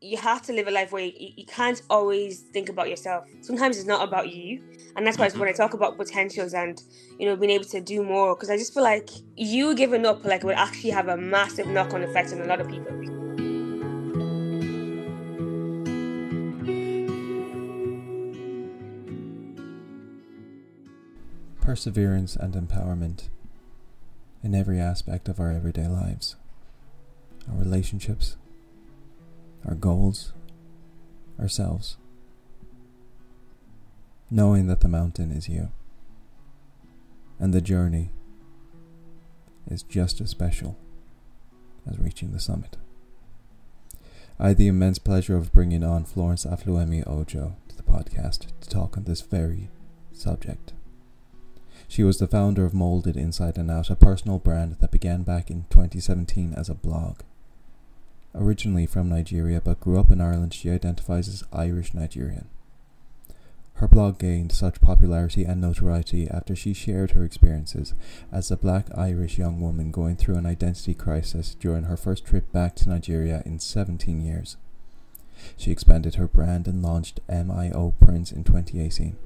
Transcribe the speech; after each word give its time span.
You 0.00 0.16
have 0.16 0.40
to 0.42 0.52
live 0.52 0.66
a 0.66 0.70
life 0.70 0.92
where 0.92 1.04
you, 1.04 1.12
you 1.36 1.44
can't 1.44 1.82
always 1.90 2.40
think 2.40 2.68
about 2.70 2.88
yourself. 2.88 3.26
Sometimes 3.42 3.76
it's 3.76 3.86
not 3.86 4.06
about 4.06 4.30
you, 4.30 4.62
and 4.96 5.06
that's 5.06 5.18
why 5.18 5.28
mm-hmm. 5.28 5.40
when 5.40 5.48
I 5.48 5.52
talk 5.52 5.74
about 5.74 5.96
potentials 5.96 6.54
and 6.54 6.82
you 7.18 7.26
know 7.26 7.36
being 7.36 7.50
able 7.50 7.64
to 7.66 7.80
do 7.80 8.02
more, 8.02 8.34
because 8.34 8.50
I 8.50 8.56
just 8.56 8.72
feel 8.72 8.82
like 8.82 9.10
you 9.36 9.74
giving 9.74 10.06
up 10.06 10.24
like 10.24 10.42
would 10.42 10.56
actually 10.56 10.90
have 10.90 11.08
a 11.08 11.16
massive 11.16 11.66
knock-on 11.66 12.02
effect 12.02 12.32
on 12.32 12.40
a 12.40 12.46
lot 12.46 12.60
of 12.60 12.68
people. 12.68 12.96
perseverance 21.60 22.34
and 22.34 22.54
empowerment 22.54 23.28
in 24.42 24.56
every 24.56 24.80
aspect 24.80 25.28
of 25.28 25.38
our 25.38 25.52
everyday 25.52 25.86
lives 25.86 26.34
our 27.48 27.56
relationships, 27.56 28.36
our 29.66 29.74
goals, 29.74 30.32
ourselves. 31.38 31.96
Knowing 34.30 34.66
that 34.68 34.80
the 34.80 34.88
mountain 34.88 35.30
is 35.30 35.48
you 35.48 35.70
and 37.38 37.52
the 37.52 37.60
journey 37.60 38.10
is 39.68 39.82
just 39.82 40.20
as 40.20 40.30
special 40.30 40.76
as 41.88 41.98
reaching 41.98 42.32
the 42.32 42.40
summit. 42.40 42.76
I 44.38 44.48
had 44.48 44.56
the 44.56 44.68
immense 44.68 44.98
pleasure 44.98 45.36
of 45.36 45.52
bringing 45.52 45.82
on 45.84 46.04
Florence 46.04 46.44
Olufemi 46.44 47.06
Ojo 47.06 47.56
to 47.68 47.76
the 47.76 47.82
podcast 47.82 48.46
to 48.60 48.68
talk 48.68 48.96
on 48.96 49.04
this 49.04 49.20
very 49.20 49.68
subject. 50.12 50.72
She 51.88 52.04
was 52.04 52.18
the 52.18 52.26
founder 52.26 52.64
of 52.64 52.72
Moulded 52.72 53.16
Inside 53.16 53.58
and 53.58 53.70
Out, 53.70 53.90
a 53.90 53.96
personal 53.96 54.38
brand 54.38 54.76
that 54.80 54.92
began 54.92 55.24
back 55.24 55.50
in 55.50 55.64
2017 55.70 56.54
as 56.54 56.68
a 56.68 56.74
blog. 56.74 57.20
Originally 58.34 58.86
from 58.86 59.08
Nigeria 59.08 59.60
but 59.60 59.80
grew 59.80 59.98
up 59.98 60.10
in 60.10 60.20
Ireland, 60.20 60.54
she 60.54 60.70
identifies 60.70 61.28
as 61.28 61.44
Irish 61.52 61.94
Nigerian. 61.94 62.48
Her 63.74 63.88
blog 63.88 64.18
gained 64.18 64.52
such 64.52 64.80
popularity 64.82 65.44
and 65.44 65.58
notoriety 65.58 66.28
after 66.28 66.54
she 66.54 66.74
shared 66.74 67.12
her 67.12 67.24
experiences 67.24 67.94
as 68.30 68.50
a 68.50 68.56
black 68.56 68.86
Irish 68.94 69.38
young 69.38 69.58
woman 69.58 69.90
going 69.90 70.16
through 70.16 70.36
an 70.36 70.44
identity 70.44 70.92
crisis 70.92 71.54
during 71.54 71.84
her 71.84 71.96
first 71.96 72.26
trip 72.26 72.52
back 72.52 72.76
to 72.76 72.88
Nigeria 72.90 73.42
in 73.46 73.58
17 73.58 74.20
years. 74.20 74.58
She 75.56 75.70
expanded 75.70 76.16
her 76.16 76.28
brand 76.28 76.68
and 76.68 76.82
launched 76.82 77.20
MIO 77.26 77.94
Prints 77.98 78.30
in 78.30 78.44
2018. 78.44 79.16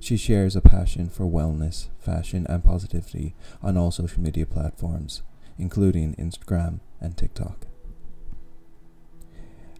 She 0.00 0.16
shares 0.16 0.56
a 0.56 0.62
passion 0.62 1.10
for 1.10 1.26
wellness, 1.26 1.88
fashion, 1.98 2.46
and 2.48 2.64
positivity 2.64 3.34
on 3.62 3.76
all 3.76 3.90
social 3.90 4.22
media 4.22 4.46
platforms, 4.46 5.22
including 5.58 6.14
Instagram 6.14 6.80
and 7.04 7.16
TikTok. 7.16 7.66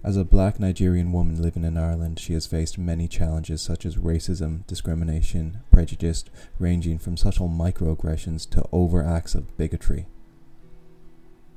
As 0.05 0.19
a 0.19 0.25
black 0.25 0.61
Nigerian 0.61 1.13
woman 1.13 1.41
living 1.41 1.65
in 1.65 1.79
Ireland, 1.79 2.21
she 2.21 2.35
has 2.35 2.47
faced 2.47 2.77
many 2.77 3.09
challenges 3.09 3.63
such 3.63 3.87
as 3.87 3.97
racism, 3.97 4.67
discrimination, 4.67 5.61
prejudice, 5.73 6.25
ranging 6.59 6.99
from 6.99 7.17
subtle 7.17 7.49
microaggressions 7.49 8.49
to 8.51 8.69
overt 8.71 9.07
acts 9.07 9.35
of 9.35 9.57
bigotry. 9.57 10.07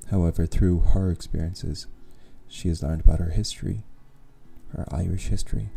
However, 0.09 0.45
through 0.45 0.79
her 0.79 1.11
experiences, 1.11 1.87
she 2.47 2.69
has 2.69 2.81
learned 2.81 3.01
about 3.01 3.19
her 3.19 3.31
history, 3.31 3.83
her 4.69 4.85
Irish 4.89 5.27
history, 5.27 5.69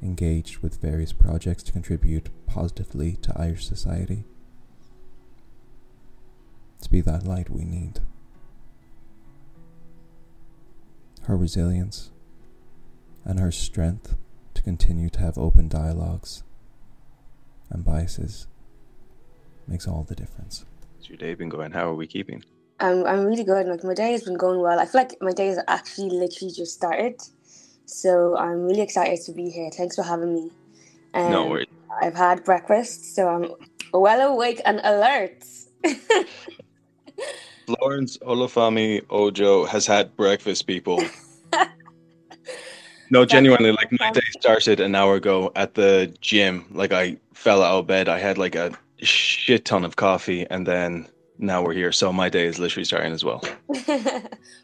engaged 0.00 0.58
with 0.58 0.80
various 0.80 1.12
projects 1.12 1.64
to 1.64 1.72
contribute 1.72 2.28
positively 2.46 3.16
to 3.22 3.32
Irish 3.36 3.66
society. 3.66 4.22
To 6.82 6.90
be 6.90 7.00
that 7.00 7.26
light 7.26 7.50
we 7.50 7.64
need. 7.64 7.98
Her 11.30 11.36
resilience 11.36 12.10
and 13.24 13.38
her 13.38 13.52
strength 13.52 14.16
to 14.54 14.62
continue 14.62 15.08
to 15.10 15.20
have 15.20 15.38
open 15.38 15.68
dialogues 15.68 16.42
and 17.70 17.84
biases 17.84 18.48
makes 19.68 19.86
all 19.86 20.02
the 20.02 20.16
difference. 20.16 20.64
How's 20.96 21.08
your 21.08 21.18
day 21.18 21.34
been 21.34 21.48
going? 21.48 21.70
How 21.70 21.88
are 21.88 21.94
we 21.94 22.08
keeping? 22.08 22.42
I'm 22.80 23.06
I'm 23.06 23.24
really 23.26 23.44
good. 23.44 23.68
Like 23.68 23.84
my 23.84 23.94
day 23.94 24.10
has 24.10 24.24
been 24.24 24.36
going 24.36 24.58
well. 24.58 24.80
I 24.80 24.86
feel 24.86 25.02
like 25.02 25.14
my 25.20 25.30
day 25.30 25.46
has 25.46 25.60
actually 25.68 26.10
literally 26.10 26.52
just 26.52 26.74
started, 26.74 27.20
so 27.86 28.36
I'm 28.36 28.66
really 28.66 28.80
excited 28.82 29.24
to 29.26 29.32
be 29.32 29.50
here. 29.50 29.70
Thanks 29.70 29.94
for 29.94 30.02
having 30.02 30.34
me. 30.34 30.50
Um, 31.14 31.30
No 31.30 31.46
worries. 31.46 31.68
I've 32.02 32.16
had 32.16 32.42
breakfast, 32.42 33.14
so 33.14 33.28
I'm 33.28 33.52
well 33.94 34.32
awake 34.32 34.60
and 34.64 34.80
alert. 34.82 35.44
Florence 37.78 38.18
Olufemi 38.18 39.04
Ojo 39.10 39.64
has 39.64 39.86
had 39.86 40.16
breakfast, 40.16 40.66
people. 40.66 41.02
No, 43.12 43.24
genuinely, 43.24 43.72
like 43.72 43.90
my 43.98 44.12
day 44.12 44.20
started 44.38 44.78
an 44.78 44.94
hour 44.94 45.16
ago 45.16 45.50
at 45.56 45.74
the 45.74 46.14
gym. 46.20 46.64
Like 46.70 46.92
I 46.92 47.16
fell 47.34 47.60
out 47.60 47.80
of 47.80 47.86
bed. 47.88 48.08
I 48.08 48.20
had 48.20 48.38
like 48.38 48.54
a 48.54 48.70
shit 48.98 49.64
ton 49.64 49.84
of 49.84 49.96
coffee, 49.96 50.46
and 50.48 50.64
then 50.64 51.08
now 51.36 51.60
we're 51.60 51.72
here. 51.72 51.90
So 51.90 52.12
my 52.12 52.28
day 52.28 52.46
is 52.46 52.60
literally 52.60 52.84
starting 52.84 53.12
as 53.12 53.24
well. 53.24 53.42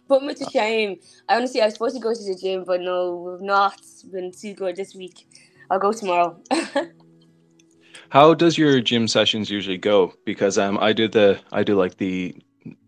but 0.07 0.23
much 0.23 0.41
a 0.43 0.51
shame. 0.51 1.01
I 1.29 1.35
honestly, 1.35 1.61
I 1.61 1.65
was 1.65 1.75
supposed 1.75 1.97
to 1.97 2.01
go 2.01 2.15
to 2.15 2.23
the 2.23 2.39
gym, 2.41 2.63
but 2.65 2.81
no, 2.83 3.17
we've 3.17 3.41
not 3.41 3.81
been 4.13 4.31
too 4.31 4.55
good 4.55 4.77
this 4.77 4.95
week. 4.95 5.27
I'll 5.69 5.81
go 5.81 5.93
tomorrow. 5.93 6.41
How 8.11 8.33
does 8.33 8.57
your 8.57 8.81
gym 8.81 9.09
sessions 9.09 9.51
usually 9.51 9.79
go? 9.79 10.15
Because 10.25 10.57
um, 10.57 10.79
I 10.81 10.93
do 10.93 11.09
the 11.09 11.41
I 11.51 11.65
do 11.65 11.75
like 11.75 11.97
the 11.97 12.37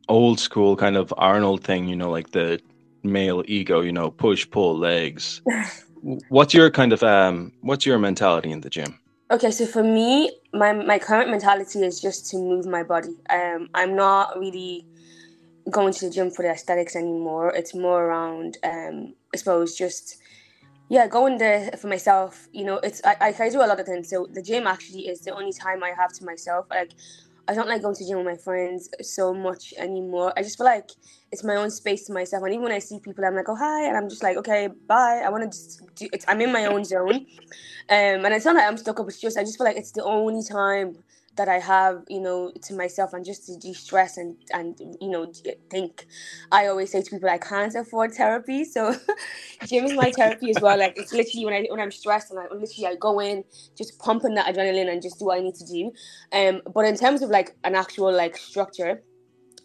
old 0.09 0.41
school 0.41 0.77
kind 0.77 0.97
of 0.97 1.13
Arnold 1.17 1.63
thing, 1.65 1.89
you 1.89 1.97
know, 1.97 2.11
like 2.11 2.31
the 2.33 2.61
male 3.03 3.43
ego, 3.47 3.81
you 3.81 3.93
know, 3.93 4.11
push 4.11 4.49
pull 4.51 4.77
legs. 4.77 5.41
What's 6.29 6.55
your 6.55 6.71
kind 6.71 6.93
of 6.93 7.03
um 7.03 7.53
what's 7.61 7.85
your 7.87 7.99
mentality 7.99 8.51
in 8.51 8.61
the 8.61 8.71
gym? 8.71 8.99
Okay, 9.31 9.51
so 9.51 9.67
for 9.67 9.83
me, 9.83 10.33
my 10.53 10.73
my 10.73 10.99
current 10.99 11.31
mentality 11.31 11.83
is 11.85 12.01
just 12.01 12.31
to 12.31 12.37
move 12.39 12.67
my 12.67 12.83
body. 12.83 13.15
Um, 13.29 13.69
I'm 13.75 13.95
not 13.95 14.39
really 14.39 14.87
going 15.71 15.93
to 15.93 16.07
the 16.07 16.11
gym 16.11 16.31
for 16.31 16.43
the 16.43 16.51
aesthetics 16.51 16.97
anymore. 16.97 17.53
It's 17.55 17.75
more 17.75 18.05
around, 18.07 18.57
um, 18.65 19.15
I 19.35 19.37
suppose, 19.37 19.77
just 19.77 20.17
yeah, 20.89 21.07
going 21.07 21.37
there 21.37 21.73
for 21.73 21.89
myself. 21.89 22.49
You 22.53 22.65
know, 22.65 22.77
it's 22.79 23.03
I, 23.05 23.17
I 23.21 23.35
I 23.39 23.49
do 23.51 23.59
a 23.63 23.67
lot 23.67 23.81
of 23.81 23.87
things. 23.87 24.09
So 24.09 24.27
the 24.33 24.43
gym 24.43 24.67
actually 24.67 25.09
is 25.09 25.21
the 25.21 25.35
only 25.35 25.53
time 25.53 25.83
I 25.85 25.91
have 25.91 26.13
to 26.15 26.25
myself. 26.25 26.67
Like 26.71 26.93
I 27.49 27.55
don't 27.55 27.67
like 27.69 27.83
going 27.83 27.95
to 27.95 28.07
gym 28.07 28.19
with 28.19 28.27
my 28.27 28.37
friends 28.37 28.91
so 29.01 29.33
much 29.33 29.73
anymore. 29.79 30.35
I 30.37 30.43
just 30.43 30.59
feel 30.59 30.67
like 30.67 30.91
it's 31.33 31.43
my 31.43 31.57
own 31.57 31.71
space 31.71 32.05
to 32.07 32.13
myself. 32.13 32.43
And 32.45 32.53
even 32.53 32.65
when 32.65 32.73
I 32.73 32.79
see 32.79 33.01
people, 33.01 33.25
I'm 33.25 33.35
like, 33.35 33.49
oh 33.49 33.57
hi, 33.57 33.87
and 33.87 33.97
I'm 33.97 34.09
just 34.11 34.23
like, 34.23 34.37
okay, 34.37 34.69
bye. 34.87 35.23
I 35.25 35.31
want 35.31 35.45
to 35.45 35.59
just 35.59 35.83
do. 35.97 36.09
It's, 36.13 36.27
I'm 36.29 36.41
in 36.43 36.53
my 36.53 36.67
own 36.67 36.85
zone, 36.85 37.15
um, 37.15 37.25
and 37.89 38.35
it's 38.35 38.45
not 38.45 38.57
like 38.57 38.67
I'm 38.67 38.77
stuck 38.77 39.01
up. 39.01 39.09
It's 39.09 39.21
just 39.21 39.39
I 39.39 39.43
just 39.43 39.57
feel 39.57 39.67
like 39.67 39.77
it's 39.79 39.93
the 39.93 40.05
only 40.05 40.43
time 40.45 40.97
that 41.39 41.49
I 41.49 41.61
have, 41.61 42.05
you 42.09 42.21
know, 42.21 42.53
to 42.65 42.75
myself 42.75 43.15
and 43.15 43.25
just 43.25 43.47
to 43.47 43.59
de-stress 43.59 44.19
and 44.19 44.37
and 44.53 44.79
you 45.01 45.11
know 45.11 45.33
think. 45.71 46.07
I 46.53 46.69
always 46.69 46.93
say 46.93 47.03
to 47.03 47.11
people 47.11 47.31
I 47.31 47.39
can't 47.39 47.75
afford 47.75 48.15
therapy, 48.15 48.65
so 48.77 48.95
gym 49.65 49.87
is 49.87 49.95
my 49.95 50.13
therapy 50.13 50.51
as 50.51 50.61
well. 50.61 50.79
Like 50.79 50.95
it's 50.99 51.15
literally 51.15 51.47
when 51.47 51.55
I 51.55 51.67
when 51.71 51.81
I'm 51.81 51.93
stressed 51.93 52.31
and 52.31 52.41
I 52.41 52.45
literally 52.55 52.87
I 52.89 52.97
go 52.97 53.21
in 53.21 53.45
just 53.77 53.99
pumping 54.01 54.35
that 54.37 54.55
adrenaline 54.55 54.93
and 54.93 55.03
just 55.03 55.21
do 55.21 55.27
what 55.27 55.39
I 55.39 55.43
need 55.43 55.57
to 55.57 55.67
do. 55.67 55.93
Um, 56.33 56.63
but 56.75 56.87
in 56.87 56.97
terms 56.97 57.23
of 57.23 57.31
like 57.31 57.57
an 57.65 57.75
actual 57.75 58.13
like 58.13 58.37
structure, 58.37 59.03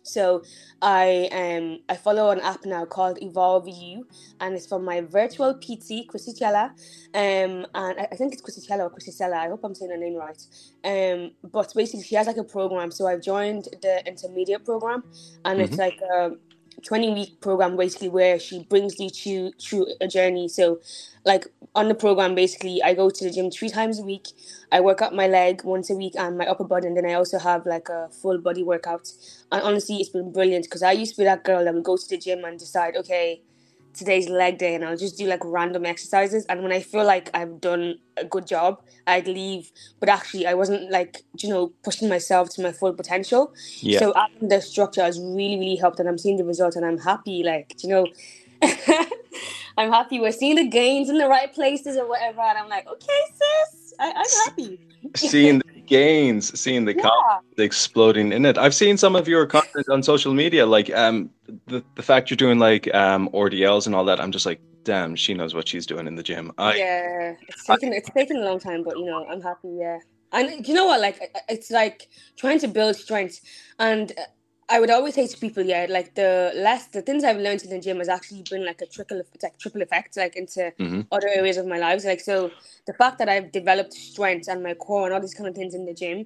so 0.04 0.44
I 0.82 1.30
um 1.32 1.80
I 1.90 1.96
follow 1.96 2.30
an 2.30 2.40
app 2.42 2.66
now 2.66 2.86
called 2.86 3.18
Evolve 3.22 3.68
You, 3.68 4.06
and 4.40 4.56
it's 4.56 4.68
from 4.68 4.84
my 4.86 5.02
virtual 5.02 5.54
PT, 5.56 6.08
Krissy 6.08 6.38
Chella. 6.38 6.74
Um, 7.14 7.66
and 7.74 8.00
I, 8.00 8.08
I 8.12 8.16
think 8.16 8.34
it's 8.34 8.42
Krissy 8.42 8.68
Chella 8.68 8.84
or 8.84 8.90
Krissy 8.92 9.14
Cela. 9.14 9.38
I 9.38 9.48
hope 9.48 9.64
I'm 9.64 9.74
saying 9.74 9.92
her 9.92 9.98
name 9.98 10.16
right. 10.16 10.42
Um, 10.84 11.32
but 11.52 11.74
basically 11.74 12.04
she 12.04 12.16
has 12.16 12.28
like 12.28 12.38
a 12.38 12.44
program. 12.44 12.92
So 12.92 13.08
I've 13.08 13.22
joined 13.22 13.70
the 13.82 14.06
intermediate 14.06 14.66
program, 14.66 15.04
and 15.46 15.60
mm-hmm. 15.60 15.62
it's 15.62 15.78
like 15.78 16.00
a 16.02 16.32
20 16.84 17.14
week 17.14 17.42
program 17.42 17.78
basically 17.78 18.10
where 18.10 18.40
she 18.40 18.64
brings 18.64 19.00
you 19.00 19.10
through 19.10 19.52
through 19.62 19.88
a 20.02 20.08
journey. 20.08 20.48
So 20.48 20.80
like 21.26 21.48
on 21.76 21.88
the 21.88 21.96
program 21.96 22.36
basically 22.36 22.82
I 22.84 22.94
go 22.94 23.10
to 23.10 23.24
the 23.24 23.32
gym 23.32 23.52
three 23.52 23.70
times 23.70 24.00
a 24.00 24.04
week. 24.04 24.28
I 24.72 24.82
work 24.82 25.02
out 25.02 25.16
my 25.16 25.28
leg 25.28 25.64
once 25.64 25.90
a 25.90 25.96
week 25.96 26.14
and 26.18 26.38
my 26.38 26.46
upper 26.48 26.64
body 26.64 26.88
and 26.88 26.98
then 26.98 27.06
I 27.06 27.14
also 27.14 27.40
have 27.40 27.66
like 27.66 27.90
a 27.90 28.10
full 28.10 28.38
body 28.38 28.64
workout. 28.64 29.12
And 29.52 29.62
honestly 29.62 29.98
it's 29.98 30.10
been 30.10 30.32
brilliant 30.32 30.66
because 30.66 30.84
I 30.84 30.92
used 30.92 31.16
to 31.16 31.22
be 31.22 31.26
that 31.26 31.44
girl 31.44 31.64
that 31.64 31.74
would 31.74 31.84
go 31.84 31.98
to 31.98 32.10
the 32.10 32.18
gym 32.18 32.44
and 32.44 32.60
decide, 32.60 32.96
okay, 32.98 33.42
today's 33.94 34.30
leg 34.30 34.58
day 34.58 34.76
and 34.76 34.84
I'll 34.84 34.98
just 34.98 35.18
do 35.18 35.26
like 35.28 35.42
random 35.44 35.86
exercises. 35.86 36.46
And 36.48 36.64
when 36.64 36.72
I 36.72 36.82
feel 36.82 37.06
like 37.06 37.30
I've 37.34 37.62
done 37.62 38.00
a 38.18 38.26
good 38.26 38.48
job, 38.48 38.82
I'd 39.08 39.28
leave. 39.28 39.72
But 40.00 40.10
actually, 40.10 40.48
I 40.48 40.54
wasn't 40.54 40.90
like, 40.92 41.24
you 41.40 41.50
know, 41.50 41.68
pushing 41.84 42.10
myself 42.10 42.50
to 42.52 42.62
my 42.62 42.72
full 42.72 42.94
potential. 42.94 43.54
Yeah. 43.80 44.00
So 44.00 44.14
adding 44.16 44.50
the 44.50 44.62
structure 44.62 45.02
has 45.04 45.20
really, 45.20 45.58
really 45.60 45.76
helped. 45.76 46.00
And 46.00 46.10
I'm 46.10 46.18
seeing 46.18 46.38
the 46.38 46.46
results 46.46 46.76
and 46.76 46.86
I'm 46.86 46.98
happy. 46.98 47.44
Like, 47.44 47.76
you 47.84 47.90
know, 47.90 48.08
I'm 49.78 49.92
happy 49.92 50.20
we're 50.20 50.32
seeing 50.32 50.56
the 50.56 50.68
gains 50.68 51.10
in 51.10 51.18
the 51.18 51.28
right 51.28 51.54
places 51.54 51.98
or 51.98 52.08
whatever. 52.08 52.42
And 52.42 52.58
I'm 52.58 52.70
like, 52.70 52.88
okay, 52.88 53.20
sis, 53.36 53.94
I- 54.00 54.10
am 54.10 54.26
happy. 54.46 54.80
seeing 55.16 55.60
the 55.66 55.73
gains, 55.86 56.58
seeing 56.60 56.86
the 56.86 56.96
yeah. 56.96 57.40
exploding 57.58 58.32
in 58.32 58.46
it. 58.46 58.58
I've 58.58 58.76
seen 58.76 58.98
some 58.98 59.16
of 59.16 59.28
your 59.28 59.46
content 59.46 59.88
on 59.90 60.04
social 60.04 60.34
media, 60.34 60.66
like 60.66 60.94
um 60.94 61.30
the, 61.68 61.84
the 61.96 62.04
fact 62.04 62.30
you're 62.30 62.38
doing 62.38 62.60
like 62.60 62.94
um 62.94 63.30
RDLs 63.30 63.86
and 63.86 63.96
all 63.96 64.06
that. 64.06 64.20
I'm 64.20 64.32
just 64.32 64.46
like, 64.46 64.60
damn, 64.84 65.16
she 65.16 65.34
knows 65.34 65.54
what 65.54 65.68
she's 65.68 65.86
doing 65.86 66.08
in 66.08 66.16
the 66.16 66.24
gym. 66.24 66.52
I, 66.58 66.76
yeah, 66.76 67.36
it's 67.48 67.66
taken 67.66 67.94
I, 67.94 67.98
it's 67.98 68.10
taken 68.10 68.38
a 68.38 68.42
long 68.42 68.60
time, 68.60 68.84
but 68.84 68.98
you 68.98 69.06
know, 69.06 69.26
I'm 69.26 69.42
happy. 69.42 69.70
Yeah, 69.80 70.00
and 70.32 70.68
you 70.68 70.74
know 70.74 70.86
what? 70.86 71.02
Like, 71.02 71.36
it's 71.50 71.72
like 71.72 72.10
trying 72.38 72.60
to 72.60 72.68
build 72.68 72.96
strength, 72.96 73.40
and 73.80 74.12
I 74.74 74.80
would 74.80 74.90
always 74.90 75.14
say 75.14 75.28
to 75.28 75.38
people, 75.38 75.62
yeah, 75.62 75.86
like 75.88 76.16
the 76.16 76.52
less 76.56 76.88
the 76.88 77.04
things 77.04 77.24
I've 77.24 77.38
learned 77.38 77.62
in 77.64 77.70
the 77.70 77.80
gym 77.80 78.00
has 78.00 78.10
actually 78.10 78.44
been 78.50 78.66
like 78.66 78.82
a 78.82 78.88
trickle, 78.88 79.20
it's 79.20 79.44
like 79.44 79.60
triple 79.60 79.84
effect, 79.84 80.18
like 80.18 80.36
into 80.36 80.74
mm-hmm. 80.80 81.02
other 81.12 81.28
areas 81.28 81.58
of 81.58 81.68
my 81.68 81.78
lives. 81.78 82.06
Like 82.06 82.20
so, 82.20 82.50
the 82.88 82.94
fact 82.94 83.20
that 83.20 83.30
I've 83.30 83.52
developed 83.52 83.94
strength 83.94 84.48
and 84.50 84.64
my 84.64 84.74
core 84.74 85.06
and 85.06 85.14
all 85.14 85.22
these 85.22 85.36
kind 85.36 85.48
of 85.48 85.54
things 85.54 85.76
in 85.76 85.86
the 85.86 85.94
gym. 85.94 86.26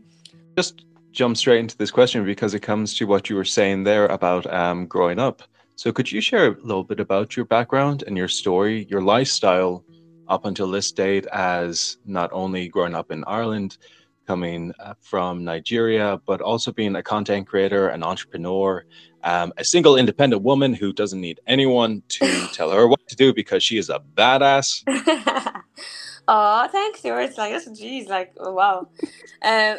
Just 0.56 0.86
jump 1.12 1.36
straight 1.36 1.60
into 1.60 1.76
this 1.76 1.92
question 1.92 2.24
because 2.24 2.54
it 2.54 2.62
comes 2.62 2.94
to 2.96 3.06
what 3.06 3.30
you 3.30 3.36
were 3.36 3.44
saying 3.44 3.84
there 3.84 4.06
about 4.06 4.46
um, 4.54 4.86
growing 4.86 5.20
up. 5.20 5.44
So, 5.76 5.92
could 5.92 6.10
you 6.10 6.22
share 6.22 6.46
a 6.46 6.62
little 6.62 6.86
bit 6.86 7.02
about 7.02 7.36
your 7.36 7.46
background 7.46 8.06
and 8.08 8.16
your 8.16 8.30
story, 8.30 8.88
your 8.90 9.02
lifestyle 9.02 9.84
up 10.30 10.46
until 10.46 10.72
this 10.72 10.90
date, 10.94 11.26
as 11.34 11.98
not 12.06 12.30
only 12.32 12.70
growing 12.70 12.96
up 12.96 13.12
in 13.12 13.26
Ireland, 13.28 13.78
coming 14.28 14.74
uh, 14.80 14.94
from 15.00 15.44
Nigeria, 15.44 16.20
but 16.26 16.42
also 16.42 16.72
being 16.72 16.96
a 16.96 17.04
content 17.04 17.48
creator, 17.48 17.88
an 17.88 18.04
entrepreneur, 18.04 18.84
um, 19.24 19.54
a 19.58 19.64
single 19.64 19.96
independent 19.96 20.44
woman 20.44 20.74
who 20.74 20.92
doesn't 20.94 21.22
need 21.22 21.40
anyone 21.48 22.04
to 22.10 22.48
tell 22.54 22.72
her 22.72 22.88
what 22.88 23.08
to 23.08 23.16
do 23.16 23.34
because 23.34 23.64
she 23.64 23.78
is 23.78 23.90
a 23.90 24.02
badass. 24.16 24.84
oh, 26.28 26.68
thanks, 26.72 27.02
George. 27.02 27.38
Like, 27.38 27.54
that's 27.54 27.70
geez, 27.80 28.08
like, 28.08 28.34
oh, 28.38 28.54
wow. 28.54 28.90
um, 29.42 29.78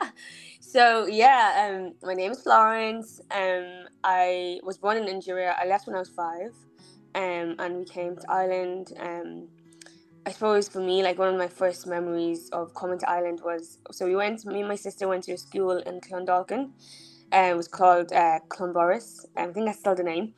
so 0.60 1.06
yeah, 1.06 1.70
um, 1.70 1.94
my 2.02 2.14
name 2.14 2.32
is 2.32 2.42
Florence. 2.42 3.20
Um, 3.30 3.86
I 4.02 4.60
was 4.64 4.78
born 4.78 4.96
in 4.96 5.06
Nigeria. 5.06 5.56
I 5.58 5.66
left 5.66 5.86
when 5.86 5.96
I 5.96 6.00
was 6.00 6.10
five, 6.10 6.52
um, 7.14 7.54
and 7.58 7.76
we 7.76 7.84
came 7.84 8.16
to 8.16 8.30
Ireland. 8.30 8.92
Um, 8.98 9.48
I 10.26 10.32
suppose 10.32 10.68
for 10.68 10.80
me, 10.80 11.04
like 11.04 11.18
one 11.18 11.28
of 11.28 11.38
my 11.38 11.46
first 11.46 11.86
memories 11.86 12.50
of 12.50 12.74
coming 12.74 12.98
to 12.98 13.08
Ireland 13.08 13.42
was 13.44 13.78
so 13.92 14.06
we 14.06 14.16
went. 14.16 14.44
Me 14.44 14.58
and 14.58 14.68
my 14.68 14.74
sister 14.74 15.06
went 15.06 15.22
to 15.24 15.32
a 15.34 15.38
school 15.38 15.78
in 15.78 16.00
Clondalkin, 16.00 16.72
and 17.30 17.52
it 17.52 17.56
was 17.56 17.68
called 17.68 18.12
uh, 18.12 18.40
Clonburris. 18.48 19.24
I 19.36 19.46
think 19.46 19.66
that's 19.66 19.78
still 19.78 19.94
the 19.94 20.02
name. 20.02 20.34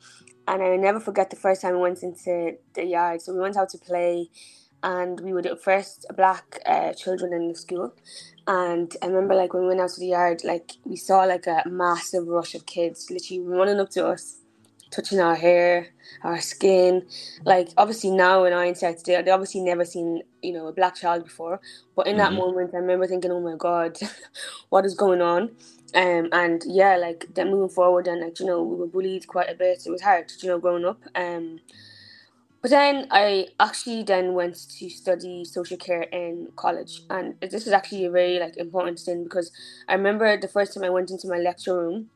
And 0.47 0.61
I 0.61 0.75
never 0.75 0.99
forget 0.99 1.31
the 1.31 1.35
first 1.35 1.63
time 1.63 1.73
we 1.73 1.81
went 1.81 2.03
into 2.03 2.57
the 2.75 2.85
yard. 2.85 3.23
So 3.23 3.33
we 3.33 3.39
went 3.39 3.57
out 3.57 3.69
to 3.69 3.79
play, 3.79 4.29
and 4.83 5.19
we 5.21 5.33
were 5.33 5.41
the 5.41 5.55
first 5.55 6.05
black 6.15 6.59
uh, 6.67 6.93
children 6.93 7.33
in 7.33 7.47
the 7.47 7.55
school. 7.55 7.95
And 8.45 8.95
I 9.01 9.07
remember, 9.07 9.33
like 9.33 9.55
when 9.55 9.63
we 9.63 9.69
went 9.69 9.81
out 9.81 9.89
to 9.89 9.99
the 9.99 10.09
yard, 10.09 10.43
like 10.43 10.73
we 10.85 10.97
saw 10.97 11.23
like 11.23 11.47
a 11.47 11.63
massive 11.67 12.27
rush 12.27 12.53
of 12.53 12.67
kids 12.67 13.09
literally 13.09 13.41
running 13.41 13.79
up 13.79 13.89
to 13.91 14.05
us 14.05 14.37
touching 14.91 15.19
our 15.19 15.35
hair, 15.35 15.87
our 16.23 16.41
skin. 16.41 17.05
Like 17.45 17.69
obviously 17.77 18.11
now 18.11 18.45
in 18.45 18.53
hindsight, 18.53 19.03
they 19.03 19.21
they 19.21 19.31
obviously 19.31 19.61
never 19.61 19.85
seen 19.85 20.21
you 20.41 20.53
know 20.53 20.67
a 20.67 20.73
black 20.73 20.95
child 20.95 21.23
before. 21.23 21.59
But 21.95 22.07
in 22.07 22.17
mm-hmm. 22.17 22.19
that 22.19 22.33
moment, 22.33 22.73
I 22.73 22.77
remember 22.77 23.07
thinking, 23.07 23.31
oh 23.31 23.41
my 23.41 23.55
god, 23.57 23.97
what 24.69 24.85
is 24.85 24.95
going 24.95 25.21
on? 25.21 25.51
Um, 25.95 26.29
and 26.31 26.61
yeah, 26.67 26.97
like 26.97 27.25
then 27.33 27.51
moving 27.51 27.69
forward, 27.69 28.07
and 28.07 28.21
like 28.21 28.39
you 28.39 28.45
know 28.45 28.61
we 28.63 28.75
were 28.75 28.87
bullied 28.87 29.27
quite 29.27 29.49
a 29.49 29.55
bit. 29.55 29.83
It 29.85 29.91
was 29.91 30.01
hard, 30.01 30.31
you 30.41 30.49
know, 30.49 30.59
growing 30.59 30.85
up. 30.85 31.01
Um, 31.15 31.59
but 32.61 32.71
then 32.71 33.07
I 33.09 33.47
actually 33.59 34.03
then 34.03 34.33
went 34.33 34.69
to 34.79 34.89
study 34.89 35.45
social 35.45 35.77
care 35.77 36.01
in 36.01 36.49
college, 36.57 37.01
and 37.09 37.35
this 37.41 37.65
was 37.65 37.69
actually 37.69 38.05
a 38.05 38.11
very 38.11 38.37
like 38.37 38.57
important 38.57 38.99
thing 38.99 39.23
because 39.23 39.51
I 39.87 39.93
remember 39.93 40.37
the 40.37 40.47
first 40.49 40.73
time 40.73 40.83
I 40.83 40.89
went 40.89 41.09
into 41.09 41.27
my 41.27 41.37
lecture 41.37 41.75
room 41.75 42.09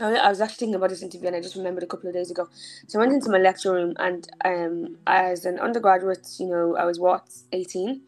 I 0.00 0.28
was 0.28 0.40
actually 0.40 0.56
thinking 0.56 0.74
about 0.74 0.90
this 0.90 1.02
interview 1.02 1.28
and 1.28 1.36
I 1.36 1.40
just 1.40 1.54
remembered 1.54 1.84
a 1.84 1.86
couple 1.86 2.08
of 2.08 2.14
days 2.14 2.30
ago. 2.30 2.48
So 2.88 2.98
I 2.98 3.02
went 3.02 3.12
into 3.12 3.30
my 3.30 3.38
lecture 3.38 3.72
room 3.72 3.94
and 3.98 4.26
um, 4.44 4.96
as 5.06 5.44
an 5.44 5.58
undergraduate, 5.60 6.26
you 6.38 6.46
know, 6.46 6.76
I 6.76 6.84
was 6.84 6.98
what, 6.98 7.28
18? 7.52 8.00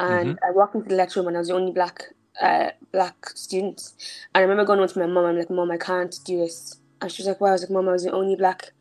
And 0.00 0.28
mm-hmm. 0.28 0.44
I 0.44 0.50
walked 0.52 0.74
into 0.74 0.88
the 0.88 0.94
lecture 0.94 1.20
room 1.20 1.28
and 1.28 1.36
I 1.36 1.40
was 1.40 1.48
the 1.48 1.54
only 1.54 1.72
black 1.72 2.04
uh, 2.40 2.70
black 2.92 3.30
student. 3.30 3.92
And 4.34 4.40
I 4.40 4.40
remember 4.40 4.64
going 4.64 4.80
on 4.80 4.88
to 4.88 4.98
my 4.98 5.06
mom, 5.06 5.24
I'm 5.24 5.38
like, 5.38 5.50
Mom, 5.50 5.70
I 5.70 5.78
can't 5.78 6.14
do 6.24 6.38
this. 6.38 6.76
And 7.00 7.10
she 7.10 7.22
was 7.22 7.28
like, 7.28 7.40
Well, 7.40 7.50
I 7.50 7.54
was 7.54 7.62
like, 7.62 7.70
Mom, 7.70 7.88
I 7.88 7.92
was 7.92 8.04
the 8.04 8.12
only 8.12 8.36
black 8.36 8.72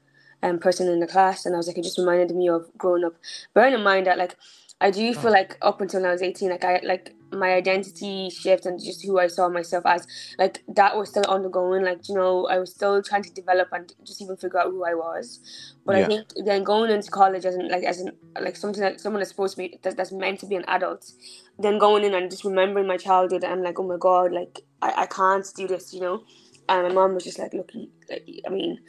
um, 0.44 0.60
person 0.60 0.88
in 0.88 1.00
the 1.00 1.08
class. 1.08 1.46
And 1.46 1.56
I 1.56 1.58
was 1.58 1.68
like, 1.68 1.78
it 1.78 1.84
just 1.84 1.98
reminded 1.98 2.36
me 2.36 2.50
of 2.50 2.70
growing 2.78 3.04
up. 3.04 3.16
Bearing 3.54 3.74
in 3.74 3.84
mind 3.84 4.08
that, 4.08 4.18
like, 4.18 4.36
I 4.82 4.92
do 4.92 5.14
feel 5.14 5.32
like 5.32 5.58
up 5.62 5.82
until 5.82 6.06
I 6.06 6.12
was 6.12 6.22
18, 6.22 6.50
like, 6.50 6.64
I, 6.64 6.80
like, 6.84 7.15
my 7.32 7.54
identity 7.54 8.30
shift 8.30 8.66
and 8.66 8.80
just 8.80 9.06
who 9.06 9.20
I 9.20 9.28
saw 9.28 9.50
myself 9.50 9.86
as, 9.86 10.08
like 10.38 10.64
that 10.68 10.96
was 10.98 11.10
still 11.10 11.26
undergoing. 11.28 11.84
Like 11.84 12.08
you 12.08 12.16
know, 12.16 12.48
I 12.48 12.60
was 12.60 12.72
still 12.72 13.02
trying 13.02 13.24
to 13.24 13.34
develop 13.34 13.70
and 13.72 13.92
just 14.04 14.22
even 14.22 14.38
figure 14.38 14.60
out 14.60 14.68
who 14.68 14.86
I 14.86 14.94
was. 14.94 15.40
But 15.86 15.98
yeah. 15.98 16.04
I 16.04 16.08
think 16.08 16.28
then 16.46 16.64
going 16.64 16.92
into 16.92 17.12
college 17.12 17.46
as 17.46 17.56
an 17.56 17.70
like 17.70 17.84
as 17.84 18.00
an 18.00 18.12
like 18.40 18.56
something 18.56 18.82
that 18.82 19.00
someone 19.00 19.20
that's 19.20 19.32
supposed 19.32 19.56
to 19.56 19.64
be 19.64 19.80
that, 19.84 19.98
that's 19.98 20.12
meant 20.12 20.40
to 20.42 20.48
be 20.48 20.56
an 20.56 20.66
adult, 20.68 21.12
then 21.60 21.78
going 21.78 22.04
in 22.04 22.14
and 22.14 22.30
just 22.30 22.46
remembering 22.46 22.88
my 22.88 22.98
childhood, 22.98 23.44
I'm 23.44 23.64
like, 23.64 23.80
oh 23.80 23.88
my 23.88 23.98
god, 23.98 24.32
like 24.32 24.62
I, 24.82 25.04
I 25.04 25.06
can't 25.06 25.46
do 25.56 25.68
this, 25.68 25.94
you 25.94 26.02
know. 26.02 26.24
And 26.68 26.88
my 26.88 26.94
mom 26.94 27.14
was 27.14 27.24
just 27.24 27.38
like, 27.38 27.54
look, 27.54 27.70
like, 28.10 28.28
I 28.48 28.50
mean, 28.50 28.80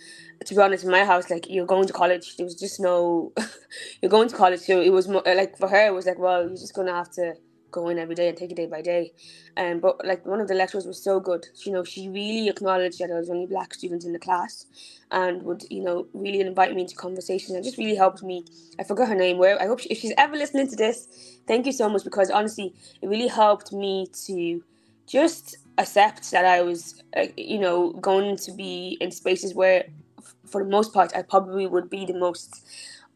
to 0.47 0.55
be 0.55 0.61
honest, 0.63 0.85
in 0.85 0.91
my 0.91 1.05
house, 1.05 1.29
like 1.29 1.47
you're 1.51 1.67
going 1.67 1.87
to 1.87 1.93
college. 1.93 2.37
There 2.37 2.45
was 2.45 2.55
just 2.55 2.81
no, 2.81 3.35
you're 4.03 4.11
going 4.11 4.29
to 4.31 4.37
college. 4.37 4.61
So 4.61 4.81
it 4.81 4.91
was 4.91 5.09
more 5.09 5.23
like 5.27 5.59
for 5.59 5.69
her, 5.69 5.87
it 5.87 5.95
was 5.95 6.07
like, 6.07 6.19
well, 6.19 6.43
you're 6.43 6.57
just 6.57 6.75
gonna 6.75 6.95
have 6.95 7.11
to 7.13 7.35
go 7.77 7.89
in 7.91 7.99
every 7.99 8.15
day 8.17 8.29
and 8.29 8.37
take 8.39 8.51
it 8.53 8.57
day 8.57 8.67
by 8.67 8.83
day. 8.83 9.13
Um, 9.57 9.81
but 9.81 10.05
like 10.05 10.27
one 10.27 10.41
of 10.41 10.49
the 10.49 10.55
lecturers 10.55 10.87
was 10.87 11.03
so 11.03 11.21
good. 11.21 11.47
You 11.65 11.73
know, 11.73 11.85
she 11.85 12.09
really 12.09 12.49
acknowledged 12.49 12.99
that 13.01 13.11
I 13.11 13.19
was 13.21 13.31
only 13.31 13.47
black 13.47 13.75
students 13.75 14.07
in 14.07 14.13
the 14.13 14.19
class, 14.29 14.67
and 15.11 15.43
would 15.45 15.65
you 15.71 15.83
know 15.83 16.07
really 16.15 16.41
invite 16.41 16.75
me 16.75 16.83
into 16.83 16.97
conversations 16.97 17.53
and 17.55 17.65
just 17.65 17.79
really 17.79 17.97
helped 18.05 18.23
me. 18.23 18.45
I 18.81 18.85
forgot 18.85 19.09
her 19.09 19.15
name. 19.25 19.39
Where 19.39 19.61
I 19.63 19.67
hope 19.67 19.81
she, 19.81 19.91
if 19.91 19.99
she's 19.99 20.15
ever 20.19 20.37
listening 20.37 20.69
to 20.71 20.77
this, 20.77 20.99
thank 21.47 21.67
you 21.67 21.73
so 21.73 21.89
much 21.89 22.05
because 22.05 22.31
honestly, 22.31 22.75
it 23.03 23.09
really 23.09 23.29
helped 23.29 23.73
me 23.73 24.07
to 24.27 24.63
just 25.07 25.57
accept 25.79 26.31
that 26.33 26.45
I 26.45 26.63
was, 26.63 27.03
uh, 27.17 27.27
you 27.37 27.59
know, 27.59 27.93
going 27.95 28.37
to 28.39 28.53
be 28.53 28.99
in 29.01 29.11
spaces 29.11 29.55
where, 29.55 29.85
f- 30.19 30.35
for 30.47 30.65
the 30.65 30.71
most 30.71 30.93
part, 30.93 31.13
I 31.17 31.23
probably 31.23 31.67
would 31.67 31.91
be 31.91 32.05
the 32.07 32.19
most 32.19 32.67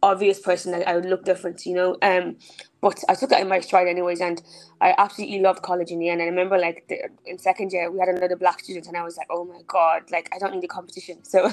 obvious 0.02 0.40
person 0.40 0.72
that 0.72 0.88
I 0.88 0.94
would 0.96 1.06
look 1.06 1.24
different, 1.24 1.66
you 1.66 1.74
know. 1.74 1.96
Um, 2.02 2.36
but 2.82 3.02
I 3.08 3.14
took 3.14 3.30
that 3.30 3.40
in 3.42 3.48
my 3.48 3.60
stride 3.60 3.88
anyways, 3.88 4.20
and 4.20 4.42
I 4.80 4.94
absolutely 4.98 5.40
loved 5.40 5.62
college 5.62 5.90
in 5.90 5.98
the 5.98 6.08
end. 6.10 6.20
And 6.20 6.28
I 6.28 6.30
remember 6.30 6.58
like 6.58 6.86
the, 6.88 6.98
in 7.26 7.38
second 7.38 7.72
year 7.72 7.90
we 7.90 7.98
had 8.00 8.08
another 8.10 8.36
black 8.36 8.60
student, 8.60 8.86
and 8.88 8.96
I 8.96 9.04
was 9.04 9.16
like, 9.16 9.28
oh 9.30 9.44
my 9.44 9.60
god, 9.66 10.04
like 10.12 10.30
I 10.34 10.38
don't 10.38 10.54
need 10.54 10.64
a 10.64 10.68
competition. 10.68 11.18
So, 11.24 11.46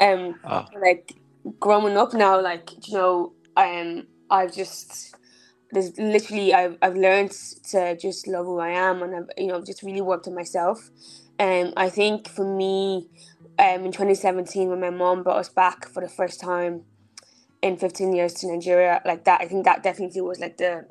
um, 0.00 0.40
oh. 0.44 0.66
like 0.80 1.14
growing 1.60 1.96
up 1.96 2.14
now, 2.14 2.40
like 2.42 2.70
you 2.88 2.94
know, 2.98 3.32
um, 3.56 4.06
I've 4.30 4.54
just 4.54 5.16
there's 5.72 5.98
literally 5.98 6.54
I've 6.54 6.78
I've 6.82 6.96
learned 6.96 7.32
to 7.70 7.96
just 7.96 8.26
love 8.28 8.46
who 8.46 8.60
I 8.60 8.70
am, 8.70 9.02
and 9.02 9.14
I've 9.16 9.30
you 9.38 9.48
know 9.48 9.62
just 9.64 9.82
really 9.82 10.02
worked 10.02 10.28
on 10.28 10.34
myself. 10.34 10.90
And 11.38 11.68
um, 11.68 11.74
I 11.76 11.90
think 11.90 12.28
for 12.28 12.44
me, 12.44 13.08
um, 13.58 13.84
in 13.86 13.92
2017 13.92 14.68
when 14.70 14.80
my 14.80 14.90
mom 14.90 15.22
brought 15.22 15.38
us 15.38 15.48
back 15.48 15.88
for 15.88 16.02
the 16.02 16.08
first 16.08 16.40
time 16.40 16.82
in 17.62 17.76
15 17.76 18.12
years 18.12 18.34
to 18.34 18.48
Nigeria, 18.48 19.00
like 19.04 19.24
that, 19.24 19.40
I 19.40 19.48
think 19.48 19.64
that 19.64 19.82
definitely 19.82 20.20
was 20.20 20.40
like 20.40 20.56
the 20.56 20.86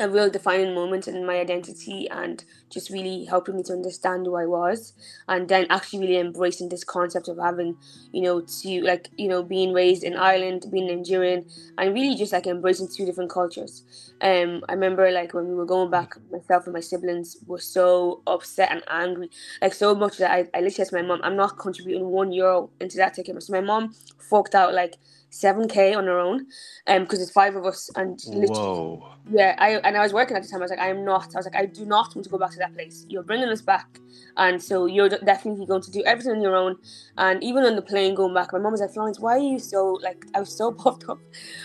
a 0.00 0.08
real 0.08 0.30
defining 0.30 0.74
moment 0.74 1.06
in 1.06 1.24
my 1.24 1.38
identity 1.38 2.08
and 2.10 2.44
just 2.70 2.90
really 2.90 3.24
helping 3.24 3.56
me 3.56 3.62
to 3.62 3.72
understand 3.72 4.26
who 4.26 4.34
I 4.34 4.46
was 4.46 4.94
and 5.28 5.48
then 5.48 5.66
actually 5.70 6.00
really 6.00 6.18
embracing 6.18 6.68
this 6.68 6.82
concept 6.82 7.28
of 7.28 7.38
having, 7.38 7.76
you 8.10 8.22
know, 8.22 8.40
to 8.40 8.82
like, 8.82 9.10
you 9.16 9.28
know, 9.28 9.42
being 9.42 9.72
raised 9.72 10.02
in 10.02 10.16
Ireland, 10.16 10.66
being 10.72 10.88
Nigerian 10.88 11.46
and 11.78 11.94
really 11.94 12.16
just 12.16 12.32
like 12.32 12.46
embracing 12.46 12.88
two 12.88 13.04
different 13.04 13.30
cultures. 13.30 14.12
Um 14.20 14.64
I 14.68 14.72
remember 14.72 15.10
like 15.10 15.34
when 15.34 15.48
we 15.48 15.54
were 15.54 15.66
going 15.66 15.90
back, 15.90 16.14
myself 16.30 16.64
and 16.64 16.74
my 16.74 16.80
siblings 16.80 17.36
were 17.46 17.60
so 17.60 18.22
upset 18.26 18.72
and 18.72 18.82
angry, 18.88 19.30
like 19.60 19.74
so 19.74 19.94
much 19.94 20.18
that 20.18 20.30
I, 20.30 20.48
I 20.54 20.60
literally 20.62 20.88
to 20.88 20.96
my 20.96 21.02
mom, 21.02 21.20
I'm 21.22 21.36
not 21.36 21.58
contributing 21.58 22.06
one 22.06 22.32
euro 22.32 22.70
into 22.80 22.96
that 22.96 23.14
ticket. 23.14 23.40
So 23.42 23.52
my 23.52 23.60
mom 23.60 23.94
forked 24.18 24.54
out 24.54 24.74
like 24.74 24.96
seven 25.32 25.66
k 25.66 25.94
on 25.94 26.06
her 26.06 26.18
own, 26.18 26.46
um, 26.86 27.02
because 27.02 27.20
it's 27.20 27.30
five 27.32 27.56
of 27.56 27.64
us 27.64 27.90
and 27.96 28.20
Whoa. 28.26 29.04
yeah, 29.30 29.56
I 29.58 29.70
and 29.78 29.96
I 29.96 30.02
was 30.02 30.12
working 30.12 30.36
at 30.36 30.42
the 30.42 30.48
time. 30.48 30.60
I 30.60 30.64
was 30.64 30.70
like, 30.70 30.80
I 30.80 30.90
am 30.90 31.04
not. 31.04 31.34
I 31.34 31.38
was 31.38 31.46
like, 31.46 31.56
I 31.56 31.66
do 31.66 31.84
not 31.84 32.14
want 32.14 32.24
to 32.24 32.30
go 32.30 32.38
back 32.38 32.52
to 32.52 32.58
that 32.58 32.74
place. 32.74 33.06
You're 33.08 33.22
bringing 33.22 33.48
us 33.48 33.62
back, 33.62 33.98
and 34.36 34.62
so 34.62 34.86
you're 34.86 35.08
definitely 35.08 35.66
going 35.66 35.82
to 35.82 35.90
do 35.90 36.02
everything 36.04 36.32
on 36.32 36.42
your 36.42 36.54
own. 36.56 36.76
And 37.18 37.42
even 37.42 37.64
on 37.64 37.76
the 37.76 37.82
plane 37.82 38.14
going 38.14 38.34
back, 38.34 38.52
my 38.52 38.58
mom 38.58 38.72
was 38.72 38.80
like, 38.80 38.92
Florence, 38.92 39.18
why 39.18 39.36
are 39.36 39.38
you 39.38 39.58
so 39.58 39.98
like? 40.02 40.24
I 40.34 40.40
was 40.40 40.56
so 40.56 40.70
puffed 40.82 41.04
up. 41.08 41.18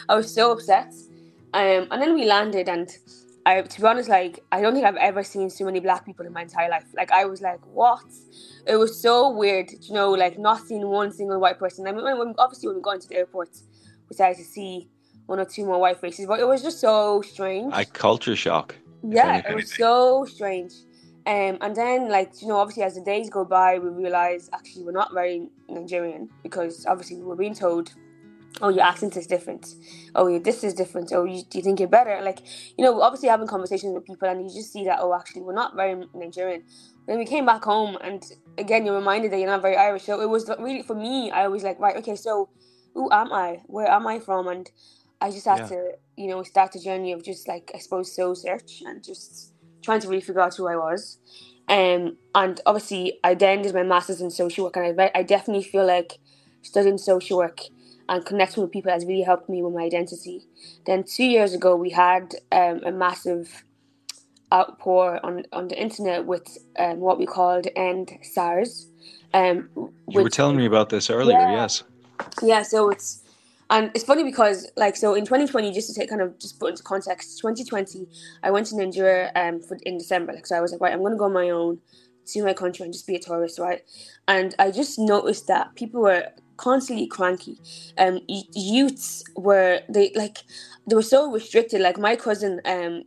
I 0.10 0.16
was 0.16 0.34
so 0.34 0.52
upset. 0.52 0.94
Um, 1.54 1.88
and 1.92 2.02
then 2.02 2.14
we 2.14 2.26
landed 2.26 2.70
and 2.70 2.90
I, 3.48 3.62
to 3.62 3.82
be 3.82 3.88
honest, 3.88 4.10
like 4.10 4.44
I 4.52 4.60
don't 4.60 4.74
think 4.74 4.86
I've 4.86 4.98
ever 4.98 5.24
seen 5.24 5.50
so 5.50 5.64
many 5.64 5.80
black 5.80 6.06
people 6.06 6.26
in 6.26 6.34
my 6.34 6.42
entire 6.42 6.70
life. 6.70 6.84
Like 6.94 7.12
I 7.12 7.24
was 7.24 7.42
like, 7.42 7.66
what? 7.66 8.04
It 8.66 8.76
was 8.76 9.02
so 9.02 9.30
weird, 9.30 9.72
you 9.84 9.94
know, 9.94 10.12
like 10.12 10.38
not 10.38 10.68
seeing 10.68 10.86
one 10.86 11.14
single 11.14 11.40
white 11.40 11.58
person. 11.58 11.88
I 11.88 11.94
mean, 11.94 12.04
when, 12.04 12.36
obviously 12.38 12.68
when 12.68 12.76
we 12.76 12.82
got 12.82 12.96
into 12.96 13.08
the 13.08 13.16
airport, 13.16 13.52
we 14.10 14.16
started 14.16 14.38
to 14.40 14.44
see 14.44 14.90
one 15.28 15.40
or 15.40 15.46
two 15.46 15.64
more 15.64 15.80
white 15.80 16.02
faces, 16.02 16.26
but 16.26 16.42
it 16.42 16.48
was 16.48 16.62
just 16.62 16.82
so 16.82 17.22
strange. 17.22 17.72
A 17.74 17.86
culture 17.86 18.36
shock. 18.36 18.76
Yeah, 19.02 19.42
it 19.50 19.56
was 19.56 19.74
so 19.74 20.26
strange. 20.26 20.74
Um, 21.26 21.58
and 21.62 21.74
then, 21.74 22.10
like 22.10 22.42
you 22.42 22.50
know, 22.50 22.58
obviously 22.58 22.84
as 22.84 22.96
the 22.96 23.02
days 23.02 23.30
go 23.30 23.46
by, 23.46 23.80
we 23.80 23.90
realize 23.90 24.50
actually 24.54 24.84
we're 24.84 24.92
not 24.92 25.14
very 25.14 25.48
Nigerian 25.70 26.30
because 26.44 26.86
obviously 26.86 27.16
we 27.16 27.24
were 27.24 27.38
being 27.38 27.56
told 27.56 27.94
oh 28.62 28.70
your 28.70 28.84
accent 28.84 29.16
is 29.18 29.28
different. 29.28 29.76
Oh 30.16 30.28
your 30.28 30.40
this 30.40 30.64
is 30.64 30.74
different. 30.74 31.12
Oh 31.14 31.26
you, 31.26 31.44
do 31.44 31.58
you 31.58 31.64
think 31.64 31.80
you're 31.80 31.90
better? 31.90 32.20
Like 32.22 32.40
you 32.78 32.84
know 32.84 33.02
obviously 33.02 33.30
having 33.30 33.48
conversations 33.48 33.94
with 33.94 34.06
people 34.06 34.28
and 34.28 34.42
you 34.42 34.54
just 34.54 34.72
see 34.72 34.86
that 34.86 35.00
oh 35.02 35.14
actually 35.14 35.42
we're 35.42 35.54
not 35.54 35.76
very 35.76 36.04
nigerian. 36.14 36.64
Then 37.08 37.18
we 37.18 37.26
came 37.26 37.46
back 37.46 37.64
home 37.64 37.98
and 38.02 38.24
again 38.58 38.86
you're 38.86 38.96
reminded 38.96 39.32
that 39.32 39.40
you're 39.40 39.48
not 39.50 39.62
very 39.62 39.78
irish. 39.78 40.04
So 40.04 40.22
it 40.22 40.30
was 40.30 40.50
really 40.60 40.82
for 40.82 40.96
me 40.96 41.32
i 41.32 41.48
was 41.48 41.64
like 41.64 41.80
right 41.80 41.96
okay 41.98 42.16
so 42.16 42.50
who 42.94 43.12
am 43.12 43.32
i? 43.32 43.62
Where 43.68 43.88
am 43.88 44.08
i 44.08 44.20
from? 44.20 44.48
And 44.48 44.70
i 45.22 45.32
just 45.32 45.46
had 45.46 45.60
yeah. 45.60 45.68
to 45.68 45.92
you 46.16 46.28
know 46.28 46.44
start 46.44 46.72
the 46.72 46.80
journey 46.80 47.12
of 47.12 47.24
just 47.24 47.48
like 47.48 47.72
i 47.74 47.80
suppose 47.80 48.16
soul 48.16 48.36
search 48.36 48.84
and 48.86 49.04
just 49.04 49.54
trying 49.82 50.00
to 50.00 50.08
really 50.08 50.22
figure 50.22 50.42
out 50.42 50.56
who 50.56 50.68
i 50.68 50.76
was. 50.76 51.20
Um, 51.70 52.18
and 52.34 52.62
obviously 52.66 53.20
i 53.24 53.34
then 53.34 53.62
did 53.62 53.74
my 53.74 53.84
master's 53.84 54.22
in 54.22 54.32
social 54.32 54.64
work 54.64 54.78
and 54.78 55.02
i, 55.02 55.12
I 55.14 55.24
definitely 55.24 55.64
feel 55.64 55.86
like 55.86 56.20
studying 56.62 56.98
social 56.98 57.38
work 57.38 57.60
and 58.10 58.26
connecting 58.26 58.64
with 58.64 58.72
people 58.72 58.92
has 58.92 59.06
really 59.06 59.24
helped 59.24 59.50
me 59.50 59.62
with 59.62 59.74
my 59.74 59.84
identity. 59.84 60.46
Then 60.86 61.04
two 61.04 61.26
years 61.26 61.54
ago, 61.54 61.76
we 61.76 61.90
had 61.90 62.36
um, 62.52 62.82
a 62.86 62.92
massive 62.92 63.64
outpour 64.54 65.20
on 65.24 65.44
on 65.52 65.68
the 65.68 65.80
internet 65.80 66.26
with 66.26 66.58
um, 66.80 67.00
what 67.00 67.20
we 67.20 67.26
called 67.26 67.68
End 67.76 68.18
SARS. 68.22 68.88
Um, 69.34 69.70
you 70.08 70.22
were 70.22 70.30
telling 70.30 70.56
me 70.56 70.66
about 70.66 70.90
this 70.90 71.10
earlier, 71.10 71.38
yeah, 71.38 71.52
yes. 71.52 71.84
Yeah, 72.42 72.64
so 72.64 72.90
it's 72.90 73.24
and 73.70 73.92
it's 73.94 74.06
funny 74.06 74.24
because 74.24 74.72
like 74.78 74.96
so 74.96 75.14
in 75.14 75.26
2020, 75.26 75.74
just 75.74 75.94
to 75.94 76.00
take 76.00 76.10
kind 76.10 76.22
of 76.22 76.40
just 76.40 76.60
put 76.60 76.72
into 76.72 76.84
context, 76.84 77.40
2020, 77.40 78.08
I 78.44 78.52
went 78.52 78.68
to 78.68 78.78
Nigeria 78.78 79.32
um 79.36 79.62
for 79.62 79.78
in 79.84 79.98
December. 79.98 80.34
Like 80.34 80.48
so, 80.48 80.56
I 80.56 80.62
was 80.62 80.72
like, 80.72 80.82
right, 80.82 80.94
I'm 80.94 81.04
gonna 81.04 81.18
go 81.18 81.26
on 81.26 81.34
my 81.34 81.50
own 81.50 81.80
to 82.28 82.44
my 82.44 82.54
country 82.54 82.84
and 82.84 82.94
just 82.94 83.08
be 83.08 83.16
a 83.16 83.20
tourist, 83.20 83.60
right? 83.60 83.82
And 84.28 84.56
I 84.60 84.72
just 84.72 85.00
noticed 85.00 85.48
that 85.48 85.76
people 85.76 86.02
were 86.02 86.28
constantly 86.58 87.08
cranky. 87.08 87.60
Um, 87.98 88.20
youths 88.28 89.24
were 89.36 89.82
they 89.90 90.12
like 90.16 90.40
they 90.88 90.96
were 90.96 91.02
so 91.02 91.32
restricted. 91.32 91.82
Like 91.82 91.98
my 91.98 92.16
cousin, 92.16 92.62
um, 92.66 93.04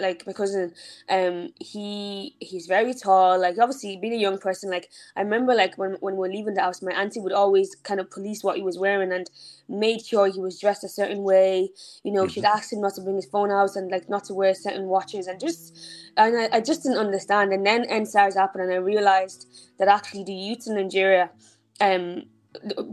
like 0.00 0.26
my 0.26 0.32
cousin, 0.32 0.72
um, 1.08 1.50
he 1.60 2.36
he's 2.40 2.66
very 2.66 2.94
tall. 2.94 3.40
Like 3.40 3.58
obviously 3.58 3.96
being 3.96 4.14
a 4.14 4.18
young 4.18 4.38
person, 4.38 4.70
like 4.70 4.88
I 5.16 5.20
remember 5.22 5.54
like 5.54 5.76
when 5.76 5.96
when 6.00 6.16
we 6.16 6.28
are 6.28 6.32
leaving 6.32 6.54
the 6.54 6.62
house, 6.62 6.82
my 6.82 6.92
auntie 6.92 7.20
would 7.20 7.32
always 7.32 7.74
kind 7.76 8.00
of 8.00 8.10
police 8.10 8.42
what 8.42 8.56
he 8.56 8.62
was 8.62 8.78
wearing 8.78 9.12
and 9.12 9.30
made 9.68 10.04
sure 10.04 10.26
he 10.26 10.40
was 10.40 10.60
dressed 10.60 10.84
a 10.84 10.88
certain 10.88 11.22
way. 11.22 11.70
You 12.02 12.12
know, 12.12 12.22
mm-hmm. 12.22 12.30
she'd 12.30 12.44
ask 12.44 12.72
him 12.72 12.80
not 12.80 12.94
to 12.94 13.02
bring 13.02 13.16
his 13.16 13.26
phone 13.26 13.50
out 13.50 13.76
and 13.76 13.90
like 13.90 14.08
not 14.08 14.24
to 14.24 14.34
wear 14.34 14.54
certain 14.54 14.86
watches 14.86 15.26
and 15.26 15.40
just 15.40 15.76
and 16.16 16.36
I, 16.36 16.56
I 16.56 16.60
just 16.60 16.82
didn't 16.82 16.98
understand. 16.98 17.52
And 17.52 17.66
then 17.66 17.88
EndSARS 17.88 18.36
happened, 18.36 18.64
and 18.64 18.72
I 18.72 18.76
realized 18.76 19.48
that 19.78 19.88
actually 19.88 20.24
the 20.24 20.32
youth 20.32 20.66
in 20.66 20.76
Nigeria, 20.76 21.30
um, 21.80 22.24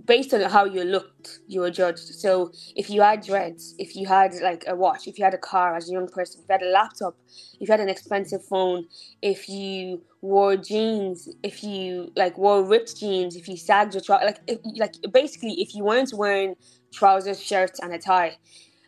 based 0.06 0.34
on 0.34 0.42
how 0.42 0.66
you 0.66 0.84
looked, 0.84 1.40
you 1.48 1.62
were 1.62 1.72
judged. 1.72 2.00
So 2.16 2.52
if 2.76 2.90
you 2.90 3.02
had 3.02 3.26
dreads, 3.26 3.76
if 3.78 3.96
you 3.96 4.08
had 4.08 4.34
like 4.42 4.64
a 4.68 4.76
watch, 4.76 5.08
if 5.08 5.18
you 5.18 5.26
had 5.26 5.34
a 5.34 5.38
car 5.38 5.76
as 5.76 5.90
a 5.90 5.94
young 5.94 6.08
person, 6.08 6.42
if 6.42 6.50
you 6.50 6.54
had 6.54 6.64
a 6.64 6.72
laptop, 6.72 7.16
if 7.60 7.68
you 7.68 7.72
had 7.72 7.80
an 7.80 7.90
expensive 7.90 8.44
phone, 8.46 8.86
if 9.22 9.48
you 9.48 10.02
wore 10.22 10.56
jeans, 10.58 11.30
if 11.44 11.64
you 11.64 12.12
like 12.16 12.38
wore 12.38 12.64
ripped 12.64 12.98
jeans, 13.00 13.36
if 13.36 13.48
you 13.48 13.58
sagged 13.58 13.94
your 13.94 14.02
trousers, 14.02 14.26
like 14.26 14.40
if, 14.48 14.60
like 14.78 14.96
basically 15.12 15.54
if 15.62 15.76
you 15.76 15.84
weren't 15.84 16.14
wearing 16.14 16.56
trousers, 16.92 17.42
shirts, 17.42 17.80
and 17.80 17.94
a 17.94 18.00
tie, 18.00 18.38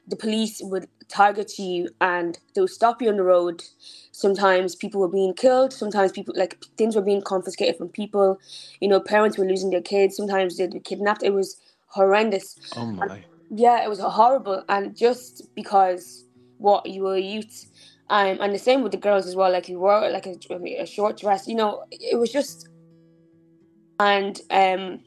the 0.08 0.16
police 0.16 0.62
would 0.64 0.88
target 1.08 1.58
you 1.58 1.90
and 2.02 2.38
they 2.54 2.62
would 2.62 2.70
stop 2.70 3.02
you 3.02 3.10
on 3.10 3.18
the 3.18 3.24
road. 3.24 3.64
Sometimes 4.12 4.76
people 4.76 5.00
were 5.00 5.08
being 5.08 5.34
killed. 5.34 5.72
Sometimes 5.72 6.12
people 6.12 6.34
like 6.38 6.64
things 6.78 6.96
were 6.96 7.02
being 7.02 7.22
confiscated 7.22 7.78
from 7.78 7.90
people. 7.90 8.40
You 8.82 8.90
know, 8.90 9.00
parents 9.00 9.38
were 9.38 9.46
losing 9.46 9.70
their 9.70 9.82
kids. 9.82 10.18
Sometimes 10.18 10.58
they'd 10.58 10.74
be 10.74 10.80
kidnapped. 10.80 11.24
It 11.24 11.34
was 11.34 11.58
horrendous. 11.88 12.58
Oh 12.76 12.86
my! 12.86 13.06
And, 13.06 13.26
yeah, 13.50 13.84
it 13.84 13.90
was 13.90 14.00
horrible. 14.00 14.64
And 14.68 14.96
just 14.96 15.48
because 15.56 16.26
what 16.58 16.86
you 16.86 17.04
were 17.04 17.16
a 17.16 17.22
youth, 17.22 17.66
um, 18.10 18.38
and 18.42 18.54
the 18.54 18.60
same 18.60 18.84
with 18.84 18.92
the 18.92 18.98
girls 18.98 19.26
as 19.26 19.36
well. 19.36 19.52
Like 19.52 19.70
you 19.70 19.80
wore 19.80 20.10
like 20.10 20.26
a, 20.26 20.36
a 20.80 20.86
short 20.86 21.20
dress. 21.20 21.48
You 21.48 21.56
know, 21.56 21.84
it 21.92 22.20
was 22.20 22.32
just. 22.32 22.68
And 24.00 24.42
um, 24.50 25.00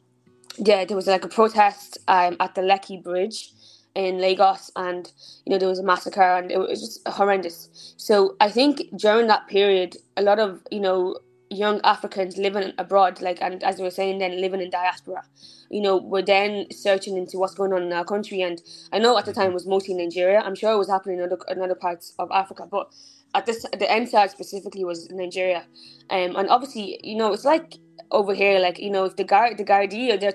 yeah, 0.57 0.85
there 0.85 0.97
was 0.97 1.07
like 1.07 1.23
a 1.23 1.27
protest 1.27 1.99
um 2.07 2.35
at 2.39 2.55
the 2.55 2.61
Lekki 2.61 3.03
Bridge 3.03 3.51
in 3.97 4.19
Lagos, 4.19 4.71
and 4.75 5.11
you 5.45 5.51
know 5.51 5.57
there 5.57 5.67
was 5.67 5.79
a 5.79 5.83
massacre, 5.83 6.21
and 6.21 6.51
it 6.51 6.59
was 6.59 6.79
just 6.79 7.07
horrendous. 7.07 7.95
So 7.97 8.37
I 8.39 8.49
think 8.49 8.83
during 8.95 9.27
that 9.27 9.47
period, 9.47 9.97
a 10.15 10.21
lot 10.21 10.39
of 10.39 10.61
you 10.71 10.79
know 10.79 11.17
young 11.49 11.81
Africans 11.83 12.37
living 12.37 12.73
abroad, 12.77 13.21
like 13.21 13.41
and 13.41 13.63
as 13.63 13.77
we 13.77 13.83
were 13.83 13.91
saying, 13.91 14.19
then 14.19 14.39
living 14.39 14.61
in 14.61 14.69
diaspora, 14.69 15.23
you 15.71 15.81
know, 15.81 15.97
were 15.97 16.21
then 16.21 16.67
searching 16.71 17.17
into 17.17 17.39
what's 17.39 17.55
going 17.55 17.73
on 17.73 17.81
in 17.81 17.91
our 17.91 18.05
country. 18.05 18.41
And 18.41 18.61
I 18.93 18.99
know 18.99 19.17
at 19.17 19.25
the 19.25 19.33
time 19.33 19.51
it 19.51 19.55
was 19.55 19.65
mostly 19.65 19.95
Nigeria. 19.95 20.41
I'm 20.41 20.55
sure 20.55 20.71
it 20.73 20.77
was 20.77 20.89
happening 20.89 21.17
in 21.17 21.25
other 21.25 21.39
in 21.49 21.61
other 21.61 21.75
parts 21.75 22.13
of 22.19 22.29
Africa, 22.31 22.67
but 22.69 22.93
at 23.33 23.47
this 23.47 23.65
the 23.79 24.05
side 24.05 24.29
specifically 24.29 24.85
was 24.85 25.09
Nigeria. 25.09 25.65
Um, 26.11 26.35
and 26.35 26.49
obviously, 26.49 26.99
you 27.03 27.15
know, 27.15 27.33
it's 27.33 27.45
like 27.45 27.77
over 28.11 28.35
here, 28.35 28.59
like 28.59 28.77
you 28.77 28.91
know, 28.91 29.05
if 29.05 29.15
the 29.15 29.23
guard 29.23 29.57
the 29.57 29.65
Gardaí 29.65 30.19
they're 30.19 30.33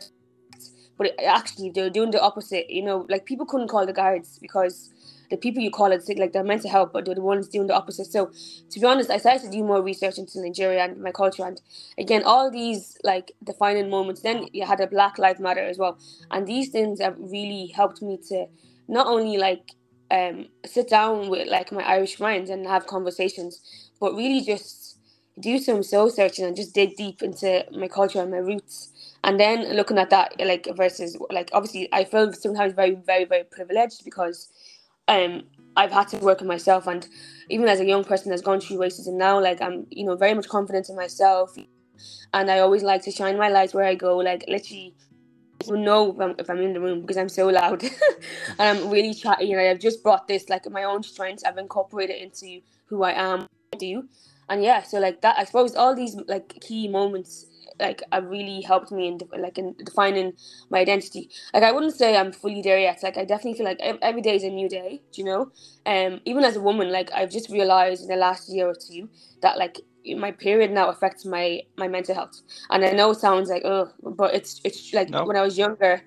but 1.03 1.25
actually 1.25 1.71
they're 1.71 1.91
doing 1.91 2.11
the 2.11 2.21
opposite. 2.21 2.71
You 2.71 2.83
know, 2.83 3.07
like 3.09 3.27
people 3.27 3.47
couldn't 3.47 3.69
call 3.69 3.87
the 3.87 3.93
guards 3.93 4.39
because 4.41 4.91
the 5.31 5.37
people 5.37 5.63
you 5.63 5.71
call 5.71 5.91
it 5.93 6.05
like 6.19 6.33
they're 6.33 6.45
meant 6.45 6.63
to 6.63 6.69
help, 6.69 6.93
but 6.93 7.05
they're 7.05 7.15
the 7.15 7.23
ones 7.23 7.49
doing 7.49 7.67
the 7.67 7.75
opposite. 7.75 8.07
So 8.07 8.31
to 8.71 8.81
be 8.81 8.87
honest, 8.87 9.11
I 9.11 9.17
started 9.17 9.43
to 9.43 9.51
do 9.51 9.65
more 9.65 9.83
research 9.83 10.19
into 10.19 10.41
Nigeria 10.41 10.85
and 10.85 10.99
my 11.03 11.11
culture, 11.11 11.45
and 11.45 11.61
again, 11.99 12.23
all 12.25 12.51
these 12.51 12.99
like 13.03 13.33
defining 13.43 13.91
moments. 13.91 14.21
Then 14.21 14.49
you 14.53 14.67
had 14.67 14.81
a 14.81 14.87
Black 14.87 15.19
Lives 15.19 15.41
Matter 15.41 15.65
as 15.65 15.79
well, 15.79 15.99
and 16.31 16.47
these 16.47 16.69
things 16.69 17.01
have 17.01 17.17
really 17.19 17.67
helped 17.75 18.03
me 18.03 18.19
to 18.29 18.47
not 18.89 19.07
only 19.07 19.39
like 19.39 19.73
um, 20.11 20.47
sit 20.67 20.89
down 20.89 21.29
with 21.31 21.49
like 21.49 21.73
my 21.73 21.83
Irish 21.83 22.17
friends 22.17 22.51
and 22.51 22.67
have 22.67 22.87
conversations, 22.87 23.91
but 24.01 24.15
really 24.15 24.43
just 24.43 24.99
do 25.41 25.59
some 25.59 25.83
soul 25.83 26.11
searching 26.11 26.45
and 26.45 26.57
just 26.57 26.75
dig 26.75 26.95
deep 26.97 27.23
into 27.23 27.65
my 27.73 27.89
culture 27.89 28.21
and 28.21 28.31
my 28.31 28.37
roots 28.37 28.92
And 29.25 29.39
then 29.41 29.77
looking 29.77 29.99
at 29.99 30.11
that, 30.11 30.35
like 30.41 30.69
versus 30.77 31.17
like 31.31 31.51
obviously, 31.53 31.89
I 31.93 32.05
feel 32.05 32.33
sometimes 32.33 32.75
very, 32.75 32.95
very, 32.95 33.25
very 33.25 33.45
privileged 33.45 34.05
because 34.05 34.49
um 35.09 35.45
I've 35.77 35.93
had 35.93 36.09
to 36.09 36.19
work 36.19 36.43
on 36.43 36.49
myself, 36.49 36.87
and 36.87 37.07
even 37.51 37.69
as 37.69 37.81
a 37.81 37.87
young 37.87 38.05
person 38.05 38.31
that's 38.31 38.43
gone 38.43 38.61
through 38.61 38.79
racism 38.79 39.15
now, 39.15 39.41
like 39.41 39.63
I'm, 39.63 39.87
you 39.91 40.05
know, 40.05 40.17
very 40.17 40.35
much 40.35 40.49
confident 40.49 40.89
in 40.91 40.97
myself, 40.97 41.57
and 42.35 42.51
I 42.51 42.61
always 42.61 42.83
like 42.83 43.03
to 43.05 43.13
shine 43.13 43.39
my 43.39 43.49
light 43.49 43.75
where 43.75 43.85
I 43.85 43.95
go. 43.97 44.19
Like 44.19 44.45
literally, 44.49 44.95
will 45.69 45.79
know 45.79 46.13
if 46.13 46.21
I'm, 46.21 46.35
if 46.39 46.51
I'm 46.51 46.61
in 46.63 46.73
the 46.75 46.81
room 46.81 47.03
because 47.03 47.17
I'm 47.19 47.29
so 47.31 47.49
loud 47.49 47.83
and 48.59 48.61
I'm 48.61 48.91
really 48.91 49.15
chatty, 49.15 49.53
and 49.53 49.61
I've 49.61 49.81
just 49.81 50.03
brought 50.03 50.29
this 50.29 50.49
like 50.49 50.71
my 50.71 50.85
own 50.85 51.03
strengths. 51.03 51.45
I've 51.45 51.59
incorporated 51.59 52.17
into 52.23 52.61
who 52.87 53.03
I 53.05 53.13
am, 53.13 53.47
I 53.75 53.79
do, 53.79 54.05
and 54.49 54.65
yeah. 54.65 54.83
So 54.83 54.99
like 55.01 55.23
that, 55.23 55.39
I 55.39 55.45
suppose 55.45 55.77
all 55.77 55.95
these 55.95 56.17
like 56.29 56.61
key 56.61 56.89
moments 56.89 57.47
like 57.81 58.03
have 58.13 58.27
really 58.27 58.61
helped 58.61 58.93
me 58.93 59.09
in 59.09 59.21
like 59.39 59.59
in 59.59 59.75
defining 59.85 60.33
my 60.71 60.81
identity. 60.81 61.31
Like 61.53 61.63
I 61.63 61.73
wouldn't 61.73 61.95
say 61.95 62.17
I'm 62.17 62.33
fully 62.33 62.63
there 62.63 62.79
yet. 62.79 63.03
Like 63.03 63.17
I 63.17 63.25
definitely 63.25 63.55
feel 63.55 63.67
like 63.67 63.81
every 63.81 64.23
day 64.23 64.37
is 64.37 64.45
a 64.45 64.51
new 64.51 64.69
day. 64.69 65.03
Do 65.13 65.23
you 65.23 65.25
know? 65.25 65.51
Um, 65.87 66.21
even 66.25 66.45
as 66.45 66.57
a 66.57 66.61
woman, 66.61 66.91
like 66.91 67.11
I've 67.13 67.31
just 67.31 67.51
realized 67.51 68.03
in 68.03 68.09
the 68.09 68.17
last 68.17 68.49
year 68.49 68.69
or 68.69 68.75
two 68.75 69.09
that 69.41 69.59
like 69.59 69.81
my 70.17 70.33
period 70.33 70.71
now 70.71 70.89
affects 70.89 71.25
my 71.25 71.63
my 71.77 71.89
mental 71.89 72.15
health. 72.15 72.41
And 72.71 72.85
I 72.85 72.91
know 72.93 73.11
it 73.11 73.19
sounds 73.19 73.51
like 73.51 73.63
oh, 73.65 73.91
but 74.03 74.35
it's 74.35 74.61
it's 74.65 74.93
like 74.93 75.11
no. 75.11 75.25
when 75.25 75.37
I 75.37 75.43
was 75.43 75.59
younger. 75.59 76.03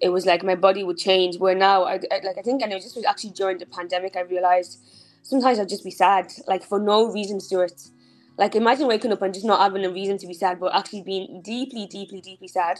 It 0.00 0.10
was 0.10 0.26
like 0.26 0.44
my 0.44 0.54
body 0.54 0.84
would 0.84 0.96
change. 0.98 1.38
Where 1.38 1.54
now, 1.54 1.84
I, 1.84 1.94
I 1.94 2.20
like 2.24 2.38
I 2.38 2.42
think, 2.42 2.62
and 2.62 2.72
it 2.72 2.82
just 2.82 2.96
was 2.96 3.04
actually 3.04 3.30
during 3.30 3.58
the 3.58 3.66
pandemic. 3.66 4.16
I 4.16 4.20
realized 4.20 4.78
sometimes 5.22 5.58
I'd 5.58 5.68
just 5.68 5.84
be 5.84 5.90
sad, 5.90 6.32
like 6.46 6.64
for 6.64 6.78
no 6.78 7.12
reason 7.12 7.38
it 7.38 7.88
like 8.38 8.54
imagine 8.54 8.86
waking 8.86 9.12
up 9.12 9.20
and 9.22 9.34
just 9.34 9.44
not 9.44 9.60
having 9.60 9.84
a 9.84 9.90
reason 9.90 10.16
to 10.18 10.26
be 10.26 10.32
sad, 10.32 10.60
but 10.60 10.74
actually 10.74 11.02
being 11.02 11.42
deeply, 11.42 11.86
deeply, 11.86 12.20
deeply 12.20 12.48
sad. 12.48 12.78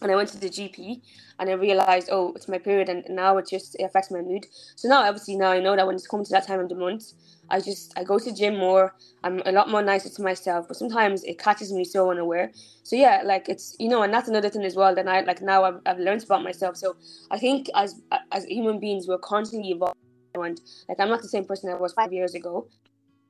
And 0.00 0.12
I 0.12 0.16
went 0.16 0.28
to 0.30 0.38
the 0.38 0.48
GP 0.48 1.00
and 1.38 1.50
I 1.50 1.54
realized, 1.54 2.08
oh, 2.12 2.32
it's 2.36 2.48
my 2.48 2.58
period, 2.58 2.88
and 2.88 3.04
now 3.08 3.36
it 3.38 3.48
just 3.48 3.74
it 3.76 3.82
affects 3.82 4.10
my 4.10 4.20
mood. 4.20 4.46
So 4.76 4.88
now, 4.88 5.02
obviously, 5.02 5.36
now 5.36 5.50
I 5.50 5.60
know 5.60 5.74
that 5.74 5.86
when 5.86 5.96
it's 5.96 6.06
coming 6.06 6.24
to 6.26 6.32
that 6.32 6.46
time 6.46 6.60
of 6.60 6.68
the 6.68 6.74
month, 6.74 7.12
I 7.50 7.60
just 7.60 7.98
I 7.98 8.04
go 8.04 8.18
to 8.18 8.32
gym 8.32 8.56
more. 8.56 8.94
I'm 9.24 9.42
a 9.44 9.52
lot 9.52 9.70
more 9.70 9.82
nicer 9.82 10.08
to 10.08 10.22
myself, 10.22 10.68
but 10.68 10.76
sometimes 10.76 11.24
it 11.24 11.38
catches 11.38 11.72
me 11.72 11.84
so 11.84 12.10
unaware. 12.10 12.52
So 12.82 12.94
yeah, 12.94 13.22
like 13.24 13.48
it's 13.48 13.74
you 13.78 13.88
know, 13.88 14.02
and 14.02 14.12
that's 14.12 14.28
another 14.28 14.50
thing 14.50 14.64
as 14.64 14.76
well 14.76 14.94
that 14.94 15.08
I 15.08 15.20
like 15.22 15.42
now 15.42 15.64
I've, 15.64 15.80
I've 15.86 15.98
learned 15.98 16.22
about 16.22 16.44
myself. 16.44 16.76
So 16.76 16.96
I 17.30 17.38
think 17.38 17.68
as 17.74 18.00
as 18.32 18.44
human 18.44 18.78
beings, 18.78 19.08
we're 19.08 19.18
constantly 19.18 19.70
evolving. 19.70 19.96
And 20.34 20.60
like 20.88 21.00
I'm 21.00 21.08
not 21.08 21.22
the 21.22 21.28
same 21.28 21.46
person 21.46 21.70
I 21.70 21.74
was 21.74 21.94
five 21.94 22.12
years 22.12 22.34
ago. 22.34 22.68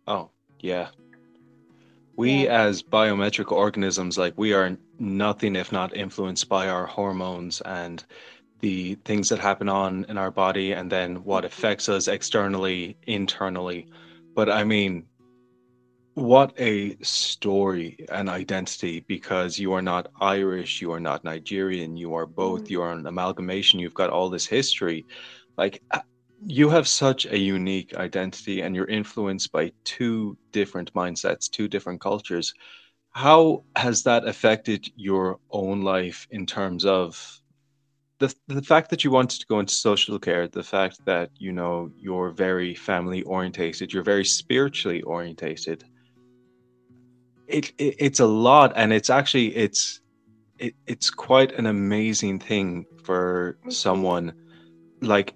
Oh 0.08 0.30
yeah, 0.60 0.88
we 2.16 2.44
yeah. 2.44 2.62
as 2.62 2.82
biometric 2.82 3.52
organisms 3.52 4.18
like 4.18 4.34
we 4.36 4.52
are 4.52 4.76
nothing 4.98 5.54
if 5.54 5.70
not 5.70 5.94
influenced 5.94 6.48
by 6.48 6.68
our 6.68 6.86
hormones 6.86 7.60
and 7.62 8.04
the 8.60 8.94
things 9.04 9.28
that 9.28 9.38
happen 9.38 9.68
on 9.68 10.04
in 10.08 10.16
our 10.16 10.30
body 10.30 10.72
and 10.72 10.90
then 10.90 11.16
what 11.24 11.44
affects 11.44 11.88
us 11.88 12.08
externally 12.08 12.96
internally 13.06 13.86
but 14.34 14.50
i 14.50 14.64
mean 14.64 15.04
what 16.14 16.58
a 16.58 16.96
story 17.02 18.06
and 18.10 18.30
identity 18.30 19.00
because 19.00 19.58
you 19.58 19.74
are 19.74 19.82
not 19.82 20.10
irish 20.20 20.80
you 20.80 20.90
are 20.90 21.00
not 21.00 21.22
nigerian 21.24 21.96
you 21.96 22.14
are 22.14 22.24
both 22.26 22.64
mm. 22.64 22.70
you 22.70 22.80
are 22.80 22.92
an 22.92 23.06
amalgamation 23.06 23.78
you've 23.78 23.92
got 23.92 24.08
all 24.08 24.30
this 24.30 24.46
history 24.46 25.04
like 25.58 25.82
you 26.44 26.68
have 26.68 26.86
such 26.86 27.26
a 27.26 27.38
unique 27.38 27.94
identity 27.96 28.60
and 28.60 28.74
you're 28.74 28.86
influenced 28.86 29.52
by 29.52 29.72
two 29.84 30.36
different 30.52 30.92
mindsets, 30.94 31.50
two 31.50 31.68
different 31.68 32.00
cultures. 32.00 32.52
How 33.10 33.64
has 33.76 34.02
that 34.02 34.26
affected 34.26 34.90
your 34.96 35.38
own 35.50 35.82
life 35.82 36.26
in 36.30 36.46
terms 36.46 36.84
of 36.84 37.40
the, 38.18 38.34
the 38.48 38.62
fact 38.62 38.90
that 38.90 39.04
you 39.04 39.10
wanted 39.10 39.40
to 39.40 39.46
go 39.46 39.60
into 39.60 39.74
social 39.74 40.18
care, 40.18 40.48
the 40.48 40.62
fact 40.62 41.04
that 41.04 41.30
you 41.36 41.52
know 41.52 41.90
you're 41.96 42.30
very 42.30 42.74
family 42.74 43.22
orientated, 43.22 43.92
you're 43.92 44.02
very 44.02 44.24
spiritually 44.24 45.02
orientated. 45.02 45.84
It, 47.46 47.72
it 47.78 47.96
it's 47.98 48.20
a 48.20 48.26
lot, 48.26 48.72
and 48.74 48.92
it's 48.92 49.10
actually 49.10 49.54
it's 49.54 50.00
it, 50.58 50.74
it's 50.86 51.10
quite 51.10 51.52
an 51.52 51.66
amazing 51.66 52.38
thing 52.38 52.86
for 53.02 53.58
mm-hmm. 53.60 53.70
someone 53.70 54.32
like 55.02 55.34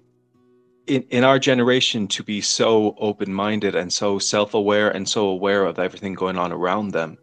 in, 0.87 1.03
in 1.09 1.23
our 1.23 1.39
generation 1.39 2.07
to 2.07 2.23
be 2.23 2.41
so 2.41 2.95
open-minded 2.97 3.75
and 3.75 3.91
so 3.91 4.19
self-aware 4.19 4.91
and 4.91 5.07
so 5.07 5.27
aware 5.27 5.65
of 5.65 5.79
everything 5.79 6.13
going 6.13 6.37
on 6.37 6.51
around 6.51 6.91
them. 6.91 7.17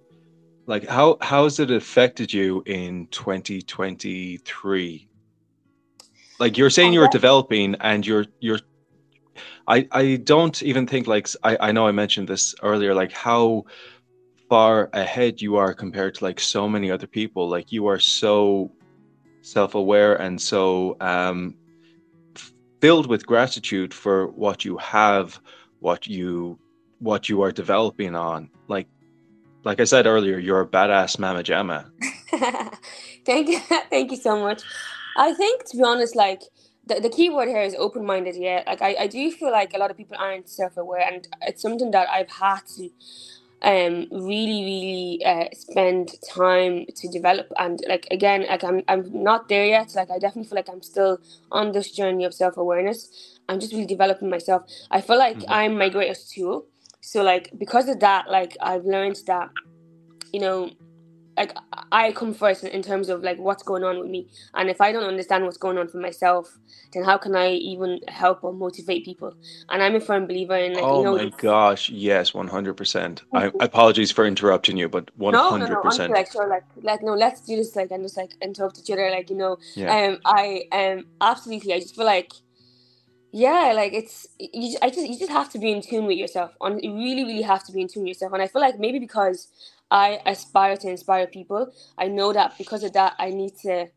Like 0.66 0.86
how 0.86 1.16
how 1.20 1.44
has 1.44 1.60
it 1.60 1.70
affected 1.70 2.32
you 2.32 2.62
in 2.66 3.06
2023 3.10 5.08
like 6.38 6.58
you're 6.58 6.70
saying 6.70 6.92
you're 6.92 7.08
developing 7.08 7.74
and 7.80 8.06
you're 8.06 8.26
you're 8.40 8.60
i 9.66 9.88
i 9.92 10.16
don't 10.16 10.62
even 10.62 10.86
think 10.86 11.06
like 11.06 11.26
i 11.42 11.56
i 11.58 11.72
know 11.72 11.86
i 11.86 11.90
mentioned 11.90 12.28
this 12.28 12.54
earlier 12.62 12.94
like 12.94 13.12
how 13.12 13.64
far 14.48 14.88
ahead 14.92 15.40
you 15.40 15.56
are 15.56 15.74
compared 15.74 16.14
to 16.14 16.24
like 16.24 16.40
so 16.40 16.68
many 16.68 16.90
other 16.90 17.06
people. 17.06 17.48
Like 17.48 17.70
you 17.70 17.86
are 17.86 17.98
so 17.98 18.70
self-aware 19.42 20.16
and 20.16 20.40
so 20.40 20.96
um 21.00 21.54
filled 22.80 23.06
with 23.06 23.26
gratitude 23.26 23.92
for 23.92 24.26
what 24.28 24.64
you 24.64 24.76
have, 24.78 25.40
what 25.80 26.06
you 26.06 26.58
what 27.00 27.28
you 27.28 27.42
are 27.42 27.52
developing 27.52 28.14
on. 28.14 28.50
Like 28.68 28.88
like 29.64 29.80
I 29.80 29.84
said 29.84 30.06
earlier, 30.06 30.38
you're 30.38 30.60
a 30.60 30.66
badass 30.66 31.18
mama 31.18 31.42
jamma. 31.42 31.90
thank 33.24 33.48
you, 33.48 33.58
thank 33.90 34.10
you 34.10 34.16
so 34.16 34.40
much. 34.40 34.62
I 35.16 35.34
think 35.34 35.64
to 35.70 35.76
be 35.76 35.82
honest, 35.82 36.16
like 36.16 36.42
the, 36.86 37.00
the 37.00 37.10
key 37.10 37.28
word 37.28 37.48
here 37.48 37.62
is 37.62 37.74
open 37.74 38.04
minded. 38.04 38.36
Yeah, 38.36 38.62
like 38.66 38.82
I, 38.82 38.96
I 39.00 39.06
do 39.06 39.30
feel 39.30 39.52
like 39.52 39.74
a 39.74 39.78
lot 39.78 39.90
of 39.90 39.96
people 39.96 40.16
aren't 40.18 40.48
self 40.48 40.76
aware, 40.76 41.06
and 41.06 41.26
it's 41.42 41.62
something 41.62 41.90
that 41.90 42.08
I've 42.08 42.30
had 42.30 42.60
to 42.76 42.90
um 43.62 44.06
really 44.12 44.62
really 44.70 45.22
uh, 45.24 45.48
spend 45.52 46.12
time 46.28 46.86
to 46.96 47.08
develop. 47.08 47.52
And 47.58 47.82
like 47.88 48.06
again 48.10 48.46
like 48.48 48.64
I'm 48.64 48.82
I'm 48.88 49.10
not 49.12 49.48
there 49.48 49.66
yet. 49.66 49.94
Like 49.94 50.10
I 50.10 50.18
definitely 50.18 50.48
feel 50.48 50.56
like 50.56 50.68
I'm 50.68 50.82
still 50.82 51.18
on 51.50 51.72
this 51.72 51.90
journey 51.90 52.24
of 52.24 52.34
self-awareness. 52.34 53.38
I'm 53.48 53.60
just 53.60 53.72
really 53.72 53.86
developing 53.86 54.28
myself. 54.28 54.62
I 54.90 55.00
feel 55.00 55.18
like 55.18 55.38
mm-hmm. 55.38 55.52
I'm 55.52 55.78
my 55.78 55.88
greatest 55.88 56.32
tool 56.32 56.66
so 57.00 57.22
like 57.22 57.50
because 57.56 57.88
of 57.88 58.00
that 58.00 58.30
like 58.30 58.56
I've 58.60 58.84
learned 58.84 59.16
that 59.26 59.50
you 60.32 60.40
know 60.40 60.70
like 61.38 61.56
I 61.92 62.12
come 62.12 62.34
first 62.34 62.64
in 62.64 62.82
terms 62.82 63.08
of 63.08 63.22
like 63.22 63.38
what's 63.38 63.62
going 63.62 63.84
on 63.84 63.98
with 64.00 64.08
me, 64.08 64.28
and 64.54 64.68
if 64.68 64.80
I 64.80 64.92
don't 64.92 65.04
understand 65.04 65.44
what's 65.44 65.56
going 65.56 65.78
on 65.78 65.88
for 65.88 65.98
myself, 65.98 66.58
then 66.92 67.04
how 67.04 67.16
can 67.16 67.36
I 67.36 67.52
even 67.52 68.00
help 68.08 68.42
or 68.42 68.52
motivate 68.52 69.04
people? 69.04 69.34
And 69.68 69.82
I'm 69.82 69.94
a 69.94 70.00
firm 70.00 70.26
believer 70.26 70.56
in 70.56 70.74
like 70.74 70.82
oh 70.82 70.98
you 70.98 71.04
know, 71.04 71.16
my 71.16 71.32
gosh, 71.36 71.88
yes, 71.90 72.34
one 72.34 72.48
hundred 72.48 72.74
percent. 72.74 73.22
I 73.32 73.52
apologies 73.60 74.10
for 74.10 74.26
interrupting 74.26 74.76
you, 74.76 74.88
but 74.88 75.10
one 75.16 75.34
hundred 75.34 75.80
percent. 75.82 76.12
Like 76.12 76.32
sure, 76.32 76.48
like 76.48 76.64
like 76.82 77.02
no, 77.02 77.14
let's 77.14 77.40
do 77.42 77.56
this 77.56 77.76
like 77.76 77.90
and 77.90 78.02
just 78.02 78.16
like 78.16 78.32
interrupt 78.42 78.78
each 78.80 78.90
other, 78.90 79.08
like 79.10 79.30
you 79.30 79.36
know. 79.36 79.58
Yeah. 79.74 79.94
Um, 79.94 80.18
I 80.24 80.64
um 80.72 81.06
absolutely. 81.20 81.72
I 81.72 81.78
just 81.78 81.94
feel 81.94 82.06
like 82.06 82.32
yeah 83.30 83.72
like 83.74 83.92
it's 83.92 84.26
you 84.38 84.78
i 84.80 84.88
just 84.88 85.06
you 85.06 85.18
just 85.18 85.30
have 85.30 85.50
to 85.50 85.58
be 85.58 85.70
in 85.70 85.82
tune 85.82 86.06
with 86.06 86.16
yourself 86.16 86.52
on 86.62 86.78
you 86.82 86.94
really 86.94 87.24
really 87.24 87.42
have 87.42 87.62
to 87.62 87.72
be 87.72 87.82
in 87.82 87.88
tune 87.88 88.02
with 88.02 88.08
yourself 88.08 88.32
and 88.32 88.40
i 88.40 88.46
feel 88.46 88.62
like 88.62 88.78
maybe 88.78 88.98
because 88.98 89.48
I 89.90 90.20
aspire 90.26 90.76
to 90.78 90.88
inspire 90.88 91.26
people. 91.26 91.72
I 91.96 92.08
know 92.08 92.32
that 92.32 92.58
because 92.58 92.82
of 92.84 92.92
that, 92.92 93.14
I 93.18 93.30
need 93.30 93.54
to, 93.62 93.88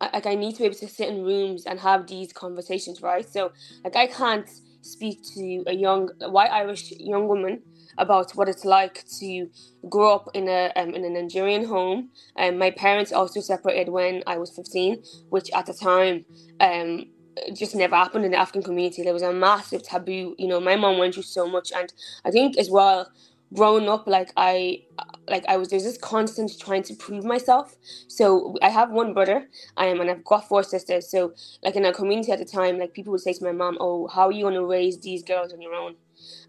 like, 0.00 0.26
I 0.26 0.34
need 0.34 0.52
to 0.54 0.58
be 0.58 0.64
able 0.66 0.76
to 0.76 0.88
sit 0.88 1.08
in 1.08 1.24
rooms 1.24 1.64
and 1.66 1.80
have 1.80 2.06
these 2.06 2.32
conversations, 2.32 3.02
right? 3.02 3.28
So, 3.28 3.52
like, 3.84 3.96
I 3.96 4.06
can't 4.06 4.48
speak 4.82 5.22
to 5.34 5.64
a 5.66 5.74
young 5.74 6.08
white 6.20 6.50
Irish 6.50 6.92
young 6.98 7.28
woman 7.28 7.62
about 7.98 8.32
what 8.32 8.48
it's 8.48 8.64
like 8.64 9.04
to 9.20 9.48
grow 9.88 10.14
up 10.16 10.28
in 10.34 10.48
a 10.48 10.72
um, 10.76 10.94
in 10.94 11.04
a 11.04 11.10
Nigerian 11.10 11.64
home. 11.64 12.10
And 12.36 12.54
um, 12.54 12.58
my 12.58 12.70
parents 12.70 13.12
also 13.12 13.40
separated 13.40 13.90
when 13.90 14.22
I 14.26 14.38
was 14.38 14.50
fifteen, 14.54 15.02
which 15.30 15.50
at 15.54 15.66
the 15.66 15.74
time. 15.74 16.24
Um, 16.60 17.06
just 17.54 17.74
never 17.74 17.96
happened 17.96 18.26
in 18.26 18.32
the 18.32 18.36
African 18.36 18.62
community. 18.62 19.02
There 19.02 19.14
was 19.14 19.22
a 19.22 19.32
massive 19.32 19.82
taboo. 19.82 20.34
You 20.38 20.48
know, 20.48 20.60
my 20.60 20.76
mom 20.76 20.98
went 20.98 21.14
through 21.14 21.22
so 21.22 21.48
much, 21.48 21.72
and 21.74 21.90
I 22.26 22.30
think 22.30 22.58
as 22.58 22.68
well 22.70 23.10
growing 23.54 23.88
up 23.88 24.06
like 24.06 24.32
i 24.36 24.80
like 25.28 25.44
i 25.48 25.56
was 25.56 25.68
there's 25.70 25.84
this 25.84 25.98
constant 25.98 26.52
trying 26.60 26.82
to 26.82 26.94
prove 26.94 27.24
myself 27.24 27.76
so 28.08 28.56
i 28.62 28.68
have 28.70 28.90
one 28.90 29.14
brother 29.14 29.48
um, 29.78 30.00
and 30.00 30.10
i've 30.10 30.24
got 30.24 30.48
four 30.48 30.62
sisters 30.62 31.08
so 31.10 31.32
like 31.64 31.76
in 31.76 31.86
our 31.86 31.92
community 31.92 32.32
at 32.32 32.38
the 32.40 32.44
time 32.44 32.78
like 32.78 32.92
people 32.94 33.12
would 33.12 33.20
say 33.22 33.32
to 33.32 33.44
my 33.44 33.52
mom 33.52 33.76
oh 33.80 34.08
how 34.08 34.26
are 34.28 34.32
you 34.32 34.42
going 34.42 34.54
to 34.54 34.64
raise 34.66 34.98
these 35.00 35.22
girls 35.22 35.52
on 35.52 35.62
your 35.62 35.74
own 35.74 35.94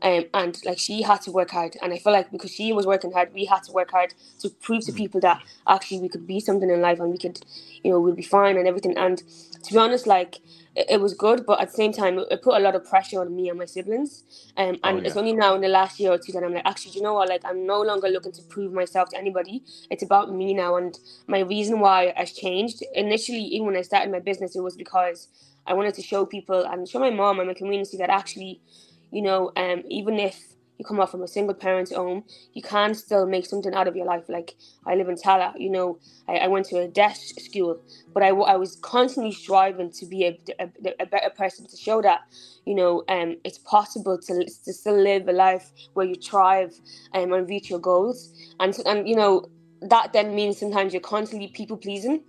Um, 0.01 0.25
and 0.33 0.59
like 0.65 0.79
she 0.79 1.03
had 1.03 1.21
to 1.23 1.31
work 1.31 1.51
hard, 1.51 1.77
and 1.83 1.93
I 1.93 1.99
feel 1.99 2.13
like 2.13 2.31
because 2.31 2.51
she 2.51 2.73
was 2.73 2.87
working 2.87 3.11
hard, 3.11 3.33
we 3.33 3.45
had 3.45 3.63
to 3.65 3.73
work 3.73 3.91
hard 3.91 4.15
to 4.39 4.49
prove 4.49 4.85
to 4.85 4.93
Mm. 4.93 4.97
people 4.97 5.21
that 5.21 5.41
actually 5.67 5.99
we 6.01 6.09
could 6.09 6.27
be 6.27 6.39
something 6.39 6.69
in 6.69 6.81
life 6.81 6.99
and 7.01 7.11
we 7.11 7.19
could, 7.19 7.41
you 7.83 7.91
know, 7.91 7.99
we'll 7.99 8.15
be 8.15 8.23
fine 8.23 8.57
and 8.57 8.67
everything. 8.67 8.97
And 8.97 9.23
to 9.63 9.73
be 9.73 9.79
honest, 9.79 10.07
like 10.07 10.39
it, 10.75 10.87
it 10.91 11.01
was 11.01 11.13
good, 11.13 11.45
but 11.45 11.61
at 11.61 11.69
the 11.69 11.73
same 11.73 11.91
time, 11.93 12.19
it, 12.19 12.41
put 12.41 12.55
a 12.57 12.59
lot 12.59 12.75
of 12.75 12.85
pressure 12.85 13.21
on 13.21 13.35
me 13.35 13.49
and 13.49 13.59
my 13.59 13.65
siblings. 13.65 14.23
Um, 14.57 14.79
and 14.83 14.99
Oh, 14.99 15.01
it's 15.03 15.17
only 15.17 15.33
now 15.33 15.55
in 15.55 15.61
the 15.61 15.67
last 15.67 15.99
year 15.99 16.11
or 16.11 16.17
two 16.17 16.31
that 16.33 16.43
I'm 16.43 16.53
like, 16.53 16.65
actually, 16.65 16.91
do 16.91 16.97
you 16.99 17.03
know 17.03 17.13
what? 17.15 17.29
Like, 17.29 17.41
I'm 17.45 17.65
no 17.65 17.81
longer 17.81 18.09
looking 18.09 18.31
to 18.33 18.41
prove 18.43 18.73
myself 18.73 19.09
to 19.09 19.17
anybody. 19.17 19.63
It's 19.89 20.03
about 20.03 20.33
me 20.33 20.53
now. 20.53 20.75
And 20.77 20.97
my 21.27 21.39
reason 21.39 21.79
why 21.79 22.13
has 22.15 22.33
changed. 22.33 22.83
Initially, 22.93 23.39
even 23.41 23.67
when 23.67 23.77
I 23.77 23.81
started 23.81 24.11
my 24.11 24.19
business, 24.19 24.55
it 24.55 24.61
was 24.61 24.75
because 24.75 25.27
I 25.67 25.73
wanted 25.73 25.93
to 25.95 26.01
show 26.01 26.25
people 26.25 26.65
and 26.65 26.87
show 26.87 26.99
my 26.99 27.09
mom 27.11 27.39
and 27.39 27.47
my 27.47 27.53
community 27.53 27.97
that 27.97 28.09
actually, 28.09 28.61
you 29.11 29.21
know, 29.21 29.51
um, 29.57 29.83
even 29.89 30.19
if 30.19 30.52
you 30.83 30.87
come 30.87 30.99
off 30.99 31.11
from 31.11 31.23
a 31.23 31.27
single 31.27 31.55
parent's 31.55 31.93
home, 31.93 32.23
you 32.53 32.61
can 32.61 32.93
still 32.93 33.25
make 33.25 33.45
something 33.45 33.73
out 33.73 33.87
of 33.87 33.95
your 33.95 34.05
life. 34.05 34.25
Like 34.29 34.55
I 34.85 34.95
live 34.95 35.09
in 35.09 35.15
Tallaght, 35.15 35.59
you 35.59 35.69
know, 35.69 35.99
I, 36.27 36.37
I 36.37 36.47
went 36.47 36.67
to 36.67 36.79
a 36.79 36.87
deaf 36.87 37.17
school, 37.17 37.81
but 38.13 38.23
I, 38.23 38.29
I 38.29 38.57
was 38.57 38.77
constantly 38.81 39.31
striving 39.33 39.91
to 39.93 40.05
be 40.05 40.25
a, 40.25 40.39
a, 40.59 40.69
a 41.01 41.05
better 41.05 41.31
person 41.37 41.67
to 41.67 41.77
show 41.77 42.01
that, 42.01 42.21
you 42.65 42.75
know, 42.75 43.03
um, 43.09 43.37
it's 43.43 43.59
possible 43.59 44.19
to, 44.19 44.45
to 44.45 44.73
still 44.73 44.97
live 45.01 45.27
a 45.27 45.33
life 45.33 45.71
where 45.93 46.05
you 46.05 46.15
thrive 46.15 46.73
um, 47.13 47.33
and 47.33 47.49
reach 47.49 47.69
your 47.69 47.79
goals. 47.79 48.33
And, 48.59 48.77
and, 48.85 49.07
you 49.07 49.15
know, 49.15 49.45
that 49.81 50.13
then 50.13 50.35
means 50.35 50.59
sometimes 50.59 50.93
you're 50.93 51.01
constantly 51.01 51.49
people 51.49 51.77
pleasing 51.77 52.23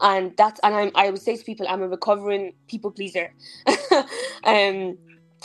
and 0.00 0.32
that's 0.36 0.60
and 0.62 0.74
I'm 0.74 0.92
I 0.94 1.10
would 1.10 1.22
say 1.22 1.36
to 1.36 1.44
people 1.44 1.66
I'm 1.68 1.82
a 1.82 1.88
recovering 1.88 2.54
people 2.68 2.90
pleaser. 2.92 3.32
um 4.44 4.98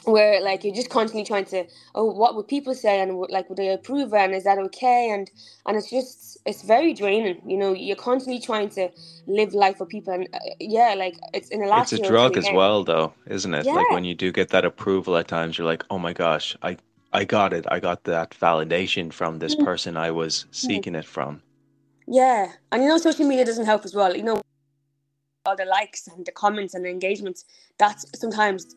where 0.05 0.41
like 0.41 0.63
you're 0.63 0.75
just 0.75 0.89
constantly 0.89 1.25
trying 1.25 1.45
to 1.45 1.65
oh 1.95 2.05
what 2.05 2.35
would 2.35 2.47
people 2.47 2.73
say 2.75 3.01
and 3.01 3.17
like 3.29 3.49
would 3.49 3.57
they 3.57 3.69
approve 3.69 4.13
and 4.13 4.33
is 4.33 4.43
that 4.45 4.57
okay 4.57 5.09
and 5.11 5.31
and 5.67 5.77
it's 5.77 5.89
just 5.89 6.37
it's 6.45 6.63
very 6.63 6.93
draining 6.93 7.41
you 7.45 7.57
know 7.57 7.73
you're 7.73 7.95
constantly 7.95 8.41
trying 8.41 8.69
to 8.69 8.89
live 9.27 9.53
life 9.53 9.77
for 9.77 9.85
people 9.85 10.13
and 10.13 10.27
uh, 10.33 10.39
yeah 10.59 10.95
like 10.97 11.15
it's 11.33 11.49
in 11.49 11.61
the 11.61 11.67
last 11.67 11.89
It's 11.89 11.93
a 11.93 11.99
drug 11.99 12.37
as 12.37 12.51
well, 12.51 12.83
though, 12.83 13.13
isn't 13.27 13.53
it? 13.53 13.71
Like 13.73 13.91
when 13.91 14.03
you 14.05 14.15
do 14.15 14.31
get 14.31 14.49
that 14.49 14.65
approval 14.65 15.17
at 15.17 15.27
times, 15.27 15.57
you're 15.57 15.67
like, 15.67 15.85
oh 15.89 15.99
my 15.99 16.13
gosh, 16.13 16.55
I 16.61 16.77
I 17.13 17.25
got 17.25 17.53
it. 17.53 17.65
I 17.69 17.79
got 17.79 18.05
that 18.05 18.31
validation 18.31 19.13
from 19.13 19.39
this 19.39 19.55
Mm. 19.55 19.65
person 19.65 19.97
I 19.97 20.11
was 20.11 20.45
seeking 20.51 20.95
it 20.95 21.05
from. 21.05 21.43
Yeah, 22.07 22.53
and 22.71 22.83
you 22.83 22.89
know, 22.89 22.97
social 22.97 23.25
media 23.27 23.45
doesn't 23.45 23.65
help 23.65 23.85
as 23.85 23.95
well. 23.95 24.15
You 24.15 24.23
know, 24.23 24.41
all 25.45 25.55
the 25.55 25.65
likes 25.65 26.07
and 26.07 26.25
the 26.25 26.31
comments 26.31 26.73
and 26.73 26.85
the 26.85 26.89
engagements. 26.89 27.45
That's 27.77 28.05
sometimes 28.15 28.75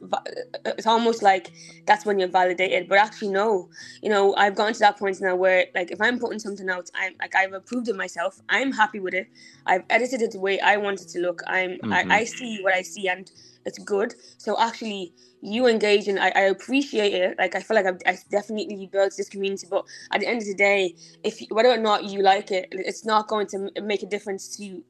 it's 0.65 0.87
almost 0.87 1.23
like 1.23 1.53
that's 1.87 2.07
when 2.07 2.19
you're 2.19 2.29
validated. 2.29 2.89
But 2.89 2.99
actually, 2.99 3.29
no. 3.29 3.69
You 4.03 4.11
know, 4.11 4.35
I've 4.37 4.55
gotten 4.55 4.75
to 4.75 4.81
that 4.81 4.99
point 4.99 5.21
now 5.21 5.37
where, 5.37 5.67
like, 5.75 5.91
if 5.91 6.01
I'm 6.01 6.19
putting 6.19 6.39
something 6.39 6.69
out, 6.71 6.89
I'm 6.95 7.15
like 7.21 7.35
I've 7.35 7.53
approved 7.53 7.89
it 7.89 7.97
myself. 7.97 8.41
I'm 8.49 8.73
happy 8.73 9.01
with 9.01 9.15
it. 9.15 9.29
I've 9.67 9.83
edited 9.91 10.23
it 10.23 10.33
the 10.33 10.41
way 10.41 10.61
I 10.61 10.77
want 10.77 11.01
it 11.03 11.09
to 11.09 11.19
look. 11.21 11.43
I'm 11.47 11.79
Mhm. 11.83 11.93
I, 11.93 12.19
I 12.21 12.25
see 12.25 12.61
what 12.63 12.75
I 12.75 12.83
see 12.83 13.09
and 13.09 13.31
it's 13.67 13.79
good. 13.79 14.15
So 14.39 14.59
actually, 14.61 15.15
you 15.41 15.67
engaging, 15.67 16.19
I, 16.19 16.29
I 16.35 16.41
appreciate 16.43 17.15
it. 17.15 17.39
Like 17.39 17.55
I 17.55 17.61
feel 17.61 17.77
like 17.77 17.87
I've, 17.87 18.01
I 18.07 18.19
definitely 18.31 18.89
built 18.91 19.15
this 19.17 19.29
community. 19.29 19.67
But 19.71 19.85
at 20.13 20.21
the 20.21 20.27
end 20.27 20.43
of 20.43 20.47
the 20.47 20.55
day, 20.55 20.95
if 21.23 21.41
whether 21.51 21.71
or 21.71 21.79
not 21.79 22.05
you 22.05 22.23
like 22.23 22.51
it, 22.51 22.69
it's 22.73 23.05
not 23.05 23.29
going 23.29 23.47
to 23.49 23.71
make 23.83 24.03
a 24.03 24.07
difference 24.07 24.57
to 24.57 24.83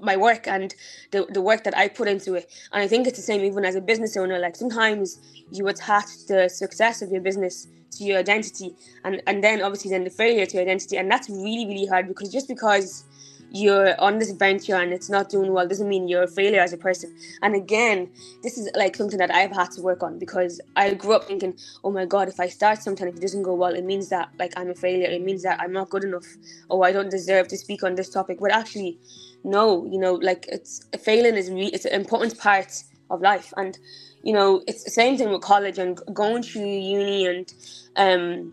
my 0.00 0.16
work 0.16 0.46
and 0.46 0.74
the, 1.10 1.26
the 1.30 1.40
work 1.40 1.64
that 1.64 1.76
I 1.76 1.88
put 1.88 2.08
into 2.08 2.34
it. 2.34 2.50
And 2.72 2.82
I 2.82 2.88
think 2.88 3.06
it's 3.06 3.18
the 3.18 3.22
same 3.22 3.42
even 3.44 3.64
as 3.64 3.74
a 3.74 3.80
business 3.80 4.16
owner. 4.16 4.38
Like 4.38 4.56
sometimes 4.56 5.18
you 5.50 5.68
attach 5.68 6.26
the 6.28 6.48
success 6.48 7.02
of 7.02 7.10
your 7.10 7.20
business 7.20 7.66
to 7.92 8.04
your 8.04 8.18
identity 8.18 8.74
and, 9.04 9.22
and 9.26 9.42
then 9.42 9.62
obviously 9.62 9.90
then 9.90 10.04
the 10.04 10.10
failure 10.10 10.46
to 10.46 10.54
your 10.54 10.62
identity. 10.62 10.96
And 10.96 11.10
that's 11.10 11.28
really, 11.28 11.66
really 11.66 11.86
hard 11.86 12.08
because 12.08 12.30
just 12.32 12.48
because 12.48 13.04
you're 13.50 13.98
on 14.00 14.18
this 14.18 14.30
venture 14.32 14.76
and 14.76 14.92
it's 14.92 15.08
not 15.08 15.30
doing 15.30 15.52
well 15.52 15.66
doesn't 15.66 15.88
mean 15.88 16.06
you're 16.08 16.24
a 16.24 16.28
failure 16.28 16.60
as 16.60 16.72
a 16.72 16.76
person. 16.76 17.14
And 17.42 17.54
again, 17.54 18.10
this 18.42 18.58
is 18.58 18.68
like 18.76 18.96
something 18.96 19.18
that 19.18 19.32
I've 19.34 19.52
had 19.52 19.70
to 19.72 19.82
work 19.82 20.02
on 20.02 20.18
because 20.18 20.60
I 20.76 20.94
grew 20.94 21.14
up 21.14 21.24
thinking, 21.24 21.56
oh 21.82 21.90
my 21.90 22.04
God, 22.04 22.28
if 22.28 22.40
I 22.40 22.48
start 22.48 22.82
something, 22.82 23.08
if 23.08 23.16
it 23.16 23.22
doesn't 23.22 23.42
go 23.42 23.54
well, 23.54 23.74
it 23.74 23.84
means 23.84 24.10
that 24.10 24.28
like 24.38 24.52
I'm 24.56 24.70
a 24.70 24.74
failure. 24.74 25.06
It 25.08 25.22
means 25.22 25.42
that 25.44 25.60
I'm 25.60 25.72
not 25.72 25.88
good 25.90 26.04
enough 26.04 26.26
or 26.68 26.84
I 26.86 26.92
don't 26.92 27.10
deserve 27.10 27.48
to 27.48 27.56
speak 27.56 27.82
on 27.82 27.94
this 27.94 28.10
topic. 28.10 28.38
But 28.40 28.52
actually, 28.52 28.98
no, 29.44 29.84
you 29.86 29.98
know, 29.98 30.14
like 30.14 30.46
it's 30.48 30.86
failing 31.00 31.36
is 31.36 31.50
re- 31.50 31.70
it's 31.72 31.84
an 31.84 31.92
important 31.92 32.38
part 32.38 32.82
of 33.10 33.20
life. 33.20 33.52
And, 33.56 33.78
you 34.22 34.32
know, 34.32 34.62
it's 34.66 34.84
the 34.84 34.90
same 34.90 35.16
thing 35.16 35.30
with 35.30 35.42
college 35.42 35.78
and 35.78 36.00
going 36.12 36.42
through 36.42 36.66
uni 36.66 37.26
and, 37.26 37.52
um, 37.96 38.52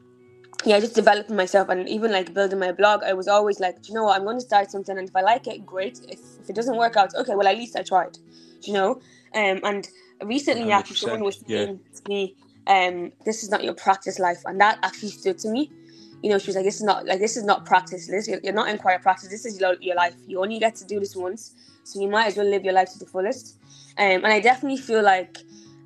yeah, 0.63 0.79
just 0.79 0.95
developing 0.95 1.35
myself 1.35 1.69
and 1.69 1.87
even 1.87 2.11
like 2.11 2.33
building 2.33 2.59
my 2.59 2.71
blog. 2.71 3.03
I 3.03 3.13
was 3.13 3.27
always 3.27 3.59
like, 3.59 3.87
you 3.87 3.93
know 3.93 4.05
what, 4.05 4.17
I'm 4.17 4.25
going 4.25 4.37
to 4.37 4.45
start 4.45 4.71
something, 4.71 4.97
and 4.97 5.07
if 5.07 5.15
I 5.15 5.21
like 5.21 5.47
it, 5.47 5.65
great. 5.65 5.99
If, 6.09 6.19
if 6.41 6.49
it 6.49 6.55
doesn't 6.55 6.77
work 6.77 6.95
out, 6.95 7.13
okay, 7.15 7.35
well 7.35 7.47
at 7.47 7.57
least 7.57 7.75
I 7.75 7.83
tried. 7.83 8.17
You 8.63 8.73
know? 8.73 8.91
Um, 9.35 9.59
and 9.63 9.87
recently, 10.23 10.71
actually, 10.71 10.95
100%, 10.95 10.99
someone 10.99 11.23
was 11.23 11.43
yeah. 11.45 11.65
saying 11.65 11.79
to 11.95 12.09
me, 12.09 12.35
um, 12.67 13.11
"This 13.25 13.43
is 13.43 13.49
not 13.49 13.63
your 13.63 13.73
practice 13.73 14.17
life," 14.17 14.41
and 14.45 14.59
that 14.61 14.79
actually 14.81 15.09
stood 15.09 15.37
to 15.39 15.49
me. 15.49 15.71
You 16.25 16.31
know, 16.31 16.39
she 16.39 16.47
was 16.47 16.55
like, 16.55 16.65
"This 16.65 16.77
is 16.77 16.81
not 16.81 17.05
like 17.05 17.19
this 17.19 17.37
is 17.37 17.43
not 17.43 17.65
practice. 17.65 18.07
This 18.07 18.27
you're, 18.27 18.51
not 18.51 18.67
in 18.67 18.79
choir 18.79 18.97
practice. 18.97 19.29
This 19.29 19.45
is 19.45 19.59
your, 19.59 19.75
your 19.79 19.95
life. 19.95 20.15
You 20.25 20.41
only 20.41 20.57
get 20.57 20.75
to 20.77 20.83
do 20.83 20.99
this 20.99 21.15
once, 21.15 21.53
so 21.83 22.01
you 22.01 22.07
might 22.07 22.25
as 22.25 22.35
well 22.35 22.47
live 22.47 22.63
your 22.65 22.73
life 22.73 22.91
to 22.93 22.97
the 22.97 23.05
fullest." 23.05 23.59
Um, 23.99 24.23
and 24.25 24.33
I 24.37 24.39
definitely 24.39 24.79
feel 24.79 25.03
like 25.03 25.37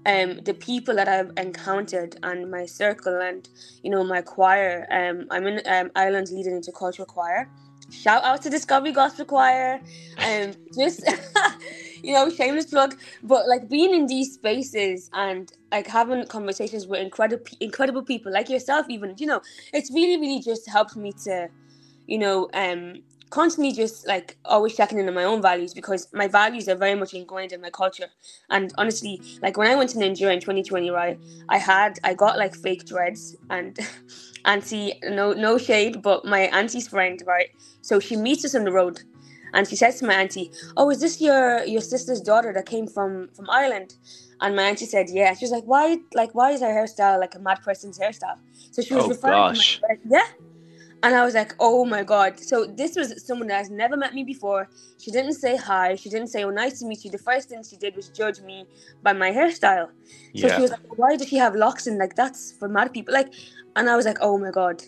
um, 0.05 0.39
the 0.45 0.53
people 0.53 0.95
that 0.95 1.09
I've 1.09 1.33
encountered 1.35 2.15
and 2.23 2.49
my 2.49 2.65
circle 2.65 3.19
and 3.19 3.49
you 3.83 3.91
know 3.91 4.01
my 4.05 4.21
choir. 4.21 4.87
Um, 4.89 5.27
I'm 5.29 5.45
in 5.45 5.61
um, 5.65 5.91
Ireland's 5.93 6.31
leading 6.31 6.53
intercultural 6.53 7.07
choir. 7.07 7.49
Shout 7.91 8.23
out 8.23 8.41
to 8.43 8.49
Discovery 8.49 8.93
Gospel 8.93 9.25
Choir. 9.25 9.81
Um, 10.19 10.53
just 10.73 11.03
you 12.03 12.13
know, 12.13 12.29
shameless 12.29 12.67
plug. 12.67 12.95
But 13.23 13.47
like 13.47 13.69
being 13.69 13.93
in 13.93 14.07
these 14.07 14.33
spaces 14.33 15.09
and 15.13 15.51
like 15.71 15.87
having 15.87 16.25
conversations 16.27 16.87
with 16.87 17.01
incredible 17.01 17.43
incredible 17.59 18.03
people 18.03 18.31
like 18.31 18.49
yourself, 18.49 18.87
even 18.89 19.15
you 19.17 19.27
know, 19.27 19.41
it's 19.73 19.91
really 19.93 20.19
really 20.19 20.41
just 20.41 20.69
helped 20.69 20.95
me 20.95 21.13
to, 21.25 21.49
you 22.07 22.17
know, 22.19 22.49
um, 22.53 23.03
constantly 23.29 23.71
just 23.73 24.07
like 24.07 24.37
always 24.45 24.75
checking 24.75 24.99
in 24.99 25.07
on 25.07 25.13
my 25.13 25.23
own 25.23 25.41
values 25.41 25.73
because 25.73 26.07
my 26.13 26.27
values 26.27 26.67
are 26.69 26.75
very 26.75 26.95
much 26.95 27.13
ingrained 27.13 27.51
in 27.53 27.61
my 27.61 27.69
culture. 27.69 28.07
And 28.49 28.73
honestly, 28.77 29.21
like 29.41 29.57
when 29.57 29.69
I 29.69 29.75
went 29.75 29.91
to 29.91 29.99
Nigeria 29.99 30.35
in 30.35 30.41
2020, 30.41 30.89
right, 30.91 31.19
I 31.49 31.57
had 31.59 31.99
I 32.03 32.13
got 32.13 32.37
like 32.37 32.55
fake 32.55 32.85
dreads 32.85 33.35
and 33.49 33.77
auntie, 34.45 34.95
no 35.03 35.33
no 35.33 35.57
shade, 35.57 36.01
but 36.01 36.25
my 36.25 36.41
auntie's 36.53 36.87
friend, 36.87 37.21
right? 37.27 37.49
So 37.81 37.99
she 37.99 38.15
meets 38.15 38.45
us 38.45 38.55
on 38.55 38.63
the 38.65 38.71
road, 38.71 39.01
and 39.53 39.67
she 39.67 39.75
says 39.75 39.99
to 39.99 40.05
my 40.07 40.15
auntie, 40.15 40.51
"Oh, 40.77 40.89
is 40.89 40.99
this 41.01 41.19
your 41.21 41.63
your 41.65 41.81
sister's 41.81 42.21
daughter 42.21 42.51
that 42.53 42.65
came 42.65 42.87
from 42.87 43.29
from 43.35 43.49
Ireland?" 43.49 43.95
And 44.41 44.55
my 44.55 44.63
auntie 44.63 44.85
said, 44.85 45.07
"Yeah." 45.09 45.33
She 45.33 45.45
was 45.45 45.51
like, 45.51 45.65
"Why 45.65 45.97
like 46.13 46.33
why 46.33 46.51
is 46.51 46.61
her 46.61 46.67
hairstyle 46.67 47.19
like 47.19 47.35
a 47.35 47.39
mad 47.39 47.59
person's 47.63 47.97
hairstyle?" 47.99 48.37
So 48.71 48.81
she 48.81 48.93
was 48.95 49.05
Oh, 49.05 49.09
referring 49.09 49.33
gosh. 49.33 49.77
to 49.77 49.81
my 49.81 49.95
dread- 49.95 50.11
yeah. 50.11 50.27
And 51.01 51.15
I 51.15 51.23
was 51.23 51.33
like, 51.33 51.55
oh 51.61 51.85
my 51.85 52.03
God. 52.03 52.37
So 52.41 52.65
this 52.65 52.97
was 52.97 53.25
someone 53.25 53.47
that 53.47 53.57
has 53.59 53.69
never 53.69 53.95
met 53.95 54.13
me 54.13 54.25
before. 54.25 54.67
She 54.97 55.11
didn't 55.11 55.35
say 55.35 55.55
hi. 55.55 55.95
She 55.95 56.09
didn't 56.09 56.27
say, 56.27 56.43
oh, 56.43 56.49
nice 56.49 56.79
to 56.79 56.85
meet 56.85 57.05
you. 57.05 57.09
The 57.09 57.17
first 57.17 57.47
thing 57.47 57.63
she 57.63 57.77
did 57.77 57.95
was 57.95 58.09
judge 58.09 58.41
me 58.41 58.65
by 59.01 59.13
my 59.13 59.31
hairstyle. 59.31 59.87
So 59.87 60.47
Yeah. 60.47 60.55
she 60.57 60.61
was 60.61 60.71
like, 60.71 60.97
why 60.97 61.15
does 61.15 61.29
she 61.29 61.37
have 61.37 61.55
locks 61.55 61.87
in? 61.87 61.97
Like, 61.97 62.15
that's 62.15 62.51
for 62.51 62.67
mad 62.67 62.91
people. 62.91 63.13
Like, 63.13 63.29
and 63.77 63.89
I 63.89 63.95
was 63.95 64.05
like, 64.05 64.17
oh 64.19 64.37
my 64.37 64.51
God. 64.51 64.83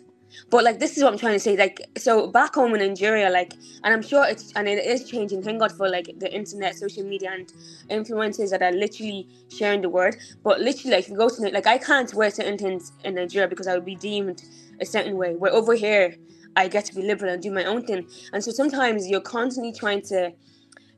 But 0.50 0.64
like, 0.64 0.80
this 0.80 0.98
is 0.98 1.04
what 1.04 1.14
I'm 1.14 1.20
trying 1.20 1.34
to 1.34 1.40
say. 1.40 1.58
Like, 1.58 1.82
so 1.98 2.28
back 2.28 2.56
home 2.56 2.74
in 2.76 2.80
Nigeria, 2.80 3.30
like, 3.30 3.54
and 3.84 3.94
I'm 3.94 4.02
sure 4.02 4.26
it's, 4.26 4.52
and 4.56 4.68
it 4.68 4.86
is 4.86 5.10
changing. 5.10 5.44
Thank 5.44 5.60
God 5.60 5.72
for 5.72 5.90
like 5.90 6.12
the 6.20 6.34
internet, 6.34 6.76
social 6.76 7.04
media, 7.04 7.32
and 7.34 7.52
influencers 7.90 8.50
that 8.52 8.62
are 8.62 8.72
literally 8.72 9.28
sharing 9.50 9.82
the 9.82 9.90
word. 9.90 10.18
But 10.44 10.60
literally, 10.60 10.96
like, 10.96 11.06
if 11.06 11.10
you 11.10 11.18
go 11.18 11.30
to, 11.30 11.42
like, 11.50 11.68
I 11.68 11.78
can't 11.78 12.14
wear 12.14 12.32
certain 12.32 12.58
things 12.58 12.92
in 13.04 13.16
Nigeria 13.16 13.48
because 13.48 13.68
I 13.68 13.76
would 13.76 13.86
be 13.86 13.96
deemed 13.96 14.44
a 14.80 14.86
certain 14.86 15.18
way. 15.18 15.36
Where 15.36 15.54
over 15.54 15.74
here, 15.74 16.16
I 16.56 16.68
get 16.68 16.86
to 16.86 16.96
be 16.96 17.02
liberal 17.02 17.34
and 17.34 17.42
do 17.42 17.52
my 17.52 17.64
own 17.66 17.86
thing. 17.86 18.08
And 18.34 18.44
so 18.44 18.52
sometimes 18.52 19.08
you're 19.08 19.22
constantly 19.22 19.74
trying 19.74 20.02
to, 20.04 20.34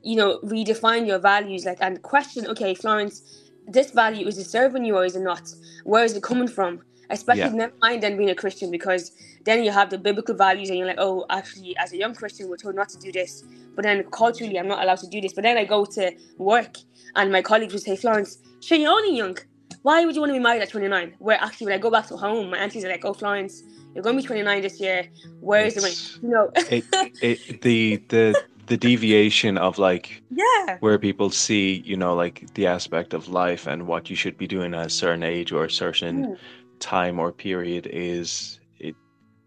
you 0.02 0.16
know, 0.16 0.38
redefine 0.44 1.06
your 1.06 1.18
values, 1.18 1.64
like 1.64 1.78
and 1.80 2.02
question, 2.02 2.46
okay, 2.48 2.74
Florence, 2.74 3.44
this 3.66 3.90
value 3.92 4.26
is 4.26 4.38
it 4.38 4.44
serving 4.46 4.84
you 4.84 4.96
or 4.96 5.04
is 5.04 5.16
it 5.16 5.22
not? 5.22 5.42
Where 5.84 6.04
is 6.04 6.16
it 6.16 6.22
coming 6.22 6.48
from? 6.48 6.82
Especially 7.10 7.40
Yeah. 7.42 7.48
never 7.64 7.72
mind 7.82 8.02
then 8.02 8.16
being 8.16 8.30
a 8.30 8.34
Christian 8.34 8.70
because 8.70 9.12
then 9.44 9.62
you 9.64 9.70
have 9.70 9.90
the 9.90 9.98
biblical 9.98 10.34
values 10.34 10.68
and 10.70 10.78
you're 10.78 10.86
like, 10.86 10.98
oh, 10.98 11.26
actually, 11.30 11.76
as 11.76 11.92
a 11.92 11.96
young 11.96 12.14
Christian, 12.14 12.48
we're 12.48 12.56
told 12.56 12.74
not 12.74 12.88
to 12.90 12.98
do 12.98 13.12
this. 13.12 13.44
But 13.74 13.82
then 13.84 14.04
culturally, 14.10 14.58
I'm 14.58 14.68
not 14.68 14.82
allowed 14.82 14.98
to 14.98 15.06
do 15.08 15.20
this. 15.20 15.32
But 15.32 15.42
then 15.42 15.56
I 15.58 15.64
go 15.64 15.84
to 15.84 16.12
work 16.38 16.76
and 17.16 17.30
my 17.30 17.42
colleagues 17.42 17.72
would 17.74 17.82
say, 17.82 17.96
Florence, 17.96 18.38
sure, 18.60 18.78
you're 18.78 18.90
only 18.90 19.16
young. 19.16 19.36
Why 19.82 20.04
would 20.04 20.14
you 20.14 20.20
want 20.22 20.30
to 20.30 20.34
be 20.34 20.42
married 20.42 20.62
at 20.62 20.70
29? 20.70 21.14
Where 21.18 21.38
actually, 21.42 21.66
when 21.66 21.74
I 21.74 21.78
go 21.78 21.90
back 21.90 22.06
to 22.08 22.16
home, 22.16 22.50
my 22.50 22.58
aunties 22.58 22.84
are 22.84 22.88
like, 22.88 23.04
oh, 23.04 23.12
Florence, 23.12 23.62
you're 23.94 24.02
going 24.02 24.16
to 24.16 24.22
be 24.22 24.26
29 24.26 24.62
this 24.62 24.80
year. 24.80 25.06
Where 25.40 25.66
is 25.66 25.74
the 25.74 25.82
ring? 25.82 25.92
It's- 25.92 26.18
You 26.22 26.28
know, 26.30 26.50
it, 26.56 26.84
it, 27.22 27.60
the 27.60 27.96
the 28.08 28.42
the 28.66 28.78
deviation 28.78 29.58
of 29.58 29.76
like 29.78 30.22
yeah. 30.30 30.78
where 30.80 30.98
people 30.98 31.28
see 31.28 31.82
you 31.84 31.98
know 31.98 32.14
like 32.14 32.46
the 32.54 32.66
aspect 32.66 33.12
of 33.12 33.28
life 33.28 33.66
and 33.66 33.86
what 33.86 34.08
you 34.08 34.16
should 34.16 34.38
be 34.38 34.46
doing 34.46 34.72
at 34.72 34.86
a 34.86 34.88
certain 34.88 35.22
age 35.22 35.52
or 35.52 35.64
a 35.66 35.70
certain 35.70 36.24
Mm. 36.24 36.38
Time 36.80 37.18
or 37.18 37.32
period 37.32 37.88
is 37.90 38.60
it 38.78 38.94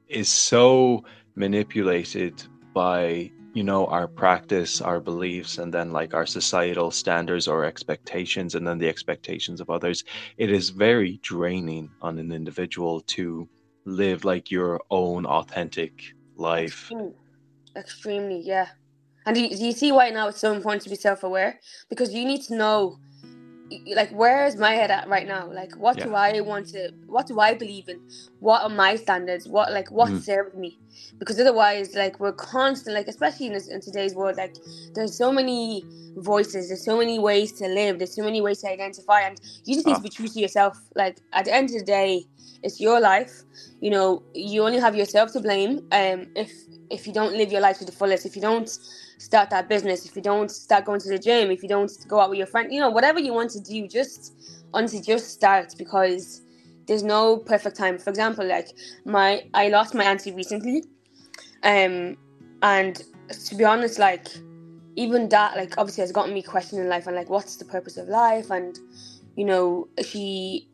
is 0.07 0.29
so 0.29 1.03
manipulated 1.35 2.43
by 2.73 3.31
you 3.53 3.63
know 3.63 3.85
our 3.87 4.07
practice 4.07 4.81
our 4.81 4.99
beliefs 4.99 5.57
and 5.57 5.73
then 5.73 5.91
like 5.91 6.13
our 6.13 6.25
societal 6.25 6.91
standards 6.91 7.47
or 7.47 7.65
expectations 7.65 8.55
and 8.55 8.67
then 8.67 8.77
the 8.77 8.87
expectations 8.87 9.61
of 9.61 9.69
others 9.69 10.03
it 10.37 10.51
is 10.51 10.69
very 10.69 11.19
draining 11.23 11.89
on 12.01 12.19
an 12.19 12.31
individual 12.31 13.01
to 13.01 13.47
live 13.87 14.25
like 14.25 14.51
your 14.51 14.81
own 14.91 15.25
authentic 15.25 16.13
life. 16.35 16.91
Extremely 17.75 18.41
yeah. 18.41 18.67
And 19.25 19.35
do 19.35 19.41
you, 19.41 19.49
do 19.49 19.65
you 19.65 19.71
see 19.71 19.91
why 19.91 20.09
now 20.09 20.27
it's 20.27 20.39
so 20.39 20.53
important 20.53 20.83
to 20.83 20.89
be 20.89 20.95
self-aware? 20.95 21.59
Because 21.89 22.13
you 22.13 22.25
need 22.25 22.43
to 22.43 22.55
know 22.55 22.97
like 23.95 24.11
where 24.11 24.45
is 24.45 24.55
my 24.55 24.71
head 24.71 24.91
at 24.91 25.07
right 25.07 25.27
now? 25.27 25.51
Like 25.51 25.75
what 25.75 25.97
yeah. 25.97 26.05
do 26.05 26.15
i 26.15 26.39
want 26.41 26.67
to 26.69 26.91
what 27.05 27.27
do 27.27 27.39
i 27.39 27.53
believe 27.53 27.89
in? 27.89 27.99
What 28.39 28.63
are 28.63 28.69
my 28.69 28.95
standards? 28.95 29.47
What 29.47 29.71
like 29.71 29.91
what 29.91 30.09
mm. 30.09 30.21
serves 30.21 30.55
me? 30.55 30.79
Because 31.19 31.39
otherwise 31.39 31.95
like 31.95 32.19
we're 32.19 32.33
constant 32.33 32.95
like 32.95 33.07
especially 33.07 33.47
in, 33.47 33.53
this, 33.53 33.67
in 33.67 33.81
today's 33.81 34.15
world 34.15 34.37
like 34.37 34.55
there's 34.93 35.17
so 35.17 35.31
many 35.31 35.83
voices 36.17 36.69
there's 36.69 36.83
so 36.83 36.97
many 36.97 37.19
ways 37.19 37.51
to 37.53 37.67
live 37.67 37.99
there's 37.99 38.15
so 38.15 38.23
many 38.23 38.41
ways 38.41 38.59
to 38.61 38.69
identify 38.69 39.21
and 39.21 39.39
you 39.65 39.75
just 39.75 39.85
need 39.85 39.93
oh. 39.93 39.97
to 39.97 40.03
be 40.03 40.09
true 40.09 40.27
to 40.27 40.39
yourself. 40.39 40.77
Like 40.95 41.17
at 41.33 41.45
the 41.45 41.53
end 41.53 41.69
of 41.69 41.79
the 41.79 41.85
day 41.85 42.25
it's 42.63 42.79
your 42.79 42.99
life. 42.99 43.43
You 43.81 43.91
know 43.91 44.23
you 44.33 44.63
only 44.63 44.79
have 44.79 44.95
yourself 44.95 45.33
to 45.33 45.39
blame 45.39 45.79
um 45.91 46.27
if 46.35 46.51
if 46.89 47.05
you 47.05 47.13
don't 47.13 47.33
live 47.33 47.51
your 47.51 47.61
life 47.61 47.79
to 47.79 47.85
the 47.85 47.91
fullest. 47.91 48.25
If 48.25 48.35
you 48.35 48.41
don't 48.41 48.69
start 49.17 49.49
that 49.49 49.67
business, 49.67 50.05
if 50.05 50.15
you 50.15 50.21
don't 50.21 50.49
start 50.49 50.85
going 50.85 50.99
to 50.99 51.09
the 51.09 51.19
gym, 51.19 51.51
if 51.51 51.63
you 51.63 51.69
don't 51.69 51.91
go 52.07 52.19
out 52.19 52.29
with 52.29 52.37
your 52.37 52.47
friend, 52.47 52.71
you 52.71 52.79
know, 52.79 52.89
whatever 52.89 53.19
you 53.19 53.33
want 53.33 53.51
to 53.51 53.59
do, 53.59 53.87
just 53.87 54.33
honestly 54.73 55.01
just 55.01 55.29
start 55.29 55.73
because 55.77 56.41
there's 56.87 57.03
no 57.03 57.37
perfect 57.37 57.75
time. 57.75 57.97
For 57.97 58.09
example, 58.09 58.45
like 58.45 58.69
my 59.05 59.45
I 59.53 59.69
lost 59.69 59.93
my 59.93 60.03
auntie 60.03 60.31
recently. 60.31 60.83
Um 61.63 62.17
and 62.61 63.01
to 63.45 63.55
be 63.55 63.63
honest, 63.63 63.99
like 63.99 64.27
even 64.95 65.29
that 65.29 65.55
like 65.55 65.77
obviously 65.77 66.01
has 66.01 66.11
gotten 66.11 66.33
me 66.33 66.41
questioning 66.41 66.87
life 66.87 67.07
and 67.07 67.15
like 67.15 67.29
what's 67.29 67.57
the 67.57 67.65
purpose 67.65 67.97
of 67.97 68.07
life 68.07 68.49
and 68.49 68.79
you 69.35 69.45
know, 69.45 69.87
she 70.03 70.67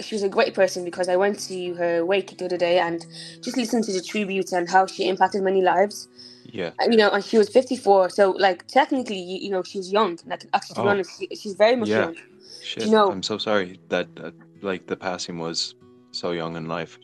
she 0.00 0.14
was 0.14 0.22
a 0.22 0.28
great 0.28 0.54
person 0.54 0.84
because 0.84 1.08
I 1.08 1.16
went 1.16 1.38
to 1.48 1.74
her 1.74 2.04
wake 2.04 2.36
the 2.36 2.44
other 2.44 2.56
day 2.56 2.78
and 2.78 3.04
just 3.40 3.56
listened 3.56 3.84
to 3.84 3.92
the 3.92 4.02
tribute 4.02 4.52
and 4.52 4.68
how 4.68 4.86
she 4.86 5.08
impacted 5.08 5.42
many 5.42 5.62
lives. 5.62 6.08
Yeah. 6.44 6.70
You 6.88 6.96
know, 6.96 7.10
and 7.10 7.24
she 7.24 7.38
was 7.38 7.48
54. 7.48 8.10
So, 8.10 8.30
like, 8.30 8.66
technically, 8.66 9.18
you, 9.18 9.38
you 9.38 9.50
know, 9.50 9.62
she 9.62 9.78
was 9.78 9.92
young. 9.92 10.18
Like, 10.26 10.46
actually, 10.54 10.74
to 10.74 10.80
oh. 10.80 10.84
be 10.84 10.90
honest, 10.90 11.10
she, 11.18 11.28
she's 11.34 11.54
very 11.54 11.76
much 11.76 11.88
yeah. 11.88 12.04
young. 12.04 12.16
Shit. 12.62 12.84
You 12.84 12.90
know, 12.92 13.10
I'm 13.10 13.22
so 13.22 13.38
sorry 13.38 13.80
that, 13.88 14.08
uh, 14.22 14.30
like, 14.62 14.86
the 14.86 14.96
passing 14.96 15.38
was 15.38 15.74
so 16.12 16.32
young 16.32 16.56
in 16.56 16.66
life. 16.68 16.98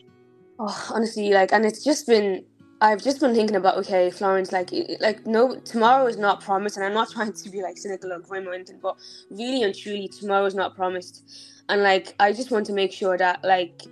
Oh, 0.59 0.91
honestly, 0.93 1.31
like, 1.31 1.51
and 1.51 1.65
it's 1.65 1.83
just 1.83 2.07
been, 2.07 2.45
I've 2.83 3.01
just 3.01 3.21
been 3.21 3.33
thinking 3.33 3.55
about, 3.55 3.77
okay, 3.77 4.11
Florence, 4.11 4.51
like, 4.51 4.69
like, 4.99 5.25
no, 5.25 5.55
tomorrow 5.55 6.05
is 6.05 6.17
not 6.17 6.41
promised. 6.41 6.75
And 6.75 6.85
I'm 6.85 6.93
not 6.93 7.09
trying 7.13 7.31
to 7.31 7.49
be, 7.49 7.61
like, 7.61 7.77
cynical 7.77 8.11
or 8.11 8.19
grim 8.19 8.45
or 8.45 8.53
anything, 8.53 8.79
but 8.81 8.97
really 9.31 9.63
and 9.63 9.73
truly, 9.73 10.09
tomorrow 10.09 10.45
is 10.45 10.53
not 10.53 10.75
promised. 10.75 11.23
And, 11.69 11.81
like, 11.81 12.13
I 12.19 12.33
just 12.33 12.51
want 12.51 12.65
to 12.65 12.73
make 12.73 12.91
sure 12.91 13.17
that, 13.17 13.41
like, 13.41 13.83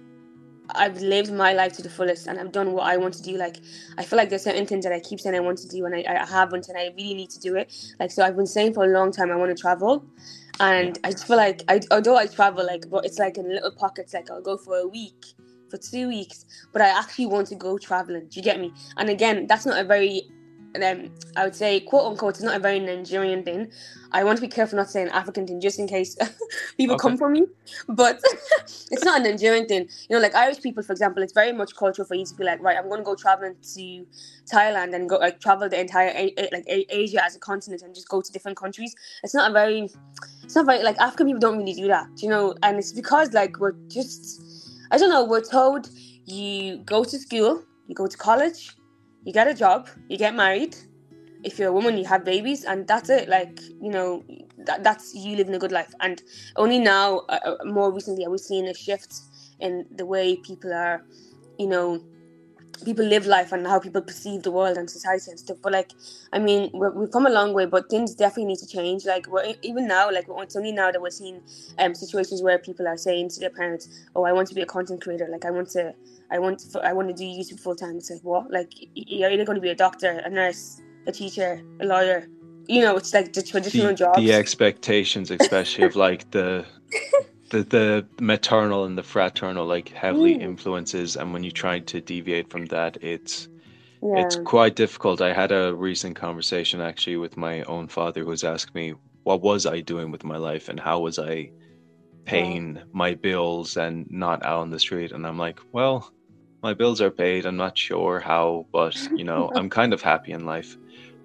I've 0.76 1.02
lived 1.02 1.32
my 1.32 1.54
life 1.54 1.72
to 1.74 1.82
the 1.82 1.90
fullest 1.90 2.28
and 2.28 2.38
I've 2.38 2.52
done 2.52 2.74
what 2.74 2.84
I 2.84 2.98
want 2.98 3.14
to 3.16 3.22
do. 3.22 3.36
Like 3.36 3.58
I 3.98 4.06
feel 4.06 4.16
like 4.16 4.30
there's 4.30 4.44
certain 4.44 4.66
things 4.66 4.86
that 4.86 4.94
I 4.94 5.02
keep 5.02 5.20
saying 5.20 5.36
I 5.36 5.42
want 5.42 5.58
to 5.58 5.68
do 5.68 5.86
and 5.86 5.94
I, 5.94 6.06
I 6.08 6.26
haven't 6.26 6.70
and 6.70 6.78
I 6.78 6.94
really 6.96 7.14
need 7.14 7.30
to 7.32 7.40
do 7.42 7.58
it. 7.58 7.74
Like 8.00 8.10
so 8.10 8.24
I've 8.24 8.38
been 8.38 8.48
saying 8.48 8.74
for 8.74 8.86
a 8.86 8.88
long 8.88 9.12
time 9.12 9.32
I 9.32 9.36
want 9.36 9.56
to 9.56 9.62
travel. 9.62 10.06
And 10.62 10.98
I 11.04 11.12
just 11.12 11.28
feel 11.28 11.36
like 11.36 11.64
I 11.68 11.82
although 11.92 12.16
I 12.16 12.28
travel 12.28 12.66
like 12.66 12.90
but 12.90 13.06
it's 13.06 13.20
like 13.20 13.38
in 13.38 13.50
little 13.50 13.72
pockets, 13.72 14.14
like 14.14 14.32
I'll 14.32 14.42
go 14.42 14.56
for 14.56 14.78
a 14.78 14.88
week, 14.88 15.26
for 15.72 15.78
two 15.78 16.08
weeks, 16.10 16.46
but 16.72 16.82
I 16.82 16.90
actually 16.90 17.28
want 17.28 17.48
to 17.48 17.56
go 17.56 17.78
traveling. 17.78 18.28
Do 18.28 18.40
you 18.40 18.44
get 18.44 18.60
me? 18.60 18.74
And 18.98 19.10
again, 19.10 19.48
that's 19.48 19.66
not 19.66 19.80
a 19.80 19.84
very 19.84 20.30
um, 20.76 21.10
I 21.36 21.44
would 21.46 21.56
say, 21.56 21.80
quote 21.82 22.12
unquote, 22.12 22.36
it's 22.36 22.44
not 22.44 22.56
a 22.56 22.60
very 22.60 22.80
Nigerian 22.80 23.44
thing. 23.44 23.72
I 24.14 24.24
want 24.24 24.38
to 24.38 24.42
be 24.42 24.48
careful 24.48 24.78
not 24.78 24.88
to 24.88 24.92
say 24.92 25.02
an 25.02 25.10
African 25.10 25.48
thing, 25.48 25.62
just 25.62 25.80
in 25.80 25.88
case 25.88 26.16
people 26.78 26.96
okay. 26.96 27.02
come 27.02 27.18
for 27.18 27.30
me. 27.30 27.46
But 27.88 28.22
it's 28.64 29.04
not 29.04 29.22
a 29.22 29.24
Nigerian 29.24 29.68
thing. 29.68 29.90
You 30.10 30.16
know, 30.16 30.20
like 30.20 30.36
Irish 30.36 30.62
people, 30.62 30.84
for 30.84 30.92
example, 30.92 31.24
it's 31.24 31.34
very 31.34 31.52
much 31.52 31.76
cultural 31.76 32.06
for 32.06 32.16
you 32.16 32.26
to 32.26 32.36
be 32.36 32.44
like, 32.44 32.62
right, 32.62 32.78
I'm 32.78 32.88
going 32.88 33.00
to 33.02 33.06
go 33.06 33.16
traveling 33.16 33.56
to 33.76 34.06
Thailand 34.52 34.94
and 34.96 35.10
go 35.10 35.18
like 35.18 35.40
travel 35.40 35.70
the 35.70 35.80
entire 35.80 36.10
a- 36.10 36.34
a- 36.38 36.50
like 36.52 36.66
a- 36.68 36.86
Asia 36.90 37.24
as 37.24 37.36
a 37.36 37.40
continent 37.40 37.82
and 37.82 37.94
just 37.96 38.10
go 38.10 38.22
to 38.22 38.32
different 38.32 38.58
countries. 38.58 38.96
It's 39.24 39.34
not 39.34 39.50
a 39.50 39.54
very, 39.54 39.90
it's 40.44 40.56
not 40.56 40.66
very 40.66 40.84
like 40.84 40.98
African 41.00 41.28
people 41.28 41.40
don't 41.40 41.58
really 41.58 41.74
do 41.74 41.88
that. 41.88 42.08
You 42.18 42.30
know, 42.30 42.56
and 42.64 42.78
it's 42.78 42.92
because 42.92 43.34
like 43.34 43.60
we're 43.60 43.76
just, 43.88 44.42
I 44.92 44.98
don't 44.98 45.10
know, 45.10 45.24
we're 45.24 45.42
told 45.42 45.90
you 46.26 46.78
go 46.86 47.04
to 47.04 47.18
school, 47.18 47.64
you 47.88 47.96
go 47.96 48.08
to 48.08 48.18
college 48.18 48.76
you 49.26 49.34
get 49.34 49.48
a 49.48 49.54
job, 49.54 49.88
you 50.10 50.18
get 50.18 50.36
married. 50.36 50.76
If 51.44 51.58
you're 51.58 51.70
a 51.70 51.74
woman, 51.74 51.98
you 51.98 52.06
have 52.06 52.24
babies, 52.24 52.66
and 52.66 52.88
that's 52.88 53.10
it. 53.10 53.28
Like 53.30 53.60
you 53.82 53.90
know, 53.90 54.24
that, 54.66 54.84
that's 54.84 55.14
you 55.14 55.36
living 55.36 55.56
a 55.56 55.60
good 55.60 55.72
life. 55.72 55.94
And 56.00 56.22
only 56.56 56.80
now, 56.80 57.20
uh, 57.30 57.40
uh 57.44 57.66
more 57.66 57.92
recently, 57.92 58.26
are 58.26 58.30
we 58.30 58.38
seeing 58.38 58.68
a 58.68 58.74
shift 58.74 59.14
in 59.60 59.86
the 59.96 60.06
way 60.06 60.38
people 60.38 60.74
are, 60.74 61.04
you 61.58 61.68
know, 61.68 62.04
people 62.84 63.06
live 63.06 63.26
life 63.26 63.52
and 63.52 63.66
how 63.66 63.80
people 63.80 64.02
perceive 64.02 64.44
the 64.44 64.52
world 64.52 64.78
and 64.78 64.90
society 64.90 65.32
and 65.32 65.40
stuff. 65.40 65.58
But 65.62 65.74
like, 65.74 65.92
I 66.34 66.40
mean, 66.40 66.70
we 66.74 66.86
have 66.86 67.12
come 67.12 67.26
a 67.26 67.30
long 67.30 67.54
way, 67.54 67.66
but 67.66 67.90
things 67.90 68.16
definitely 68.16 68.46
need 68.46 68.60
to 68.60 68.68
change. 68.68 69.06
Like, 69.06 69.28
we're 69.28 69.54
even 69.62 69.88
now, 69.88 70.12
like 70.12 70.26
it's 70.28 70.56
only 70.56 70.72
now 70.72 70.92
that 70.92 71.02
we're 71.02 71.10
seeing 71.10 71.42
um, 71.78 71.96
situations 71.96 72.42
where 72.42 72.58
people 72.58 72.88
are 72.88 72.98
saying 72.98 73.30
to 73.30 73.40
their 73.40 73.50
parents, 73.50 74.08
"Oh, 74.16 74.24
I 74.24 74.32
want 74.32 74.48
to 74.50 74.56
be 74.56 74.62
a 74.62 74.66
content 74.66 75.02
creator. 75.02 75.28
Like, 75.30 75.46
I 75.46 75.52
want 75.52 75.70
to 75.72 75.94
I 76.32 76.40
want 76.40 76.60
to, 76.60 76.80
I 76.80 76.94
want 76.94 77.10
to 77.10 77.14
do 77.14 77.26
YouTube 77.26 77.60
full 77.60 77.76
time. 77.76 77.98
It's 77.98 78.10
like 78.10 78.24
what? 78.24 78.50
Like 78.50 78.72
you're 78.96 79.30
either 79.30 79.44
going 79.44 79.58
to 79.58 79.62
be 79.62 79.70
a 79.70 79.76
doctor, 79.76 80.22
a 80.24 80.30
nurse, 80.30 80.82
a 81.06 81.12
teacher, 81.12 81.62
a 81.82 81.86
lawyer. 81.86 82.28
You 82.68 82.82
know, 82.82 82.96
it's 82.96 83.14
like 83.14 83.34
the 83.34 83.44
traditional 83.44 83.88
the, 83.88 83.96
jobs. 83.96 84.18
The 84.18 84.34
expectations, 84.34 85.30
especially 85.30 85.84
of 85.84 85.96
like 85.98 86.32
the 86.32 86.66
the 87.52 87.64
the 87.64 88.08
maternal 88.20 88.86
and 88.86 88.98
the 88.98 89.04
fraternal, 89.04 89.66
like 89.66 89.90
heavily 89.90 90.36
mm. 90.36 90.42
influences, 90.42 91.16
and 91.16 91.32
when 91.32 91.44
you 91.44 91.52
try 91.52 91.80
to 91.80 92.02
deviate 92.02 92.50
from 92.50 92.66
that, 92.68 92.98
it's 93.02 93.48
yeah. 94.02 94.26
it's 94.26 94.38
quite 94.38 94.76
difficult. 94.76 95.22
I 95.22 95.34
had 95.34 95.52
a 95.52 95.74
recent 95.76 96.16
conversation 96.16 96.82
actually 96.82 97.18
with 97.18 97.38
my 97.38 97.62
own 97.64 97.88
father, 97.88 98.22
who 98.22 98.28
was 98.28 98.44
asking 98.44 98.74
me 98.74 98.94
what 99.24 99.42
was 99.42 99.66
I 99.66 99.82
doing 99.82 100.10
with 100.12 100.24
my 100.24 100.38
life 100.38 100.68
and 100.68 100.80
how 100.80 101.02
was 101.02 101.20
I 101.20 101.52
paying 102.26 102.76
yeah. 102.76 102.84
my 102.92 103.14
bills 103.14 103.78
and 103.78 104.10
not 104.10 104.44
out 104.44 104.60
on 104.60 104.72
the 104.72 104.80
street, 104.80 105.12
and 105.12 105.28
I'm 105.28 105.38
like, 105.38 105.60
well 105.72 106.12
my 106.64 106.74
bills 106.74 107.02
are 107.02 107.12
paid. 107.12 107.46
I'm 107.46 107.58
not 107.58 107.78
sure 107.78 108.20
how, 108.20 108.68
but 108.72 108.96
you 109.16 109.24
know, 109.24 109.52
I'm 109.56 109.70
kind 109.70 109.94
of 109.94 110.02
happy 110.02 110.32
in 110.32 110.46
life. 110.46 110.78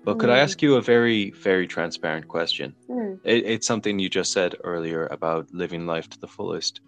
But 0.07 0.21
could 0.21 0.31
I 0.31 0.39
ask 0.39 0.63
you 0.63 0.77
a 0.77 0.81
very, 0.81 1.33
very 1.33 1.67
transparent 1.67 2.29
question? 2.29 2.77
Mm. 2.89 3.19
It, 3.25 3.45
it's 3.45 3.67
something 3.67 3.99
you 3.99 4.09
just 4.09 4.31
said 4.31 4.55
earlier 4.63 5.09
about 5.09 5.53
living 5.53 5.85
life 5.85 6.09
to 6.11 6.21
the 6.21 6.29
fullest. 6.29 6.81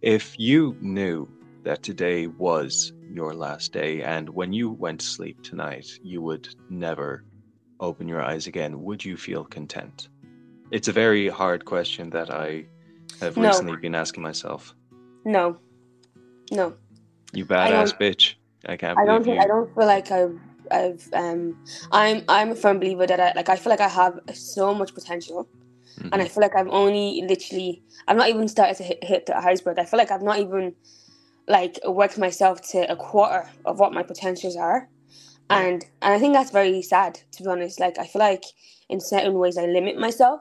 If 0.00 0.38
you 0.38 0.74
knew 0.80 1.28
that 1.64 1.82
today 1.82 2.28
was 2.28 2.94
your 3.10 3.34
last 3.34 3.74
day, 3.74 4.00
and 4.00 4.30
when 4.30 4.54
you 4.54 4.70
went 4.70 5.00
to 5.00 5.06
sleep 5.06 5.42
tonight, 5.42 5.86
you 6.02 6.22
would 6.22 6.48
never 6.70 7.24
open 7.78 8.08
your 8.08 8.22
eyes 8.22 8.46
again, 8.46 8.82
would 8.82 9.04
you 9.04 9.18
feel 9.18 9.44
content? 9.44 10.08
It's 10.70 10.88
a 10.88 10.92
very 10.92 11.28
hard 11.28 11.66
question 11.66 12.08
that 12.10 12.30
I 12.30 12.64
have 13.20 13.36
no. 13.36 13.48
recently 13.48 13.76
been 13.76 13.94
asking 13.94 14.22
myself. 14.22 14.74
No. 15.26 15.58
No. 16.50 16.72
You 17.34 17.44
badass 17.44 17.98
bitch. 18.00 18.36
I 18.64 18.78
can't. 18.78 18.98
I 18.98 19.04
don't. 19.04 19.24
Think, 19.24 19.42
I 19.42 19.46
don't 19.46 19.74
feel 19.74 19.86
like 19.86 20.10
I've. 20.10 20.40
I've. 20.72 21.08
Um. 21.12 21.58
I'm. 21.90 22.22
I'm 22.28 22.52
a 22.52 22.54
firm 22.54 22.78
believer 22.78 23.06
that 23.06 23.20
I 23.20 23.32
like. 23.34 23.48
I 23.48 23.56
feel 23.56 23.70
like 23.70 23.80
I 23.80 23.88
have 23.88 24.20
so 24.32 24.74
much 24.74 24.94
potential, 24.94 25.48
mm-hmm. 25.98 26.08
and 26.12 26.14
I 26.14 26.24
mm-hmm. 26.24 26.34
feel 26.34 26.42
like 26.42 26.56
I've 26.56 26.68
only 26.68 27.22
literally. 27.26 27.82
I'm 28.08 28.16
not 28.16 28.28
even 28.28 28.48
started 28.48 28.76
to 28.76 28.82
hit, 28.82 29.04
hit 29.04 29.26
the 29.26 29.36
iceberg. 29.36 29.78
I 29.78 29.84
feel 29.84 29.98
like 29.98 30.10
I've 30.10 30.22
not 30.22 30.38
even 30.38 30.74
like 31.48 31.78
worked 31.86 32.18
myself 32.18 32.62
to 32.70 32.90
a 32.90 32.96
quarter 32.96 33.48
of 33.64 33.78
what 33.78 33.92
my 33.92 34.02
potentials 34.02 34.56
are, 34.56 34.88
and 35.50 35.84
and 36.02 36.14
I 36.14 36.18
think 36.18 36.34
that's 36.34 36.50
very 36.50 36.82
sad 36.82 37.20
to 37.32 37.42
be 37.42 37.48
honest. 37.48 37.80
Like 37.80 37.98
I 37.98 38.06
feel 38.06 38.20
like 38.20 38.44
in 38.88 39.00
certain 39.00 39.34
ways 39.34 39.58
I 39.58 39.66
limit 39.66 39.98
myself, 39.98 40.40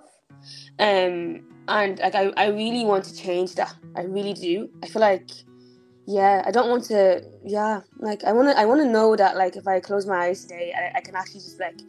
um, 0.79 1.43
and 1.67 1.99
like 1.99 2.15
I 2.15 2.31
I 2.37 2.47
really 2.47 2.85
want 2.85 3.05
to 3.05 3.15
change 3.15 3.55
that. 3.55 3.73
I 3.95 4.03
really 4.03 4.33
do. 4.33 4.69
I 4.83 4.87
feel 4.87 5.01
like 5.01 5.29
yeah 6.11 6.43
i 6.45 6.51
don't 6.51 6.69
want 6.69 6.83
to 6.83 7.23
yeah 7.43 7.81
like 7.99 8.23
i 8.25 8.31
want 8.33 8.47
to 8.49 8.59
i 8.59 8.65
want 8.65 8.81
to 8.81 8.87
know 8.87 9.15
that 9.15 9.37
like 9.37 9.55
if 9.55 9.67
i 9.67 9.79
close 9.79 10.05
my 10.05 10.25
eyes 10.25 10.43
today 10.43 10.73
I, 10.75 10.97
I, 10.97 11.01
can 11.01 11.15
actually 11.15 11.39
just 11.39 11.59
like 11.59 11.79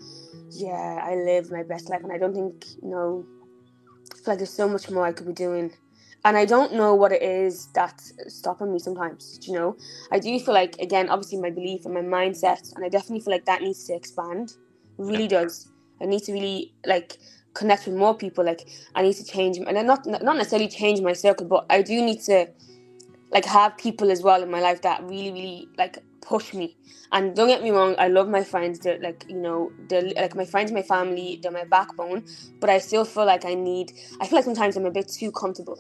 yeah 0.51 1.01
i 1.03 1.15
live 1.15 1.51
my 1.51 1.65
best 1.65 1.91
life 1.91 2.03
and 2.03 2.13
i 2.13 2.19
don't 2.19 2.35
think 2.35 2.65
you 2.83 2.89
know 2.89 3.27
I 4.13 4.15
feel 4.15 4.25
like 4.27 4.39
there's 4.39 4.53
so 4.53 4.69
much 4.69 4.89
more 4.91 5.05
i 5.05 5.13
could 5.13 5.27
be 5.27 5.33
doing. 5.33 5.73
And 6.25 6.37
i 6.37 6.45
don't 6.45 6.75
know 6.75 6.95
what 6.95 7.11
it 7.11 7.23
is 7.23 7.69
that's 7.75 8.13
stopping 8.29 8.73
me 8.73 8.79
sometimes 8.79 9.41
you 9.43 9.55
know? 9.55 9.77
I 10.13 10.21
do 10.21 10.39
feel 10.39 10.55
like 10.55 10.77
again 10.79 11.09
obviously 11.09 11.39
my 11.39 11.51
belief 11.51 11.85
and 11.85 11.95
my 11.95 12.03
mindset 12.03 12.73
and 12.77 12.85
i 12.85 12.89
definitely 12.89 13.21
feel 13.21 13.33
like 13.33 13.47
that 13.47 13.63
needs 13.63 13.85
to 13.87 13.95
expand. 13.95 14.51
It 14.99 15.03
really 15.03 15.27
does. 15.27 15.69
I 16.01 16.05
need 16.05 16.23
to 16.25 16.33
really 16.33 16.75
like 16.87 17.19
connect 17.55 17.87
with 17.87 17.97
more 17.97 18.17
people 18.17 18.43
like 18.45 18.67
i 18.95 19.03
need 19.03 19.15
to 19.15 19.25
change 19.25 19.59
and 19.59 19.87
not 19.87 20.07
not 20.07 20.37
necessarily 20.37 20.69
change 20.69 21.03
my 21.03 21.13
circle 21.13 21.47
but 21.47 21.67
i 21.69 21.83
do 21.83 22.01
need 22.01 22.19
to 22.19 22.49
like 23.33 23.45
have 23.45 23.77
people 23.79 24.11
as 24.11 24.23
well 24.23 24.43
in 24.43 24.51
my 24.51 24.61
life 24.61 24.83
that 24.83 25.03
really 25.05 25.33
really 25.33 25.69
like 25.79 25.99
push 26.21 26.55
me 26.55 26.77
and 27.13 27.35
don't 27.35 27.49
get 27.49 27.63
me 27.63 27.71
wrong 27.71 27.95
i 27.99 28.07
love 28.09 28.29
my 28.29 28.45
friends 28.45 28.79
they're 28.79 28.99
like 29.01 29.25
you 29.29 29.37
know 29.37 29.73
they're 29.89 30.03
like 30.17 30.35
my 30.37 30.45
friends 30.45 30.71
my 30.71 30.83
family 30.83 31.39
they're 31.43 31.51
my 31.51 31.65
backbone 31.65 32.25
but 32.61 32.71
i 32.71 32.79
still 32.79 33.05
feel 33.05 33.27
like 33.27 33.45
i 33.45 33.55
need 33.55 33.93
i 34.21 34.27
feel 34.27 34.37
like 34.39 34.45
sometimes 34.45 34.77
i'm 34.77 34.87
a 34.87 34.91
bit 34.91 35.09
too 35.09 35.33
comfortable 35.33 35.79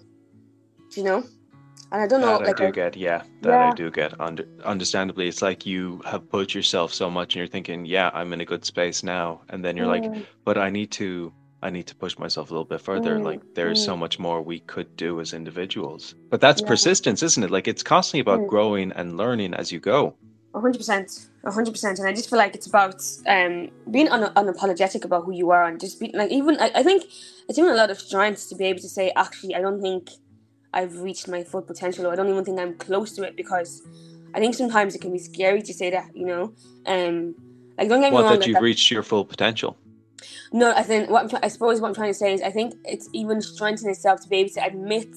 do 0.90 1.00
you 1.00 1.04
know 1.04 1.22
and 1.92 2.02
i 2.02 2.06
don't 2.06 2.20
know 2.22 2.38
That 2.38 2.46
like 2.46 2.60
I 2.60 2.64
do 2.64 2.68
I- 2.68 2.70
get, 2.70 2.96
yeah, 2.96 3.22
that 3.42 3.50
Yeah. 3.50 3.70
I 3.70 3.74
do 3.74 3.90
get. 3.90 4.18
Under, 4.18 4.44
understandably, 4.64 5.28
it's 5.28 5.42
like 5.42 5.66
you 5.66 6.00
have 6.06 6.26
put 6.30 6.54
yourself 6.54 6.92
so 6.94 7.10
much, 7.10 7.34
and 7.34 7.40
you're 7.40 7.46
thinking, 7.56 7.84
"Yeah, 7.84 8.10
I'm 8.14 8.32
in 8.32 8.40
a 8.40 8.46
good 8.46 8.64
space 8.64 9.02
now," 9.02 9.42
and 9.50 9.62
then 9.62 9.76
you're 9.76 9.86
like, 9.94 10.04
Mm. 10.04 10.24
"But 10.46 10.56
I 10.56 10.70
need 10.70 10.90
to, 10.92 11.32
I 11.62 11.70
need 11.70 11.86
to 11.86 11.94
push 11.94 12.18
myself 12.18 12.50
a 12.50 12.54
little 12.54 12.64
bit 12.64 12.80
further. 12.80 13.18
Mm, 13.18 13.24
Like, 13.24 13.40
there's 13.54 13.82
so 13.84 13.94
mm. 13.94 13.98
much 14.00 14.18
more 14.18 14.42
we 14.42 14.58
could 14.60 14.94
do 14.96 15.20
as 15.20 15.32
individuals." 15.32 16.14
But 16.30 16.40
that's 16.40 16.60
Yeah. 16.60 16.68
persistence, 16.68 17.22
isn't 17.22 17.42
it? 17.44 17.50
Like, 17.50 17.68
it's 17.68 17.82
constantly 17.82 18.20
about 18.20 18.40
Mm. 18.40 18.48
growing 18.48 18.92
and 18.92 19.16
learning 19.16 19.54
as 19.54 19.70
you 19.72 19.80
go. 19.80 20.14
Hundred 20.54 20.76
percent, 20.76 21.28
hundred 21.46 21.70
percent, 21.70 21.98
and 21.98 22.06
I 22.06 22.12
just 22.12 22.28
feel 22.28 22.38
like 22.38 22.54
it's 22.54 22.66
about 22.66 23.00
um 23.26 23.70
being 23.90 24.08
un- 24.08 24.34
unapologetic 24.34 25.02
about 25.04 25.24
who 25.24 25.32
you 25.32 25.50
are 25.50 25.64
and 25.64 25.80
just 25.80 25.98
being 25.98 26.12
like 26.14 26.30
even 26.30 26.58
I, 26.60 26.70
I 26.80 26.82
think 26.82 27.04
it's 27.48 27.58
even 27.58 27.70
a 27.70 27.74
lot 27.82 27.90
of 27.90 27.98
strength 27.98 28.48
to 28.50 28.54
be 28.56 28.64
able 28.66 28.80
to 28.80 28.88
say 28.98 29.12
actually 29.16 29.54
I 29.54 29.62
don't 29.62 29.80
think 29.80 30.10
I've 30.74 30.94
reached 31.00 31.26
my 31.26 31.42
full 31.42 31.62
potential 31.62 32.06
or 32.06 32.12
I 32.12 32.16
don't 32.16 32.28
even 32.28 32.44
think 32.44 32.58
I'm 32.60 32.74
close 32.74 33.12
to 33.16 33.22
it 33.22 33.34
because 33.34 33.80
I 34.34 34.40
think 34.40 34.54
sometimes 34.54 34.94
it 34.94 35.00
can 35.00 35.10
be 35.12 35.18
scary 35.18 35.62
to 35.62 35.72
say 35.72 35.88
that 35.90 36.08
you 36.14 36.26
know 36.26 36.52
um 36.86 37.34
like 37.78 37.88
don't 37.88 38.02
get 38.02 38.10
me 38.10 38.16
What 38.16 38.24
wrong 38.24 38.32
that 38.32 38.38
like, 38.40 38.46
you've 38.48 38.56
that- 38.56 38.62
reached 38.62 38.90
your 38.90 39.02
full 39.02 39.24
potential. 39.24 39.78
No, 40.52 40.72
I 40.72 40.82
think 40.82 41.10
what 41.10 41.32
I'm 41.32 41.40
I 41.42 41.48
suppose 41.48 41.80
what 41.80 41.88
I'm 41.88 41.94
trying 41.94 42.10
to 42.10 42.14
say 42.14 42.32
is 42.32 42.42
I 42.42 42.50
think 42.50 42.74
it's 42.84 43.08
even 43.12 43.40
strengthening 43.40 43.90
in 43.90 43.92
itself 43.92 44.20
to 44.22 44.28
be 44.28 44.36
able 44.36 44.50
to 44.50 44.64
admit 44.64 45.14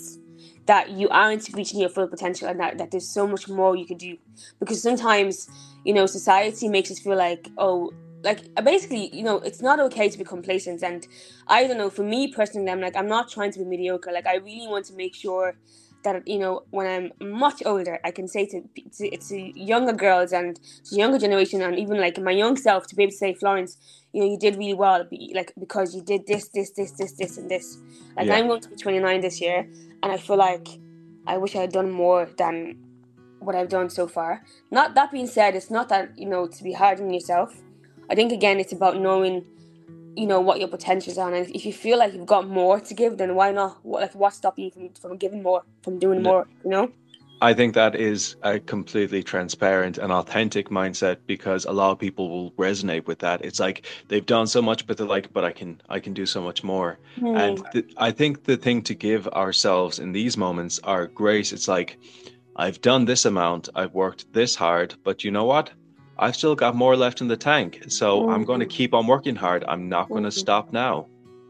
that 0.66 0.90
you 0.90 1.08
aren't 1.10 1.48
reaching 1.54 1.80
your 1.80 1.90
full 1.90 2.08
potential 2.08 2.48
and 2.48 2.60
that, 2.60 2.78
that 2.78 2.92
there's 2.92 3.08
so 3.08 3.28
much 3.28 3.48
more 3.48 3.76
you 3.76 3.86
could 3.86 4.00
do. 4.00 4.18
Because 4.60 4.82
sometimes, 4.82 5.48
you 5.84 5.94
know, 5.94 6.06
society 6.06 6.68
makes 6.68 6.90
us 6.90 7.00
feel 7.00 7.16
like, 7.16 7.50
oh, 7.58 7.92
like 8.24 8.42
basically, 8.64 9.16
you 9.16 9.24
know, 9.24 9.38
it's 9.38 9.62
not 9.62 9.80
okay 9.80 10.10
to 10.10 10.18
be 10.18 10.24
complacent. 10.24 10.82
And 10.82 11.08
I 11.48 11.68
don't 11.68 11.78
know, 11.78 11.92
for 11.92 12.04
me 12.04 12.34
personally, 12.34 12.72
I'm 12.72 12.82
like, 12.82 12.96
I'm 12.96 13.08
not 13.08 13.30
trying 13.30 13.52
to 13.52 13.60
be 13.60 13.66
mediocre. 13.66 14.12
Like, 14.12 14.26
I 14.26 14.38
really 14.38 14.68
want 14.68 14.86
to 14.86 14.94
make 14.96 15.14
sure 15.14 15.56
that, 16.04 16.28
you 16.28 16.40
know, 16.40 16.64
when 16.72 16.88
I'm 17.22 17.30
much 17.38 17.62
older, 17.66 18.00
I 18.04 18.12
can 18.12 18.28
say 18.28 18.48
to, 18.48 18.62
to, 18.98 19.18
to 19.18 19.60
younger 19.60 19.94
girls 19.94 20.34
and 20.34 20.60
to 20.86 20.96
younger 20.96 21.20
generation 21.20 21.62
and 21.62 21.78
even 21.78 22.00
like 22.00 22.20
my 22.20 22.32
young 22.32 22.58
self 22.58 22.88
to 22.88 22.96
be 22.96 23.04
able 23.04 23.12
to 23.12 23.18
say, 23.18 23.34
Florence, 23.36 23.78
you 24.16 24.22
know, 24.22 24.32
you 24.32 24.38
did 24.38 24.56
really 24.56 24.74
well, 24.74 25.06
like 25.34 25.52
because 25.60 25.94
you 25.94 26.02
did 26.02 26.26
this, 26.26 26.48
this, 26.48 26.72
this, 26.72 26.92
this, 26.92 27.12
this, 27.12 27.38
and 27.38 27.52
this. 27.52 27.78
Like 28.16 28.28
Yeah. 28.28 28.36
I'm 28.36 28.48
going 28.48 28.62
to 28.62 28.70
be 28.70 28.78
29 28.78 29.20
this 29.20 29.42
year, 29.42 29.68
and 30.02 30.10
I 30.10 30.16
feel 30.16 30.38
like 30.38 30.70
I 31.28 31.36
wish 31.36 31.54
I 31.54 31.60
had 31.60 31.74
done 31.74 31.92
more 31.92 32.30
than 32.38 32.78
what 33.40 33.56
I've 33.56 33.68
done 33.68 33.90
so 33.90 34.08
far. 34.08 34.42
Not 34.72 34.96
that 34.96 35.12
being 35.12 35.28
said, 35.28 35.54
it's 35.54 35.70
not 35.70 35.90
that 35.90 36.18
you 36.18 36.28
know 36.28 36.48
to 36.48 36.64
be 36.64 36.72
hard 36.72 37.02
on 37.02 37.14
yourself. 37.14 37.54
I 38.10 38.16
think 38.16 38.32
again, 38.32 38.58
it's 38.62 38.72
about 38.72 38.98
knowing, 39.02 39.44
you 40.16 40.28
know, 40.28 40.40
what 40.40 40.60
your 40.60 40.70
potentials 40.70 41.18
are, 41.18 41.34
and 41.34 41.54
if 41.54 41.66
you 41.66 41.74
feel 41.74 42.00
like 42.00 42.14
you've 42.14 42.26
got 42.26 42.48
more 42.48 42.80
to 42.80 42.94
give, 42.94 43.18
then 43.18 43.36
why 43.36 43.52
not? 43.52 43.80
What 43.84 44.02
like 44.02 44.16
what's 44.16 44.38
stopping 44.38 44.64
you 44.64 44.72
from 44.72 44.90
from 44.94 45.18
giving 45.18 45.44
more, 45.44 45.64
from 45.84 46.00
doing 46.00 46.24
more? 46.24 46.48
You 46.64 46.70
know? 46.70 46.92
I 47.42 47.54
think 47.54 47.74
that 47.76 47.96
is 47.96 48.36
a 48.44 48.60
completely 48.60 49.22
transparent 49.22 49.98
and 49.98 50.12
authentic 50.12 50.70
mindset 50.70 51.18
because 51.28 51.66
a 51.66 51.72
lot 51.72 51.92
of 51.92 52.00
people 52.00 52.30
will 52.30 52.52
resonate 52.52 53.06
with 53.08 53.20
that. 53.20 53.44
It's 53.44 53.60
like 53.60 53.86
they've 54.08 54.26
done 54.26 54.48
so 54.48 54.62
much, 54.62 54.88
but 54.88 54.98
they're 54.98 55.06
like, 55.06 55.32
"But 55.34 55.44
I 55.44 55.52
can, 55.52 55.82
I 55.90 56.00
can 56.00 56.14
do 56.14 56.26
so 56.26 56.42
much 56.42 56.64
more." 56.64 56.98
And 57.18 57.60
Hmm. 57.60 57.64
th- 57.74 57.94
I 57.98 58.12
think 58.12 58.44
the 58.44 58.58
thing 58.58 58.82
to 58.84 58.96
give 58.96 59.28
ourselves 59.28 60.00
in 60.00 60.12
these 60.14 60.38
moments 60.38 60.80
are 60.84 61.08
grace. 61.08 61.52
It's 61.52 61.68
like, 61.68 61.98
I've 62.56 62.80
done 62.82 63.06
this 63.06 63.26
amount, 63.26 63.70
I've 63.76 63.94
worked 63.94 64.32
this 64.34 64.56
hard, 64.56 64.96
but 65.04 65.24
you 65.24 65.32
know 65.32 65.46
what? 65.46 65.72
I've 66.18 66.36
still 66.38 66.56
got 66.56 66.76
more 66.76 66.96
left 66.96 67.20
in 67.20 67.28
the 67.28 67.36
tank. 67.36 67.84
So 67.90 68.30
I'm 68.30 68.46
going 68.46 68.62
to 68.62 68.66
keep 68.66 68.94
on 68.94 69.08
working 69.08 69.36
hard. 69.36 69.66
I'm 69.68 69.90
not 69.90 70.10
going 70.10 70.24
to 70.24 70.30
Mhm. 70.30 70.40
stop 70.40 70.72
now. 70.72 71.08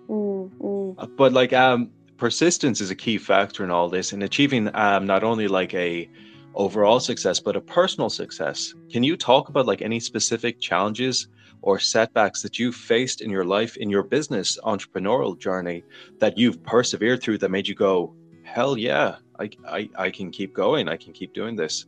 Mm, 0.10 0.50
mm, 0.60 0.96
Uh, 0.98 1.08
But 1.18 1.32
like, 1.34 1.54
um, 1.54 1.92
persistence 2.18 2.82
is 2.82 2.90
a 2.92 2.96
key 2.96 3.18
factor 3.18 3.64
in 3.64 3.72
all 3.72 3.90
this 3.90 4.14
in 4.14 4.22
achieving 4.22 4.70
um, 4.76 5.06
not 5.06 5.24
only 5.24 5.48
like 5.48 5.74
a 5.74 6.10
overall 6.54 7.00
success, 7.00 7.40
but 7.40 7.56
a 7.56 7.62
personal 7.62 8.10
success. 8.10 8.74
Can 8.92 9.04
you 9.04 9.18
talk 9.18 9.50
about 9.50 9.66
like 9.66 9.82
any 9.82 10.00
specific 10.00 10.60
challenges 10.60 11.28
or 11.62 11.80
setbacks 11.80 12.42
that 12.42 12.58
you've 12.60 12.76
faced 12.76 13.22
in 13.22 13.30
your 13.30 13.44
life, 13.44 13.76
in 13.78 13.90
your 13.90 14.04
business 14.04 14.58
entrepreneurial 14.64 15.38
journey 15.38 15.84
that 16.20 16.38
you've 16.38 16.64
persevered 16.64 17.22
through 17.22 17.40
that 17.40 17.50
made 17.50 17.68
you 17.68 17.76
go, 17.76 18.14
hell 18.44 18.78
yeah, 18.78 19.16
I, 19.40 19.50
I, 19.68 19.90
I 19.98 20.10
can 20.12 20.32
keep 20.32 20.54
going. 20.54 20.88
I 20.88 20.98
can 20.98 21.12
keep 21.12 21.34
doing 21.34 21.56
this. 21.56 21.86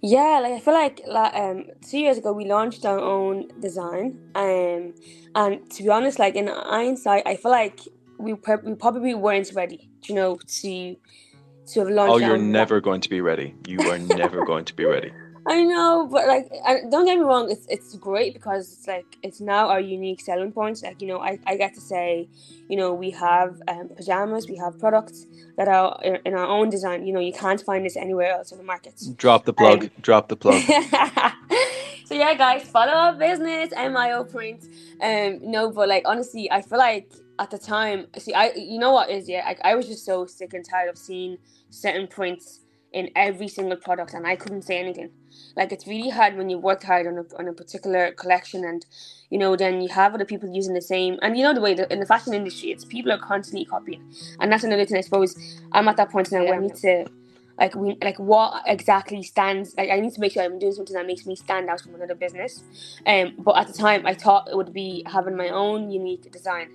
Yeah, 0.00 0.40
like 0.42 0.54
I 0.54 0.58
feel 0.58 0.74
like 0.74 1.00
like 1.06 1.34
um 1.36 1.66
two 1.88 1.98
years 1.98 2.18
ago 2.18 2.32
we 2.32 2.46
launched 2.46 2.84
our 2.84 2.98
own 2.98 3.48
design, 3.60 4.18
um, 4.34 4.94
and 5.36 5.70
to 5.70 5.82
be 5.84 5.88
honest, 5.88 6.18
like 6.18 6.34
in 6.34 6.48
hindsight, 6.48 7.22
I 7.26 7.36
feel 7.36 7.52
like 7.52 7.78
we 8.22 8.34
prob- 8.34 8.64
we 8.64 8.74
probably 8.74 9.14
weren't 9.14 9.50
ready, 9.54 9.90
you 10.04 10.14
know, 10.14 10.38
to 10.60 10.96
to 11.68 11.80
have 11.80 11.90
launched. 11.90 12.12
Oh, 12.14 12.18
you're 12.18 12.38
never 12.38 12.80
going 12.80 13.00
to 13.00 13.10
be 13.10 13.20
ready. 13.20 13.54
You 13.66 13.80
are 13.90 13.98
never 14.22 14.44
going 14.44 14.64
to 14.66 14.74
be 14.74 14.84
ready. 14.84 15.12
I 15.44 15.64
know, 15.64 16.08
but 16.10 16.28
like, 16.28 16.48
I, 16.64 16.82
don't 16.88 17.04
get 17.04 17.18
me 17.18 17.24
wrong. 17.24 17.50
It's 17.50 17.66
it's 17.68 17.96
great 17.96 18.32
because 18.32 18.72
it's 18.72 18.86
like 18.86 19.18
it's 19.22 19.40
now 19.40 19.68
our 19.68 19.80
unique 19.80 20.20
selling 20.20 20.52
point. 20.52 20.80
Like 20.84 21.02
you 21.02 21.08
know, 21.08 21.18
I, 21.18 21.38
I 21.46 21.56
get 21.56 21.74
to 21.74 21.80
say, 21.80 22.28
you 22.68 22.76
know, 22.76 22.94
we 22.94 23.10
have 23.10 23.60
um, 23.66 23.88
pajamas, 23.88 24.48
we 24.48 24.56
have 24.56 24.78
products 24.78 25.26
that 25.56 25.66
are 25.66 25.98
in- 26.04 26.20
in 26.24 26.34
our 26.34 26.46
own 26.46 26.70
design. 26.70 27.06
You 27.06 27.12
know, 27.12 27.20
you 27.20 27.32
can't 27.32 27.60
find 27.60 27.84
this 27.84 27.96
anywhere 27.96 28.30
else 28.32 28.52
in 28.52 28.58
the 28.58 28.64
market. 28.64 29.02
Drop 29.16 29.44
the 29.44 29.52
plug. 29.52 29.84
Um, 29.84 29.90
drop 30.00 30.28
the 30.28 30.36
plug. 30.36 30.62
so 32.06 32.14
yeah, 32.14 32.34
guys, 32.34 32.62
follow 32.62 32.92
our 32.92 33.14
business, 33.14 33.72
MIO 33.74 34.30
Print. 34.30 34.62
Um, 35.02 35.40
no, 35.50 35.72
but 35.72 35.88
like 35.88 36.04
honestly, 36.06 36.48
I 36.52 36.62
feel 36.62 36.78
like 36.78 37.10
at 37.42 37.50
the 37.50 37.58
time, 37.58 38.06
see, 38.18 38.34
I 38.34 38.52
you 38.54 38.78
know 38.78 38.92
what 38.92 39.10
is 39.10 39.28
yeah, 39.28 39.44
I, 39.46 39.72
I 39.72 39.74
was 39.74 39.88
just 39.88 40.04
so 40.06 40.26
sick 40.26 40.54
and 40.54 40.64
tired 40.64 40.90
of 40.90 40.98
seeing 40.98 41.38
certain 41.70 42.06
prints 42.08 42.60
in 42.92 43.10
every 43.16 43.48
single 43.48 43.76
product, 43.76 44.14
and 44.14 44.26
I 44.26 44.36
couldn't 44.36 44.62
say 44.62 44.78
anything. 44.78 45.10
Like 45.56 45.72
it's 45.72 45.86
really 45.86 46.10
hard 46.10 46.36
when 46.36 46.50
you 46.50 46.58
work 46.58 46.84
hard 46.84 47.06
on 47.08 47.18
a 47.18 47.24
on 47.38 47.48
a 47.48 47.54
particular 47.54 48.12
collection, 48.12 48.64
and 48.64 48.86
you 49.30 49.38
know 49.38 49.56
then 49.56 49.80
you 49.82 49.88
have 49.90 50.14
other 50.14 50.24
people 50.26 50.48
using 50.48 50.74
the 50.74 50.82
same. 50.82 51.18
And 51.22 51.36
you 51.36 51.44
know 51.44 51.54
the 51.54 51.60
way 51.62 51.74
that 51.74 51.92
in 51.92 52.00
the 52.00 52.06
fashion 52.06 52.34
industry, 52.34 52.70
it's 52.70 52.84
people 52.84 53.12
are 53.12 53.18
constantly 53.18 53.66
copying, 53.66 54.02
and 54.40 54.52
that's 54.52 54.64
another 54.64 54.86
thing. 54.86 54.98
I 54.98 55.02
suppose 55.02 55.36
I'm 55.72 55.88
at 55.88 55.96
that 55.98 56.10
point 56.10 56.32
now 56.32 56.44
where 56.44 56.56
I 56.56 56.60
need 56.60 56.76
to 56.76 57.06
like 57.58 57.74
we 57.76 57.96
like 58.02 58.18
what 58.18 58.62
exactly 58.66 59.22
stands 59.22 59.74
like 59.76 59.90
I 59.90 60.00
need 60.00 60.14
to 60.14 60.20
make 60.20 60.32
sure 60.32 60.42
I'm 60.42 60.58
doing 60.58 60.72
something 60.72 60.94
that 60.94 61.06
makes 61.06 61.26
me 61.26 61.36
stand 61.36 61.68
out 61.70 61.80
from 61.82 61.94
another 61.94 62.14
business. 62.14 62.64
Um 63.06 63.34
but 63.38 63.56
at 63.58 63.66
the 63.68 63.74
time 63.74 64.06
I 64.06 64.14
thought 64.14 64.48
it 64.50 64.56
would 64.56 64.72
be 64.72 65.04
having 65.06 65.36
my 65.36 65.50
own 65.50 65.90
unique 65.90 66.30
design. 66.32 66.70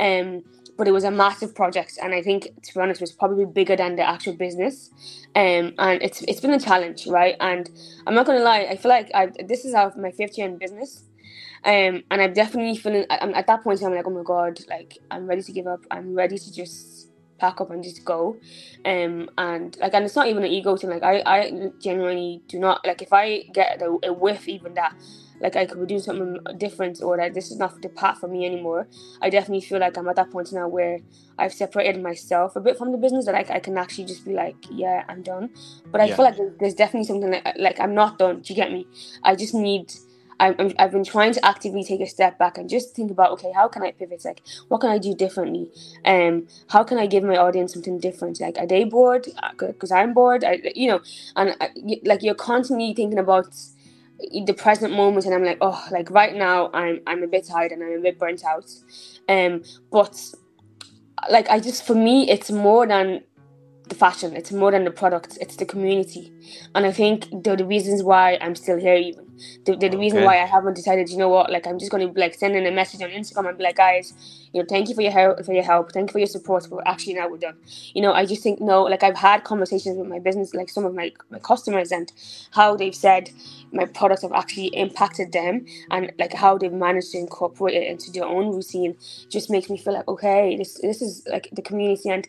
Um 0.00 0.44
but 0.78 0.88
it 0.88 0.92
was 0.92 1.04
a 1.04 1.12
massive 1.12 1.54
project 1.54 1.98
and 2.02 2.14
I 2.14 2.22
think 2.22 2.44
to 2.64 2.74
be 2.74 2.80
honest 2.80 3.02
it 3.02 3.04
was 3.04 3.12
probably 3.12 3.46
bigger 3.46 3.76
than 3.76 3.96
the 3.96 4.08
actual 4.08 4.34
business. 4.34 4.90
Um 5.36 5.74
and 5.78 6.02
it's 6.02 6.22
it's 6.22 6.40
been 6.40 6.54
a 6.54 6.60
challenge, 6.60 7.06
right? 7.08 7.36
And 7.40 7.70
I'm 8.06 8.14
not 8.14 8.26
gonna 8.26 8.40
lie, 8.40 8.68
I 8.70 8.76
feel 8.76 8.90
like 8.90 9.10
I 9.14 9.30
this 9.46 9.66
is 9.66 9.74
our 9.74 9.94
my 9.98 10.12
fifth 10.12 10.38
year 10.38 10.48
in 10.48 10.58
business. 10.58 11.04
Um 11.64 12.04
and 12.10 12.22
I'm 12.22 12.34
definitely 12.34 12.76
feeling 12.78 13.06
I'm 13.10 13.34
at 13.34 13.48
that 13.48 13.64
point 13.64 13.82
I'm 13.82 13.94
like, 13.94 14.06
oh 14.08 14.10
my 14.10 14.24
god, 14.24 14.60
like 14.70 14.98
I'm 15.10 15.26
ready 15.26 15.42
to 15.42 15.52
give 15.52 15.68
up. 15.68 15.82
I'm 15.92 16.14
ready 16.14 16.38
to 16.38 16.52
just 16.54 17.08
pack 17.38 17.60
up 17.60 17.70
and 17.70 17.84
just 17.84 18.04
go 18.04 18.40
um 18.86 19.30
and 19.38 19.76
like 19.80 19.94
and 19.94 20.04
it's 20.06 20.16
not 20.16 20.28
even 20.28 20.44
an 20.44 20.50
ego 20.50 20.76
thing 20.76 20.90
like 20.90 21.02
i 21.04 21.22
i 21.26 21.70
genuinely 21.82 22.42
do 22.48 22.58
not 22.58 22.86
like 22.86 23.02
if 23.02 23.12
i 23.12 23.42
get 23.54 23.82
a, 23.82 23.98
a 24.04 24.12
whiff 24.12 24.48
even 24.48 24.74
that 24.74 24.94
like 25.40 25.56
i 25.56 25.66
could 25.66 25.80
be 25.80 25.86
doing 25.86 26.00
something 26.00 26.38
different 26.58 27.00
or 27.02 27.16
that 27.18 27.34
this 27.34 27.50
is 27.50 27.58
not 27.58 27.80
the 27.82 27.88
path 27.90 28.18
for 28.20 28.28
me 28.28 28.46
anymore. 28.46 28.88
I 29.22 29.30
definitely 29.30 29.62
feel 29.62 29.80
like 29.80 29.98
i'm 29.98 30.08
at 30.08 30.16
that 30.16 30.30
point 30.32 30.52
now 30.52 30.68
where 30.68 31.00
i've 31.38 31.54
separated 31.54 32.02
myself 32.02 32.56
a 32.56 32.60
bit 32.60 32.78
from 32.78 32.92
the 32.92 32.98
business 32.98 33.26
that 33.26 33.34
I, 33.36 33.46
I 33.56 33.60
can 33.60 33.78
actually 33.78 34.06
just 34.06 34.24
be 34.24 34.34
like 34.34 34.58
yeah 34.70 35.04
i'm 35.08 35.22
done. 35.22 35.50
But 35.92 36.02
i 36.02 36.08
Yeah. 36.08 36.16
feel 36.16 36.26
like 36.26 36.36
there's, 36.36 36.52
there's 36.60 36.74
definitely 36.74 37.06
something 37.06 37.30
like, 37.32 37.54
like 37.58 37.80
i'm 37.80 37.94
not 37.94 38.18
done. 38.18 38.42
Do 38.42 38.52
you 38.52 38.56
get 38.56 38.72
me? 38.72 38.88
I 39.22 39.36
just 39.36 39.54
need 39.54 39.92
I'm, 40.40 40.72
I've 40.78 40.92
been 40.92 41.04
trying 41.04 41.32
to 41.34 41.44
actively 41.46 41.84
take 41.84 42.00
a 42.00 42.06
step 42.06 42.38
back 42.38 42.58
and 42.58 42.68
just 42.68 42.94
think 42.96 43.10
about 43.10 43.32
okay 43.32 43.52
how 43.54 43.68
can 43.68 43.82
I 43.84 43.92
pivot? 43.92 44.24
Like 44.24 44.42
what 44.68 44.80
can 44.82 44.90
I 44.90 44.98
do 44.98 45.14
differently? 45.14 45.70
Um 46.04 46.46
how 46.68 46.84
can 46.84 46.98
I 46.98 47.06
give 47.06 47.24
my 47.24 47.36
audience 47.38 47.72
something 47.74 48.00
different? 48.00 48.40
Like 48.40 48.58
are 48.58 48.66
they 48.66 48.84
bored? 48.84 49.28
Because 49.58 49.92
I'm 49.92 50.14
bored. 50.14 50.44
I, 50.44 50.60
you 50.76 50.88
know 50.88 51.00
and 51.36 51.56
uh, 51.60 51.68
y- 51.76 52.00
like 52.04 52.22
you're 52.22 52.34
constantly 52.34 52.94
thinking 52.94 53.18
about 53.18 53.48
the 54.46 54.54
present 54.54 54.94
moment 54.94 55.26
and 55.26 55.34
I'm 55.34 55.44
like 55.44 55.58
oh 55.60 55.82
like 55.90 56.10
right 56.10 56.34
now 56.34 56.70
I'm 56.72 57.00
I'm 57.06 57.22
a 57.22 57.26
bit 57.26 57.46
tired 57.46 57.72
and 57.72 57.82
I'm 57.82 57.98
a 57.98 58.00
bit 58.00 58.18
burnt 58.18 58.44
out. 58.44 58.70
Um 59.28 59.62
but 59.90 60.20
like 61.30 61.48
I 61.50 61.60
just 61.60 61.86
for 61.86 61.94
me 61.94 62.30
it's 62.30 62.50
more 62.50 62.86
than 62.86 63.22
the 63.88 63.94
fashion. 63.94 64.36
It's 64.36 64.52
more 64.52 64.70
than 64.70 64.84
the 64.84 64.90
product. 64.90 65.38
It's 65.40 65.56
the 65.56 65.66
community. 65.66 66.32
And 66.74 66.86
I 66.86 66.92
think 66.92 67.26
they're 67.42 67.56
the 67.56 67.66
reasons 67.66 68.02
why 68.02 68.38
I'm 68.40 68.54
still 68.54 68.78
here 68.78 68.94
even 68.94 69.29
the, 69.66 69.76
the, 69.76 69.88
the 69.90 69.98
reason 69.98 70.20
Okay. 70.20 70.24
why 70.24 70.42
I 70.42 70.46
haven't 70.46 70.74
decided, 70.74 71.10
you 71.10 71.18
know 71.18 71.28
what, 71.30 71.50
like 71.50 71.66
I'm 71.66 71.78
just 71.78 71.92
going 71.92 72.12
to 72.12 72.20
like 72.20 72.34
send 72.34 72.56
in 72.56 72.66
a 72.66 72.72
message 72.72 73.02
on 73.02 73.10
Instagram 73.10 73.48
and 73.50 73.58
be 73.58 73.64
like, 73.64 73.76
guys, 73.76 74.14
you 74.52 74.60
know, 74.62 74.66
thank 74.68 74.88
you 74.88 74.94
for 74.96 75.02
your 75.02 75.12
help, 75.12 75.44
for 75.44 75.52
your 75.54 75.64
help, 75.64 75.92
thank 75.92 76.10
you 76.10 76.12
for 76.12 76.18
your 76.20 76.28
support. 76.28 76.66
But 76.70 76.82
actually 76.86 77.14
now 77.14 77.28
we're 77.28 77.38
done. 77.38 77.56
You 77.94 78.02
know, 78.02 78.12
I 78.12 78.26
just 78.26 78.42
think 78.42 78.60
no, 78.60 78.84
like 78.84 79.02
I've 79.02 79.16
had 79.16 79.44
conversations 79.44 79.98
with 79.98 80.08
my 80.08 80.18
business, 80.20 80.54
like 80.54 80.70
some 80.70 80.84
of 80.86 80.94
my 80.94 81.12
my 81.30 81.38
customers, 81.40 81.92
and 81.92 82.12
how 82.52 82.76
they've 82.76 82.94
said 82.94 83.30
my 83.72 83.86
products 83.86 84.22
have 84.22 84.32
actually 84.32 84.68
impacted 84.68 85.32
them, 85.32 85.66
and 85.90 86.12
like 86.18 86.34
how 86.34 86.58
they've 86.58 86.72
managed 86.72 87.12
to 87.12 87.18
incorporate 87.18 87.76
it 87.76 87.88
into 87.88 88.10
their 88.12 88.26
own 88.26 88.54
routine, 88.54 88.96
just 89.30 89.50
makes 89.50 89.70
me 89.70 89.78
feel 89.78 89.94
like 89.94 90.08
okay, 90.08 90.56
this 90.56 90.80
this 90.80 91.02
is 91.02 91.24
like 91.30 91.48
the 91.52 91.62
community 91.62 92.10
and 92.10 92.28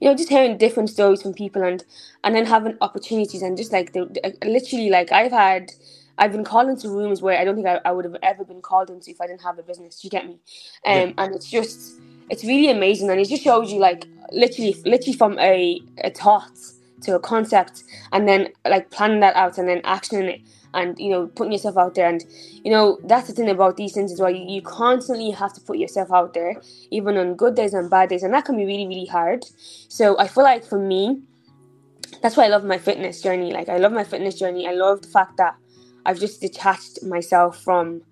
you 0.00 0.08
know 0.08 0.14
just 0.16 0.28
hearing 0.28 0.58
different 0.58 0.90
stories 0.90 1.22
from 1.22 1.34
people 1.34 1.62
and 1.62 1.84
and 2.24 2.34
then 2.34 2.46
having 2.46 2.76
opportunities 2.80 3.42
and 3.42 3.56
just 3.56 3.72
like 3.72 3.92
the, 3.92 4.06
the- 4.06 4.48
literally 4.48 4.90
like 4.90 5.12
i've 5.12 5.32
had 5.32 5.72
i've 6.20 6.32
been 6.32 6.44
called 6.44 6.68
into 6.68 6.88
rooms 6.90 7.22
where 7.22 7.38
i 7.38 7.44
don't 7.44 7.56
think 7.56 7.68
I, 7.68 7.80
I 7.84 7.92
would 7.92 8.06
have 8.06 8.16
ever 8.22 8.44
been 8.44 8.62
called 8.62 8.90
into 8.90 9.10
if 9.10 9.20
i 9.20 9.26
didn't 9.28 9.42
have 9.42 9.58
a 9.58 9.64
business 9.64 10.00
Do 10.00 10.06
you 10.06 10.10
get 10.10 10.26
me? 10.28 10.38
Um 10.86 11.14
and 11.18 11.34
it's 11.36 11.50
just 11.50 11.94
it's 12.30 12.44
really 12.44 12.70
amazing 12.70 13.10
and 13.10 13.20
it 13.20 13.28
just 13.28 13.42
shows 13.44 13.72
you 13.72 13.80
like 13.80 14.06
literally 14.32 14.76
literally 14.86 15.18
from 15.18 15.38
a, 15.40 15.80
a 16.04 16.10
thought 16.10 16.52
to 17.02 17.16
a 17.16 17.20
concept 17.20 17.84
and 18.12 18.28
then 18.28 18.48
like 18.68 18.90
planning 18.90 19.20
that 19.20 19.36
out 19.36 19.58
and 19.58 19.68
then 19.68 19.82
actioning 19.82 20.34
it 20.34 20.42
and 20.74 20.98
you 20.98 21.10
know 21.10 21.26
putting 21.28 21.52
yourself 21.52 21.76
out 21.78 21.94
there 21.96 22.08
and 22.08 22.24
you 22.64 22.70
know 22.70 22.98
that's 23.04 23.28
the 23.28 23.34
thing 23.34 23.48
about 23.50 23.76
these 23.76 23.92
things 23.94 24.12
as 24.12 24.20
well 24.20 24.30
you, 24.30 24.44
you 24.48 24.62
constantly 24.62 25.30
have 25.30 25.52
to 25.52 25.60
put 25.62 25.78
yourself 25.78 26.12
out 26.12 26.34
there 26.34 26.54
even 26.90 27.16
on 27.16 27.34
good 27.34 27.56
days 27.56 27.74
and 27.74 27.90
bad 27.90 28.08
days 28.10 28.22
and 28.22 28.34
that 28.34 28.44
can 28.44 28.56
be 28.56 28.64
really 28.64 28.86
really 28.86 29.06
hard. 29.06 29.44
So 29.88 30.18
i 30.18 30.28
feel 30.28 30.44
like 30.44 30.64
for 30.64 30.78
me 30.78 31.22
that's 32.22 32.36
why 32.36 32.44
i 32.44 32.48
love 32.48 32.64
my 32.64 32.78
fitness 32.78 33.22
journey 33.22 33.52
like 33.52 33.68
i 33.68 33.78
love 33.78 33.92
my 33.92 34.04
fitness 34.04 34.38
journey 34.38 34.68
i 34.68 34.72
love 34.72 35.02
the 35.02 35.08
fact 35.08 35.36
that 35.38 35.56
i've 36.06 36.18
just 36.18 36.40
detached 36.40 37.02
myself 37.02 37.62
from 37.62 38.02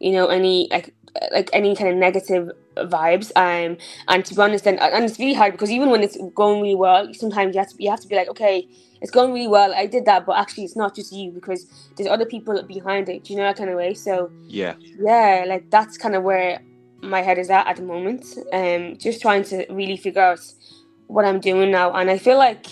you 0.00 0.12
know 0.12 0.26
any 0.26 0.68
like 0.70 0.94
like 1.32 1.48
any 1.52 1.74
kind 1.74 1.90
of 1.90 1.96
negative 1.96 2.50
vibes. 2.76 3.32
Um 3.36 3.78
and 4.08 4.24
to 4.24 4.34
be 4.34 4.40
honest 4.42 4.66
and, 4.66 4.78
and 4.80 5.04
it's 5.04 5.18
really 5.18 5.32
hard 5.34 5.52
because 5.52 5.70
even 5.70 5.90
when 5.90 6.02
it's 6.02 6.18
going 6.34 6.60
really 6.60 6.74
well 6.74 7.12
sometimes 7.14 7.54
you 7.54 7.60
have 7.60 7.70
to 7.70 7.76
you 7.82 7.90
have 7.90 8.00
to 8.00 8.08
be 8.08 8.16
like 8.16 8.28
okay 8.28 8.68
it's 9.00 9.10
going 9.10 9.32
really 9.32 9.48
well 9.48 9.72
i 9.74 9.86
did 9.86 10.04
that 10.04 10.26
but 10.26 10.36
actually 10.36 10.64
it's 10.64 10.76
not 10.76 10.94
just 10.94 11.12
you 11.12 11.30
because 11.30 11.66
there's 11.96 12.08
other 12.10 12.26
people 12.26 12.62
behind 12.64 13.08
it 13.08 13.24
do 13.24 13.32
you 13.32 13.38
know 13.38 13.44
that 13.44 13.56
kind 13.56 13.70
of 13.70 13.76
way? 13.76 13.94
So 13.94 14.30
Yeah. 14.48 14.74
yeah 14.98 15.44
like 15.48 15.70
that's 15.70 15.96
kind 15.96 16.14
of 16.14 16.22
where 16.22 16.60
my 17.02 17.22
head 17.22 17.38
is 17.38 17.50
at 17.50 17.66
at 17.66 17.76
the 17.76 17.82
moment. 17.82 18.26
Um 18.52 18.98
just 18.98 19.22
trying 19.22 19.44
to 19.44 19.66
really 19.70 19.96
figure 19.96 20.22
out 20.22 20.40
what 21.06 21.24
i'm 21.24 21.40
doing 21.40 21.70
now. 21.70 21.92
And 21.94 22.10
i 22.10 22.18
feel 22.18 22.36
like 22.38 22.66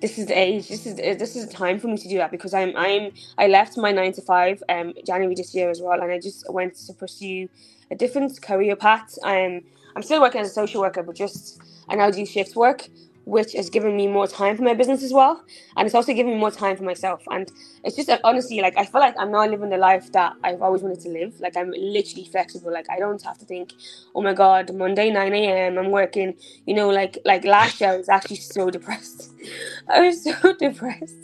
this 0.00 0.18
is 0.18 0.26
the 0.26 0.38
age 0.38 0.68
this 0.68 0.86
is 0.86 0.96
this 0.96 1.36
is 1.36 1.46
the 1.48 1.52
time 1.54 1.80
for 1.80 1.88
me 1.88 1.98
to 1.98 2.08
do 2.08 2.18
that 2.18 2.30
because 2.32 2.54
i'm 2.54 2.76
i'm 2.76 3.10
i 3.38 3.48
left 3.48 3.78
my 3.78 3.92
nine 3.92 4.12
to 4.12 4.22
five 4.22 4.62
um 4.70 4.94
january 5.06 5.34
this 5.36 5.54
year 5.54 5.70
as 5.70 5.80
well 5.82 6.00
and 6.02 6.12
i 6.12 6.20
just 6.20 6.44
went 6.52 6.74
to 6.76 6.94
pursue 6.94 7.48
a 7.90 7.96
different 7.96 8.40
career 8.42 8.76
path. 8.76 9.14
Um 9.24 9.62
i'm 9.96 10.02
still 10.02 10.22
working 10.22 10.42
as 10.42 10.48
a 10.50 10.54
social 10.54 10.82
worker 10.82 11.02
but 11.02 11.16
just 11.16 11.60
i 11.90 11.96
now 11.96 12.10
do 12.10 12.26
shift 12.26 12.56
work 12.56 12.88
which 13.24 13.52
has 13.54 13.70
given 13.70 13.96
me 13.96 14.08
more 14.08 14.26
time 14.26 14.56
for 14.56 14.62
my 14.64 14.74
business 14.74 15.02
as 15.04 15.12
well 15.12 15.44
and 15.76 15.86
it's 15.86 15.94
also 15.96 16.14
given 16.14 16.32
me 16.32 16.38
more 16.38 16.50
time 16.52 16.76
for 16.76 16.84
myself 16.84 17.22
and 17.30 17.52
it's 17.84 17.96
just 17.96 18.08
uh, 18.10 18.18
honestly 18.24 18.60
like 18.62 18.76
i 18.78 18.86
feel 18.86 19.02
like 19.02 19.14
i'm 19.18 19.32
now 19.32 19.46
living 19.46 19.68
the 19.70 19.78
life 19.78 20.12
that 20.12 20.34
i've 20.44 20.62
always 20.62 20.82
wanted 20.82 21.00
to 21.00 21.10
live 21.10 21.34
like 21.40 21.56
i'm 21.56 21.72
literally 21.72 22.24
flexible 22.24 22.72
like 22.72 22.86
i 22.90 22.98
don't 23.00 23.22
have 23.22 23.38
to 23.38 23.44
think 23.46 23.74
oh 24.14 24.22
my 24.22 24.34
god 24.34 24.74
monday 24.74 25.10
9 25.10 25.34
a.m 25.34 25.78
i'm 25.78 25.90
working 25.90 26.34
you 26.66 26.74
know 26.74 26.90
like 26.90 27.18
like 27.26 27.44
last 27.44 27.80
year 27.82 27.90
i 27.92 27.98
was 27.98 28.08
actually 28.08 28.36
so 28.36 28.70
depressed 28.70 29.29
i 29.88 30.00
was 30.00 30.22
so 30.24 30.52
depressed. 30.58 31.14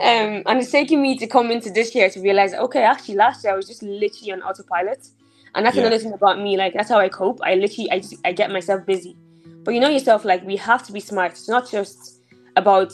Um 0.00 0.42
and 0.46 0.60
it's 0.60 0.70
taken 0.70 1.00
me 1.00 1.16
to 1.18 1.26
come 1.26 1.50
into 1.50 1.70
this 1.70 1.94
year 1.94 2.10
to 2.10 2.20
realize 2.20 2.54
okay 2.54 2.82
actually 2.82 3.14
last 3.16 3.44
year 3.44 3.52
i 3.52 3.56
was 3.56 3.66
just 3.68 3.82
literally 3.82 4.32
on 4.32 4.42
autopilot. 4.42 5.06
And 5.54 5.64
that's 5.64 5.76
Yeah. 5.76 5.82
another 5.82 5.98
thing 5.98 6.12
about 6.12 6.40
me 6.40 6.56
like 6.56 6.74
that's 6.74 6.88
how 6.88 6.98
i 6.98 7.08
cope. 7.08 7.38
I 7.42 7.54
literally 7.54 7.90
i 7.90 7.98
just 8.00 8.16
i 8.24 8.32
get 8.32 8.50
myself 8.50 8.84
busy. 8.86 9.16
But 9.64 9.74
you 9.74 9.80
know 9.80 9.88
yourself 9.88 10.24
like 10.24 10.44
we 10.44 10.56
have 10.56 10.82
to 10.86 10.92
be 10.92 11.00
smart. 11.00 11.32
It's 11.32 11.48
not 11.48 11.70
just 11.70 12.20
about 12.56 12.92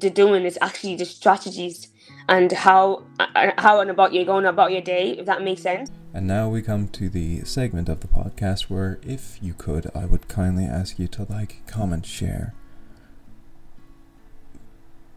the 0.00 0.10
doing 0.10 0.44
it's 0.44 0.58
actually 0.60 0.96
the 0.96 1.04
strategies 1.04 1.88
and 2.28 2.52
how 2.52 3.04
uh, 3.20 3.50
how 3.58 3.80
and 3.80 3.90
about 3.90 4.12
you're 4.12 4.24
going 4.24 4.44
about 4.46 4.70
your 4.72 4.82
day 4.82 5.12
if 5.12 5.26
that 5.26 5.42
makes 5.42 5.62
sense. 5.62 5.90
And 6.14 6.26
now 6.26 6.48
we 6.48 6.62
come 6.62 6.88
to 6.88 7.08
the 7.10 7.44
segment 7.44 7.88
of 7.90 8.00
the 8.00 8.08
podcast 8.08 8.62
where, 8.70 8.98
if 9.02 9.38
you 9.42 9.52
could, 9.52 9.90
I 9.94 10.06
would 10.06 10.26
kindly 10.26 10.64
ask 10.64 10.98
you 10.98 11.06
to 11.08 11.26
like, 11.28 11.66
comment, 11.66 12.06
share. 12.06 12.54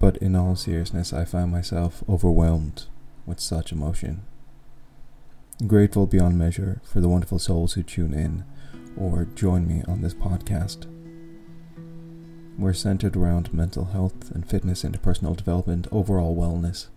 But 0.01 0.17
in 0.17 0.35
all 0.35 0.55
seriousness, 0.55 1.13
I 1.13 1.25
find 1.25 1.51
myself 1.51 2.03
overwhelmed 2.09 2.85
with 3.27 3.39
such 3.39 3.71
emotion. 3.71 4.23
Grateful 5.67 6.07
beyond 6.07 6.39
measure 6.39 6.81
for 6.83 7.01
the 7.01 7.07
wonderful 7.07 7.37
souls 7.37 7.73
who 7.73 7.83
tune 7.83 8.15
in 8.15 8.43
or 8.97 9.27
join 9.35 9.67
me 9.67 9.83
on 9.87 10.01
this 10.01 10.15
podcast. 10.15 10.87
We're 12.57 12.73
centered 12.73 13.15
around 13.15 13.53
mental 13.53 13.85
health 13.85 14.31
and 14.31 14.43
fitness, 14.43 14.81
interpersonal 14.81 15.37
development, 15.37 15.87
overall 15.91 16.35
wellness, 16.35 16.87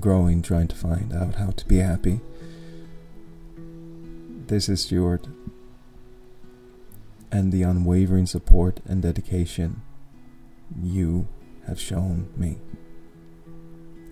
growing, 0.00 0.42
trying 0.42 0.66
to 0.66 0.76
find 0.76 1.12
out 1.12 1.36
how 1.36 1.50
to 1.50 1.68
be 1.68 1.78
happy. 1.78 2.20
This 4.48 4.68
is 4.68 4.80
Stuart, 4.82 5.28
and 7.30 7.52
the 7.52 7.62
unwavering 7.62 8.26
support 8.26 8.80
and 8.84 9.00
dedication 9.00 9.82
you 10.82 11.28
have 11.66 11.80
shown 11.80 12.28
me 12.36 12.58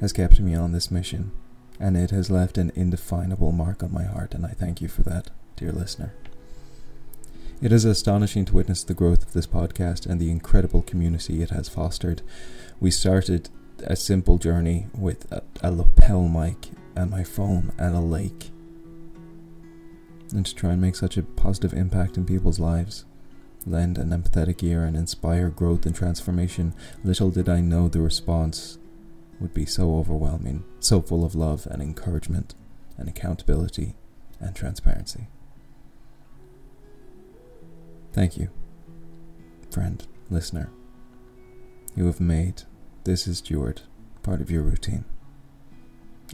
has 0.00 0.12
kept 0.12 0.38
me 0.40 0.55
on 0.55 0.72
this 0.72 0.90
mission, 0.90 1.32
and 1.80 1.96
it 1.96 2.11
has 2.11 2.30
left 2.30 2.59
an 2.59 2.70
indefinable 2.74 3.52
mark 3.52 3.82
on 3.82 3.92
my 3.92 4.05
heart, 4.05 4.34
and 4.34 4.44
I 4.44 4.50
thank 4.50 4.80
you 4.80 4.88
for 4.88 5.02
that, 5.02 5.30
dear 5.57 5.72
listener. 5.72 6.14
It 7.62 7.72
is 7.72 7.84
astonishing 7.84 8.44
to 8.46 8.55
witness 8.55 8.84
the 8.84 8.92
growth 8.92 9.22
of 9.22 9.32
this 9.32 9.46
podcast 9.46 10.05
and 10.05 10.20
the 10.20 10.30
incredible 10.30 10.82
community 10.82 11.42
it 11.42 11.50
has 11.50 11.68
fostered. 11.68 12.20
We 12.80 12.90
started 12.90 13.48
a 13.84 13.96
simple 13.96 14.36
journey 14.38 14.88
with 14.92 15.30
a, 15.32 15.42
a 15.62 15.70
lapel 15.70 16.28
mic 16.28 16.68
and 16.94 17.11
my 17.11 17.24
phone 17.24 17.72
at 17.78 17.94
a 17.94 18.00
lake. 18.00 18.50
And 20.32 20.44
to 20.44 20.55
try 20.55 20.72
and 20.72 20.82
make 20.82 20.96
such 20.96 21.16
a 21.16 21.22
positive 21.22 21.72
impact 21.72 22.16
in 22.18 22.26
people's 22.26 22.59
lives, 22.59 23.05
lend 23.66 23.98
an 23.98 24.10
empathetic 24.10 24.62
ear 24.62 24.84
and 24.84 24.96
inspire 24.96 25.48
growth 25.48 25.86
and 25.86 25.94
transformation, 25.94 26.74
little 27.02 27.30
did 27.30 27.48
I 27.48 27.60
know 27.60 27.88
the 27.88 28.00
response 28.00 28.78
would 29.40 29.54
be 29.54 29.66
so 29.66 29.96
overwhelming, 29.96 30.64
so 30.80 31.00
full 31.00 31.24
of 31.24 31.34
love 31.34 31.66
and 31.70 31.82
encouragement 31.82 32.54
and 32.96 33.08
accountability 33.08 33.94
and 34.40 34.54
transparency. 34.54 35.28
Thank 38.12 38.36
you, 38.36 38.50
friend, 39.70 40.06
listener. 40.30 40.70
You 41.96 42.06
have 42.06 42.20
made 42.20 42.62
This 43.04 43.26
is 43.26 43.38
Stuart 43.38 43.82
part 44.22 44.40
of 44.40 44.50
your 44.50 44.62
routine. 44.62 45.04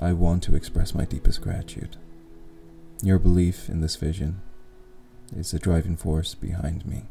I 0.01 0.13
want 0.13 0.43
to 0.45 0.55
express 0.55 0.95
my 0.95 1.05
deepest 1.05 1.41
gratitude. 1.41 1.97
Your 3.03 3.19
belief 3.19 3.69
in 3.69 3.81
this 3.81 3.97
vision 3.97 4.41
is 5.35 5.51
the 5.51 5.59
driving 5.59 5.97
force 5.97 6.35
behind 6.35 6.87
me 6.87 7.05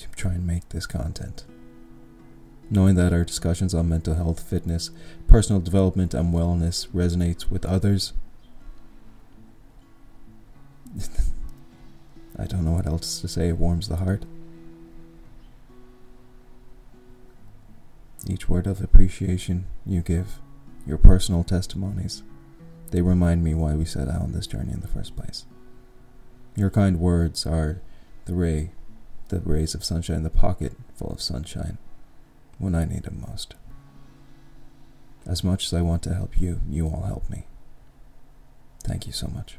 to 0.00 0.08
try 0.16 0.32
and 0.32 0.46
make 0.46 0.68
this 0.68 0.86
content. 0.86 1.44
Knowing 2.70 2.94
that 2.94 3.12
our 3.12 3.24
discussions 3.24 3.74
on 3.74 3.88
mental 3.88 4.14
health, 4.14 4.40
fitness, 4.40 4.90
personal 5.26 5.60
development, 5.60 6.14
and 6.14 6.32
wellness 6.32 6.88
resonates 6.88 7.50
with 7.50 7.64
others, 7.64 8.12
I 12.38 12.46
don't 12.46 12.64
know 12.64 12.72
what 12.72 12.86
else 12.86 13.20
to 13.20 13.28
say. 13.28 13.48
It 13.48 13.58
warms 13.58 13.88
the 13.88 13.96
heart. 13.96 14.24
Each 18.26 18.48
word 18.48 18.66
of 18.66 18.80
appreciation 18.80 19.66
you 19.84 20.00
give, 20.02 20.38
your 20.86 20.98
personal 20.98 21.42
testimonies, 21.42 22.22
they 22.90 23.02
remind 23.02 23.42
me 23.42 23.54
why 23.54 23.74
we 23.74 23.84
set 23.84 24.08
out 24.08 24.22
on 24.22 24.32
this 24.32 24.46
journey 24.46 24.72
in 24.72 24.80
the 24.80 24.88
first 24.88 25.16
place. 25.16 25.46
Your 26.56 26.70
kind 26.70 27.00
words 27.00 27.46
are 27.46 27.80
the 28.26 28.34
ray, 28.34 28.72
the 29.30 29.40
rays 29.40 29.74
of 29.74 29.84
sunshine, 29.84 30.22
the 30.22 30.30
pocket 30.30 30.72
full 30.94 31.10
of 31.10 31.20
sunshine 31.22 31.78
when 32.58 32.74
I 32.74 32.84
need 32.84 33.04
them 33.04 33.24
most. 33.26 33.54
As 35.26 35.42
much 35.44 35.66
as 35.66 35.72
I 35.74 35.82
want 35.82 36.02
to 36.04 36.14
help 36.14 36.40
you, 36.40 36.60
you 36.68 36.86
all 36.86 37.04
help 37.06 37.28
me. 37.30 37.44
Thank 38.84 39.06
you 39.06 39.12
so 39.12 39.28
much. 39.28 39.58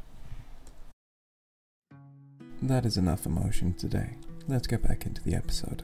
That 2.60 2.86
is 2.86 2.96
enough 2.96 3.26
emotion 3.26 3.74
today. 3.74 4.10
Let's 4.46 4.66
get 4.66 4.82
back 4.82 5.06
into 5.06 5.22
the 5.22 5.34
episode. 5.34 5.82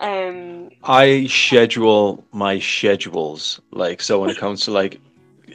um 0.00 0.70
I 0.82 1.26
schedule 1.26 2.24
my 2.32 2.58
schedules. 2.58 3.60
Like, 3.70 4.02
so 4.02 4.20
when 4.20 4.30
it 4.30 4.38
comes 4.38 4.62
to 4.62 4.70
like 4.70 5.00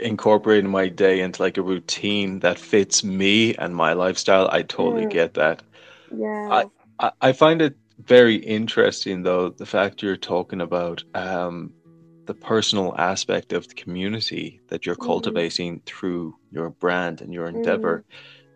incorporating 0.02 0.70
my 0.70 0.88
day 0.88 1.20
into 1.20 1.42
like 1.42 1.58
a 1.58 1.62
routine 1.62 2.40
that 2.40 2.58
fits 2.58 3.04
me 3.04 3.54
and 3.56 3.76
my 3.76 3.94
lifestyle, 3.94 4.48
I 4.52 4.62
totally 4.64 5.06
Mm. 5.06 5.12
get 5.12 5.34
that. 5.34 5.62
Yeah 6.12 6.70
I, 7.00 7.12
I 7.22 7.32
find 7.34 7.62
it 7.62 7.76
very 8.00 8.36
interesting 8.36 9.24
though, 9.24 9.50
the 9.50 9.66
fact 9.66 10.02
you're 10.04 10.18
talking 10.18 10.62
about 10.62 11.04
um 11.14 11.74
the 12.28 12.34
personal 12.36 12.96
aspect 12.98 13.54
of 13.54 13.68
the 13.68 13.74
community 13.76 14.62
that 14.70 14.86
you're 14.86 14.96
Mm. 14.98 15.06
cultivating 15.06 15.82
through 15.86 16.36
your 16.52 16.70
brand 16.72 17.22
and 17.22 17.34
your 17.34 17.48
Mm. 17.54 17.56
endeavor 17.56 18.06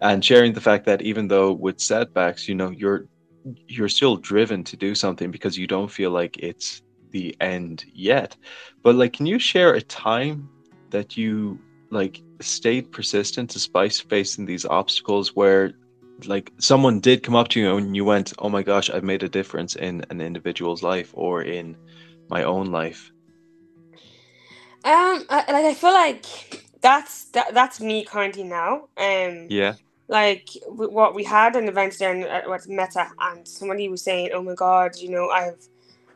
and 0.02 0.24
sharing 0.24 0.54
the 0.54 0.62
fact 0.62 0.86
that 0.86 1.02
even 1.02 1.28
though 1.28 1.52
with 1.54 1.80
setbacks 1.80 2.48
you 2.48 2.56
know 2.56 2.70
you're 2.72 3.08
you're 3.68 3.90
still 3.90 4.18
driven 4.18 4.64
to 4.66 4.78
do 4.78 4.96
something 4.96 5.32
because 5.32 5.58
you 5.58 5.68
don't 5.68 5.92
feel 5.92 6.12
like 6.12 6.38
it's 6.38 6.82
the 7.12 7.36
end 7.42 7.84
yet 7.94 8.36
but 8.84 8.96
like 8.96 9.14
can 9.14 9.26
you 9.26 9.40
share 9.40 9.74
a 9.74 9.82
time 9.82 10.50
that 10.92 11.18
you 11.18 11.62
like 11.92 12.22
stayed 12.42 12.92
persistent 12.92 13.50
despite 13.52 13.94
facing 14.10 14.46
these 14.46 14.66
obstacles 14.66 15.32
where 15.36 15.74
like 16.28 16.52
someone 16.60 17.00
did 17.00 17.24
come 17.24 17.36
up 17.36 17.48
to 17.50 17.60
you 17.60 17.78
and 17.78 17.96
you 17.96 18.06
went 18.06 18.34
oh 18.40 18.50
my 18.50 18.64
gosh 18.64 18.90
i've 18.90 19.04
made 19.04 19.24
a 19.24 19.30
difference 19.30 19.76
in 19.76 20.06
an 20.10 20.22
individual's 20.22 20.84
life 20.84 21.12
or 21.14 21.42
in 21.42 21.76
my 22.30 22.44
own 22.44 22.72
life 22.72 23.12
Um, 24.86 25.24
I, 25.30 25.46
like 25.50 25.66
I 25.66 25.74
feel 25.74 25.94
like 25.94 26.26
that's 26.82 27.26
that, 27.32 27.54
that's 27.54 27.80
me 27.80 28.04
currently 28.04 28.44
now. 28.44 28.90
Um, 28.98 29.48
yeah 29.50 29.76
like 30.08 30.50
what 30.68 31.16
we 31.16 31.24
had 31.24 31.56
an 31.56 31.68
event 31.68 31.98
there 31.98 32.28
at 32.28 32.50
with 32.50 32.68
Meta, 32.68 33.08
and 33.20 33.48
somebody 33.48 33.88
was 33.90 34.04
saying, 34.04 34.30
"Oh 34.34 34.42
my 34.44 34.54
God, 34.54 34.98
you 34.98 35.10
know, 35.10 35.30
I've 35.30 35.68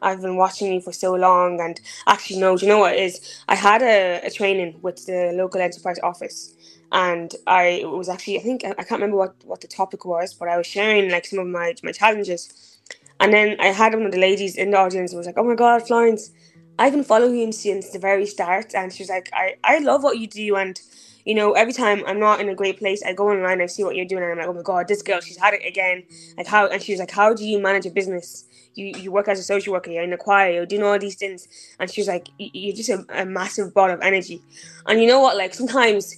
I've 0.01 0.22
been 0.22 0.36
watching 0.36 0.72
you 0.74 0.82
for 0.82 0.91
so 0.91 1.16
long." 1.16 1.60
And 1.62 1.80
actually, 2.05 2.39
no, 2.39 2.58
do 2.58 2.66
you 2.66 2.72
know 2.72 2.80
what 2.80 2.95
is? 2.95 3.41
I 3.47 3.55
had 3.55 3.82
a, 3.82 4.22
a 4.26 4.30
training 4.30 4.80
with 4.82 5.05
the 5.05 5.32
local 5.34 5.62
enterprise 5.62 5.99
office, 6.03 6.53
and 6.92 7.34
I 7.46 7.84
was 7.86 8.10
actually 8.10 8.40
I 8.40 8.44
think 8.44 8.64
I, 8.66 8.74
can't 8.74 9.02
remember 9.02 9.18
what 9.18 9.36
what 9.44 9.62
the 9.62 9.68
topic 9.68 10.06
was, 10.06 10.34
but 10.34 10.48
I 10.48 10.58
was 10.58 10.68
sharing 10.68 11.12
like 11.12 11.26
some 11.26 11.40
of 11.40 11.48
my 11.48 11.76
my 11.84 11.92
challenges, 11.92 12.80
and 13.20 13.34
then 13.34 13.58
I 13.60 13.68
had 13.68 13.94
one 13.94 14.06
of 14.06 14.12
the 14.12 14.20
ladies 14.20 14.56
in 14.56 14.72
the 14.72 14.78
audience 14.78 15.14
was 15.14 15.26
like, 15.26 15.38
"Oh 15.38 15.44
my 15.44 15.56
God, 15.56 15.86
Florence." 15.88 16.32
I've 16.80 16.94
been 16.94 17.04
following 17.04 17.36
you 17.36 17.52
since 17.52 17.90
the 17.90 17.98
very 17.98 18.28
start, 18.28 18.76
and 18.76 18.94
she 18.94 19.02
was 19.02 19.10
like, 19.10 19.30
"I, 19.34 19.56
I 19.64 19.80
love 19.80 20.04
what 20.04 20.20
you 20.20 20.28
do, 20.28 20.56
and 20.56 20.80
you 21.28 21.36
know, 21.36 21.52
every 21.52 21.74
time 21.74 22.04
I'm 22.08 22.22
not 22.22 22.40
in 22.40 22.48
a 22.48 22.56
great 22.56 22.80
place, 22.80 23.04
I 23.04 23.12
go 23.12 23.30
online, 23.30 23.62
I 23.62 23.66
see 23.66 23.84
what 23.84 23.98
you're 23.98 24.06
doing, 24.06 24.24
and 24.24 24.32
I'm 24.32 24.38
like, 24.38 24.48
oh 24.48 24.54
my 24.54 24.62
god, 24.62 24.88
this 24.88 25.02
girl, 25.02 25.20
she's 25.20 25.36
had 25.36 25.54
it 25.54 25.68
again. 25.68 26.04
Like 26.38 26.48
how? 26.48 26.68
And 26.68 26.82
she 26.82 26.94
was 26.94 27.02
like, 27.02 27.12
how 27.12 27.34
do 27.34 27.46
you 27.46 27.60
manage 27.60 27.86
a 27.86 27.90
business? 27.90 28.46
You 28.76 28.94
you 28.98 29.12
work 29.12 29.28
as 29.28 29.38
a 29.38 29.44
social 29.44 29.74
worker, 29.74 29.92
you're 29.92 30.04
in 30.04 30.14
a 30.14 30.18
choir, 30.18 30.54
you're 30.54 30.66
doing 30.66 30.84
all 30.84 30.98
these 30.98 31.16
things, 31.16 31.50
and 31.82 31.92
she 31.92 32.00
was 32.00 32.08
like, 32.08 32.30
you're 32.38 32.74
just 32.74 32.88
a, 32.88 33.06
a 33.10 33.26
massive 33.26 33.74
ball 33.74 33.92
of 33.92 34.00
energy. 34.02 34.42
And 34.86 35.02
you 35.02 35.08
know 35.08 35.20
what? 35.20 35.36
Like 35.36 35.54
sometimes, 35.54 36.16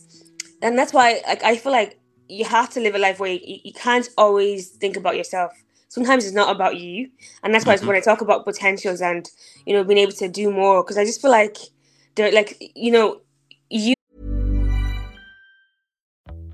and 0.61 0.77
that's 0.77 0.93
why, 0.93 1.21
like 1.27 1.43
I 1.43 1.55
feel 1.57 1.71
like 1.71 1.99
you 2.27 2.45
have 2.45 2.69
to 2.71 2.79
live 2.79 2.95
a 2.95 2.99
life 2.99 3.19
where 3.19 3.31
you, 3.33 3.59
you 3.63 3.73
can't 3.73 4.07
always 4.17 4.69
think 4.69 4.97
about 4.97 5.15
yourself. 5.17 5.51
Sometimes 5.89 6.25
it's 6.25 6.35
not 6.35 6.55
about 6.55 6.77
you, 6.77 7.09
and 7.43 7.53
that's 7.53 7.65
why 7.65 7.75
Mhm. 7.77 7.85
when 7.87 7.95
I 7.95 8.01
talk 8.01 8.21
about 8.21 8.45
potentials 8.45 9.01
and 9.01 9.29
you 9.65 9.73
know 9.73 9.83
being 9.83 9.97
able 9.99 10.13
to 10.13 10.27
do 10.27 10.51
more, 10.51 10.83
because 10.83 10.97
I 10.97 11.05
just 11.05 11.21
feel 11.21 11.31
like 11.31 11.57
they're 12.15 12.31
like 12.31 12.57
you 12.75 12.91
know 12.91 13.21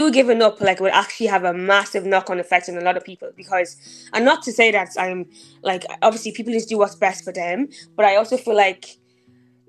You 0.00 0.12
giving 0.12 0.42
up 0.42 0.60
like 0.60 0.80
would 0.80 0.92
actually 0.92 1.26
have 1.26 1.44
a 1.44 1.54
massive 1.54 2.06
knock-on 2.06 2.40
effect 2.40 2.68
on 2.68 2.76
a 2.78 2.82
lot 2.82 2.96
of 2.96 3.04
people 3.04 3.30
because 3.36 3.76
and 4.14 4.24
not 4.24 4.42
to 4.42 4.52
say 4.52 4.70
that 4.72 4.90
i'm 4.98 5.26
like 5.62 5.84
obviously 6.02 6.32
people 6.32 6.52
just 6.52 6.68
do 6.68 6.78
what's 6.78 6.96
best 6.96 7.24
for 7.24 7.32
them 7.32 7.68
but 7.96 8.06
i 8.06 8.16
also 8.16 8.36
feel 8.36 8.56
like 8.56 8.86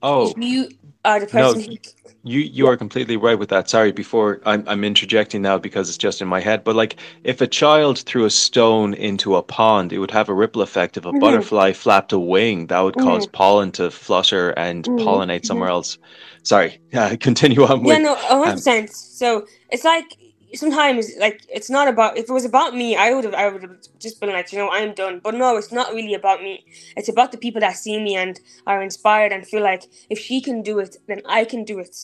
oh 0.03 0.37
you 0.37 0.69
are 1.05 1.19
the 1.19 1.27
No, 1.33 1.55
person 1.55 1.63
who 1.63 1.77
You 2.23 2.41
you 2.41 2.67
are 2.67 2.77
completely 2.77 3.17
right 3.17 3.39
with 3.39 3.49
that. 3.49 3.69
Sorry, 3.71 3.93
before 3.93 4.41
I'm 4.45 4.63
I'm 4.67 4.83
interjecting 4.85 5.41
now 5.41 5.57
because 5.57 5.89
it's 5.89 5.97
just 5.97 6.21
in 6.21 6.29
my 6.29 6.41
head. 6.41 6.65
But 6.65 6.75
like, 6.77 6.97
if 7.23 7.41
a 7.41 7.47
child 7.47 7.99
threw 8.01 8.25
a 8.25 8.31
stone 8.31 8.93
into 8.93 9.35
a 9.37 9.43
pond, 9.43 9.93
it 9.93 9.99
would 9.99 10.11
have 10.11 10.29
a 10.29 10.35
ripple 10.35 10.61
effect. 10.61 10.97
If 10.97 11.05
a 11.07 11.13
Mhm. 11.13 11.15
butterfly 11.15 11.73
flapped 11.73 12.13
a 12.13 12.19
wing, 12.19 12.67
that 12.67 12.81
would 12.81 12.97
cause 12.97 13.25
Mhm. 13.25 13.27
pollen 13.27 13.71
to 13.73 13.91
flutter 13.91 14.51
and 14.51 14.87
Mhm, 14.87 14.97
pollinate 14.97 15.45
somewhere 15.45 15.69
else. 15.69 15.97
Sorry, 16.43 16.79
yeah, 16.91 17.15
continue 17.27 17.63
on 17.63 17.85
yeah 17.85 17.95
with. 17.95 18.03
no 18.03 18.13
100 18.13 18.31
um, 18.31 18.51
percent. 18.53 18.91
So 18.91 19.45
it's 19.69 19.83
like 19.83 20.17
sometimes 20.55 21.11
like 21.19 21.45
it's 21.49 21.69
not 21.69 21.87
about 21.87 22.17
if 22.17 22.29
it 22.29 22.33
was 22.33 22.45
about 22.45 22.75
me 22.75 22.95
i 22.95 23.13
would 23.13 23.23
have 23.23 23.35
i 23.35 23.47
would 23.47 23.61
have 23.61 23.77
just 23.99 24.19
been 24.19 24.31
like 24.31 24.51
you 24.51 24.57
know 24.57 24.69
i'm 24.71 24.93
done. 24.93 25.19
But 25.19 25.35
no 25.35 25.55
it's 25.57 25.71
not 25.71 25.93
really 25.93 26.13
about 26.13 26.41
me. 26.41 26.65
It's 26.97 27.09
about 27.09 27.31
the 27.31 27.37
people 27.37 27.61
that 27.61 27.75
see 27.75 28.01
me 28.01 28.15
and 28.15 28.39
are 28.65 28.81
inspired 28.81 29.31
and 29.31 29.45
feel 29.45 29.61
like 29.61 29.83
if 30.09 30.19
she 30.19 30.41
can 30.41 30.61
do 30.61 30.79
it 30.79 30.97
then 31.07 31.21
i 31.27 31.45
can 31.45 31.63
do 31.63 31.79
it. 31.79 31.95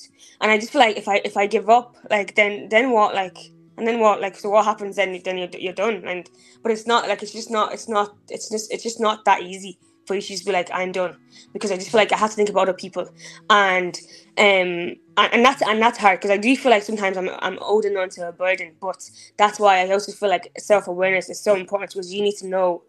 And 0.41 0.51
i 0.51 0.57
just 0.57 0.71
feel 0.71 0.81
like 0.81 0.97
if 0.97 1.07
i 1.07 1.21
if 1.25 1.37
i 1.37 1.47
give 1.47 1.69
up 1.69 1.95
like 2.09 2.35
then 2.35 2.69
then 2.69 2.91
what 2.91 3.15
like 3.15 3.37
and 3.77 3.87
then 3.87 3.99
what 3.99 4.21
like 4.21 4.35
so 4.37 4.49
what 4.49 4.65
happens 4.65 4.95
then 4.95 5.19
then 5.23 5.37
you're, 5.37 5.49
you're 5.57 5.73
done. 5.73 6.03
And 6.05 6.29
but 6.61 6.71
it's 6.71 6.87
not 6.87 7.07
like 7.07 7.23
it's 7.23 7.33
just 7.33 7.49
not 7.49 7.73
it's 7.73 7.89
not 7.89 8.15
it's 8.29 8.49
just 8.49 8.71
it's 8.71 8.83
just 8.83 8.99
not 8.99 9.25
that 9.25 9.41
easy 9.41 9.79
for 10.05 10.15
you 10.15 10.21
to 10.21 10.27
just 10.27 10.45
be 10.45 10.51
like 10.51 10.69
i'm 10.73 10.91
done 10.91 11.15
because 11.53 11.71
i 11.71 11.75
just 11.75 11.91
feel 11.91 11.99
like 11.99 12.11
i 12.13 12.17
have 12.17 12.29
to 12.31 12.35
think 12.35 12.49
about 12.49 12.69
other 12.69 12.73
people 12.73 13.09
and 13.49 13.99
um 14.37 14.95
and, 15.17 15.45
that's 15.45 15.61
and 15.61 15.81
that's 15.81 15.97
hard 15.97 16.19
because 16.19 16.31
I 16.31 16.37
do 16.37 16.55
feel 16.57 16.71
like 16.71 16.83
sometimes 16.83 17.17
I'm 17.17 17.29
I'm 17.39 17.57
holding 17.61 17.97
on 17.97 18.09
to 18.11 18.27
a 18.29 18.31
burden, 18.31 18.73
but 18.81 19.09
that's 19.37 19.59
why 19.59 19.79
I 19.81 19.91
also 19.91 20.11
feel 20.11 20.29
like 20.29 20.51
self 20.57 20.87
awareness 20.87 21.29
is 21.29 21.39
so 21.41 21.55
important 21.55 21.91
because 21.93 22.13
you 22.13 22.21
need 22.21 22.37
to 22.37 22.47
know, 22.47 22.83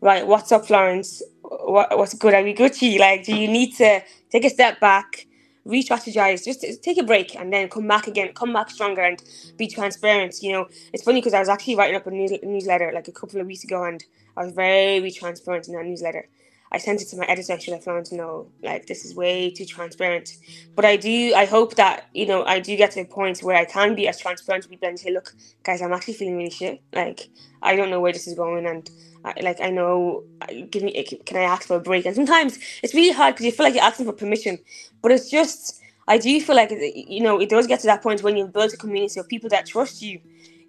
right? 0.00 0.26
What's 0.26 0.52
up, 0.52 0.66
Florence? 0.66 1.22
What 1.42 1.96
what's 1.98 2.14
good? 2.14 2.34
Are 2.34 2.42
we 2.42 2.54
Gucci? 2.54 2.98
Like, 2.98 3.24
do 3.24 3.36
you 3.36 3.48
need 3.48 3.76
to 3.76 4.02
take 4.30 4.44
a 4.44 4.50
step 4.50 4.80
back, 4.80 5.26
re-strategize, 5.64 6.44
just 6.44 6.64
take 6.82 6.98
a 6.98 7.04
break, 7.04 7.36
and 7.36 7.52
then 7.52 7.68
come 7.68 7.88
back 7.88 8.06
again, 8.06 8.32
come 8.34 8.52
back 8.52 8.70
stronger, 8.70 9.02
and 9.02 9.22
be 9.58 9.68
transparent. 9.68 10.36
You 10.42 10.52
know, 10.52 10.68
it's 10.92 11.04
funny 11.04 11.20
because 11.20 11.34
I 11.34 11.40
was 11.40 11.48
actually 11.50 11.76
writing 11.76 11.96
up 11.96 12.06
a 12.06 12.10
news, 12.10 12.32
newsletter 12.42 12.92
like 12.94 13.08
a 13.08 13.12
couple 13.12 13.40
of 13.40 13.46
weeks 13.46 13.64
ago, 13.64 13.84
and 13.84 14.04
I 14.36 14.44
was 14.44 14.54
very 14.54 15.10
transparent 15.12 15.68
in 15.68 15.74
that 15.74 15.84
newsletter. 15.86 16.28
I 16.72 16.78
sent 16.78 17.02
it 17.02 17.08
to 17.08 17.16
my 17.16 17.24
editor. 17.26 17.58
Should 17.58 17.74
I 17.74 17.80
found 17.80 18.06
to 18.06 18.16
know 18.16 18.48
like 18.62 18.86
this 18.86 19.04
is 19.04 19.14
way 19.14 19.50
too 19.50 19.64
transparent. 19.64 20.36
But 20.76 20.84
I 20.84 20.96
do. 20.96 21.34
I 21.34 21.44
hope 21.44 21.74
that 21.76 22.08
you 22.14 22.26
know 22.26 22.44
I 22.44 22.60
do 22.60 22.76
get 22.76 22.92
to 22.92 23.00
a 23.00 23.04
point 23.04 23.42
where 23.42 23.56
I 23.56 23.64
can 23.64 23.94
be 23.94 24.06
as 24.06 24.18
transparent 24.18 24.64
to 24.64 24.70
people 24.70 24.88
and 24.88 24.98
say, 24.98 25.12
look, 25.12 25.34
guys, 25.64 25.82
I'm 25.82 25.92
actually 25.92 26.14
feeling 26.14 26.36
really 26.36 26.50
shit. 26.50 26.80
Like 26.92 27.28
I 27.62 27.76
don't 27.76 27.90
know 27.90 28.00
where 28.00 28.12
this 28.12 28.26
is 28.26 28.34
going, 28.34 28.66
and 28.66 28.88
I, 29.24 29.34
like 29.42 29.60
I 29.60 29.70
know. 29.70 30.24
Give 30.70 30.82
me. 30.82 31.02
Can 31.26 31.36
I 31.36 31.42
ask 31.42 31.66
for 31.66 31.76
a 31.76 31.80
break? 31.80 32.06
And 32.06 32.14
sometimes 32.14 32.58
it's 32.82 32.94
really 32.94 33.12
hard 33.12 33.34
because 33.34 33.46
you 33.46 33.52
feel 33.52 33.66
like 33.66 33.74
you're 33.74 33.84
asking 33.84 34.06
for 34.06 34.12
permission, 34.12 34.58
but 35.02 35.12
it's 35.12 35.30
just. 35.30 35.80
I 36.08 36.18
do 36.18 36.40
feel 36.40 36.56
like 36.56 36.72
you 36.72 37.20
know 37.22 37.40
it 37.40 37.48
does 37.48 37.68
get 37.68 37.80
to 37.80 37.86
that 37.86 38.02
point 38.02 38.22
when 38.24 38.36
you've 38.36 38.52
built 38.52 38.72
a 38.72 38.76
community 38.76 39.20
of 39.20 39.28
people 39.28 39.48
that 39.50 39.66
trust 39.66 40.02
you, 40.02 40.20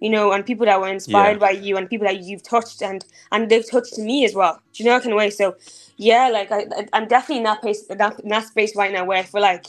you 0.02 0.10
know, 0.10 0.32
and 0.32 0.44
people 0.44 0.66
that 0.66 0.80
were 0.80 0.88
inspired 0.88 1.34
Yeah. 1.34 1.46
by 1.46 1.50
you 1.52 1.76
and 1.78 1.88
people 1.88 2.06
that 2.08 2.20
you've 2.24 2.42
touched 2.42 2.82
and 2.82 3.04
and 3.32 3.48
they've 3.50 3.68
touched 3.74 3.96
me 3.98 4.24
as 4.24 4.34
well. 4.34 4.54
Do 4.72 4.82
you 4.82 4.90
know 4.90 4.98
kind 5.00 5.12
of 5.12 5.18
way? 5.18 5.30
So 5.30 5.54
yeah, 5.96 6.28
like 6.28 6.50
I, 6.50 6.60
I'm 6.92 7.06
definitely 7.06 7.38
in 7.38 7.44
that 7.44 7.60
place, 7.62 7.86
that, 7.86 8.20
in 8.20 8.28
that 8.30 8.46
space 8.48 8.74
right 8.76 8.92
now 8.92 9.04
where 9.04 9.18
I 9.18 9.22
feel 9.22 9.42
like 9.42 9.66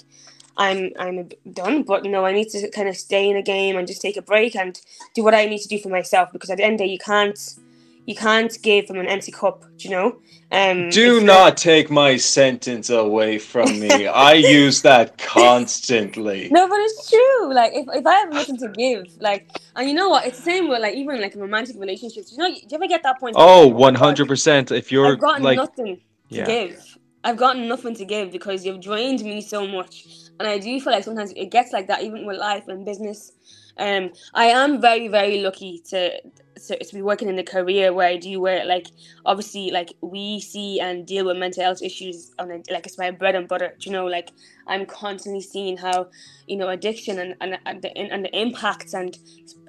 I'm 0.58 0.92
I'm 1.00 1.30
done, 1.54 1.84
but 1.84 2.04
no, 2.04 2.26
I 2.26 2.34
need 2.34 2.50
to 2.50 2.70
kind 2.72 2.90
of 2.90 2.98
stay 2.98 3.30
in 3.30 3.36
the 3.36 3.44
game 3.44 3.78
and 3.78 3.88
just 3.88 4.02
take 4.02 4.18
a 4.18 4.22
break 4.24 4.56
and 4.56 4.80
do 5.16 5.24
what 5.24 5.36
I 5.36 5.46
need 5.46 5.60
to 5.60 5.68
do 5.68 5.80
for 5.80 5.90
myself 5.90 6.32
because 6.34 6.50
at 6.50 6.58
the 6.58 6.64
end 6.66 6.74
of 6.76 6.80
the 6.80 6.86
day, 6.86 6.92
you 6.94 7.00
can't 7.00 7.40
you 8.06 8.16
can't 8.16 8.56
give 8.62 8.86
from 8.88 9.00
an 9.00 9.08
empty 9.08 9.32
cup. 9.32 9.62
Do 9.78 9.88
you 9.88 9.90
know? 9.92 10.20
Um, 10.52 10.90
Do 10.92 11.20
not 11.22 11.58
take 11.58 11.90
my 11.90 12.16
sentence 12.18 12.90
away 12.92 13.40
from 13.40 13.80
me. 13.80 14.08
I 14.08 14.34
use 14.34 14.82
that 14.84 15.18
constantly. 15.18 16.50
No, 16.52 16.68
but 16.68 16.78
it's 16.80 17.10
true. 17.10 17.54
Like 17.54 17.74
if, 17.74 17.88
if 17.92 18.06
I 18.06 18.14
have 18.16 18.32
nothing 18.34 18.58
to 18.58 18.68
give, 18.70 19.06
like 19.20 19.50
and 19.76 19.88
you 19.88 19.96
know 19.96 20.10
what, 20.10 20.28
it's 20.28 20.38
the 20.38 20.44
same 20.44 20.70
with 20.70 20.82
like 20.82 20.96
even 20.96 21.22
like 21.22 21.36
romantic 21.36 21.76
relationships. 21.80 22.32
You 22.32 22.38
know, 22.40 22.50
do 22.50 22.56
you 22.56 22.68
ever 22.76 22.88
get 22.88 23.04
that 23.04 23.20
point? 23.20 23.36
Oh, 23.38 23.68
where- 23.68 23.92
100%. 23.92 24.72
If 24.72 24.92
you're 24.92 25.14
I've 25.14 25.20
got 25.20 25.42
like, 25.42 25.58
nothing 25.58 25.96
to 25.96 26.02
Yeah. 26.30 26.46
give. 26.46 26.98
I've 27.24 27.38
gotten 27.38 27.68
nothing 27.70 27.96
to 27.96 28.06
give 28.06 28.32
because 28.32 28.66
you've 28.66 28.82
drained 28.82 29.24
me 29.24 29.40
so 29.42 29.66
much, 29.66 30.06
and 30.40 30.48
I 30.48 30.58
do 30.60 30.80
feel 30.82 30.92
like 30.92 31.06
sometimes 31.06 31.32
it 31.38 31.52
gets 31.52 31.72
like 31.72 31.88
that 31.88 32.04
even 32.04 32.26
with 32.26 32.38
life 32.38 32.68
and 32.68 32.86
business. 32.86 33.32
Um, 33.78 34.12
I 34.34 34.46
am 34.48 34.82
very 34.82 35.08
very 35.08 35.42
lucky 35.42 35.82
to 35.90 36.20
to, 36.56 36.84
to 36.84 36.94
be 36.94 37.02
working 37.02 37.30
in 37.30 37.36
the 37.36 37.44
career 37.44 37.94
where 37.94 38.08
I 38.08 38.18
do, 38.18 38.40
where 38.40 38.66
like 38.66 38.88
obviously 39.26 39.72
like 39.72 39.94
we 40.02 40.40
see 40.40 40.80
and 40.80 41.06
deal 41.06 41.26
with 41.26 41.38
mental 41.38 41.64
health 41.64 41.82
issues 41.82 42.32
on 42.40 42.52
a, 42.52 42.62
like 42.72 42.86
it's 42.86 42.98
my 42.98 43.12
bread 43.12 43.36
and 43.36 43.48
butter. 43.48 43.76
You 43.80 43.92
know, 43.92 44.06
like 44.06 44.32
I'm 44.68 44.86
constantly 44.86 45.42
seeing 45.42 45.78
how 45.78 46.08
you 46.48 46.58
know 46.58 46.70
addiction 46.70 47.20
and 47.20 47.36
and, 47.42 47.60
and 47.66 47.82
the 47.82 47.98
and 47.98 48.26
the 48.26 48.40
impacts 48.40 48.94
and 48.94 49.18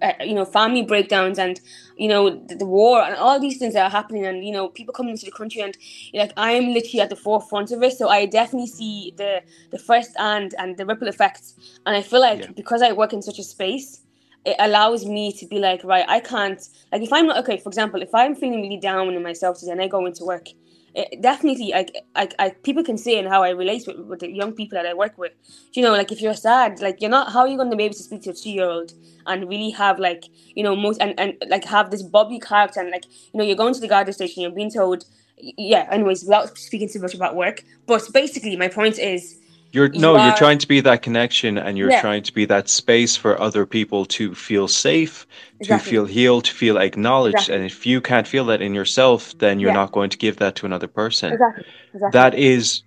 uh, 0.03 0.13
you 0.21 0.35
know 0.35 0.45
family 0.45 0.83
breakdowns 0.83 1.39
and 1.39 1.61
you 1.97 2.09
know 2.09 2.31
the, 2.47 2.57
the, 2.57 2.67
war 2.67 3.03
and 3.03 3.15
all 3.17 3.41
these 3.41 3.59
things 3.59 3.75
that 3.75 3.85
are 3.85 3.91
happening 3.91 4.27
and 4.27 4.45
you 4.45 4.53
know 4.53 4.69
people 4.69 4.93
coming 4.93 5.13
into 5.13 5.25
the 5.25 5.33
country 5.33 5.61
and 5.61 5.77
like 6.13 6.33
I'm 6.37 6.73
literally 6.73 7.01
at 7.01 7.11
the 7.11 7.17
forefront 7.17 7.73
of 7.73 7.83
it. 7.83 7.93
So 7.95 8.09
I 8.09 8.27
definitely 8.27 8.69
see 8.69 9.15
the 9.17 9.43
the 9.71 9.79
first 9.79 10.13
and 10.19 10.55
and 10.59 10.77
the 10.77 10.87
ripple 10.87 11.09
effects. 11.09 11.55
And 11.87 11.97
I 11.97 12.03
feel 12.03 12.21
like 12.21 12.41
yeah. 12.41 12.51
because 12.55 12.83
I 12.83 12.93
work 12.93 13.13
in 13.13 13.23
such 13.23 13.39
a 13.39 13.45
space 13.45 14.04
it 14.45 14.57
allows 14.59 15.07
me 15.07 15.33
to 15.33 15.47
be 15.47 15.59
like, 15.59 15.83
right, 15.85 16.05
I 16.09 16.21
can't 16.21 16.61
like 16.93 17.03
if 17.03 17.13
I'm 17.13 17.27
not 17.27 17.39
okay. 17.39 17.59
For 17.59 17.69
example, 17.69 18.03
if 18.03 18.15
I'm 18.15 18.35
feeling 18.35 18.63
really 18.63 18.79
down 18.79 19.13
in 19.13 19.23
myself 19.23 19.59
today 19.59 19.73
and 19.73 19.81
I 19.83 19.89
go 19.89 20.05
into 20.07 20.25
work, 20.25 20.49
it, 20.95 21.21
definitely, 21.23 21.73
like, 21.73 21.95
I, 22.15 22.29
I, 22.39 22.51
people 22.51 22.85
can 22.85 22.97
see 22.97 23.19
and 23.19 23.29
how 23.29 23.43
I 23.43 23.51
relate 23.51 23.85
with, 23.87 23.99
with 24.07 24.21
the 24.21 24.31
young 24.31 24.53
people 24.53 24.77
that 24.77 24.87
I 24.87 24.95
work 24.95 25.19
with. 25.19 25.33
You 25.73 25.83
know, 25.83 25.93
like 25.93 26.13
if 26.13 26.21
you're 26.21 26.35
sad, 26.35 26.81
like 26.81 27.01
you're 27.01 27.11
not, 27.11 27.33
how 27.33 27.41
are 27.41 27.49
you 27.49 27.57
going 27.57 27.71
to 27.71 27.77
be 27.77 27.85
able 27.85 27.95
to 27.95 28.03
speak 28.03 28.23
to 28.23 28.31
a 28.31 28.35
two 28.35 28.51
year 28.51 28.69
old 28.69 28.93
and 29.27 29.49
really 29.49 29.71
have 29.71 29.99
like, 29.99 30.25
you 30.55 30.63
know, 30.63 30.77
most 30.77 31.01
and 31.01 31.19
and 31.19 31.35
like 31.49 31.65
have 31.65 31.91
this 31.91 32.03
bubbly 32.03 32.39
character 32.39 32.81
and 32.81 32.91
like, 32.91 33.07
you 33.07 33.39
know, 33.39 33.45
you're 33.45 33.57
going 33.57 33.75
to 33.75 33.81
the 33.81 33.89
guard 33.89 34.13
station, 34.15 34.43
you're 34.43 34.53
being 34.53 34.71
told, 34.71 35.05
yeah. 35.37 35.89
Anyways, 35.91 36.23
without 36.25 36.57
speaking 36.57 36.89
too 36.89 37.01
much 37.01 37.15
about 37.15 37.35
work, 37.35 37.65
but 37.87 38.03
basically, 38.13 38.57
my 38.57 38.69
point 38.69 38.99
is 38.99 39.39
you're 39.75 39.93
you 39.93 40.01
no, 40.01 40.17
are, 40.17 40.29
you're 40.29 40.37
trying 40.37 40.59
to 40.59 40.69
be 40.69 40.81
that 40.81 41.03
connection 41.03 41.59
and 41.59 41.77
you're 41.77 41.91
yeah. 41.91 42.01
trying 42.01 42.23
to 42.23 42.33
be 42.33 42.45
that 42.47 42.69
space 42.69 43.17
for 43.17 43.41
other 43.41 43.67
people 43.67 44.07
to 44.07 44.35
feel 44.35 44.69
safe, 44.69 45.27
exactly. 45.59 45.85
to 45.85 45.91
feel 45.91 46.05
healed, 46.07 46.45
to 46.45 46.55
feel 46.55 46.79
acknowledged. 46.79 47.37
Exactly. 47.37 47.57
And 47.57 47.65
if 47.65 47.85
you 47.85 48.01
can't 48.01 48.27
feel 48.29 48.45
that 48.47 48.63
in 48.63 48.73
yourself, 48.73 49.37
then 49.39 49.59
you're 49.59 49.71
yeah. 49.71 49.83
not 49.83 49.93
going 49.93 50.11
to 50.11 50.17
give 50.17 50.37
that 50.37 50.55
to 50.57 50.67
another 50.67 50.87
person. 50.87 51.33
Exactly. 51.33 51.65
exactly. 51.93 52.11
That 52.13 52.35
is 52.35 52.83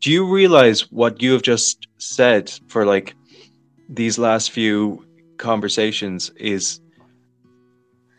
do 0.00 0.10
you 0.10 0.26
realize 0.26 0.90
what 0.90 1.22
you 1.22 1.32
have 1.32 1.42
just 1.42 1.86
said 1.98 2.50
for 2.66 2.84
like 2.84 3.14
these 3.88 4.18
last 4.18 4.50
few 4.50 5.06
conversations 5.36 6.30
is 6.36 6.80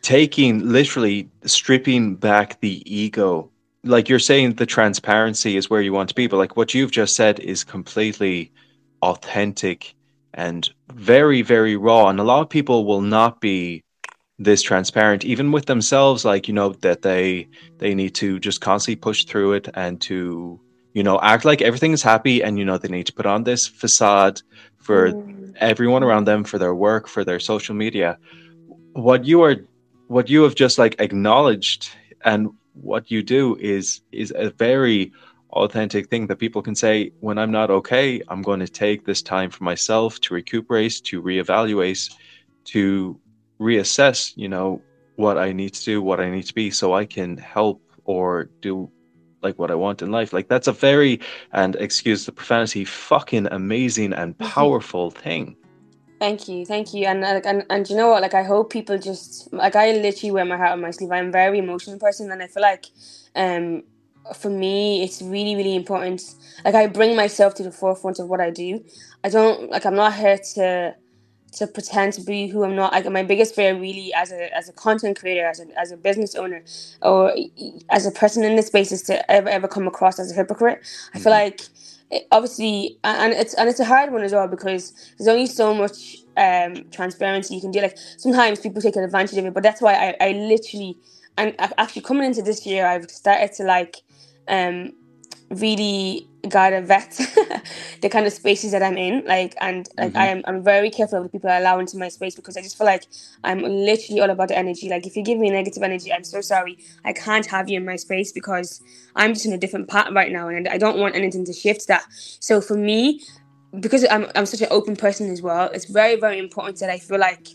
taking 0.02 0.70
literally 0.70 1.30
stripping 1.46 2.16
back 2.16 2.60
the 2.62 2.84
ego 2.86 3.50
like 3.84 4.08
you're 4.08 4.20
saying 4.20 4.54
the 4.54 4.66
transparency 4.66 5.58
is 5.58 5.70
where 5.70 5.82
you 5.82 5.94
want 5.94 6.10
to 6.10 6.16
be 6.16 6.28
but 6.28 6.38
like 6.38 6.56
what 6.56 6.74
you've 6.74 6.92
just 6.92 7.16
said 7.16 7.40
is 7.40 7.64
completely 7.64 8.52
authentic 9.02 9.96
and 10.34 10.70
very 10.94 11.42
very 11.42 11.76
raw 11.76 12.08
and 12.08 12.20
a 12.20 12.24
lot 12.24 12.42
of 12.42 12.50
people 12.50 12.86
will 12.86 13.02
not 13.02 13.42
be 13.42 13.84
this 14.40 14.62
transparent 14.62 15.24
even 15.24 15.52
with 15.52 15.66
themselves 15.66 16.26
like 16.26 16.48
you 16.48 16.54
know 16.54 16.70
that 16.70 17.02
they 17.02 17.48
they 17.78 17.94
need 17.94 18.16
to 18.16 18.40
just 18.40 18.62
constantly 18.62 18.96
push 18.96 19.26
through 19.26 19.54
it 19.54 19.70
and 19.76 20.02
to 20.02 20.60
you 20.94 21.04
know 21.04 21.20
act 21.22 21.46
like 21.46 21.62
everything 21.62 21.92
is 21.92 22.02
happy 22.02 22.42
and 22.42 22.58
you 22.58 22.66
know 22.66 22.78
they 22.78 22.88
need 22.88 23.06
to 23.06 23.14
put 23.14 23.26
on 23.26 23.44
this 23.44 23.68
facade 23.68 24.42
for 24.78 25.12
mm. 25.12 25.54
everyone 25.58 26.04
around 26.04 26.26
them 26.26 26.44
for 26.44 26.58
their 26.58 26.74
work 26.74 27.08
for 27.08 27.24
their 27.24 27.40
social 27.40 27.76
media 27.76 28.18
what 28.94 29.26
you 29.26 29.42
are 29.44 29.56
what 30.08 30.30
you 30.30 30.44
have 30.44 30.56
just 30.56 30.78
like 30.78 30.96
acknowledged 31.00 31.90
and 32.26 32.50
what 32.74 33.12
you 33.12 33.24
do 33.24 33.56
is 33.60 34.02
is 34.12 34.34
a 34.36 34.50
very 34.52 35.12
authentic 35.52 36.10
thing 36.10 36.26
that 36.28 36.38
people 36.38 36.62
can 36.62 36.76
say 36.76 37.12
when 37.20 37.38
i'm 37.38 37.52
not 37.52 37.70
okay 37.70 38.22
i'm 38.30 38.42
going 38.42 38.60
to 38.60 38.68
take 38.68 39.06
this 39.06 39.22
time 39.22 39.50
for 39.50 39.64
myself 39.64 40.20
to 40.20 40.34
recuperate 40.34 41.02
to 41.04 41.22
reevaluate 41.22 42.12
to 42.66 43.20
reassess 43.60 44.34
you 44.36 44.50
know 44.50 44.82
what 45.16 45.38
i 45.38 45.52
need 45.52 45.74
to 45.74 45.86
do 45.86 46.02
what 46.02 46.20
i 46.20 46.30
need 46.30 46.44
to 46.44 46.56
be 46.56 46.72
so 46.72 46.94
i 46.94 47.06
can 47.06 47.38
help 47.38 47.82
or 48.06 48.50
do 48.62 48.90
like 49.44 49.60
what 49.60 49.70
i 49.70 49.76
want 49.76 50.02
in 50.02 50.12
life 50.12 50.34
like 50.34 50.48
that's 50.48 50.68
a 50.68 50.72
very 50.72 51.20
and 51.52 51.76
excuse 51.76 52.26
the 52.26 52.32
profanity 52.32 52.84
fucking 52.84 53.46
amazing 53.52 54.12
and 54.14 54.36
mm-hmm. 54.38 54.52
powerful 54.52 55.12
thing 55.12 55.56
Thank 56.24 56.48
you, 56.48 56.66
thank 56.66 56.94
you, 56.94 57.06
and 57.06 57.20
like 57.20 57.46
and, 57.46 57.66
and 57.70 57.90
you 57.90 57.98
know 57.98 58.08
what? 58.08 58.22
Like 58.22 58.34
I 58.34 58.44
hope 58.44 58.72
people 58.72 58.98
just 58.98 59.52
like 59.52 59.76
I 59.76 59.92
literally 59.92 60.32
wear 60.32 60.46
my 60.46 60.56
heart 60.56 60.72
on 60.72 60.80
my 60.80 60.92
sleeve. 60.92 61.12
I'm 61.12 61.28
a 61.28 61.32
very 61.32 61.60
emotional 61.60 62.00
person, 62.00 62.32
and 62.32 62.42
I 62.42 62.48
feel 62.48 62.64
like, 62.64 62.86
um, 63.36 63.84
for 64.34 64.50
me, 64.50 65.04
it's 65.04 65.22
really 65.22 65.58
really 65.58 65.76
important. 65.76 66.24
Like 66.64 66.76
I 66.76 66.88
bring 66.88 67.18
myself 67.18 67.56
to 67.56 67.64
the 67.64 67.74
forefront 67.74 68.20
of 68.20 68.30
what 68.30 68.40
I 68.40 68.52
do. 68.52 68.82
I 69.26 69.28
don't 69.28 69.70
like 69.70 69.86
I'm 69.86 69.96
not 69.96 70.16
here 70.16 70.38
to 70.56 70.96
to 71.58 71.68
pretend 71.68 72.14
to 72.14 72.22
be 72.22 72.48
who 72.48 72.64
I'm 72.64 72.78
not. 72.78 72.94
Like 72.94 73.10
my 73.12 73.24
biggest 73.24 73.54
fear, 73.54 73.78
really, 73.78 74.14
as 74.14 74.32
a 74.32 74.56
as 74.56 74.70
a 74.70 74.74
content 74.74 75.20
creator, 75.20 75.46
as 75.46 75.60
a 75.60 75.66
as 75.78 75.92
a 75.92 75.98
business 75.98 76.36
owner, 76.36 76.64
or 77.02 77.36
as 77.90 78.06
a 78.06 78.12
person 78.12 78.46
in 78.46 78.56
this 78.56 78.68
space, 78.68 78.94
is 78.94 79.02
to 79.04 79.30
ever 79.30 79.50
ever 79.50 79.68
come 79.68 79.88
across 79.90 80.20
as 80.20 80.32
a 80.32 80.36
hypocrite. 80.36 80.80
I 81.14 81.20
feel 81.20 81.34
mm-hmm. 81.34 81.48
like 81.48 81.62
obviously 82.32 82.98
and 83.04 83.34
it's 83.34 83.54
and 83.56 83.70
it's 83.70 83.80
a 83.80 83.86
hard 83.86 84.12
one 84.12 84.24
as 84.24 84.34
well 84.34 84.48
because 84.48 84.94
there's 85.18 85.28
only 85.28 85.48
so 85.48 85.74
much 85.74 86.18
um 86.38 86.86
transparency 86.92 87.56
you 87.56 87.62
can 87.62 87.72
do. 87.72 87.82
Like 87.82 87.98
sometimes 88.18 88.60
people 88.60 88.82
take 88.82 88.96
advantage 88.96 89.38
of 89.38 89.46
it 89.46 89.54
but 89.54 89.64
that's 89.64 89.82
why 89.82 89.94
i, 89.96 90.28
I 90.30 90.32
literally 90.34 90.98
and 91.38 91.56
actually 91.78 92.04
coming 92.04 92.26
into 92.26 92.42
this 92.42 92.66
year 92.66 92.88
i've 92.88 93.10
started 93.12 93.54
to 93.54 93.64
like 93.64 93.98
um 94.48 94.94
really 95.54 96.28
gotta 96.50 96.82
vet 96.82 97.12
the 98.02 98.10
kind 98.10 98.26
of 98.26 98.34
spaces 98.34 98.72
that 98.72 98.84
I'm 98.84 98.98
in. 98.98 99.26
Like, 99.26 99.56
and 99.62 99.88
like 99.98 100.10
mm-hmm. 100.10 100.18
I 100.18 100.28
am, 100.28 100.42
I'm 100.46 100.64
very 100.64 100.90
careful 100.90 101.20
of 101.20 101.24
the 101.24 101.30
people 101.30 101.50
I 101.50 101.58
allow 101.58 101.80
into 101.80 101.98
my 101.98 102.10
space 102.10 102.36
because 102.36 102.58
I 102.58 102.62
just 102.62 102.78
feel 102.78 102.86
like 102.86 103.06
I'm 103.44 103.62
literally 103.62 104.22
all 104.22 104.30
about 104.30 104.50
the 104.50 104.58
energy. 104.58 104.90
Like, 104.90 105.08
if 105.08 105.16
you 105.16 105.24
give 105.24 105.40
me 105.40 105.50
negative 105.50 105.82
energy, 105.82 106.12
I'm 106.12 106.24
so 106.24 106.42
sorry. 106.42 106.78
I 107.06 107.14
can't 107.14 107.46
have 107.46 107.70
you 107.70 107.78
in 107.78 107.86
my 107.86 107.96
space 107.96 108.32
because 108.32 108.82
I'm 109.16 109.34
just 109.34 109.46
in 109.46 109.54
a 109.54 109.58
different 109.58 109.88
part 109.88 110.14
right 110.14 110.32
now, 110.32 110.50
and 110.50 110.68
I 110.68 110.78
don't 110.78 111.00
want 111.00 111.16
anything 111.16 111.46
to 111.46 111.54
shift 111.54 111.88
that. 111.88 112.04
So 112.12 112.60
for 112.62 112.76
me, 112.76 113.22
because 113.80 114.06
I'm, 114.10 114.28
I'm 114.36 114.46
such 114.46 114.62
an 114.62 114.68
open 114.70 114.96
person 114.96 115.30
as 115.32 115.42
well, 115.42 115.70
it's 115.74 115.86
very, 115.86 116.20
very 116.20 116.40
important 116.40 116.80
that 116.80 116.90
I 116.90 117.00
feel 117.00 117.20
like 117.20 117.48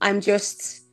I'm 0.00 0.20
just 0.20 0.84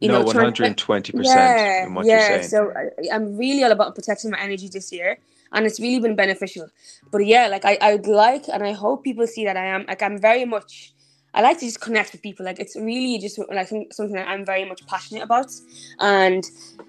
you 0.00 0.08
no, 0.08 0.18
know, 0.18 0.24
120 0.24 1.12
percent 1.12 1.24
yeah, 1.24 1.86
in 1.86 1.94
what 1.94 2.04
yeah. 2.04 2.18
you're 2.18 2.42
saying. 2.42 2.48
So 2.48 2.72
I, 2.76 3.14
I'm 3.14 3.36
really 3.38 3.62
all 3.64 3.72
about 3.72 3.94
protecting 3.94 4.30
my 4.30 4.40
energy 4.40 4.68
this 4.68 4.92
year 4.92 5.18
and 5.54 5.64
it's 5.66 5.80
really 5.80 6.00
been 6.00 6.16
beneficial. 6.16 6.68
But 7.10 7.26
yeah, 7.26 7.46
like 7.46 7.64
I, 7.64 7.78
I'd 7.80 8.06
like 8.06 8.44
and 8.52 8.62
I 8.62 8.72
hope 8.72 9.04
people 9.04 9.26
see 9.26 9.44
that 9.46 9.56
I 9.56 9.66
am 9.66 9.86
like 9.88 10.02
I'm 10.02 10.18
very 10.18 10.44
much 10.44 10.92
I 11.34 11.42
like 11.42 11.58
to 11.58 11.66
just 11.66 11.80
connect 11.80 12.12
with 12.12 12.22
people. 12.22 12.44
Like 12.44 12.60
it's 12.60 12.76
really 12.76 13.18
just 13.18 13.38
like 13.52 13.68
something 13.68 14.14
that 14.14 14.28
I'm 14.28 14.44
very 14.44 14.64
much 14.64 14.86
passionate 14.86 15.22
about. 15.22 15.50
And 15.98 16.44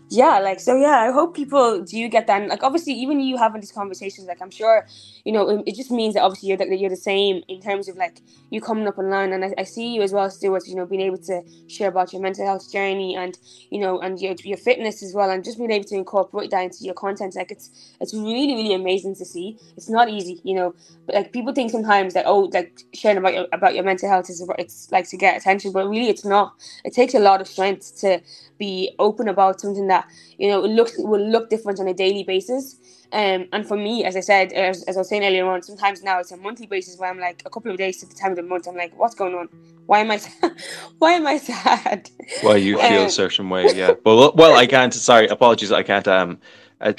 yeah, 0.09 0.39
like 0.39 0.59
so 0.59 0.75
yeah, 0.75 0.99
I 0.99 1.11
hope 1.11 1.35
people 1.35 1.81
do 1.81 2.07
get 2.07 2.27
that. 2.27 2.41
And, 2.41 2.49
like 2.49 2.61
obviously, 2.63 2.93
even 2.93 3.19
you 3.19 3.37
having 3.37 3.59
these 3.59 3.71
conversations, 3.71 4.27
like 4.27 4.39
I'm 4.41 4.51
sure, 4.51 4.85
you 5.23 5.31
know, 5.31 5.49
it, 5.49 5.63
it 5.65 5.75
just 5.75 5.89
means 5.89 6.13
that 6.13 6.21
obviously 6.21 6.49
you're 6.49 6.57
that 6.57 6.69
you're 6.79 6.91
the 6.91 6.95
same 6.95 7.41
in 7.47 7.59
terms 7.59 7.87
of 7.89 7.97
like 7.97 8.21
you 8.51 8.61
coming 8.61 8.87
up 8.87 8.99
online. 8.99 9.33
And 9.33 9.43
I, 9.43 9.53
I, 9.57 9.63
see 9.63 9.95
you 9.95 10.03
as 10.03 10.13
well, 10.13 10.29
Stuart. 10.29 10.67
You 10.67 10.75
know, 10.75 10.85
being 10.85 11.01
able 11.01 11.17
to 11.17 11.41
share 11.67 11.89
about 11.89 12.13
your 12.13 12.21
mental 12.21 12.45
health 12.45 12.71
journey 12.71 13.15
and 13.15 13.37
you 13.71 13.79
know 13.79 13.99
and 13.99 14.19
your 14.21 14.35
your 14.43 14.57
fitness 14.57 15.01
as 15.01 15.13
well, 15.15 15.31
and 15.31 15.43
just 15.43 15.57
being 15.57 15.71
able 15.71 15.85
to 15.85 15.95
incorporate 15.95 16.51
that 16.51 16.61
into 16.61 16.83
your 16.83 16.93
content. 16.93 17.35
Like 17.35 17.49
it's 17.51 17.95
it's 17.99 18.13
really 18.13 18.53
really 18.55 18.75
amazing 18.75 19.15
to 19.15 19.25
see. 19.25 19.57
It's 19.75 19.89
not 19.89 20.09
easy, 20.09 20.39
you 20.43 20.53
know. 20.53 20.75
But 21.07 21.15
like 21.15 21.33
people 21.33 21.51
think 21.53 21.71
sometimes 21.71 22.13
that 22.13 22.25
oh, 22.27 22.51
like 22.53 22.79
sharing 22.93 23.17
about 23.17 23.33
your 23.33 23.47
about 23.51 23.73
your 23.73 23.83
mental 23.83 24.07
health 24.07 24.29
is 24.29 24.47
it's 24.59 24.91
like 24.91 25.09
to 25.09 25.17
get 25.17 25.35
attention, 25.35 25.71
but 25.71 25.89
really 25.89 26.09
it's 26.09 26.25
not. 26.25 26.53
It 26.83 26.93
takes 26.93 27.15
a 27.15 27.19
lot 27.19 27.41
of 27.41 27.47
strength 27.47 27.99
to 28.01 28.21
be 28.57 28.95
open 28.99 29.27
about 29.27 29.59
something 29.59 29.87
that 29.87 29.94
you 30.37 30.49
know 30.49 30.63
it 30.63 30.69
looks 30.69 30.93
will 30.97 31.25
look 31.25 31.49
different 31.49 31.79
on 31.79 31.87
a 31.87 31.93
daily 31.93 32.23
basis. 32.23 32.77
Um, 33.13 33.47
and 33.53 33.65
for 33.65 33.77
me, 33.77 34.03
as 34.03 34.15
I 34.17 34.19
said, 34.19 34.51
as, 34.51 34.83
as 34.83 34.97
I 34.97 34.99
was 34.99 35.09
saying 35.09 35.23
earlier 35.23 35.45
on, 35.45 35.61
sometimes 35.61 36.03
now 36.03 36.19
it's 36.19 36.31
a 36.31 36.37
monthly 36.37 36.65
basis 36.65 36.97
where 36.97 37.09
I'm 37.09 37.19
like 37.19 37.43
a 37.45 37.49
couple 37.49 37.71
of 37.71 37.77
days 37.77 37.97
to 38.01 38.05
the 38.07 38.15
time 38.15 38.31
of 38.31 38.35
the 38.35 38.43
month, 38.43 38.67
I'm 38.67 38.75
like, 38.75 38.97
what's 38.97 39.15
going 39.15 39.35
on? 39.35 39.47
Why 39.85 39.99
am 39.99 40.11
I, 40.11 40.19
why 40.97 41.13
am 41.13 41.27
I 41.27 41.37
sad? 41.37 42.09
Why 42.41 42.57
you 42.57 42.77
feel 42.77 43.01
um, 43.01 43.07
a 43.07 43.09
certain 43.09 43.49
way? 43.49 43.71
Yeah. 43.73 43.93
Well, 44.05 44.33
well, 44.35 44.55
I 44.55 44.65
can't. 44.65 44.93
Sorry, 44.93 45.27
apologies. 45.27 45.71
I 45.71 45.83
can't. 45.83 46.07
Um, 46.07 46.39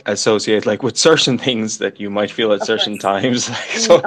associate 0.06 0.64
like 0.66 0.82
with 0.82 0.96
certain 0.96 1.38
things 1.38 1.78
that 1.78 2.00
you 2.00 2.10
might 2.10 2.30
feel 2.30 2.52
at 2.52 2.64
certain 2.64 2.98
times. 2.98 3.50
Like, 3.56 3.78
so, 3.78 4.00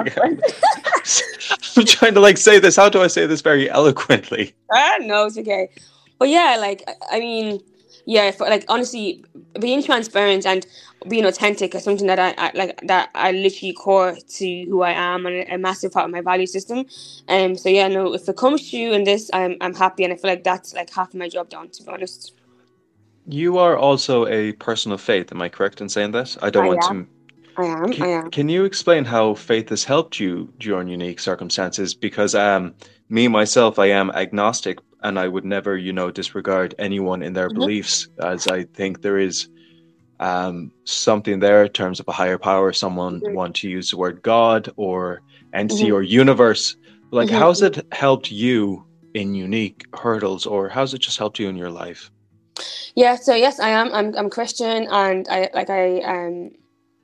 I'm 1.76 1.86
trying 1.86 2.14
to 2.14 2.20
like 2.20 2.36
say 2.36 2.58
this. 2.58 2.76
How 2.76 2.88
do 2.88 3.02
I 3.02 3.06
say 3.06 3.26
this 3.26 3.40
very 3.40 3.70
eloquently? 3.70 4.54
Ah, 4.72 4.98
no, 5.00 5.26
it's 5.26 5.38
okay. 5.38 5.68
But 6.18 6.28
yeah, 6.28 6.56
like 6.58 6.88
I 7.10 7.20
mean, 7.20 7.60
yeah, 8.10 8.32
for, 8.32 8.48
like 8.48 8.64
honestly, 8.66 9.24
being 9.60 9.84
transparent 9.84 10.44
and 10.44 10.66
being 11.08 11.24
authentic 11.24 11.76
is 11.76 11.84
something 11.84 12.08
that 12.08 12.18
I, 12.18 12.34
I, 12.38 12.50
like 12.54 12.80
that 12.82 13.08
I 13.14 13.30
literally 13.30 13.72
core 13.72 14.16
to 14.16 14.64
who 14.64 14.82
I 14.82 14.90
am 14.90 15.26
and 15.26 15.48
a, 15.48 15.56
massive 15.58 15.92
part 15.92 16.06
of 16.06 16.10
my 16.10 16.20
value 16.20 16.46
system. 16.46 16.86
Um, 17.28 17.56
so 17.56 17.68
yeah, 17.68 17.86
no, 17.86 18.12
if 18.12 18.28
it 18.28 18.36
comes 18.36 18.68
to 18.70 18.76
you 18.76 18.92
in 18.94 19.04
this, 19.04 19.30
I'm 19.32 19.56
I'm 19.60 19.74
happy 19.74 20.02
and 20.02 20.12
I 20.12 20.16
feel 20.16 20.28
like 20.28 20.42
that's 20.42 20.74
like 20.74 20.92
half 20.92 21.10
of 21.10 21.14
my 21.14 21.28
job 21.28 21.50
done. 21.50 21.68
To 21.70 21.84
be 21.84 21.88
honest. 21.88 22.34
You 23.28 23.58
are 23.58 23.78
also 23.78 24.26
a 24.26 24.54
person 24.54 24.90
of 24.90 25.00
faith. 25.00 25.30
Am 25.30 25.40
I 25.40 25.48
correct 25.48 25.80
in 25.80 25.88
saying 25.88 26.10
that? 26.10 26.36
I 26.42 26.50
don't 26.50 26.64
I 26.64 26.68
want 26.68 26.82
am. 26.82 27.04
to 27.04 27.62
I 27.62 27.66
am. 27.66 27.92
Can, 27.92 28.02
I 28.02 28.08
am. 28.08 28.30
can 28.32 28.48
you 28.48 28.64
explain 28.64 29.04
how 29.04 29.34
faith 29.34 29.68
has 29.68 29.84
helped 29.84 30.18
you 30.18 30.52
during 30.58 30.88
unique 30.88 31.20
circumstances? 31.20 31.94
Because 31.94 32.34
um, 32.34 32.74
me 33.08 33.28
myself, 33.28 33.78
I 33.78 33.86
am 33.86 34.10
agnostic, 34.10 34.80
and 35.02 35.18
I 35.18 35.28
would 35.28 35.44
never, 35.44 35.76
you 35.76 35.92
know, 35.92 36.10
disregard 36.10 36.74
anyone 36.78 37.22
in 37.22 37.32
their 37.32 37.50
Mhm. 37.50 37.54
beliefs, 37.54 38.08
as 38.22 38.46
I 38.46 38.64
think 38.74 39.00
there 39.00 39.18
is 39.18 39.48
um, 40.20 40.72
something 40.84 41.40
there 41.40 41.64
in 41.64 41.72
terms 41.72 42.00
of 42.00 42.08
a 42.08 42.12
higher 42.12 42.38
power. 42.38 42.72
Someone 42.72 43.20
Mhm. 43.20 43.34
want 43.34 43.56
to 43.56 43.68
use 43.68 43.90
the 43.90 43.96
word 43.96 44.22
God 44.22 44.70
or 44.76 45.22
entity 45.52 45.88
Mhm. 45.88 45.94
or 45.94 46.02
universe. 46.02 46.76
Like, 47.10 47.28
Mhm. 47.28 47.38
how's 47.38 47.62
it 47.62 47.86
helped 47.92 48.30
you 48.30 48.84
in 49.14 49.34
unique 49.34 49.84
hurdles, 49.94 50.46
or 50.46 50.68
how's 50.68 50.94
it 50.94 50.98
just 51.00 51.18
helped 51.18 51.38
you 51.38 51.48
in 51.48 51.56
your 51.56 51.70
life? 51.70 52.10
Yeah, 52.94 53.16
so 53.16 53.34
yes, 53.34 53.60
I 53.60 53.70
am. 53.70 53.92
I'm 53.92 54.14
I'm 54.16 54.30
Christian, 54.30 54.86
and 54.90 55.26
I 55.28 55.48
like 55.54 55.70
I 55.70 56.00
um 56.02 56.50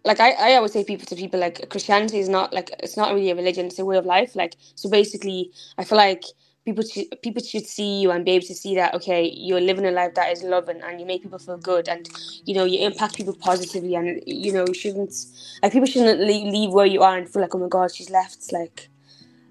like 0.04 0.20
I, 0.20 0.32
I 0.32 0.54
always 0.56 0.72
say 0.72 0.84
people 0.84 1.06
to 1.06 1.16
people 1.16 1.40
like 1.40 1.68
Christianity 1.70 2.18
is 2.18 2.28
not 2.28 2.52
like 2.52 2.70
it's 2.80 2.96
not 2.96 3.14
really 3.14 3.30
a 3.30 3.34
religion; 3.34 3.66
it's 3.66 3.78
a 3.78 3.84
way 3.84 3.96
of 3.96 4.06
life. 4.06 4.36
Like 4.36 4.56
so, 4.74 4.88
basically, 4.90 5.50
I 5.78 5.84
feel 5.84 5.98
like 5.98 6.22
people 6.66 6.84
should 6.84 7.06
people 7.22 7.42
should 7.42 7.66
see 7.66 8.02
you 8.02 8.12
and 8.12 8.26
be 8.26 8.32
able 8.32 8.46
to 8.46 8.56
see 8.56 8.76
that 8.76 8.94
okay, 8.94 9.32
you're 9.34 9.62
living 9.62 9.86
a 9.86 9.92
life 9.92 10.14
that 10.16 10.32
is 10.32 10.42
loving, 10.44 10.82
and 10.82 11.00
you 11.00 11.06
make 11.06 11.22
people 11.22 11.40
feel 11.40 11.58
good, 11.58 11.88
and 11.88 12.08
you 12.46 12.54
know 12.54 12.64
you 12.66 12.80
impact 12.86 13.16
people 13.16 13.34
positively, 13.34 13.96
and 13.96 14.22
you 14.26 14.52
know 14.52 14.66
you 14.68 14.74
shouldn't 14.74 15.14
like 15.62 15.72
people 15.72 15.86
shouldn't 15.88 16.20
leave, 16.20 16.52
leave 16.52 16.72
where 16.72 16.86
you 16.86 17.02
are 17.02 17.16
and 17.18 17.30
feel 17.30 17.42
like 17.42 17.54
oh 17.54 17.58
my 17.58 17.68
god, 17.68 17.94
she's 17.94 18.10
left 18.10 18.52
like 18.52 18.90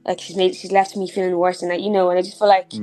like 0.06 0.22
she's 0.22 0.38
made 0.38 0.56
she's 0.56 0.74
left 0.74 0.98
me 0.98 1.10
feeling 1.10 1.38
worse, 1.38 1.64
and 1.64 1.72
like 1.72 1.82
you 1.82 1.92
know, 1.92 2.10
and 2.12 2.20
I 2.20 2.24
just 2.24 2.40
feel 2.40 2.50
like 2.50 2.74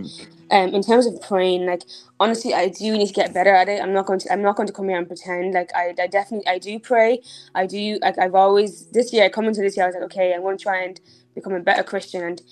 um, 0.52 0.74
in 0.74 0.82
terms 0.82 1.06
of 1.06 1.20
praying, 1.22 1.66
like 1.66 1.82
honestly, 2.20 2.54
I 2.54 2.68
do 2.68 2.92
need 2.98 3.08
to 3.08 3.14
get 3.14 3.34
better 3.34 3.54
at 3.54 3.68
it. 3.68 3.82
I'm 3.82 3.92
not 3.94 4.06
going 4.06 4.20
to. 4.20 4.32
I'm 4.32 4.42
not 4.42 4.56
going 4.56 4.66
to 4.68 4.72
come 4.72 4.88
here 4.88 4.98
and 4.98 5.06
pretend. 5.06 5.54
Like 5.54 5.70
I, 5.74 5.94
I 6.00 6.06
definitely, 6.08 6.46
I 6.48 6.58
do 6.58 6.78
pray. 6.78 7.22
I 7.54 7.66
do. 7.66 7.98
Like 8.02 8.18
I've 8.18 8.34
always 8.34 8.86
this 8.88 9.12
year, 9.12 9.30
coming 9.30 9.54
to 9.54 9.62
this 9.62 9.76
year, 9.76 9.86
I 9.86 9.88
was 9.88 9.96
like, 9.96 10.04
okay, 10.04 10.34
I'm 10.34 10.42
going 10.42 10.58
to 10.58 10.62
try 10.62 10.82
and 10.82 11.00
become 11.34 11.54
a 11.54 11.60
better 11.60 11.82
Christian. 11.82 12.22
And 12.22 12.42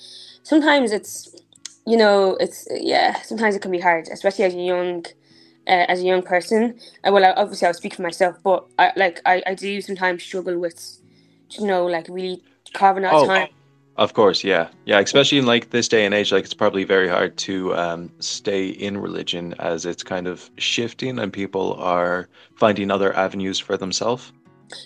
sometimes 0.42 0.92
it's, 0.92 1.34
you 1.86 1.96
know, 1.96 2.36
it's 2.40 2.66
yeah. 2.70 3.20
Sometimes 3.22 3.56
it 3.56 3.62
can 3.62 3.70
be 3.70 3.80
hard, 3.80 4.08
especially 4.12 4.44
as 4.44 4.54
a 4.54 4.58
young, 4.58 5.04
uh, 5.66 5.86
as 5.88 6.00
a 6.00 6.04
young 6.04 6.22
person. 6.22 6.78
Uh, 7.04 7.12
well, 7.12 7.24
I, 7.24 7.32
obviously, 7.32 7.66
I'll 7.66 7.74
speak 7.74 7.94
for 7.94 8.02
myself, 8.02 8.36
but 8.42 8.66
I 8.78 8.92
like 8.96 9.20
I, 9.26 9.42
I 9.46 9.54
do 9.54 9.80
sometimes 9.80 10.22
struggle 10.22 10.58
with, 10.58 11.00
you 11.52 11.66
know, 11.66 11.86
like 11.86 12.06
really 12.08 12.42
carving 12.72 13.04
out 13.04 13.14
Oh, 13.14 13.26
time. 13.26 13.48
Of 13.96 14.14
course, 14.14 14.42
yeah, 14.44 14.68
yeah. 14.86 14.98
Especially 15.00 15.38
in 15.38 15.46
like 15.46 15.70
this 15.70 15.88
day 15.88 16.06
and 16.06 16.14
age, 16.14 16.32
like 16.32 16.44
it's 16.44 16.54
probably 16.54 16.84
very 16.84 17.08
hard 17.08 17.36
to 17.38 17.74
um, 17.74 18.10
stay 18.20 18.68
in 18.68 18.96
religion 18.96 19.54
as 19.58 19.84
it's 19.84 20.02
kind 20.02 20.26
of 20.26 20.50
shifting, 20.56 21.18
and 21.18 21.32
people 21.32 21.74
are 21.74 22.28
finding 22.54 22.90
other 22.90 23.14
avenues 23.14 23.58
for 23.58 23.76
themselves. 23.76 24.32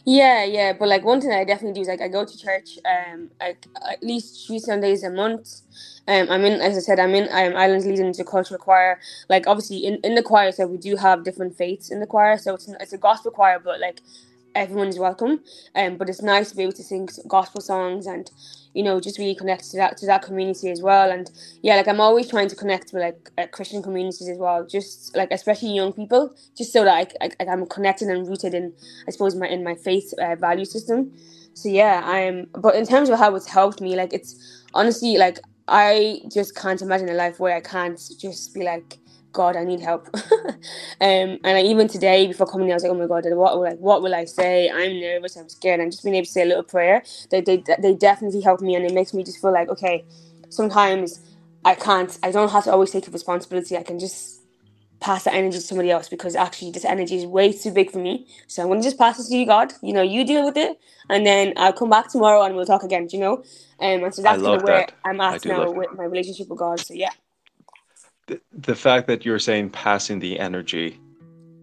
Yeah, 0.04 0.44
yeah, 0.44 0.72
but 0.72 0.88
like 0.88 1.04
one 1.04 1.20
thing 1.20 1.32
I 1.32 1.44
definitely 1.44 1.74
do 1.74 1.82
is 1.82 1.88
like 1.88 2.00
I 2.00 2.08
go 2.08 2.24
to 2.24 2.38
church 2.38 2.78
um 2.84 3.30
like 3.40 3.66
at 3.88 4.02
least 4.02 4.46
three 4.46 4.58
Sundays 4.58 5.04
a 5.04 5.10
month. 5.10 5.60
Um, 6.06 6.28
I'm 6.30 6.44
in, 6.44 6.60
as 6.60 6.76
I 6.76 6.80
said, 6.80 7.00
I'm 7.00 7.14
in 7.14 7.24
um, 7.32 7.56
Islands 7.56 7.86
leading 7.86 8.06
into 8.06 8.24
cultural 8.24 8.58
choir. 8.58 9.00
Like 9.28 9.46
obviously 9.46 9.78
in, 9.78 9.98
in 10.04 10.14
the 10.14 10.22
choir, 10.22 10.52
so 10.52 10.66
we 10.66 10.76
do 10.76 10.96
have 10.96 11.24
different 11.24 11.56
faiths 11.56 11.90
in 11.90 12.00
the 12.00 12.06
choir. 12.06 12.38
So 12.38 12.54
it's 12.54 12.68
it's 12.80 12.92
a 12.92 12.98
gospel 12.98 13.30
choir, 13.30 13.58
but 13.58 13.80
like 13.80 14.00
everyone 14.54 14.88
is 14.88 14.98
welcome. 14.98 15.40
Um, 15.74 15.96
but 15.96 16.08
it's 16.08 16.22
nice 16.22 16.50
to 16.50 16.56
be 16.56 16.62
able 16.62 16.72
to 16.72 16.82
sing 16.82 17.08
gospel 17.26 17.60
songs 17.60 18.06
and 18.06 18.30
you 18.74 18.82
know 18.82 19.00
just 19.00 19.18
really 19.18 19.34
connect 19.34 19.70
to 19.70 19.76
that 19.78 19.96
to 19.98 20.06
that 20.06 20.22
community 20.22 20.70
as 20.70 20.82
well. 20.82 21.10
And 21.10 21.30
yeah, 21.62 21.76
like 21.76 21.88
I'm 21.88 22.00
always 22.00 22.28
trying 22.28 22.48
to 22.48 22.56
connect 22.56 22.92
with 22.92 23.02
like 23.02 23.30
uh, 23.38 23.46
Christian 23.46 23.82
communities 23.82 24.28
as 24.28 24.38
well. 24.38 24.66
Just 24.66 25.16
like 25.16 25.30
especially 25.32 25.74
young 25.74 25.92
people, 25.92 26.34
just 26.56 26.72
so 26.72 26.84
that 26.84 27.16
I, 27.20 27.30
I 27.40 27.46
I'm 27.50 27.66
connected 27.66 28.08
and 28.08 28.28
rooted 28.28 28.54
in 28.54 28.74
I 29.08 29.10
suppose 29.10 29.34
my 29.34 29.48
in 29.48 29.64
my 29.64 29.74
faith 29.74 30.12
uh, 30.20 30.36
value 30.36 30.66
system. 30.66 31.12
So 31.54 31.68
yeah, 31.68 32.02
I'm. 32.04 32.48
But 32.52 32.74
in 32.74 32.86
terms 32.86 33.08
of 33.08 33.18
how 33.18 33.34
it's 33.36 33.46
helped 33.46 33.80
me, 33.80 33.96
like 33.96 34.12
it's 34.12 34.62
honestly 34.74 35.16
like 35.16 35.38
I 35.68 36.20
just 36.32 36.56
can't 36.56 36.82
imagine 36.82 37.08
a 37.10 37.14
life 37.14 37.40
where 37.40 37.56
I 37.56 37.60
can't 37.60 38.00
just 38.20 38.54
be 38.54 38.64
like, 38.64 38.98
God, 39.32 39.56
I 39.56 39.64
need 39.64 39.80
help. 39.80 40.08
um, 40.14 40.58
and 41.00 41.40
like, 41.44 41.66
even 41.66 41.88
today, 41.88 42.26
before 42.28 42.46
coming 42.46 42.68
here, 42.68 42.74
I 42.74 42.76
was 42.76 42.84
like, 42.84 42.92
oh 42.92 42.96
my 42.96 43.06
God, 43.08 43.24
what 43.36 43.56
will 43.56 43.64
like 43.64 43.78
what 43.80 44.02
will 44.02 44.14
I 44.14 44.26
say? 44.26 44.70
I'm 44.70 45.00
nervous, 45.00 45.36
I'm 45.36 45.50
scared, 45.50 45.80
and 45.80 45.92
just 45.92 46.04
being 46.04 46.16
able 46.16 46.26
to 46.26 46.32
say 46.32 46.42
a 46.42 46.46
little 46.46 46.64
prayer, 46.64 47.02
they 47.30 47.42
they 47.42 47.64
they 47.80 47.94
definitely 47.94 48.42
help 48.42 48.62
me, 48.62 48.76
and 48.76 48.86
it 48.86 48.94
makes 48.94 49.14
me 49.14 49.24
just 49.24 49.40
feel 49.40 49.52
like 49.52 49.70
okay, 49.70 50.04
sometimes 50.50 51.20
I 51.64 51.74
can't, 51.76 52.16
I 52.22 52.32
don't 52.32 52.50
have 52.52 52.64
to 52.66 52.72
always 52.72 52.92
take 52.92 53.08
responsibility. 53.08 53.76
I 53.76 53.84
can 53.84 53.98
just 54.00 54.43
pass 55.04 55.24
that 55.24 55.34
energy 55.34 55.58
to 55.58 55.62
somebody 55.62 55.90
else 55.90 56.08
because 56.08 56.34
actually 56.36 56.72
this 56.72 56.84
energy 56.86 57.16
is 57.16 57.26
way 57.26 57.52
too 57.52 57.72
big 57.72 57.90
for 57.92 57.98
me. 57.98 58.26
So 58.48 58.62
I'm 58.62 58.68
gonna 58.68 58.82
just 58.82 58.98
pass 58.98 59.20
it 59.20 59.28
to 59.30 59.36
you, 59.36 59.46
God. 59.46 59.72
You 59.82 59.92
know, 59.92 60.02
you 60.02 60.26
deal 60.26 60.44
with 60.46 60.56
it, 60.56 60.78
and 61.10 61.26
then 61.26 61.54
I'll 61.58 61.74
come 61.74 61.90
back 61.90 62.10
tomorrow 62.10 62.42
and 62.42 62.56
we'll 62.56 62.66
talk 62.66 62.84
again. 62.84 63.06
do 63.08 63.16
You 63.18 63.22
know, 63.22 63.34
um, 63.80 64.04
and 64.04 64.14
so 64.14 64.22
that's 64.22 64.42
kind 64.42 64.56
love 64.56 64.56
of 64.56 64.62
where 64.62 64.86
that. 64.86 64.92
I'm 65.04 65.20
at 65.20 65.46
now 65.46 65.64
love 65.64 65.72
with 65.72 65.92
my 65.92 66.04
relationship 66.04 66.48
with 66.48 66.58
God. 66.60 66.84
So 66.84 66.94
yeah, 66.94 67.12
The, 68.28 68.40
the 68.52 68.76
fact 68.76 69.06
that 69.08 69.24
you're 69.26 69.38
saying 69.40 69.70
passing 69.70 70.20
the 70.20 70.40
energy, 70.40 71.00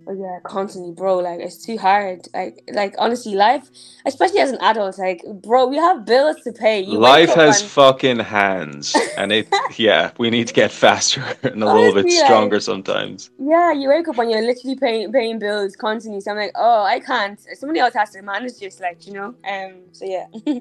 yeah, 0.07 0.39
constantly, 0.43 0.93
bro. 0.93 1.17
Like 1.17 1.39
it's 1.39 1.63
too 1.63 1.77
hard. 1.77 2.27
Like, 2.33 2.63
like 2.73 2.95
honestly, 2.97 3.35
life, 3.35 3.69
especially 4.05 4.39
as 4.39 4.51
an 4.51 4.57
adult, 4.61 4.97
like, 4.97 5.23
bro, 5.41 5.67
we 5.67 5.77
have 5.77 6.05
bills 6.05 6.37
to 6.43 6.51
pay. 6.51 6.81
You 6.81 6.97
life 6.97 7.33
has 7.33 7.61
and- 7.61 7.69
fucking 7.69 8.19
hands, 8.19 8.95
and 9.17 9.31
it 9.31 9.47
yeah, 9.77 10.11
we 10.17 10.29
need 10.29 10.47
to 10.47 10.53
get 10.53 10.71
faster 10.71 11.21
and 11.43 11.63
a 11.63 11.65
little 11.65 11.93
bit 11.93 12.05
Honestly, 12.05 12.17
like- 12.17 12.25
stronger 12.25 12.59
sometimes. 12.59 13.29
Yeah, 13.39 13.71
you 13.73 13.89
wake 13.89 14.07
up 14.07 14.17
and 14.17 14.31
you're 14.31 14.41
literally 14.41 14.75
paying 14.75 15.11
paying 15.11 15.39
bills 15.39 15.75
constantly. 15.75 16.21
So 16.21 16.31
I'm 16.31 16.37
like, 16.37 16.51
oh, 16.55 16.83
I 16.83 16.99
can't. 16.99 17.39
Somebody 17.55 17.79
else 17.79 17.93
has 17.93 18.11
to 18.11 18.21
manage 18.21 18.57
this, 18.59 18.79
like 18.79 19.05
you 19.07 19.13
know. 19.13 19.35
Um. 19.47 19.81
So 19.91 20.05
yeah. 20.05 20.25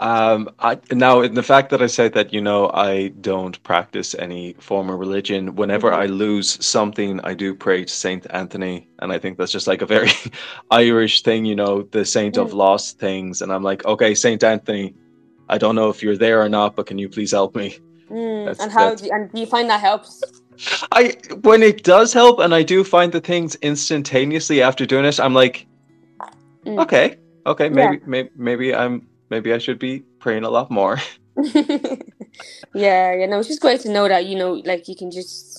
Um, 0.00 0.48
I, 0.60 0.78
now, 0.92 1.20
in 1.20 1.34
the 1.34 1.42
fact 1.42 1.68
that 1.70 1.82
I 1.82 1.86
said 1.86 2.14
that, 2.14 2.32
you 2.32 2.40
know, 2.40 2.70
I 2.72 3.08
don't 3.20 3.62
practice 3.64 4.14
any 4.14 4.54
form 4.54 4.88
of 4.88 4.98
religion, 4.98 5.54
whenever 5.56 5.92
I 5.92 6.06
lose 6.06 6.64
something, 6.64 7.20
I 7.22 7.34
do 7.34 7.54
pray 7.54 7.84
to 7.84 7.92
Saint 7.92 8.26
Anthony. 8.30 8.88
And 9.00 9.12
I 9.12 9.18
think 9.18 9.36
that's 9.36 9.52
just 9.52 9.66
like 9.66 9.82
a 9.82 9.86
very 9.86 10.10
Irish 10.70 11.22
thing, 11.22 11.44
you 11.44 11.54
know, 11.54 11.82
the 11.82 12.06
saint 12.06 12.38
of 12.38 12.52
Mm. 12.52 12.54
lost 12.54 12.98
things. 12.98 13.42
And 13.42 13.52
I'm 13.52 13.62
like, 13.62 13.84
okay, 13.84 14.14
Saint 14.14 14.42
Anthony, 14.42 14.94
I 15.50 15.58
don't 15.58 15.74
know 15.74 15.90
if 15.90 16.02
you're 16.02 16.16
there 16.16 16.40
or 16.40 16.48
not, 16.48 16.76
but 16.76 16.86
can 16.86 16.96
you 16.96 17.10
please 17.10 17.32
help 17.32 17.54
me? 17.54 17.78
Mm, 18.10 18.58
and 18.58 18.72
how 18.72 18.94
do 18.94 19.04
you, 19.04 19.12
and 19.12 19.30
do 19.30 19.38
you 19.38 19.46
find 19.46 19.68
that 19.68 19.80
helps? 19.80 20.24
I 20.92 21.14
when 21.42 21.62
it 21.62 21.84
does 21.84 22.14
help, 22.14 22.38
and 22.38 22.54
I 22.54 22.62
do 22.62 22.84
find 22.84 23.12
the 23.12 23.20
things 23.20 23.54
instantaneously 23.56 24.62
after 24.62 24.86
doing 24.86 25.04
it, 25.04 25.20
I'm 25.20 25.34
like, 25.34 25.66
Mm. 26.66 26.78
okay, 26.80 27.16
okay, 27.46 27.64
Yeah. 27.64 27.70
maybe, 27.70 28.00
maybe, 28.06 28.30
maybe 28.36 28.74
I'm, 28.74 29.06
maybe 29.30 29.52
I 29.52 29.58
should 29.58 29.78
be 29.78 30.00
praying 30.18 30.44
a 30.44 30.50
lot 30.50 30.70
more. 30.70 30.98
yeah, 32.74 33.14
you 33.14 33.26
know, 33.26 33.38
it's 33.38 33.48
just 33.48 33.60
great 33.60 33.80
to 33.82 33.90
know 33.90 34.08
that 34.08 34.26
you 34.26 34.36
know, 34.36 34.54
like 34.64 34.88
you 34.88 34.96
can 34.96 35.10
just, 35.10 35.49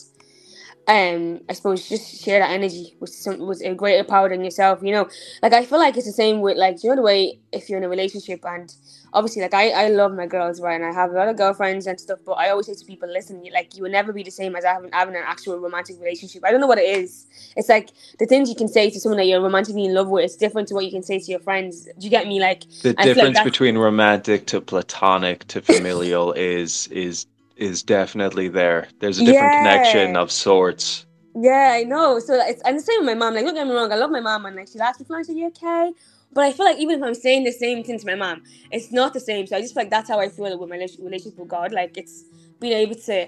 um, 0.88 1.42
I 1.50 1.54
suppose 1.54 1.88
just 1.88 2.24
share 2.24 2.40
that 2.40 2.52
energy 2.52 2.96
with 3.00 3.12
some 3.12 3.40
with 3.40 3.62
a 3.64 3.76
greater 3.76 4.04
power 4.04 4.30
than 4.30 4.44
yourself. 4.44 4.82
You 4.84 4.92
know, 4.92 5.10
like 5.42 5.54
I 5.54 5.66
feel 5.66 5.80
like 5.80 5.98
it's 5.98 6.08
the 6.08 6.14
same 6.14 6.42
with 6.42 6.58
like 6.58 6.84
you 6.84 6.90
know 6.90 6.98
the 6.98 7.02
way 7.02 7.40
if 7.52 7.70
you're 7.70 7.78
in 7.78 7.84
a 7.84 7.90
relationship 7.90 8.46
and 8.46 8.74
obviously 9.14 9.42
like 9.42 9.54
I 9.54 9.70
I 9.70 9.90
love 9.90 10.14
my 10.14 10.26
girls 10.28 10.62
right 10.62 10.76
and 10.76 10.86
I 10.86 10.94
have 10.94 11.12
a 11.12 11.14
lot 11.14 11.30
of 11.30 11.38
girlfriends 11.38 11.88
and 11.88 12.00
stuff, 12.00 12.20
but 12.26 12.34
I 12.34 12.50
always 12.50 12.68
say 12.68 12.76
to 12.76 12.86
people, 12.86 13.10
listen, 13.12 13.44
like 13.54 13.76
you 13.78 13.84
will 13.84 13.92
never 13.92 14.14
be 14.14 14.24
the 14.24 14.32
same 14.32 14.56
as 14.56 14.66
having 14.66 14.92
having 14.92 15.16
an 15.16 15.24
actual 15.26 15.58
romantic 15.60 16.00
relationship. 16.00 16.44
I 16.46 16.52
don't 16.52 16.62
know 16.62 16.68
what 16.68 16.80
it 16.80 16.98
is. 16.98 17.28
It's 17.56 17.70
like 17.70 17.92
the 18.20 18.26
things 18.26 18.50
you 18.50 18.56
can 18.56 18.68
say 18.68 18.90
to 18.90 19.00
someone 19.00 19.18
that 19.18 19.28
you're 19.28 19.42
romantically 19.42 19.86
in 19.86 19.94
love 19.94 20.10
with 20.10 20.26
is 20.26 20.36
different 20.36 20.68
to 20.70 20.76
what 20.76 20.86
you 20.86 20.92
can 20.92 21.04
say 21.04 21.20
to 21.20 21.32
your 21.32 21.40
friends. 21.42 21.86
Do 21.86 22.06
you 22.06 22.10
get 22.10 22.28
me? 22.28 22.40
Like 22.42 22.64
The 22.82 22.94
feel 22.94 22.96
like 22.98 23.06
difference 23.16 23.40
between 23.46 23.78
romantic 23.78 24.48
to 24.48 24.62
platonic 24.62 25.48
to 25.50 25.62
familial 25.62 26.34
is 26.34 26.88
is 26.88 27.28
is 27.62 27.84
definitely 27.84 28.48
there. 28.48 28.88
There's 29.00 29.20
a 29.20 29.26
different 29.26 29.54
connection 29.54 30.16
of 30.16 30.32
sorts. 30.32 31.06
Yeah, 31.36 31.72
I 31.74 31.84
know. 31.84 32.20
So 32.20 32.34
it's 32.34 32.62
and 32.64 32.78
the 32.78 32.82
same 32.82 33.00
with 33.00 33.06
my 33.06 33.14
mom. 33.14 33.36
Like, 33.36 33.46
don't 33.46 33.54
get 33.54 33.68
me 33.68 33.74
wrong, 33.74 33.92
I 33.92 33.96
love 33.96 34.12
my 34.12 34.20
mom, 34.20 34.46
and 34.46 34.56
like 34.56 34.68
she'll 34.68 34.82
ask 34.82 35.00
me, 35.00 35.06
"Florence, 35.06 35.30
are 35.30 35.34
you 35.34 35.48
okay?" 35.48 35.92
But 36.34 36.46
I 36.46 36.52
feel 36.52 36.66
like 36.66 36.78
even 36.80 37.00
if 37.00 37.04
I'm 37.04 37.16
saying 37.16 37.44
the 37.44 37.52
same 37.52 37.84
thing 37.84 38.00
to 38.00 38.06
my 38.06 38.16
mom, 38.16 38.44
it's 38.72 38.92
not 38.92 39.14
the 39.14 39.20
same. 39.20 39.48
So 39.48 39.56
I 39.56 39.62
just 39.62 39.74
feel 39.74 39.84
like 39.84 39.90
that's 39.90 40.10
how 40.10 40.20
I 40.20 40.30
feel 40.30 40.58
with 40.58 40.70
my 40.70 40.76
relationship 40.76 41.38
with 41.38 41.48
God. 41.48 41.72
Like 41.74 41.98
it's 41.98 42.24
being 42.60 42.74
able 42.74 42.96
to, 42.96 43.28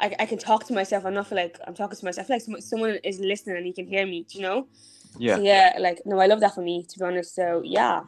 I, 0.00 0.16
I 0.18 0.26
can 0.26 0.38
talk 0.38 0.64
to 0.66 0.72
myself. 0.72 1.04
I'm 1.04 1.14
not 1.14 1.26
feel 1.26 1.36
like 1.36 1.58
I'm 1.66 1.74
talking 1.74 1.98
to 1.98 2.04
myself. 2.04 2.24
I 2.24 2.28
feel 2.28 2.36
like 2.36 2.42
someone, 2.42 2.62
someone 2.62 2.98
is 3.04 3.20
listening 3.20 3.58
and 3.58 3.66
he 3.66 3.72
can 3.72 3.86
hear 3.86 4.06
me. 4.06 4.24
Do 4.28 4.38
you 4.38 4.42
know? 4.44 4.66
Yeah. 5.18 5.36
So 5.36 5.42
yeah, 5.42 5.72
like 5.78 6.00
no, 6.06 6.18
I 6.20 6.26
love 6.26 6.40
that 6.40 6.54
for 6.54 6.62
me 6.62 6.84
to 6.88 6.98
be 6.98 7.04
honest. 7.04 7.34
So 7.34 7.62
yeah. 7.64 8.02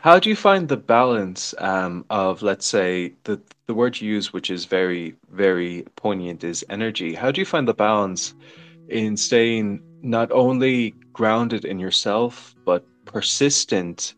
How 0.00 0.18
do 0.18 0.28
you 0.28 0.36
find 0.36 0.68
the 0.68 0.76
balance 0.76 1.54
um, 1.58 2.04
of, 2.10 2.42
let's 2.42 2.66
say, 2.66 3.14
the 3.24 3.40
the 3.66 3.74
word 3.74 3.98
you 3.98 4.10
use, 4.12 4.32
which 4.32 4.50
is 4.50 4.66
very 4.66 5.14
very 5.30 5.84
poignant, 5.96 6.44
is 6.44 6.64
energy. 6.68 7.14
How 7.14 7.30
do 7.30 7.40
you 7.40 7.46
find 7.46 7.66
the 7.66 7.74
balance 7.74 8.34
in 8.88 9.16
staying 9.16 9.80
not 10.02 10.30
only 10.30 10.94
grounded 11.14 11.64
in 11.64 11.78
yourself 11.78 12.54
but 12.66 12.84
persistent 13.06 14.14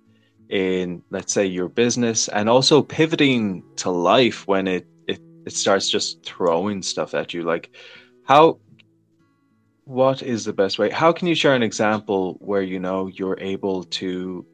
in, 0.49 1.03
let's 1.11 1.33
say, 1.33 1.47
your 1.47 1.69
business, 1.69 2.29
and 2.29 2.49
also 2.49 2.83
pivoting 2.83 3.63
to 3.77 3.91
life 3.91 4.47
when 4.49 4.67
it 4.67 4.87
it, 5.07 5.21
it 5.47 5.53
starts 5.53 5.89
just 5.89 6.25
throwing 6.25 6.83
stuff 6.83 7.15
at 7.15 7.33
you? 7.33 7.43
Like, 7.43 7.71
how 8.25 8.59
what 9.85 10.23
is 10.23 10.45
the 10.45 10.53
best 10.53 10.81
way? 10.81 10.91
How 10.91 11.13
can 11.13 11.29
you 11.29 11.37
share 11.37 11.55
an 11.55 11.63
example 11.63 12.37
where 12.41 12.63
you 12.63 12.81
know 12.81 13.07
you're 13.07 13.39
able 13.41 13.85
to 13.85 14.45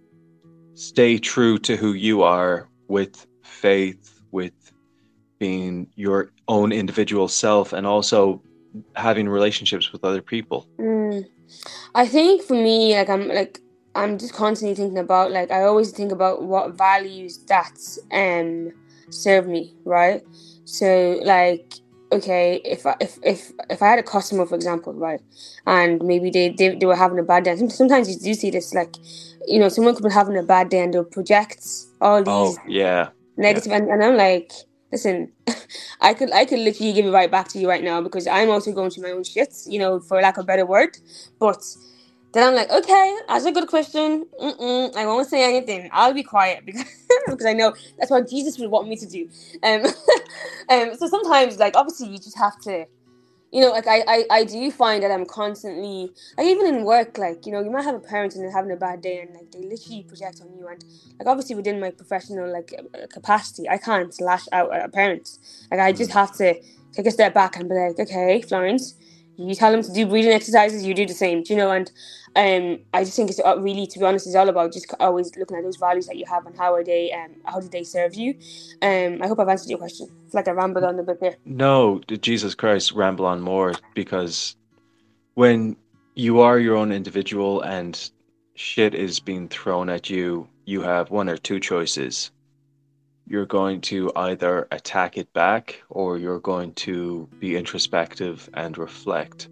stay 0.74 1.18
true 1.18 1.58
to 1.58 1.76
who 1.76 1.92
you 1.92 2.22
are 2.22 2.68
with 2.88 3.26
faith, 3.42 4.20
with 4.30 4.52
being 5.38 5.88
your 5.96 6.32
own 6.48 6.72
individual 6.72 7.28
self, 7.28 7.72
and 7.72 7.86
also 7.86 8.42
having 8.96 9.28
relationships 9.28 9.92
with 9.92 10.04
other 10.04 10.22
people? 10.22 10.66
Mm. 10.78 11.26
I 11.94 12.06
think 12.06 12.42
for 12.42 12.54
me, 12.54 12.96
like 12.96 13.08
I'm 13.08 13.28
like 13.28 13.60
I'm 13.94 14.18
just 14.18 14.34
constantly 14.34 14.74
thinking 14.74 14.98
about 14.98 15.30
like 15.30 15.50
I 15.50 15.64
always 15.64 15.90
think 15.90 16.12
about 16.12 16.42
what 16.42 16.76
values 16.76 17.38
that 17.48 17.78
um 18.10 18.72
serve 19.10 19.46
me, 19.46 19.74
right? 19.84 20.22
So 20.64 21.20
like 21.22 21.74
okay, 22.12 22.60
if 22.64 22.86
I, 22.86 22.94
if 23.00 23.18
if 23.22 23.50
if 23.70 23.82
I 23.82 23.88
had 23.88 23.98
a 23.98 24.02
customer, 24.02 24.46
for 24.46 24.54
example, 24.54 24.92
right, 24.92 25.20
and 25.66 26.02
maybe 26.02 26.30
they 26.30 26.50
they, 26.50 26.76
they 26.76 26.86
were 26.86 26.96
having 26.96 27.18
a 27.18 27.22
bad 27.22 27.44
day. 27.44 27.56
Sometimes 27.68 28.08
you 28.08 28.18
do 28.18 28.34
see 28.34 28.50
this, 28.50 28.74
like, 28.74 28.94
you 29.46 29.58
know, 29.58 29.68
someone 29.68 29.94
could 29.94 30.04
be 30.04 30.12
having 30.12 30.36
a 30.36 30.42
bad 30.42 30.68
day 30.68 30.80
and 30.80 30.94
they'll 30.94 31.04
project 31.04 31.66
all 32.00 32.22
oh, 32.26 32.46
these 32.46 32.58
oh, 32.58 32.68
yeah. 32.68 33.08
negative, 33.36 33.70
yeah. 33.70 33.78
And, 33.78 33.88
and 33.88 34.04
I'm 34.04 34.16
like, 34.16 34.52
listen, 34.92 35.32
I 36.00 36.14
could 36.14 36.30
I 36.32 36.44
could 36.44 36.60
literally 36.60 36.92
give 36.92 37.06
it 37.06 37.10
right 37.10 37.30
back 37.30 37.48
to 37.48 37.58
you 37.58 37.68
right 37.68 37.82
now 37.82 38.00
because 38.00 38.26
I'm 38.26 38.50
also 38.50 38.72
going 38.72 38.90
through 38.90 39.04
my 39.04 39.10
own 39.10 39.24
shit, 39.24 39.54
you 39.66 39.78
know, 39.78 39.98
for 40.00 40.20
lack 40.20 40.36
of 40.36 40.44
a 40.44 40.46
better 40.46 40.66
word, 40.66 40.98
but 41.38 41.62
then 42.32 42.48
I'm 42.48 42.54
like, 42.54 42.70
okay, 42.70 43.16
that's 43.28 43.44
a 43.46 43.52
good 43.52 43.68
question. 43.68 44.26
Mm-mm, 44.40 44.96
I 44.96 45.06
won't 45.06 45.28
say 45.28 45.44
anything. 45.44 45.90
I'll 45.92 46.14
be 46.14 46.22
quiet 46.24 46.64
because 46.66 46.84
because 47.26 47.46
I 47.46 47.54
know 47.54 47.74
that's 47.98 48.10
what 48.10 48.30
Jesus 48.30 48.58
would 48.58 48.70
want 48.70 48.88
me 48.88 48.96
to 48.96 49.06
do. 49.06 49.28
Um, 49.64 49.84
um, 50.70 50.96
so 50.96 51.08
sometimes, 51.08 51.58
like, 51.58 51.76
obviously, 51.76 52.08
you 52.08 52.18
just 52.18 52.38
have 52.38 52.58
to, 52.62 52.86
you 53.52 53.60
know, 53.62 53.70
like 53.70 53.86
I, 53.88 54.02
I, 54.08 54.24
I 54.30 54.44
do 54.44 54.70
find 54.70 55.02
that 55.04 55.10
I'm 55.12 55.26
constantly, 55.26 56.12
like, 56.38 56.46
even 56.48 56.66
in 56.66 56.84
work, 56.84 57.18
like, 57.18 57.46
you 57.46 57.52
know, 57.52 57.62
you 57.62 57.70
might 57.70 57.84
have 57.84 57.96
a 57.96 58.00
parent 58.00 58.34
and 58.34 58.44
they're 58.44 58.52
having 58.52 58.72
a 58.72 58.76
bad 58.76 59.02
day, 59.02 59.20
and 59.22 59.34
like 59.34 59.50
they 59.52 59.60
literally 59.62 60.04
project 60.04 60.40
on 60.42 60.54
you, 60.56 60.68
and 60.68 60.84
like 61.20 61.28
obviously 61.28 61.56
within 61.56 61.80
my 61.80 61.90
professional 61.90 62.52
like 62.52 62.74
uh, 62.94 63.06
capacity, 63.08 63.68
I 63.68 63.78
can't 63.78 64.14
lash 64.20 64.46
out 64.52 64.74
at 64.74 64.84
a 64.86 64.88
parent. 64.90 65.38
Like, 65.70 65.80
I 65.80 65.92
just 65.92 66.12
have 66.12 66.32
to 66.38 66.54
take 66.92 67.06
a 67.06 67.12
step 67.12 67.34
back 67.34 67.56
and 67.56 67.68
be 67.68 67.74
like, 67.76 67.98
okay, 68.00 68.42
Florence 68.42 68.94
you 69.36 69.54
tell 69.54 69.72
them 69.72 69.82
to 69.82 69.92
do 69.92 70.06
breathing 70.06 70.32
exercises, 70.32 70.84
you 70.84 70.94
do 70.94 71.06
the 71.06 71.14
same. 71.14 71.42
You 71.46 71.56
know? 71.56 71.70
And 71.70 71.90
um, 72.36 72.80
I 72.92 73.04
just 73.04 73.16
think 73.16 73.30
it's 73.30 73.40
uh, 73.40 73.58
really, 73.58 73.86
to 73.86 73.98
be 73.98 74.04
honest, 74.04 74.26
it's 74.26 74.36
all 74.36 74.48
about 74.48 74.72
just 74.72 74.92
always 75.00 75.34
looking 75.36 75.56
at 75.56 75.64
those 75.64 75.76
values 75.76 76.06
that 76.06 76.16
you 76.16 76.24
have 76.26 76.46
and 76.46 76.56
how 76.56 76.74
are 76.74 76.84
they, 76.84 77.12
um, 77.12 77.34
how 77.44 77.60
do 77.60 77.68
they 77.68 77.84
serve 77.84 78.14
you. 78.14 78.34
Um, 78.80 79.20
I 79.22 79.28
hope 79.28 79.38
I've 79.38 79.48
answered 79.48 79.70
your 79.70 79.78
question. 79.78 80.08
It's 80.24 80.34
like 80.34 80.48
I 80.48 80.52
rambled 80.52 80.84
on 80.84 80.98
a 80.98 81.02
bit 81.02 81.20
there. 81.20 81.36
No, 81.44 82.00
Jesus 82.08 82.54
Christ, 82.54 82.92
ramble 82.92 83.26
on 83.26 83.40
more 83.40 83.74
because 83.94 84.56
when 85.34 85.76
you 86.14 86.40
are 86.40 86.58
your 86.58 86.76
own 86.76 86.92
individual 86.92 87.62
and 87.62 88.10
shit 88.54 88.94
is 88.94 89.20
being 89.20 89.48
thrown 89.48 89.88
at 89.88 90.10
you, 90.10 90.48
you 90.64 90.82
have 90.82 91.10
one 91.10 91.28
or 91.28 91.36
two 91.36 91.58
choices 91.58 92.30
you're 93.32 93.46
going 93.46 93.80
to 93.80 94.12
either 94.14 94.68
attack 94.70 95.16
it 95.16 95.32
back 95.32 95.82
or 95.88 96.18
you're 96.18 96.38
going 96.38 96.74
to 96.74 97.26
be 97.40 97.56
introspective 97.56 98.48
and 98.52 98.76
reflect. 98.76 99.48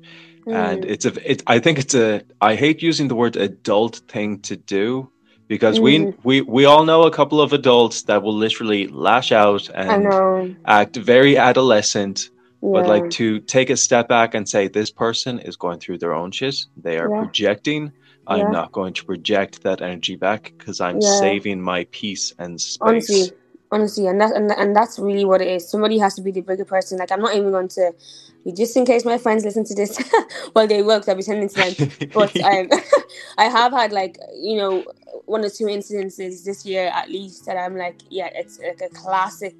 Mm. 0.46 0.54
And 0.54 0.84
it's 0.84 1.06
a, 1.06 1.30
it, 1.30 1.42
I 1.46 1.60
think 1.60 1.78
it's 1.78 1.94
a, 1.94 2.22
I 2.42 2.56
hate 2.56 2.82
using 2.82 3.08
the 3.08 3.14
word 3.14 3.36
adult 3.36 4.02
thing 4.06 4.40
to 4.40 4.56
do 4.56 5.10
because 5.48 5.78
mm. 5.78 5.82
we, 5.82 6.14
we, 6.22 6.40
we 6.42 6.64
all 6.66 6.84
know 6.84 7.04
a 7.04 7.10
couple 7.10 7.40
of 7.40 7.54
adults 7.54 8.02
that 8.02 8.22
will 8.22 8.36
literally 8.36 8.86
lash 8.86 9.32
out 9.32 9.70
and 9.74 10.58
act 10.66 10.96
very 10.96 11.38
adolescent. 11.38 12.28
Yeah. 12.62 12.68
But 12.72 12.86
like 12.86 13.08
to 13.12 13.40
take 13.40 13.70
a 13.70 13.78
step 13.78 14.08
back 14.08 14.34
and 14.34 14.46
say, 14.46 14.68
this 14.68 14.90
person 14.90 15.38
is 15.38 15.56
going 15.56 15.80
through 15.80 15.96
their 15.96 16.12
own 16.12 16.32
shit. 16.32 16.56
They 16.76 16.98
are 16.98 17.08
yeah. 17.08 17.22
projecting. 17.22 17.92
I'm 18.26 18.40
yeah. 18.40 18.50
not 18.50 18.72
going 18.72 18.92
to 18.92 19.04
project 19.06 19.62
that 19.62 19.80
energy 19.80 20.16
back 20.16 20.52
because 20.58 20.82
I'm 20.82 21.00
saving 21.00 21.62
my 21.62 21.86
peace 21.90 22.34
and 22.38 22.60
space. 22.60 22.78
Honestly, 22.82 23.30
honestly 23.72 24.06
and 24.06 24.20
that 24.20 24.34
and, 24.34 24.50
and 24.52 24.74
that's 24.74 24.98
really 24.98 25.24
what 25.24 25.40
it 25.40 25.48
is 25.48 25.68
somebody 25.68 25.98
has 25.98 26.14
to 26.14 26.22
be 26.22 26.30
the 26.30 26.40
bigger 26.40 26.64
person 26.64 26.98
like 26.98 27.12
i'm 27.12 27.20
not 27.20 27.34
even 27.34 27.50
going 27.50 27.68
to 27.68 27.92
be 28.44 28.52
just 28.52 28.76
in 28.76 28.84
case 28.84 29.04
my 29.04 29.18
friends 29.18 29.44
listen 29.44 29.64
to 29.64 29.74
this 29.74 30.02
well 30.54 30.66
they 30.66 30.82
will 30.82 30.98
because 30.98 31.08
i'll 31.08 31.16
be 31.16 31.22
sending 31.22 31.48
to 31.48 31.54
them 31.56 32.10
but 32.14 32.34
um, 32.40 32.68
i 33.38 33.44
have 33.44 33.72
had 33.72 33.92
like 33.92 34.18
you 34.34 34.56
know 34.56 34.84
one 35.26 35.44
or 35.44 35.50
two 35.50 35.66
incidences 35.66 36.44
this 36.44 36.66
year 36.66 36.90
at 36.94 37.08
least 37.08 37.46
that 37.46 37.56
i'm 37.56 37.76
like 37.76 38.00
yeah 38.10 38.28
it's 38.34 38.58
like 38.58 38.80
a 38.80 38.88
classic 38.94 39.54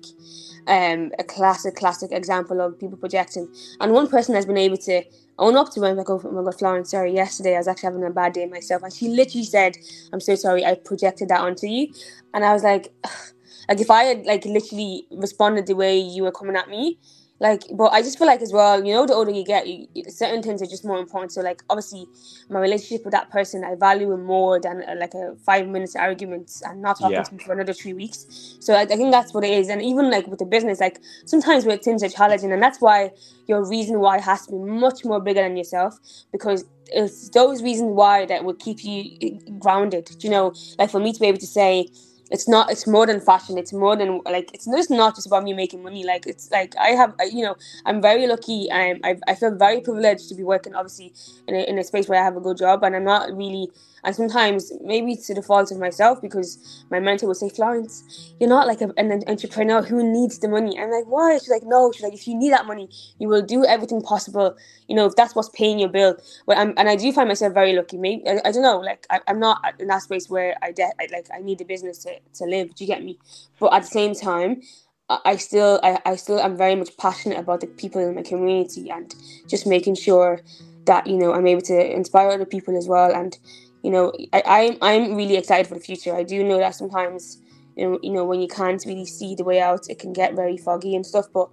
um 0.67 1.13
a 1.19 1.25
classic 1.25 1.77
classic 1.77 2.11
example 2.13 2.61
of 2.61 2.79
people 2.79 2.97
projecting 2.97 3.49
and 3.81 3.93
one 3.93 4.09
person 4.09 4.35
has 4.35 4.45
been 4.47 4.57
able 4.59 4.77
to 4.77 5.03
own 5.41 5.57
up 5.57 5.71
to 5.73 5.83
it. 5.83 5.89
I'm 5.89 5.97
like, 5.97 6.11
oh, 6.11 6.21
my 6.31 6.43
god, 6.43 6.59
Florence, 6.59 6.91
sorry. 6.91 7.15
Yesterday 7.15 7.55
I 7.55 7.59
was 7.59 7.67
actually 7.67 7.87
having 7.89 8.05
a 8.05 8.11
bad 8.11 8.35
day 8.35 8.47
myself, 8.47 8.83
and 8.83 8.93
she 8.93 9.09
literally 9.09 9.45
said, 9.45 9.77
"I'm 10.13 10.21
so 10.21 10.35
sorry. 10.37 10.65
I 10.65 10.75
projected 10.75 11.29
that 11.31 11.41
onto 11.41 11.67
you," 11.67 11.93
and 12.35 12.45
I 12.45 12.53
was 12.53 12.63
like, 12.63 12.93
like 13.71 13.81
if 13.81 13.91
I 13.91 14.03
had 14.03 14.27
like 14.27 14.45
literally 14.45 15.07
responded 15.13 15.69
the 15.69 15.77
way 15.77 15.97
you 15.97 16.25
were 16.25 16.33
coming 16.33 16.57
at 16.57 16.69
me, 16.69 16.99
like 17.39 17.63
but 17.73 17.93
I 17.93 18.03
just 18.03 18.19
feel 18.19 18.27
like 18.27 18.43
as 18.43 18.53
well, 18.53 18.85
you 18.85 18.93
know, 18.93 19.07
the 19.07 19.15
older 19.15 19.31
you 19.31 19.45
get, 19.45 19.65
you, 19.69 19.87
certain 20.09 20.43
things 20.43 20.61
are 20.61 20.67
just 20.67 20.85
more 20.85 20.99
important. 20.99 21.31
So 21.31 21.41
like 21.41 21.63
obviously, 21.71 22.09
my 22.49 22.59
relationship 22.59 23.05
with 23.05 23.13
that 23.13 23.31
person, 23.31 23.63
I 23.63 23.77
value 23.77 24.13
him 24.13 24.25
more 24.25 24.59
than 24.59 24.83
uh, 24.89 24.97
like 24.99 25.15
a 25.15 25.37
five 25.47 25.69
minutes 25.69 25.95
argument 25.95 26.51
and 26.65 26.83
not 26.83 26.99
talking 26.99 27.15
yeah. 27.15 27.23
to 27.23 27.33
me 27.33 27.45
for 27.45 27.53
another 27.53 27.73
three 27.73 27.93
weeks. 27.93 28.57
So 28.59 28.75
I, 28.75 28.81
I 28.81 28.87
think 28.87 29.13
that's 29.13 29.33
what 29.33 29.45
it 29.45 29.53
is. 29.53 29.69
And 29.69 29.81
even 29.81 30.11
like 30.11 30.27
with 30.27 30.41
the 30.41 30.47
business, 30.47 30.81
like 30.81 31.01
sometimes 31.27 31.65
where 31.65 31.77
things 31.77 32.03
are 32.03 32.09
challenging, 32.09 32.51
and 32.51 32.61
that's 32.61 32.81
why 32.81 33.13
your 33.47 33.65
reason 33.65 34.01
why 34.01 34.21
has 34.21 34.47
to 34.47 34.53
be 34.53 34.59
much 34.59 35.05
more 35.05 35.21
bigger 35.21 35.43
than 35.43 35.57
yourself 35.57 35.97
because 36.33 36.65
it's 36.93 37.29
those 37.31 37.63
reasons 37.63 37.93
why 37.95 38.27
that 38.27 38.43
will 38.43 38.55
keep 38.55 38.83
you 38.83 39.17
uh, 39.23 39.51
grounded. 39.61 40.11
You 40.25 40.31
know, 40.31 40.55
like 40.77 40.91
for 40.91 40.99
me 40.99 41.13
to 41.13 41.21
be 41.21 41.27
able 41.27 41.39
to 41.39 41.47
say 41.47 41.89
it's 42.31 42.49
not 42.49 42.71
it's 42.71 42.87
more 42.87 43.07
than 43.07 43.21
fashion. 43.21 43.59
It's 43.59 43.73
more 43.73 43.97
than 43.97 44.21
like 44.25 44.51
it's 44.55 44.67
just 44.67 44.91
not 44.91 45.15
just 45.17 45.27
about 45.27 45.45
me 45.45 45.55
making 45.55 45.83
money. 45.83 46.05
Like 46.05 46.27
it's 46.27 46.51
like 46.51 46.75
i 46.79 46.91
have 46.91 47.15
you 47.33 47.45
know 47.45 47.57
i'm 47.87 48.03
very 48.03 48.27
lucky. 48.27 48.71
Um, 48.71 49.01
I, 49.05 49.17
I 49.29 49.35
feel 49.37 49.55
very 49.57 49.81
privileged 49.81 50.29
to 50.31 50.35
be 50.37 50.45
working 50.45 50.75
obviously 50.75 51.13
in 51.49 51.55
a, 51.57 51.61
in 51.71 51.79
a 51.79 51.85
space 51.85 52.09
where 52.09 52.21
i 52.21 52.25
have 52.25 52.37
a 52.37 52.41
good 52.41 52.59
job. 52.59 52.85
And 52.85 52.97
i'm 52.97 53.05
not 53.05 53.33
really 53.37 53.71
and 54.05 54.15
sometimes 54.15 54.73
maybe 54.83 55.13
it's 55.13 55.27
to 55.27 55.35
the 55.35 55.43
fault 55.43 55.71
of 55.71 55.79
myself 55.79 56.21
because 56.21 56.85
my 56.91 57.01
mentor 57.01 57.29
would 57.29 57.37
say, 57.37 57.49
Florence, 57.49 58.35
you're 58.41 58.49
not 58.49 58.67
like 58.67 58.81
a, 58.81 58.93
an 58.97 59.23
entrepreneur 59.27 59.83
who 59.83 60.03
needs 60.03 60.39
the 60.39 60.49
money. 60.49 60.79
I'm 60.79 60.91
like, 60.91 61.07
why? 61.07 61.39
She's 61.39 61.51
like, 61.51 61.65
no. 61.65 61.93
She's 61.93 62.03
like, 62.03 62.15
if 62.15 62.27
you 62.27 62.37
need 62.37 62.53
that 62.53 62.67
money, 62.67 62.89
you 63.19 63.29
will 63.29 63.43
do 63.43 63.65
everything 63.65 64.01
possible. 64.03 64.57
You 64.89 64.97
know, 64.97 65.07
if 65.07 65.17
that's 65.17 65.35
what's 65.35 65.51
paying 65.51 65.79
your 65.79 65.89
bill. 65.89 66.17
But 66.47 66.59
I'm, 66.59 66.75
and 66.77 66.89
I 66.89 66.97
do 66.97 67.13
find 67.13 67.29
myself 67.29 67.55
very 67.55 67.73
lucky. 67.73 67.99
Maybe 67.99 68.29
I, 68.29 68.41
I 68.45 68.53
don't 68.53 68.63
know. 68.63 68.79
Like 68.79 69.07
I, 69.11 69.21
am 69.27 69.41
not 69.41 69.75
in 69.79 69.89
that 69.89 70.03
space 70.03 70.29
where 70.29 70.57
I, 70.63 70.73
de- 70.73 70.83
I 71.01 71.09
like 71.13 71.29
I 71.35 71.41
need 71.41 71.59
the 71.59 71.65
business 71.65 71.99
to, 72.05 72.19
to 72.35 72.45
live. 72.45 72.75
Do 72.75 72.85
you 72.85 72.89
get 72.89 73.03
me? 73.03 73.19
But 73.59 73.73
at 73.75 73.83
the 73.83 73.89
same 73.89 74.15
time, 74.15 74.63
I 75.11 75.37
still 75.37 75.81
I, 75.83 75.99
I 76.07 76.17
still 76.17 76.39
am 76.39 76.57
very 76.57 76.77
much 76.77 76.97
passionate 76.97 77.39
about 77.39 77.61
the 77.61 77.67
people 77.67 78.01
in 78.01 78.15
my 78.15 78.23
community 78.23 78.91
and 78.91 79.13
just 79.49 79.67
making 79.67 79.97
sure 79.97 80.41
that 80.87 81.07
you 81.07 81.17
know 81.17 81.33
I'm 81.33 81.47
able 81.49 81.63
to 81.63 81.95
inspire 81.95 82.31
other 82.31 82.45
people 82.45 82.77
as 82.77 82.87
well 82.87 83.13
and 83.13 83.37
you 83.83 83.91
know, 83.91 84.13
I, 84.33 84.43
I'm 84.47 84.79
I'm 84.83 85.15
really 85.15 85.37
excited 85.37 85.67
for 85.67 85.75
the 85.75 85.81
future. 85.81 86.15
I 86.15 86.23
do 86.23 86.45
know 86.45 86.59
that 86.59 86.75
sometimes, 86.75 87.41
you 87.77 87.89
know, 87.89 87.99
you 88.03 88.13
know, 88.13 88.25
when 88.25 88.41
you 88.41 88.49
can't 88.49 88.83
really 88.87 89.07
see 89.07 89.35
the 89.35 89.45
way 89.45 89.61
out, 89.61 89.89
it 89.89 89.99
can 89.99 90.13
get 90.13 90.35
very 90.35 90.57
foggy 90.57 90.95
and 90.95 91.07
stuff. 91.07 91.27
But 91.33 91.49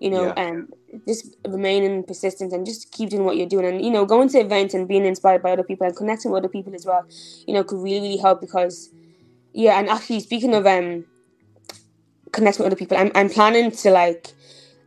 you 0.00 0.10
know, 0.10 0.34
yeah. 0.36 0.48
um, 0.48 0.68
just 1.06 1.36
remaining 1.46 2.02
persistent 2.02 2.52
and 2.52 2.66
just 2.66 2.90
keep 2.90 3.10
doing 3.10 3.24
what 3.24 3.36
you're 3.36 3.48
doing, 3.48 3.66
and 3.66 3.84
you 3.84 3.90
know, 3.90 4.04
going 4.04 4.28
to 4.30 4.38
events 4.38 4.74
and 4.74 4.88
being 4.88 5.06
inspired 5.06 5.42
by 5.42 5.52
other 5.52 5.62
people 5.62 5.86
and 5.86 5.96
connecting 5.96 6.30
with 6.30 6.42
other 6.42 6.48
people 6.48 6.74
as 6.74 6.84
well, 6.84 7.06
you 7.46 7.54
know, 7.54 7.64
could 7.64 7.78
really 7.78 8.00
really 8.00 8.16
help 8.16 8.40
because, 8.40 8.90
yeah. 9.52 9.78
And 9.78 9.88
actually, 9.88 10.20
speaking 10.20 10.54
of 10.54 10.66
um, 10.66 11.04
connecting 12.32 12.64
with 12.64 12.72
other 12.72 12.78
people, 12.78 12.98
I'm 12.98 13.12
I'm 13.14 13.30
planning 13.30 13.70
to 13.70 13.90
like 13.90 14.34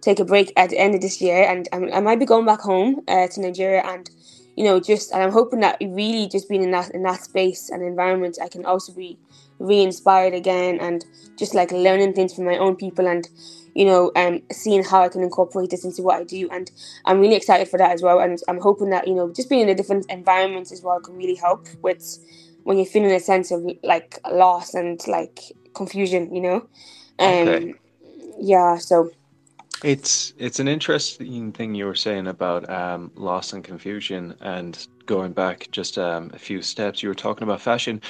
take 0.01 0.19
a 0.19 0.25
break 0.25 0.53
at 0.55 0.69
the 0.69 0.77
end 0.77 0.93
of 0.93 1.01
this 1.01 1.19
year, 1.19 1.43
and 1.43 1.67
I'm, 1.73 1.91
I 1.91 1.99
might 1.99 2.19
be 2.19 2.25
going 2.25 2.45
back 2.45 2.59
home 2.59 3.01
uh, 3.07 3.27
to 3.27 3.41
Nigeria 3.41 3.81
and 3.83 4.09
you 4.55 4.63
know, 4.63 4.79
just 4.79 5.11
and 5.11 5.21
I'm 5.21 5.31
hoping 5.31 5.59
that 5.61 5.77
really 5.81 6.27
just 6.27 6.47
being 6.47 6.63
in 6.63 6.71
that 6.71 6.91
in 6.91 7.03
that 7.03 7.23
space 7.23 7.69
and 7.69 7.83
environment, 7.83 8.37
I 8.41 8.47
can 8.47 8.65
also 8.65 8.93
be 8.93 9.17
re-inspired 9.59 10.33
again 10.33 10.79
and 10.79 11.05
just 11.37 11.53
like 11.53 11.71
learning 11.71 12.13
things 12.13 12.33
from 12.33 12.45
my 12.45 12.57
own 12.57 12.75
people 12.75 13.07
and 13.07 13.29
you 13.73 13.85
know 13.85 14.11
um 14.17 14.41
seeing 14.51 14.83
how 14.83 15.01
I 15.01 15.07
can 15.07 15.21
incorporate 15.21 15.69
this 15.69 15.83
into 15.83 16.01
what 16.01 16.19
I 16.19 16.23
do. 16.23 16.47
And 16.51 16.71
I'm 17.05 17.19
really 17.19 17.35
excited 17.35 17.67
for 17.67 17.77
that 17.77 17.91
as 17.91 18.01
well. 18.01 18.19
And 18.19 18.39
I'm 18.47 18.59
hoping 18.59 18.89
that 18.91 19.07
you 19.07 19.13
know 19.13 19.31
just 19.31 19.49
being 19.49 19.61
in 19.61 19.69
a 19.69 19.75
different 19.75 20.05
environment 20.09 20.71
as 20.71 20.81
well 20.81 20.99
can 21.01 21.15
really 21.15 21.35
help 21.35 21.67
with 21.81 22.17
when 22.63 22.77
you're 22.77 22.85
feeling 22.85 23.11
a 23.11 23.19
sense 23.19 23.51
of 23.51 23.65
like 23.83 24.19
loss 24.31 24.73
and 24.73 25.05
like 25.07 25.39
confusion 25.73 26.33
you 26.33 26.41
know? 26.41 26.67
Um 27.19 27.47
okay. 27.47 27.73
yeah 28.39 28.77
so 28.77 29.11
it's 29.83 30.33
it's 30.37 30.59
an 30.59 30.67
interesting 30.67 31.51
thing 31.51 31.75
you 31.75 31.85
were 31.85 31.95
saying 31.95 32.27
about 32.27 32.69
um, 32.69 33.11
loss 33.15 33.53
and 33.53 33.63
confusion, 33.63 34.35
and 34.41 34.87
going 35.05 35.33
back 35.33 35.67
just 35.71 35.97
um, 35.97 36.31
a 36.33 36.39
few 36.39 36.61
steps. 36.61 37.03
You 37.03 37.09
were 37.09 37.15
talking 37.15 37.43
about 37.43 37.61
fashion. 37.61 38.01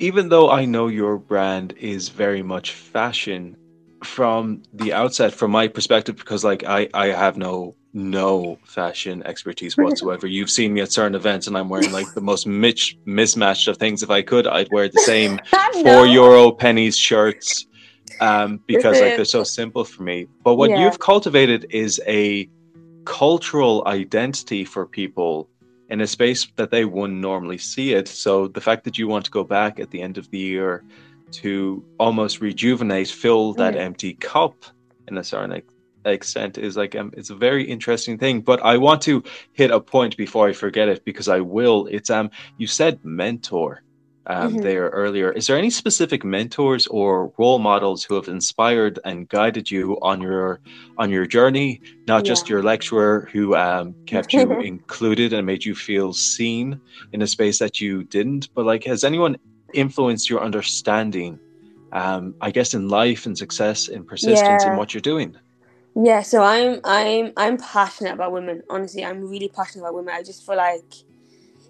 Even 0.00 0.28
though 0.28 0.50
I 0.50 0.64
know 0.64 0.88
your 0.88 1.18
brand 1.18 1.72
is 1.78 2.08
very 2.08 2.42
much 2.42 2.72
fashion, 2.72 3.56
from 4.04 4.62
the 4.72 4.92
outset, 4.92 5.32
from 5.32 5.50
my 5.50 5.68
perspective, 5.68 6.16
because 6.16 6.44
like 6.44 6.64
I 6.64 6.88
I 6.94 7.06
have 7.06 7.36
no 7.36 7.74
no 7.92 8.58
fashion 8.64 9.22
expertise 9.24 9.76
whatsoever. 9.76 10.26
You've 10.26 10.50
seen 10.50 10.74
me 10.74 10.80
at 10.80 10.92
certain 10.92 11.14
events, 11.14 11.46
and 11.46 11.56
I'm 11.56 11.68
wearing 11.68 11.92
like 11.92 12.12
the 12.14 12.20
most 12.20 12.46
mismatched 12.46 13.68
of 13.68 13.76
things. 13.78 14.02
If 14.02 14.10
I 14.10 14.22
could, 14.22 14.46
I'd 14.46 14.68
wear 14.70 14.88
the 14.88 15.00
same 15.00 15.40
four 15.72 16.06
euro 16.06 16.50
Penneys 16.50 16.96
shirts 16.96 17.66
um, 18.20 18.60
because 18.66 19.00
like 19.00 19.16
they're 19.16 19.24
so 19.24 19.44
simple 19.44 19.84
for 19.84 20.02
me. 20.02 20.26
But 20.44 20.54
what 20.56 20.70
Yeah. 20.70 20.80
you've 20.80 20.98
cultivated 20.98 21.66
is 21.70 22.00
a 22.06 22.48
cultural 23.04 23.82
identity 23.86 24.64
for 24.64 24.86
people 24.86 25.48
in 25.88 26.00
a 26.00 26.06
space 26.06 26.46
that 26.56 26.70
they 26.70 26.84
wouldn't 26.84 27.20
normally 27.20 27.58
see 27.58 27.92
it. 27.92 28.08
So 28.08 28.48
the 28.48 28.60
fact 28.60 28.84
that 28.84 28.98
you 28.98 29.06
want 29.08 29.24
to 29.26 29.30
go 29.30 29.44
back 29.44 29.78
at 29.78 29.90
the 29.90 30.00
end 30.00 30.16
of 30.18 30.28
the 30.30 30.38
year 30.38 30.82
to 31.42 31.84
almost 31.98 32.40
rejuvenate, 32.40 33.08
fill 33.08 33.52
that 33.54 33.74
Mhm. 33.74 33.80
empty 33.80 34.14
cup 34.14 34.54
in 35.08 35.18
a 35.18 35.24
certain 35.24 35.62
extent 36.06 36.58
is 36.58 36.76
like 36.76 36.94
um, 36.96 37.10
it's 37.16 37.30
a 37.30 37.34
very 37.34 37.64
interesting 37.64 38.18
thing. 38.18 38.40
But 38.40 38.62
I 38.64 38.78
want 38.78 39.02
to 39.02 39.22
hit 39.52 39.70
a 39.70 39.80
point 39.80 40.16
before 40.16 40.48
I 40.48 40.52
forget 40.52 40.88
it 40.88 41.04
because 41.04 41.28
I 41.28 41.40
will. 41.40 41.86
It's 41.90 42.10
um 42.10 42.30
you 42.56 42.66
said 42.66 43.00
mentor 43.04 43.82
um, 44.26 44.56
Mhm. 44.56 44.62
there 44.62 44.88
earlier. 44.90 45.30
Is 45.32 45.46
there 45.46 45.58
any 45.58 45.70
specific 45.70 46.24
mentors 46.24 46.86
or 46.88 47.32
role 47.38 47.58
models 47.58 48.04
who 48.04 48.14
have 48.14 48.28
inspired 48.28 48.98
and 49.04 49.28
guided 49.28 49.70
you 49.70 49.98
on 50.02 50.20
your 50.22 50.60
on 50.96 51.10
your 51.10 51.26
journey? 51.26 51.80
Not 52.06 52.24
just 52.24 52.48
your 52.48 52.62
lecturer 52.62 53.28
who 53.32 53.54
um, 53.56 53.96
kept 54.06 54.34
you 54.34 54.56
included 54.60 55.32
and 55.32 55.46
made 55.46 55.64
you 55.64 55.74
feel 55.74 56.12
seen 56.12 56.80
in 57.12 57.22
a 57.22 57.26
space 57.26 57.58
that 57.58 57.80
you 57.80 58.04
didn't, 58.04 58.48
but 58.54 58.64
like 58.66 58.84
has 58.84 59.04
anyone 59.04 59.36
influenced 59.72 60.30
your 60.30 60.42
understanding? 60.42 61.40
Um, 61.92 62.34
I 62.40 62.50
guess 62.50 62.74
in 62.74 62.88
life 62.88 63.26
and 63.26 63.38
success 63.38 63.88
and 63.88 64.06
persistence 64.06 64.66
in 64.66 64.74
what 64.74 64.94
you're 64.94 65.00
doing. 65.00 65.36
Yeah, 65.94 66.22
so 66.22 66.42
I'm 66.42 66.80
I'm 66.84 67.32
I'm 67.36 67.56
passionate 67.56 68.14
about 68.14 68.32
women. 68.32 68.62
Honestly, 68.68 69.04
I'm 69.04 69.28
really 69.28 69.48
passionate 69.48 69.84
about 69.84 69.94
women. 69.94 70.14
I 70.14 70.22
just 70.22 70.44
feel 70.44 70.56
like 70.56 70.92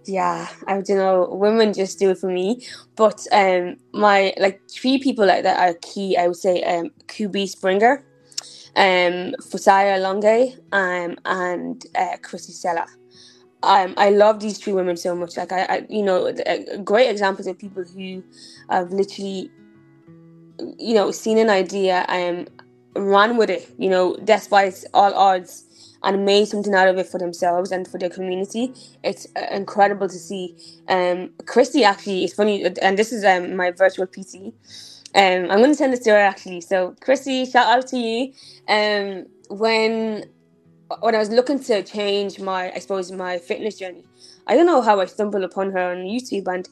yeah, 0.07 0.49
I 0.67 0.81
don't 0.81 0.99
know, 0.99 1.29
women 1.31 1.73
just 1.73 1.99
do 1.99 2.11
it 2.11 2.19
for 2.19 2.31
me. 2.31 2.67
But 2.97 3.27
um 3.33 3.77
my 3.93 4.35
like 4.39 4.61
three 4.71 4.99
people 4.99 5.27
like 5.27 5.43
that 5.45 5.59
are 5.59 5.75
key, 5.83 6.17
I 6.17 6.29
would 6.29 6.37
say 6.37 6.63
um 6.63 6.91
Kubi 7.09 7.47
Springer, 7.47 8.05
um 8.77 9.35
Fisayo 9.41 10.01
Longe, 10.01 10.55
um 10.73 11.17
and 11.25 11.87
uh 11.95 12.17
Krissy 12.23 12.53
Cela. 12.53 12.87
Um, 13.63 13.95
I 13.97 14.11
love 14.11 14.41
these 14.41 14.59
three 14.59 14.75
women 14.75 14.97
so 14.97 15.17
much. 15.17 15.39
Like 15.39 15.51
I, 15.51 15.63
I 15.65 15.87
you 15.89 16.03
know, 16.03 16.27
uh, 16.27 16.77
great 16.85 17.09
examples 17.09 17.47
of 17.47 17.59
people 17.59 17.83
who 17.83 18.23
have 18.69 18.93
literally, 18.93 19.51
you 20.79 20.95
know, 20.95 21.11
seen 21.11 21.39
an 21.39 21.49
idea 21.49 22.05
and 22.09 22.51
ran 22.95 23.39
with 23.39 23.49
it. 23.49 23.75
You 23.79 23.89
know, 23.89 24.17
despite 24.23 24.85
all 24.93 25.15
odds, 25.15 25.65
and 26.05 26.25
made 26.27 26.49
something 26.49 26.75
out 26.75 26.89
of 26.89 26.99
it 26.99 27.07
for 27.09 27.19
themselves 27.19 27.73
and 27.73 27.89
for 27.89 27.99
their 27.99 28.11
community. 28.11 28.75
It's 29.05 29.27
uh, 29.37 29.47
incredible 29.53 30.09
to 30.09 30.19
see. 30.19 30.57
Um, 30.89 31.31
Krissy 31.45 31.85
actually 31.85 32.25
is 32.25 32.35
funny, 32.35 32.65
and 32.83 32.99
this 32.99 33.13
is 33.13 33.25
um 33.25 33.57
my 33.57 33.73
virtual 33.73 34.07
PT. 34.07 34.55
Um, 35.17 35.51
I'm 35.51 35.59
going 35.59 35.71
to 35.71 35.77
send 35.77 35.93
this 35.93 36.01
to 36.01 36.11
her 36.11 36.19
actually. 36.19 36.63
So, 36.63 36.97
Krissy, 37.03 37.51
shout 37.51 37.69
out 37.79 37.89
to 37.89 37.99
you. 37.99 38.33
Um, 38.69 39.27
when 39.51 40.25
when 41.01 41.15
I 41.15 41.19
was 41.19 41.31
looking 41.31 41.61
to 41.65 41.83
change 41.83 42.41
my, 42.41 42.73
I 42.73 42.79
suppose, 42.81 43.13
my 43.13 43.39
fitness 43.39 43.79
journey, 43.79 44.05
I 44.47 44.57
don't 44.57 44.67
know 44.67 44.83
how 44.83 45.01
I 45.01 45.07
stumbled 45.07 45.45
upon 45.45 45.73
her 45.73 45.93
on 45.93 45.99
YouTube, 45.99 46.49
and 46.49 46.69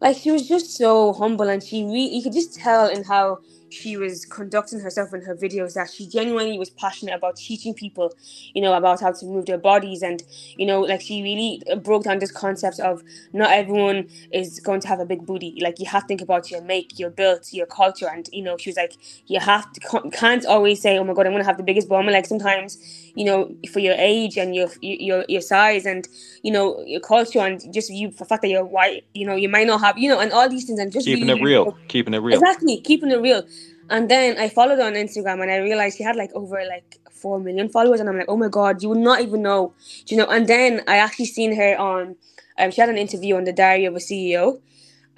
like 0.00 0.16
she 0.16 0.30
was 0.30 0.48
just 0.48 0.76
so 0.76 1.12
humble, 1.14 1.48
and 1.48 1.62
she 1.62 1.78
you 1.80 2.22
could 2.22 2.34
just 2.34 2.54
tell 2.54 2.88
in 2.88 3.04
how 3.04 3.38
she 3.70 3.96
was 3.96 4.24
conducting 4.24 4.80
herself 4.80 5.12
in 5.14 5.22
her 5.22 5.34
videos 5.34 5.74
that 5.74 5.90
she 5.90 6.06
genuinely 6.06 6.58
was 6.58 6.70
passionate 6.70 7.14
about 7.14 7.36
teaching 7.36 7.74
people, 7.74 8.12
you 8.54 8.62
know, 8.62 8.74
about 8.74 9.00
how 9.00 9.12
to 9.12 9.26
move 9.26 9.46
their 9.46 9.58
bodies, 9.58 10.02
and 10.02 10.22
you 10.56 10.66
know, 10.66 10.80
like 10.80 11.00
she 11.00 11.22
really 11.22 11.62
broke 11.82 12.04
down 12.04 12.18
this 12.18 12.32
concept 12.32 12.80
of 12.80 13.02
not 13.32 13.50
everyone 13.52 14.08
is 14.32 14.60
going 14.60 14.80
to 14.80 14.88
have 14.88 15.00
a 15.00 15.06
big 15.06 15.26
booty. 15.26 15.58
Like 15.60 15.78
you 15.78 15.86
have 15.86 16.02
to 16.02 16.08
think 16.08 16.20
about 16.20 16.50
your 16.50 16.62
make, 16.62 16.98
your 16.98 17.10
build, 17.10 17.46
your 17.52 17.66
culture, 17.66 18.08
and 18.08 18.28
you 18.32 18.42
know, 18.42 18.56
she 18.56 18.70
was 18.70 18.76
like, 18.76 18.94
you 19.26 19.40
have 19.40 19.72
to 19.72 20.10
can't 20.12 20.46
always 20.46 20.80
say, 20.80 20.98
oh 20.98 21.04
my 21.04 21.14
god, 21.14 21.26
I'm 21.26 21.32
gonna 21.32 21.44
have 21.44 21.56
the 21.56 21.62
biggest 21.62 21.88
bum. 21.88 22.06
Like 22.06 22.26
sometimes, 22.26 23.07
you 23.18 23.24
know, 23.24 23.52
for 23.72 23.80
your 23.80 23.96
age 23.98 24.38
and 24.38 24.54
your 24.54 24.68
your 24.80 25.24
your 25.28 25.40
size 25.40 25.84
and 25.84 26.06
you 26.44 26.52
know 26.52 26.80
your 26.86 27.00
culture 27.00 27.40
and 27.40 27.60
just 27.74 27.90
you 27.90 28.12
for 28.12 28.18
the 28.18 28.24
fact 28.26 28.42
that 28.42 28.48
you're 28.48 28.64
white, 28.64 29.04
you 29.12 29.26
know, 29.26 29.34
you 29.34 29.48
might 29.48 29.66
not 29.66 29.80
have, 29.80 29.98
you 29.98 30.08
know, 30.08 30.20
and 30.20 30.30
all 30.32 30.48
these 30.48 30.66
things 30.66 30.78
and 30.78 30.92
just 30.92 31.04
Keeping 31.04 31.26
really, 31.26 31.40
it 31.40 31.44
real. 31.44 31.76
Keeping 31.88 32.14
it 32.14 32.18
real. 32.18 32.38
Exactly, 32.38 32.80
keeping 32.80 33.10
it 33.10 33.20
real. 33.20 33.42
And 33.90 34.08
then 34.08 34.38
I 34.38 34.48
followed 34.48 34.78
her 34.78 34.84
on 34.84 34.92
Instagram 34.92 35.42
and 35.42 35.50
I 35.50 35.56
realized 35.56 35.96
she 35.96 36.04
had 36.04 36.14
like 36.14 36.30
over 36.32 36.64
like 36.68 37.00
four 37.10 37.40
million 37.40 37.68
followers 37.68 37.98
and 37.98 38.08
I'm 38.08 38.16
like, 38.16 38.28
oh 38.28 38.36
my 38.36 38.46
god, 38.46 38.84
you 38.84 38.90
would 38.90 38.98
not 38.98 39.20
even 39.20 39.42
know. 39.42 39.74
Do 40.06 40.14
you 40.14 40.20
know? 40.20 40.28
And 40.28 40.46
then 40.46 40.82
I 40.86 40.98
actually 40.98 41.26
seen 41.26 41.56
her 41.56 41.76
on 41.76 42.14
um 42.56 42.70
she 42.70 42.80
had 42.80 42.88
an 42.88 42.98
interview 42.98 43.34
on 43.34 43.42
the 43.42 43.52
diary 43.52 43.86
of 43.86 43.96
a 43.96 43.98
CEO. 43.98 44.60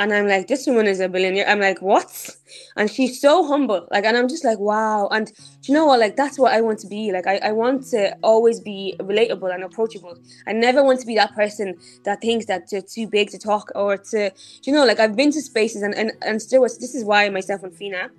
And 0.00 0.14
I'm 0.14 0.26
like, 0.26 0.48
this 0.48 0.66
woman 0.66 0.86
is 0.86 0.98
a 0.98 1.08
billionaire. 1.08 1.46
I'm 1.46 1.60
like, 1.60 1.80
what? 1.80 2.30
And 2.76 2.90
she's 2.90 3.20
so 3.20 3.46
humble. 3.46 3.86
Like, 3.90 4.04
and 4.04 4.16
I'm 4.16 4.28
just 4.28 4.44
like, 4.44 4.58
wow. 4.58 5.08
And 5.08 5.30
you 5.64 5.74
know 5.74 5.84
what? 5.84 6.00
Like, 6.00 6.16
that's 6.16 6.38
what 6.38 6.52
I 6.52 6.62
want 6.62 6.78
to 6.80 6.86
be. 6.86 7.12
Like, 7.12 7.26
I, 7.26 7.36
I 7.36 7.52
want 7.52 7.86
to 7.88 8.16
always 8.22 8.60
be 8.60 8.96
relatable 8.98 9.54
and 9.54 9.62
approachable. 9.62 10.16
I 10.46 10.52
never 10.52 10.82
want 10.82 11.00
to 11.00 11.06
be 11.06 11.14
that 11.16 11.34
person 11.34 11.76
that 12.04 12.22
thinks 12.22 12.46
that 12.46 12.70
they're 12.70 12.80
too 12.80 13.06
big 13.06 13.30
to 13.30 13.38
talk 13.38 13.70
or 13.74 13.98
to, 13.98 14.32
you 14.62 14.72
know, 14.72 14.86
like 14.86 15.00
I've 15.00 15.14
been 15.14 15.32
to 15.32 15.42
spaces 15.42 15.82
and, 15.82 15.94
and, 15.94 16.12
and 16.22 16.40
still 16.40 16.62
was, 16.62 16.78
this 16.78 16.94
is 16.94 17.04
why 17.04 17.28
myself 17.28 17.62
and 17.62 17.76
Fina 17.76 18.10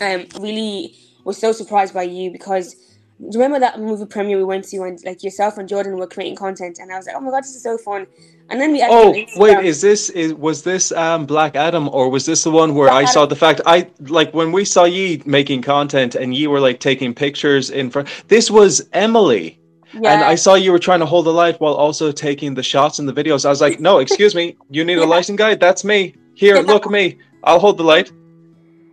um 0.00 0.26
really 0.40 0.94
was 1.24 1.38
so 1.38 1.52
surprised 1.52 1.94
by 1.94 2.02
you 2.02 2.30
because 2.30 2.76
remember 3.20 3.58
that 3.58 3.78
movie 3.78 4.06
premiere 4.06 4.38
we 4.38 4.44
went 4.44 4.64
to 4.64 4.82
and 4.82 4.98
like 5.04 5.22
yourself 5.22 5.58
and 5.58 5.68
Jordan 5.68 5.96
were 5.98 6.06
creating 6.06 6.36
content 6.36 6.78
and 6.78 6.92
I 6.92 6.96
was 6.96 7.06
like, 7.06 7.16
oh 7.16 7.20
my 7.20 7.30
god, 7.30 7.42
this 7.42 7.54
is 7.54 7.62
so 7.62 7.76
fun. 7.78 8.06
And 8.48 8.60
then 8.60 8.72
we 8.72 8.80
actually 8.80 9.28
Oh 9.34 9.40
wait, 9.40 9.64
is 9.64 9.80
this 9.80 10.10
is 10.10 10.34
was 10.34 10.62
this 10.62 10.90
um 10.92 11.26
Black 11.26 11.54
Adam 11.54 11.88
or 11.88 12.08
was 12.10 12.26
this 12.26 12.44
the 12.44 12.50
one 12.50 12.74
where 12.74 12.88
Black 12.88 13.06
I 13.06 13.10
saw 13.10 13.26
the 13.26 13.36
fact 13.36 13.60
I 13.66 13.88
like 14.00 14.32
when 14.32 14.52
we 14.52 14.64
saw 14.64 14.84
ye 14.84 15.22
making 15.26 15.62
content 15.62 16.14
and 16.14 16.34
ye 16.34 16.46
were 16.46 16.60
like 16.60 16.80
taking 16.80 17.14
pictures 17.14 17.70
in 17.70 17.90
front 17.90 18.08
this 18.28 18.50
was 18.50 18.88
Emily. 18.92 19.58
And 19.92 20.22
I 20.22 20.36
saw 20.36 20.54
you 20.54 20.70
were 20.70 20.78
trying 20.78 21.00
to 21.00 21.06
hold 21.06 21.26
the 21.26 21.32
light 21.32 21.60
while 21.60 21.74
also 21.74 22.12
taking 22.12 22.54
the 22.54 22.62
shots 22.62 23.00
in 23.00 23.06
the 23.06 23.12
videos. 23.12 23.44
I 23.44 23.48
was 23.48 23.60
like, 23.60 23.80
no, 23.80 23.98
excuse 23.98 24.36
me, 24.36 24.56
you 24.70 24.84
need 24.84 24.98
a 24.98 25.04
lighting 25.14 25.34
guide? 25.34 25.58
That's 25.58 25.82
me. 25.84 26.14
Here, 26.34 26.54
Yeah. 26.54 26.62
look 26.62 26.88
me. 26.88 27.18
I'll 27.42 27.58
hold 27.58 27.76
the 27.76 27.82
light. 27.82 28.12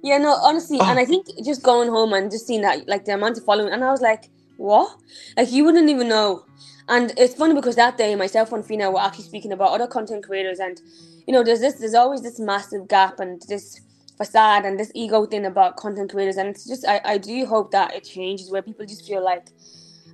Yeah, 0.03 0.17
no, 0.19 0.31
honestly, 0.41 0.79
and 0.79 0.97
Oh. 0.97 1.01
I 1.01 1.05
think 1.05 1.27
just 1.43 1.63
going 1.63 1.89
home 1.89 2.13
and 2.13 2.31
just 2.31 2.47
seeing 2.47 2.61
that, 2.61 2.87
like 2.87 3.05
the 3.05 3.13
amount 3.13 3.37
of 3.37 3.45
following, 3.45 3.73
and 3.73 3.83
I 3.83 3.91
was 3.91 4.01
like, 4.01 4.29
what? 4.57 4.97
Like 5.37 5.51
you 5.51 5.65
wouldn't 5.65 5.89
even 5.89 6.07
know. 6.09 6.45
And 6.89 7.13
it's 7.17 7.35
funny 7.35 7.53
because 7.53 7.75
that 7.75 7.97
day, 7.97 8.15
myself 8.15 8.53
and 8.53 8.65
Fina 8.65 8.89
were 8.91 9.01
actually 9.01 9.25
speaking 9.25 9.51
about 9.51 9.71
other 9.71 9.87
content 9.87 10.25
creators, 10.25 10.59
and 10.59 10.79
you 11.27 11.33
know, 11.33 11.43
there's 11.43 11.59
this, 11.59 11.75
there's 11.75 11.93
always 11.95 12.21
this 12.21 12.39
massive 12.39 12.87
gap 12.87 13.19
and 13.19 13.41
this 13.49 13.81
facade 14.17 14.65
and 14.65 14.79
this 14.79 14.91
ego 14.95 15.25
thing 15.25 15.45
about 15.45 15.75
content 15.77 16.11
creators, 16.11 16.37
and 16.37 16.49
it's 16.49 16.65
just, 16.67 16.87
I, 16.87 17.01
I 17.03 17.17
do 17.17 17.45
hope 17.45 17.71
that 17.71 17.93
it 17.95 18.03
changes 18.05 18.51
where 18.51 18.61
people 18.61 18.85
just 18.85 19.05
feel 19.07 19.23
like, 19.23 19.47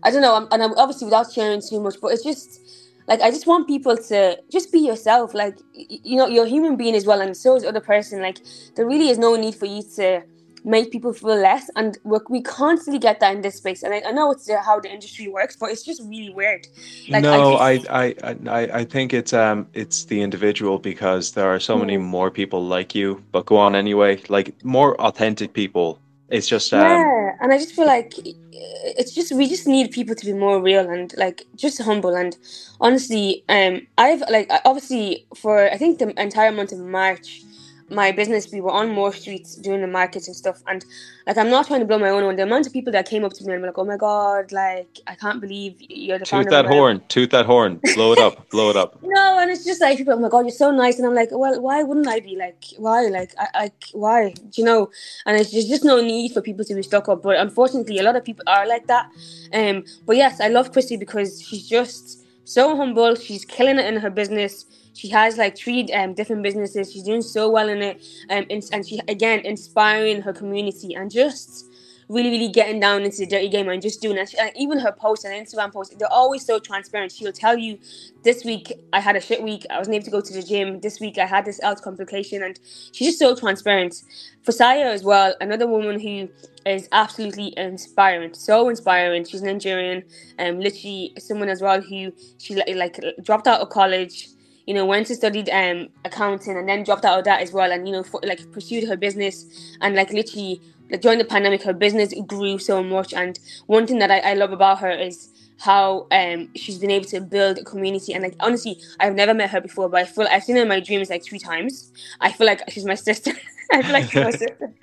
I 0.03 0.11
don't 0.11 0.21
know, 0.21 0.35
I'm, 0.35 0.47
and 0.51 0.63
I'm 0.63 0.73
obviously 0.73 1.05
without 1.05 1.31
sharing 1.31 1.61
too 1.61 1.79
much, 1.79 1.95
but 2.01 2.09
it's 2.09 2.23
just 2.23 2.59
like 3.07 3.21
I 3.21 3.29
just 3.31 3.47
want 3.47 3.67
people 3.67 3.97
to 3.97 4.37
just 4.51 4.71
be 4.71 4.79
yourself. 4.79 5.33
Like 5.33 5.57
y- 5.75 5.99
you 6.03 6.15
know, 6.17 6.27
you're 6.27 6.45
a 6.45 6.49
human 6.49 6.75
being 6.75 6.95
as 6.95 7.05
well, 7.05 7.21
and 7.21 7.35
so 7.35 7.55
is 7.55 7.63
the 7.63 7.69
other 7.69 7.81
person. 7.81 8.21
Like 8.21 8.39
there 8.75 8.85
really 8.85 9.09
is 9.09 9.17
no 9.17 9.35
need 9.35 9.55
for 9.55 9.65
you 9.65 9.83
to 9.95 10.21
make 10.65 10.91
people 10.91 11.11
feel 11.11 11.35
less, 11.35 11.69
and 11.75 11.97
we 12.05 12.17
we 12.29 12.41
constantly 12.41 12.97
get 12.99 13.19
that 13.19 13.35
in 13.35 13.41
this 13.41 13.55
space. 13.55 13.83
And 13.83 13.93
I, 13.93 14.01
I 14.07 14.11
know 14.11 14.31
it's 14.31 14.45
the, 14.45 14.57
how 14.61 14.79
the 14.79 14.89
industry 14.89 15.27
works, 15.27 15.57
but 15.57 15.69
it's 15.71 15.83
just 15.83 16.01
really 16.03 16.29
weird. 16.33 16.67
Like, 17.09 17.23
no, 17.23 17.55
I 17.55 17.69
I, 17.71 17.77
just- 17.77 17.89
I, 17.91 18.15
I, 18.49 18.79
I 18.79 18.85
think 18.85 19.13
it's 19.13 19.33
um 19.33 19.67
it's 19.73 20.05
the 20.05 20.21
individual 20.21 20.79
because 20.79 21.33
there 21.33 21.47
are 21.53 21.59
so 21.59 21.77
many 21.77 21.97
Mm. 21.97 22.03
more 22.03 22.31
people 22.31 22.65
like 22.65 22.95
you. 22.95 23.21
But 23.33 23.45
go 23.45 23.57
on 23.57 23.75
anyway. 23.75 24.21
Like 24.29 24.53
more 24.63 24.95
authentic 25.01 25.53
people. 25.53 25.99
It's 26.29 26.47
just 26.47 26.73
um 26.73 27.13
yeah, 27.13 27.35
and 27.39 27.53
I 27.53 27.57
just 27.57 27.75
feel 27.75 27.85
like 27.85 28.13
it's 28.21 29.13
just 29.13 29.33
we 29.33 29.47
just 29.47 29.67
need 29.67 29.91
people 29.91 30.15
to 30.15 30.25
be 30.25 30.33
more 30.33 30.61
real 30.61 30.89
and 30.89 31.13
like 31.17 31.43
just 31.55 31.81
humble 31.81 32.15
and 32.15 32.35
honestly, 32.79 33.43
um, 33.49 33.87
I've 33.97 34.21
like 34.29 34.49
obviously 34.65 35.27
for 35.35 35.69
I 35.69 35.77
think 35.77 35.99
the 35.99 36.19
entire 36.21 36.51
month 36.51 36.71
of 36.71 36.79
March, 36.79 37.45
my 37.93 38.11
business 38.11 38.51
we 38.51 38.61
were 38.61 38.71
on 38.71 38.89
more 38.89 39.13
streets 39.13 39.55
doing 39.55 39.81
the 39.81 39.87
markets 39.87 40.27
and 40.27 40.35
stuff 40.35 40.61
and 40.67 40.85
like 41.27 41.37
I'm 41.37 41.49
not 41.49 41.67
trying 41.67 41.79
to 41.79 41.85
blow 41.85 41.99
my 41.99 42.09
own 42.09 42.25
one. 42.25 42.35
The 42.35 42.43
amount 42.43 42.67
of 42.67 42.73
people 42.73 42.91
that 42.93 43.07
came 43.07 43.23
up 43.23 43.33
to 43.33 43.45
me 43.45 43.53
and 43.53 43.61
were 43.61 43.67
like, 43.67 43.77
"Oh 43.77 43.85
my 43.85 43.97
god, 43.97 44.51
like 44.51 44.99
I 45.07 45.15
can't 45.15 45.39
believe 45.39 45.77
you're 45.79 46.19
the 46.19 46.25
toot 46.25 46.49
that 46.49 46.65
of 46.65 46.69
my-" 46.69 46.75
horn, 46.75 47.01
toot 47.07 47.31
that 47.31 47.45
horn, 47.45 47.79
blow 47.95 48.11
it 48.11 48.19
up, 48.19 48.49
blow 48.49 48.69
it 48.69 48.75
up. 48.75 48.99
No, 49.13 49.37
and 49.39 49.51
it's 49.51 49.63
just 49.63 49.79
like 49.79 49.97
people, 49.99 50.13
oh 50.13 50.19
my 50.19 50.27
god, 50.29 50.41
you're 50.41 50.51
so 50.51 50.71
nice, 50.71 50.97
and 50.97 51.05
I'm 51.07 51.13
like, 51.13 51.29
well, 51.31 51.61
why 51.61 51.83
wouldn't 51.83 52.07
I 52.07 52.19
be 52.19 52.35
like, 52.35 52.63
why, 52.77 53.01
like, 53.07 53.33
I, 53.39 53.47
I 53.53 53.71
why, 53.93 54.31
Do 54.31 54.49
you 54.55 54.63
know? 54.63 54.89
And 55.25 55.37
it's 55.37 55.51
just, 55.51 55.69
just 55.69 55.83
no 55.83 56.01
need 56.01 56.33
for 56.33 56.41
people 56.41 56.65
to 56.65 56.73
be 56.75 56.81
stuck 56.81 57.07
up. 57.09 57.21
But 57.21 57.37
unfortunately, 57.37 57.99
a 57.99 58.03
lot 58.03 58.15
of 58.15 58.25
people 58.25 58.43
are 58.47 58.67
like 58.67 58.87
that. 58.87 59.09
Um, 59.53 59.83
but 60.05 60.17
yes, 60.17 60.41
I 60.41 60.47
love 60.47 60.71
Krissy 60.71 60.99
because 60.99 61.41
she's 61.41 61.67
just 61.69 62.25
so 62.45 62.75
humble. 62.75 63.15
She's 63.15 63.45
killing 63.45 63.77
it 63.77 63.85
in 63.85 63.97
her 63.97 64.09
business. 64.09 64.65
She 64.93 65.09
has 65.09 65.37
like 65.37 65.57
three 65.57 65.91
um, 65.93 66.13
different 66.13 66.43
businesses. 66.43 66.91
She's 66.91 67.03
doing 67.03 67.21
so 67.21 67.49
well 67.49 67.69
in 67.69 67.81
it, 67.81 68.03
um, 68.29 68.45
and, 68.49 68.63
and 68.71 68.87
she 68.87 68.99
again 69.07 69.39
inspiring 69.39 70.21
her 70.21 70.33
community 70.33 70.93
and 70.95 71.11
just 71.11 71.65
really, 72.09 72.29
really 72.29 72.47
getting 72.49 72.79
down 72.79 73.03
into 73.03 73.17
the 73.17 73.25
dirty 73.25 73.49
game 73.49 73.69
and 73.69 73.81
just 73.81 74.01
doing 74.01 74.17
it. 74.17 74.33
And 74.39 74.51
even 74.55 74.79
her 74.79 74.91
posts 74.91 75.25
and 75.25 75.33
Instagram 75.33 75.71
posts, 75.71 75.95
they're 75.97 76.11
always 76.11 76.45
so 76.45 76.59
transparent. 76.59 77.11
She'll 77.11 77.31
tell 77.31 77.57
you, 77.57 77.79
this 78.23 78.43
week 78.43 78.71
I 78.91 78.99
had 78.99 79.15
a 79.15 79.21
shit 79.21 79.41
week. 79.41 79.65
I 79.69 79.77
wasn't 79.77 79.95
able 79.95 80.05
to 80.05 80.11
go 80.11 80.21
to 80.21 80.33
the 80.33 80.43
gym. 80.43 80.79
This 80.79 80.99
week 80.99 81.17
I 81.17 81.25
had 81.25 81.45
this 81.45 81.59
health 81.61 81.81
complication, 81.81 82.43
and 82.43 82.59
she's 82.91 83.07
just 83.07 83.19
so 83.19 83.35
transparent. 83.35 84.03
Fisayo 84.45 84.85
as 84.85 85.03
well, 85.03 85.33
another 85.41 85.67
woman 85.67 85.99
who 85.99 86.29
is 86.65 86.87
absolutely 86.91 87.53
inspiring, 87.57 88.33
so 88.33 88.69
inspiring. 88.69 89.25
She's 89.25 89.41
Nigerian, 89.41 90.03
um, 90.39 90.59
literally 90.59 91.13
someone 91.17 91.49
as 91.49 91.61
well 91.61 91.81
who 91.81 92.13
she 92.37 92.55
like 92.73 92.99
dropped 93.23 93.47
out 93.47 93.61
of 93.61 93.69
college 93.69 94.29
you 94.65 94.73
know, 94.73 94.85
went 94.85 95.07
to 95.07 95.15
studied 95.15 95.49
um 95.49 95.89
accounting 96.05 96.57
and 96.57 96.67
then 96.67 96.83
dropped 96.83 97.05
out 97.05 97.19
of 97.19 97.25
that 97.25 97.41
as 97.41 97.51
well, 97.51 97.71
and 97.71 97.87
you 97.87 97.93
know, 97.93 98.03
for, 98.03 98.19
like 98.23 98.51
pursued 98.51 98.87
her 98.87 98.97
business 98.97 99.45
and 99.81 99.95
like 99.95 100.11
literally 100.11 100.61
like 100.89 101.01
during 101.01 101.17
the 101.17 101.25
pandemic, 101.25 101.63
her 101.63 101.73
business 101.73 102.13
grew 102.27 102.59
so 102.59 102.83
much. 102.83 103.13
And 103.13 103.39
one 103.65 103.87
thing 103.87 103.99
that 103.99 104.11
I, 104.11 104.19
I 104.19 104.33
love 104.35 104.51
about 104.51 104.79
her 104.79 104.91
is 104.91 105.29
how 105.59 106.07
um 106.11 106.49
she's 106.55 106.77
been 106.77 106.91
able 106.91 107.05
to 107.05 107.21
build 107.21 107.57
a 107.57 107.63
community. 107.63 108.13
And 108.13 108.23
like 108.23 108.35
honestly 108.39 108.79
I've 108.99 109.15
never 109.15 109.33
met 109.33 109.49
her 109.51 109.61
before 109.61 109.89
but 109.89 110.01
I 110.01 110.05
feel 110.05 110.27
I've 110.29 110.43
seen 110.43 110.55
her 110.57 110.63
in 110.63 110.67
my 110.67 110.79
dreams 110.79 111.09
like 111.09 111.23
three 111.23 111.39
times. 111.39 111.91
I 112.21 112.31
feel 112.31 112.47
like 112.47 112.61
she's 112.69 112.85
my 112.85 112.95
sister. 112.95 113.31
I 113.71 113.81
feel 113.81 113.93
like 113.93 114.11
she's 114.11 114.23
my 114.23 114.31
sister. 114.43 114.73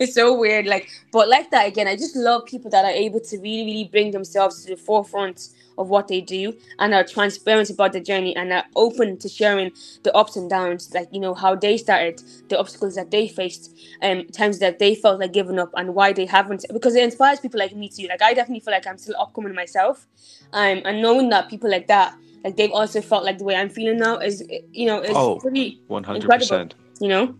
It's 0.00 0.14
so 0.14 0.36
weird 0.36 0.66
like 0.66 0.88
but 1.12 1.28
like 1.28 1.50
that 1.50 1.66
again 1.66 1.86
I 1.86 1.96
just 1.96 2.16
love 2.16 2.46
people 2.46 2.70
that 2.70 2.84
are 2.84 2.90
able 2.90 3.20
to 3.20 3.36
really 3.38 3.64
really 3.64 3.84
bring 3.84 4.12
themselves 4.12 4.64
to 4.64 4.70
the 4.70 4.76
forefront 4.76 5.50
of 5.80 5.88
what 5.88 6.08
they 6.08 6.20
do 6.20 6.54
and 6.78 6.94
are 6.94 7.02
transparent 7.02 7.70
about 7.70 7.92
the 7.92 8.00
journey 8.00 8.36
and 8.36 8.52
are 8.52 8.64
open 8.76 9.16
to 9.16 9.28
sharing 9.28 9.72
the 10.02 10.14
ups 10.14 10.36
and 10.36 10.50
downs, 10.50 10.92
like 10.94 11.08
you 11.10 11.18
know 11.18 11.34
how 11.34 11.54
they 11.54 11.76
started, 11.76 12.22
the 12.48 12.58
obstacles 12.58 12.94
that 12.94 13.10
they 13.10 13.26
faced, 13.26 13.76
and 14.02 14.20
um, 14.20 14.26
times 14.28 14.58
that 14.58 14.78
they 14.78 14.94
felt 14.94 15.18
like 15.18 15.32
giving 15.32 15.58
up 15.58 15.70
and 15.74 15.94
why 15.94 16.12
they 16.12 16.26
haven't. 16.26 16.64
Because 16.72 16.94
it 16.94 17.02
inspires 17.02 17.40
people 17.40 17.58
like 17.58 17.74
me 17.74 17.88
too. 17.88 18.06
Like 18.08 18.22
I 18.22 18.34
definitely 18.34 18.60
feel 18.60 18.74
like 18.74 18.86
I'm 18.86 18.98
still 18.98 19.16
upcoming 19.18 19.54
myself, 19.54 20.06
um, 20.52 20.82
and 20.84 21.00
knowing 21.00 21.30
that 21.30 21.48
people 21.48 21.70
like 21.70 21.86
that, 21.88 22.14
like 22.44 22.56
they've 22.56 22.72
also 22.72 23.00
felt 23.00 23.24
like 23.24 23.38
the 23.38 23.44
way 23.44 23.56
I'm 23.56 23.70
feeling 23.70 23.96
now 23.96 24.18
is, 24.18 24.44
you 24.72 24.86
know, 24.86 25.00
is 25.00 25.16
oh, 25.16 25.38
pretty 25.40 25.80
100%. 25.88 26.72
You 27.00 27.08
know, 27.08 27.34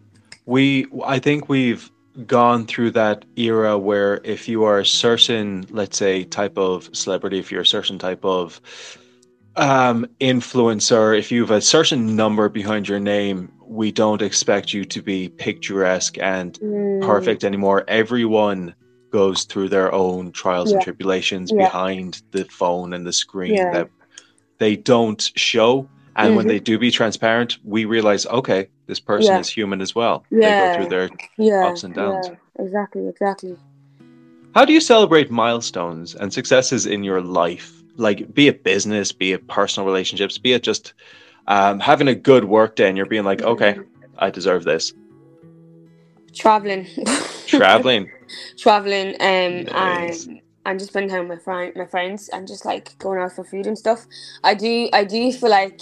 we 0.46 0.86
I 1.04 1.18
think 1.18 1.50
we've 1.50 1.90
gone 2.26 2.66
through 2.66 2.90
that 2.92 3.24
era 3.36 3.78
where 3.78 4.20
if 4.24 4.48
you 4.48 4.64
are 4.64 4.80
a 4.80 4.86
certain, 4.86 5.66
let's 5.70 5.96
say, 5.96 6.24
type 6.24 6.58
of 6.58 6.88
celebrity, 6.92 7.38
if 7.38 7.52
you're 7.52 7.62
a 7.62 7.66
certain 7.66 7.98
type 7.98 8.24
of 8.24 8.60
um, 9.56 10.06
influencer, 10.20 11.18
if 11.18 11.30
you 11.30 11.42
have 11.42 11.50
a 11.50 11.60
certain 11.60 12.16
number 12.16 12.48
behind 12.48 12.88
your 12.88 13.00
name, 13.00 13.52
we 13.64 13.92
don't 13.92 14.22
expect 14.22 14.72
you 14.72 14.84
to 14.84 15.02
be 15.02 15.28
picturesque 15.28 16.18
and 16.18 16.54
mm. 16.54 17.02
perfect 17.02 17.44
anymore. 17.44 17.84
Everyone 17.86 18.74
goes 19.10 19.44
through 19.44 19.68
their 19.68 19.92
own 19.92 20.32
trials 20.32 20.70
yeah. 20.70 20.76
and 20.76 20.84
tribulations 20.84 21.50
yeah. 21.52 21.64
behind 21.64 22.22
the 22.30 22.44
phone 22.46 22.92
and 22.92 23.06
the 23.06 23.12
screen 23.12 23.54
yeah. 23.54 23.72
that 23.72 23.90
they 24.58 24.76
don't 24.76 25.30
show. 25.36 25.88
And 26.16 26.28
mm-hmm. 26.28 26.36
when 26.36 26.46
they 26.48 26.58
do 26.58 26.78
be 26.78 26.90
transparent, 26.90 27.58
we 27.64 27.84
realize, 27.84 28.26
okay, 28.26 28.68
this 28.90 29.00
person 29.00 29.32
yeah. 29.32 29.38
is 29.38 29.48
human 29.48 29.80
as 29.80 29.94
well. 29.94 30.24
Yeah. 30.30 30.38
They 30.38 30.50
go 30.50 30.80
through 30.80 30.90
their 30.90 31.10
yeah. 31.38 31.68
ups 31.68 31.84
and 31.84 31.94
downs. 31.94 32.26
Yeah. 32.28 32.64
Exactly, 32.64 33.08
exactly. 33.08 33.56
How 34.54 34.64
do 34.64 34.72
you 34.72 34.80
celebrate 34.80 35.30
milestones 35.30 36.16
and 36.16 36.32
successes 36.32 36.84
in 36.84 37.04
your 37.04 37.20
life? 37.20 37.72
Like, 37.96 38.34
be 38.34 38.48
it 38.48 38.64
business, 38.64 39.12
be 39.12 39.32
it 39.32 39.46
personal 39.46 39.86
relationships, 39.86 40.38
be 40.38 40.52
it 40.52 40.64
just 40.64 40.92
um, 41.46 41.78
having 41.78 42.08
a 42.08 42.14
good 42.14 42.44
work 42.46 42.74
day 42.74 42.88
and 42.88 42.96
you're 42.96 43.06
being 43.06 43.24
like, 43.24 43.42
okay, 43.42 43.78
I 44.18 44.30
deserve 44.30 44.64
this. 44.64 44.92
Traveling. 46.34 46.86
Traveling. 47.46 48.10
Traveling. 48.58 49.14
Um, 49.20 49.64
nice. 49.64 50.26
and 50.26 50.42
and 50.66 50.78
just 50.78 50.90
spending 50.90 51.10
time 51.10 51.28
with 51.28 51.38
my 51.38 51.42
friend, 51.42 51.72
my 51.74 51.86
friends, 51.86 52.28
and 52.28 52.46
just 52.46 52.64
like 52.64 52.96
going 52.98 53.18
out 53.20 53.32
for 53.32 53.44
food 53.44 53.66
and 53.66 53.78
stuff. 53.78 54.06
I 54.44 54.54
do, 54.54 54.90
I 54.92 55.04
do 55.04 55.32
feel 55.32 55.50
like 55.50 55.80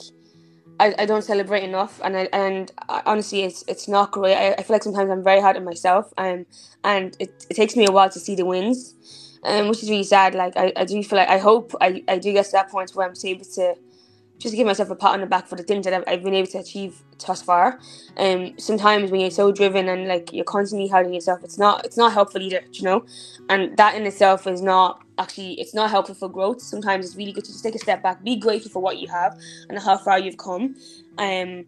I, 0.81 0.95
I 0.99 1.07
don't 1.07 1.23
celebrate 1.23 1.65
enough, 1.65 2.01
and 2.05 2.17
I, 2.17 2.29
and 2.33 2.71
I, 2.89 3.03
honestly, 3.07 3.43
it's 3.43 3.65
it's 3.67 3.89
not 3.89 4.13
great. 4.13 4.37
I, 4.37 4.53
I 4.53 4.63
feel 4.63 4.75
like 4.75 4.83
sometimes 4.85 5.11
I'm 5.11 5.25
very 5.25 5.41
hard 5.41 5.57
on 5.57 5.65
myself, 5.65 6.13
um, 6.19 6.47
and 6.85 7.17
it, 7.19 7.47
it 7.51 7.55
takes 7.55 7.77
me 7.77 7.87
a 7.87 7.93
while 7.93 8.11
to 8.11 8.21
see 8.21 8.35
the 8.37 8.45
wins, 8.45 8.95
um, 9.43 9.69
which 9.69 9.83
is 9.83 9.91
really 9.91 10.05
sad. 10.05 10.35
Like 10.35 10.57
I, 10.57 10.73
I 10.77 10.85
do 10.85 11.03
feel 11.03 11.19
like 11.19 11.29
I 11.29 11.39
hope 11.39 11.75
I, 11.81 12.05
I 12.09 12.19
do 12.19 12.33
get 12.33 12.45
to 12.47 12.53
that 12.53 12.71
point 12.71 12.93
where 12.95 13.07
I'm 13.09 13.15
able 13.25 13.45
to 13.45 13.75
just 14.39 14.53
to 14.53 14.57
give 14.57 14.67
myself 14.67 14.91
a 14.91 14.97
pat 14.97 15.13
on 15.13 15.21
the 15.21 15.27
back 15.27 15.49
for 15.49 15.57
the 15.57 15.63
things 15.63 15.85
that 15.87 15.95
I've, 15.95 16.05
I've 16.07 16.23
been 16.25 16.35
able 16.35 16.49
to 16.49 16.59
achieve 16.59 17.03
thus 17.27 17.43
far. 17.43 17.79
Um, 18.17 18.55
sometimes 18.59 19.11
when 19.11 19.21
you're 19.21 19.31
so 19.31 19.53
driven 19.53 19.89
and 19.89 20.09
like 20.09 20.33
you're 20.33 20.45
constantly 20.45 20.89
holding 20.89 21.15
yourself, 21.15 21.41
it's 21.45 21.59
not 21.59 21.85
it's 21.85 21.97
not 21.97 22.13
helpful 22.13 22.43
either, 22.43 22.63
you 22.73 22.85
know. 22.85 23.05
And 23.49 23.77
that 23.79 23.95
in 23.97 24.07
itself 24.07 24.47
is 24.47 24.63
not 24.63 25.03
actually 25.19 25.55
it's 25.61 25.75
not 25.75 25.91
helpful 25.91 26.15
for 26.15 26.29
growth. 26.29 26.63
Sometimes 26.63 27.07
it's 27.07 27.17
really 27.17 27.33
good 27.33 27.45
to 27.45 27.53
just 27.53 27.65
take 27.65 27.75
a 27.75 27.81
step 27.81 28.03
back, 28.03 28.25
be 28.25 28.37
grateful 28.37 28.71
for 28.71 28.83
what 28.83 28.99
you 28.99 29.09
have 29.09 29.39
and 29.69 29.79
how 29.79 29.99
far 29.99 30.19
you've 30.19 30.39
come. 30.39 30.77
Um, 31.19 31.67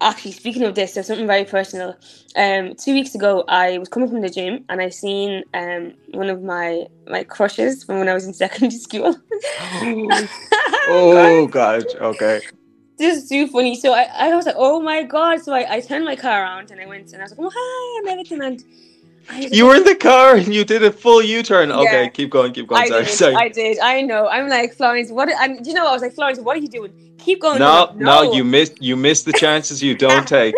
actually 0.00 0.32
speaking 0.32 0.64
of 0.64 0.74
this 0.74 0.94
there's 0.94 1.06
something 1.08 1.26
very 1.26 1.44
personal. 1.44 1.96
Um 2.36 2.74
two 2.76 2.92
weeks 2.94 3.14
ago 3.14 3.44
i 3.48 3.78
was 3.78 3.88
coming 3.88 4.08
from 4.08 4.20
the 4.22 4.30
gym 4.30 4.64
and 4.68 4.80
i 4.80 4.88
seen 4.90 5.44
um 5.54 5.94
one 6.12 6.30
of 6.30 6.42
my 6.42 6.86
my 7.06 7.24
crushes 7.24 7.84
from 7.84 7.98
when 7.98 8.08
i 8.08 8.14
was 8.14 8.26
in 8.26 8.34
secondary 8.44 8.78
school. 8.78 9.16
Oh 10.86 11.46
god. 11.48 11.84
Okay. 12.00 12.40
This 12.98 13.22
is 13.22 13.28
too 13.28 13.46
funny. 13.48 13.76
So 13.76 13.92
I, 13.94 14.08
I 14.14 14.36
was 14.36 14.46
like 14.46 14.56
oh 14.58 14.80
my 14.80 15.02
god. 15.04 15.42
So 15.42 15.52
I, 15.54 15.76
I 15.76 15.80
turned 15.80 16.04
my 16.04 16.16
car 16.16 16.42
around 16.42 16.70
and 16.70 16.80
i 16.80 16.86
went 16.86 17.12
and 17.12 17.22
i 17.22 17.24
was 17.24 17.32
like 17.32 17.40
oh 17.40 17.52
hi 17.54 18.00
and 18.00 18.08
everything 18.12 18.42
and 18.42 18.64
you 19.36 19.66
were 19.66 19.76
in 19.76 19.84
the 19.84 19.94
car 19.94 20.36
and 20.36 20.52
you 20.52 20.64
did 20.64 20.82
a 20.82 20.92
full 20.92 21.22
U-turn. 21.22 21.70
Okay, 21.70 22.04
yeah. 22.04 22.08
keep 22.08 22.30
going, 22.30 22.52
keep 22.52 22.66
going. 22.66 22.82
I 22.82 22.88
sorry, 22.88 23.04
did, 23.04 23.12
sorry. 23.12 23.34
I 23.34 23.48
did. 23.48 23.78
I 23.78 24.00
know. 24.02 24.28
I'm 24.28 24.48
like 24.48 24.74
Florence. 24.74 25.10
What? 25.10 25.28
And 25.28 25.66
you 25.66 25.74
know, 25.74 25.86
I 25.86 25.92
was 25.92 26.02
like 26.02 26.14
Florence. 26.14 26.38
What 26.38 26.56
are 26.56 26.60
you 26.60 26.68
doing? 26.68 26.92
Keep 27.18 27.42
going. 27.42 27.58
No, 27.58 27.92
no, 27.96 28.24
no 28.24 28.32
you 28.32 28.44
missed. 28.44 28.80
You 28.82 28.96
missed 28.96 29.24
the 29.26 29.32
chances 29.32 29.82
you 29.82 29.94
don't 29.94 30.26
take. 30.38 30.54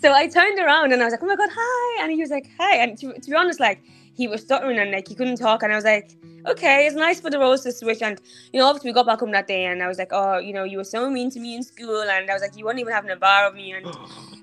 so 0.00 0.12
I 0.12 0.26
turned 0.28 0.58
around 0.58 0.92
and 0.92 1.02
I 1.02 1.04
was 1.04 1.12
like, 1.12 1.22
"Oh 1.22 1.26
my 1.26 1.36
god, 1.36 1.50
hi!" 1.52 2.02
And 2.02 2.12
he 2.12 2.20
was 2.20 2.30
like, 2.30 2.48
"Hi." 2.58 2.76
And 2.76 2.96
to, 2.98 3.12
to 3.12 3.30
be 3.30 3.36
honest, 3.36 3.60
like 3.60 3.82
he 4.18 4.26
was 4.26 4.40
stuttering 4.42 4.78
and 4.78 4.90
like 4.90 5.06
he 5.06 5.14
couldn't 5.14 5.36
talk 5.36 5.62
and 5.62 5.72
I 5.72 5.76
was 5.76 5.84
like, 5.84 6.16
okay, 6.44 6.86
it's 6.86 6.96
nice 6.96 7.20
for 7.20 7.30
the 7.30 7.38
roles 7.38 7.62
to 7.62 7.70
switch 7.70 8.02
and 8.02 8.20
you 8.52 8.58
know, 8.58 8.66
obviously 8.66 8.90
we 8.90 8.94
got 8.94 9.06
back 9.06 9.20
home 9.20 9.30
that 9.30 9.46
day 9.46 9.64
and 9.66 9.80
I 9.80 9.86
was 9.86 9.96
like, 9.96 10.08
oh, 10.10 10.38
you 10.38 10.52
know, 10.52 10.64
you 10.64 10.76
were 10.78 10.90
so 10.96 11.08
mean 11.08 11.30
to 11.30 11.38
me 11.38 11.54
in 11.54 11.62
school 11.62 12.02
and 12.02 12.28
I 12.28 12.34
was 12.34 12.42
like, 12.42 12.56
you 12.56 12.64
weren't 12.64 12.80
even 12.80 12.92
having 12.92 13.12
a 13.12 13.16
bar 13.16 13.46
of 13.46 13.54
me 13.54 13.72
and 13.72 13.86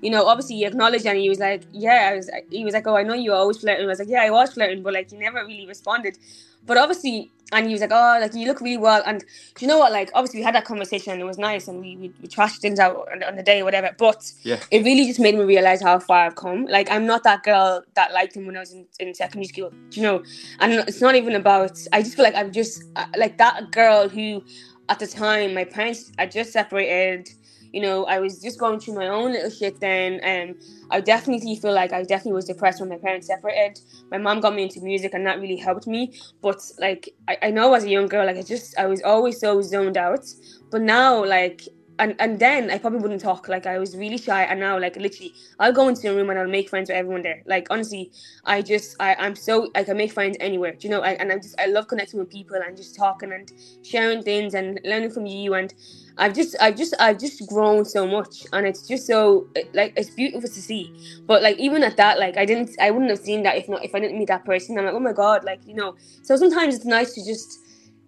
you 0.00 0.08
know, 0.10 0.26
obviously 0.26 0.56
he 0.56 0.64
acknowledged 0.64 1.04
and 1.04 1.18
he 1.18 1.28
was 1.28 1.38
like, 1.38 1.64
yeah, 1.72 2.08
I 2.10 2.16
was 2.16 2.30
he 2.50 2.64
was 2.64 2.72
like, 2.72 2.86
oh, 2.86 2.96
I 2.96 3.02
know 3.02 3.12
you 3.12 3.32
were 3.32 3.36
always 3.36 3.58
flirting. 3.58 3.84
I 3.84 3.88
was 3.88 3.98
like, 3.98 4.08
yeah, 4.08 4.22
I 4.22 4.30
was 4.30 4.54
flirting, 4.54 4.82
but 4.82 4.94
like 4.94 5.10
he 5.10 5.18
never 5.18 5.44
really 5.44 5.66
responded. 5.66 6.16
But 6.64 6.78
obviously 6.78 7.30
and 7.52 7.66
he 7.66 7.72
was 7.72 7.80
like, 7.80 7.92
"Oh, 7.92 8.18
like 8.20 8.34
you 8.34 8.46
look 8.46 8.60
really 8.60 8.76
well." 8.76 9.02
And 9.06 9.24
you 9.60 9.68
know 9.68 9.78
what? 9.78 9.92
Like, 9.92 10.10
obviously, 10.14 10.40
we 10.40 10.44
had 10.44 10.54
that 10.54 10.64
conversation, 10.64 11.12
and 11.12 11.20
it 11.20 11.24
was 11.24 11.38
nice, 11.38 11.68
and 11.68 11.80
we 11.80 11.96
we, 11.96 12.12
we 12.20 12.28
trashed 12.28 12.58
things 12.58 12.78
out 12.78 13.08
on, 13.12 13.22
on, 13.22 13.36
the 13.36 13.42
day, 13.42 13.60
or 13.60 13.64
whatever. 13.64 13.94
But 13.96 14.32
yeah. 14.42 14.60
it 14.70 14.84
really 14.84 15.06
just 15.06 15.20
made 15.20 15.34
me 15.34 15.44
realize 15.44 15.82
how 15.82 15.98
far 15.98 16.26
I've 16.26 16.36
come. 16.36 16.66
Like, 16.66 16.90
I'm 16.90 17.06
not 17.06 17.22
that 17.22 17.42
girl 17.44 17.84
that 17.94 18.12
liked 18.12 18.36
him 18.36 18.46
when 18.46 18.56
I 18.56 18.60
was 18.60 18.72
in, 18.72 18.86
in 18.98 19.14
secondary 19.14 19.46
school. 19.46 19.72
you 19.92 20.02
know? 20.02 20.22
And 20.60 20.72
it's 20.72 21.00
not 21.00 21.14
even 21.14 21.34
about. 21.34 21.78
I 21.92 22.02
just 22.02 22.16
feel 22.16 22.24
like 22.24 22.34
I'm 22.34 22.52
just 22.52 22.82
uh, 22.96 23.06
like 23.16 23.38
that 23.38 23.70
girl 23.70 24.08
who, 24.08 24.42
at 24.88 24.98
the 24.98 25.06
time, 25.06 25.54
my 25.54 25.64
parents 25.64 26.12
I 26.18 26.26
just 26.26 26.52
separated 26.52 27.30
you 27.72 27.80
know, 27.80 28.04
I 28.06 28.18
was 28.18 28.40
just 28.40 28.58
going 28.58 28.80
through 28.80 28.94
my 28.94 29.08
own 29.08 29.32
little 29.32 29.50
shit 29.50 29.80
then. 29.80 30.20
And 30.22 30.56
I 30.90 31.00
definitely 31.00 31.56
feel 31.56 31.72
like 31.72 31.92
I 31.92 32.02
definitely 32.02 32.32
was 32.32 32.46
depressed 32.46 32.80
when 32.80 32.88
my 32.88 32.98
parents 32.98 33.26
separated. 33.26 33.80
My 34.10 34.18
mom 34.18 34.40
got 34.40 34.54
me 34.54 34.64
into 34.64 34.80
music 34.80 35.14
and 35.14 35.26
that 35.26 35.40
really 35.40 35.56
helped 35.56 35.86
me. 35.86 36.12
But 36.42 36.60
like, 36.78 37.10
I, 37.28 37.38
I 37.42 37.50
know 37.50 37.74
as 37.74 37.84
a 37.84 37.90
young 37.90 38.06
girl, 38.06 38.26
like, 38.26 38.36
I 38.36 38.42
just, 38.42 38.78
I 38.78 38.86
was 38.86 39.02
always 39.02 39.40
so 39.40 39.60
zoned 39.62 39.96
out. 39.96 40.26
But 40.70 40.82
now, 40.82 41.24
like, 41.24 41.62
and 41.98 42.14
and 42.18 42.38
then 42.38 42.70
I 42.70 42.78
probably 42.78 42.98
wouldn't 43.00 43.20
talk. 43.20 43.48
Like 43.48 43.66
I 43.66 43.78
was 43.78 43.96
really 43.96 44.18
shy, 44.18 44.42
and 44.44 44.60
now 44.60 44.78
like 44.78 44.96
literally, 44.96 45.34
I'll 45.58 45.72
go 45.72 45.88
into 45.88 46.10
a 46.10 46.14
room 46.14 46.30
and 46.30 46.38
I'll 46.38 46.48
make 46.48 46.68
friends 46.68 46.88
with 46.90 46.96
everyone 46.96 47.22
there. 47.22 47.42
Like 47.46 47.68
honestly, 47.70 48.12
I 48.44 48.62
just 48.62 48.96
I 49.00 49.14
I'm 49.18 49.34
so 49.36 49.70
like 49.74 49.88
I 49.88 49.92
make 49.92 50.12
friends 50.12 50.36
anywhere. 50.40 50.72
Do 50.72 50.88
you 50.88 50.90
know? 50.90 51.00
I, 51.00 51.10
and 51.12 51.32
I 51.32 51.36
just 51.38 51.60
I 51.60 51.66
love 51.66 51.88
connecting 51.88 52.20
with 52.20 52.30
people 52.30 52.56
and 52.56 52.76
just 52.76 52.96
talking 52.96 53.32
and 53.32 53.50
sharing 53.82 54.22
things 54.22 54.54
and 54.54 54.80
learning 54.84 55.10
from 55.10 55.26
you. 55.26 55.54
And 55.54 55.72
I've 56.18 56.34
just 56.34 56.56
I've 56.60 56.76
just 56.76 56.94
I've 56.98 57.18
just 57.18 57.46
grown 57.48 57.84
so 57.84 58.06
much, 58.06 58.46
and 58.52 58.66
it's 58.66 58.86
just 58.86 59.06
so 59.06 59.48
like 59.74 59.92
it's 59.96 60.10
beautiful 60.10 60.48
to 60.48 60.62
see. 60.62 60.94
But 61.26 61.42
like 61.42 61.58
even 61.58 61.82
at 61.82 61.96
that, 61.96 62.18
like 62.18 62.36
I 62.36 62.44
didn't 62.44 62.70
I 62.80 62.90
wouldn't 62.90 63.10
have 63.10 63.20
seen 63.20 63.42
that 63.44 63.56
if 63.56 63.68
not 63.68 63.84
if 63.84 63.94
I 63.94 64.00
didn't 64.00 64.18
meet 64.18 64.28
that 64.28 64.44
person. 64.44 64.78
I'm 64.78 64.84
like 64.84 64.94
oh 64.94 65.00
my 65.00 65.12
god, 65.12 65.44
like 65.44 65.60
you 65.66 65.74
know. 65.74 65.96
So 66.22 66.36
sometimes 66.36 66.74
it's 66.74 66.84
nice 66.84 67.14
to 67.14 67.24
just 67.24 67.60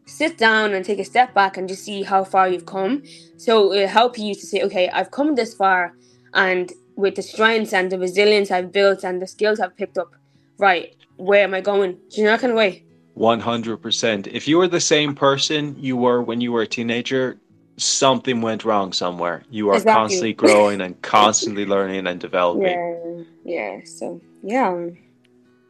sit 0.09 0.39
down 0.39 0.73
and 0.73 0.85
take 0.85 0.99
a 0.99 1.05
step 1.05 1.35
back 1.35 1.57
and 1.57 1.69
just 1.69 1.85
see 1.85 2.03
how 2.03 2.25
far 2.25 2.49
you've 2.49 2.67
come. 2.67 3.03
So 3.37 3.73
it'll 3.73 3.89
help 3.89 4.19
you 4.19 4.35
to 4.35 4.47
say, 4.47 4.63
okay, 4.63 4.89
I've 4.89 5.11
come 5.11 5.35
this 5.35 5.55
far, 5.55 5.95
and 6.35 6.73
with 6.97 7.15
the 7.15 7.23
strengths 7.23 7.73
and 7.73 7.93
the 7.93 7.99
resilience 7.99 8.51
I've 8.51 8.73
built 8.73 9.05
and 9.05 9.23
the 9.23 9.27
skills 9.27 9.61
I've 9.61 9.77
picked 9.77 9.99
up, 9.99 10.15
right, 10.59 10.97
where 11.16 11.45
am 11.45 11.55
I 11.55 11.61
going? 11.61 11.93
Do 12.11 12.20
you 12.20 12.24
know 12.24 12.32
that 12.32 12.41
kind 12.41 12.53
of 12.53 12.57
way? 12.57 12.85
100%. 13.16 14.27
If 14.28 14.49
you 14.49 14.59
were 14.59 14.69
the 14.69 14.81
same 14.81 15.15
person 15.15 15.77
you 15.78 15.97
were 15.97 16.23
when 16.23 16.41
you 16.41 16.53
were 16.53 16.62
a 16.62 16.66
teenager, 16.66 17.39
something 17.77 18.41
went 18.41 18.65
wrong 18.65 18.93
somewhere. 18.93 19.43
You 19.51 19.70
are 19.70 19.77
exactly. 19.77 20.01
constantly 20.01 20.32
growing 20.32 20.81
and 20.81 21.01
constantly 21.03 21.66
learning 21.66 22.07
and 22.07 22.20
developing. 22.28 23.27
Yeah, 23.45 23.77
yeah. 23.77 23.85
So, 23.85 24.20
yeah. 24.43 24.89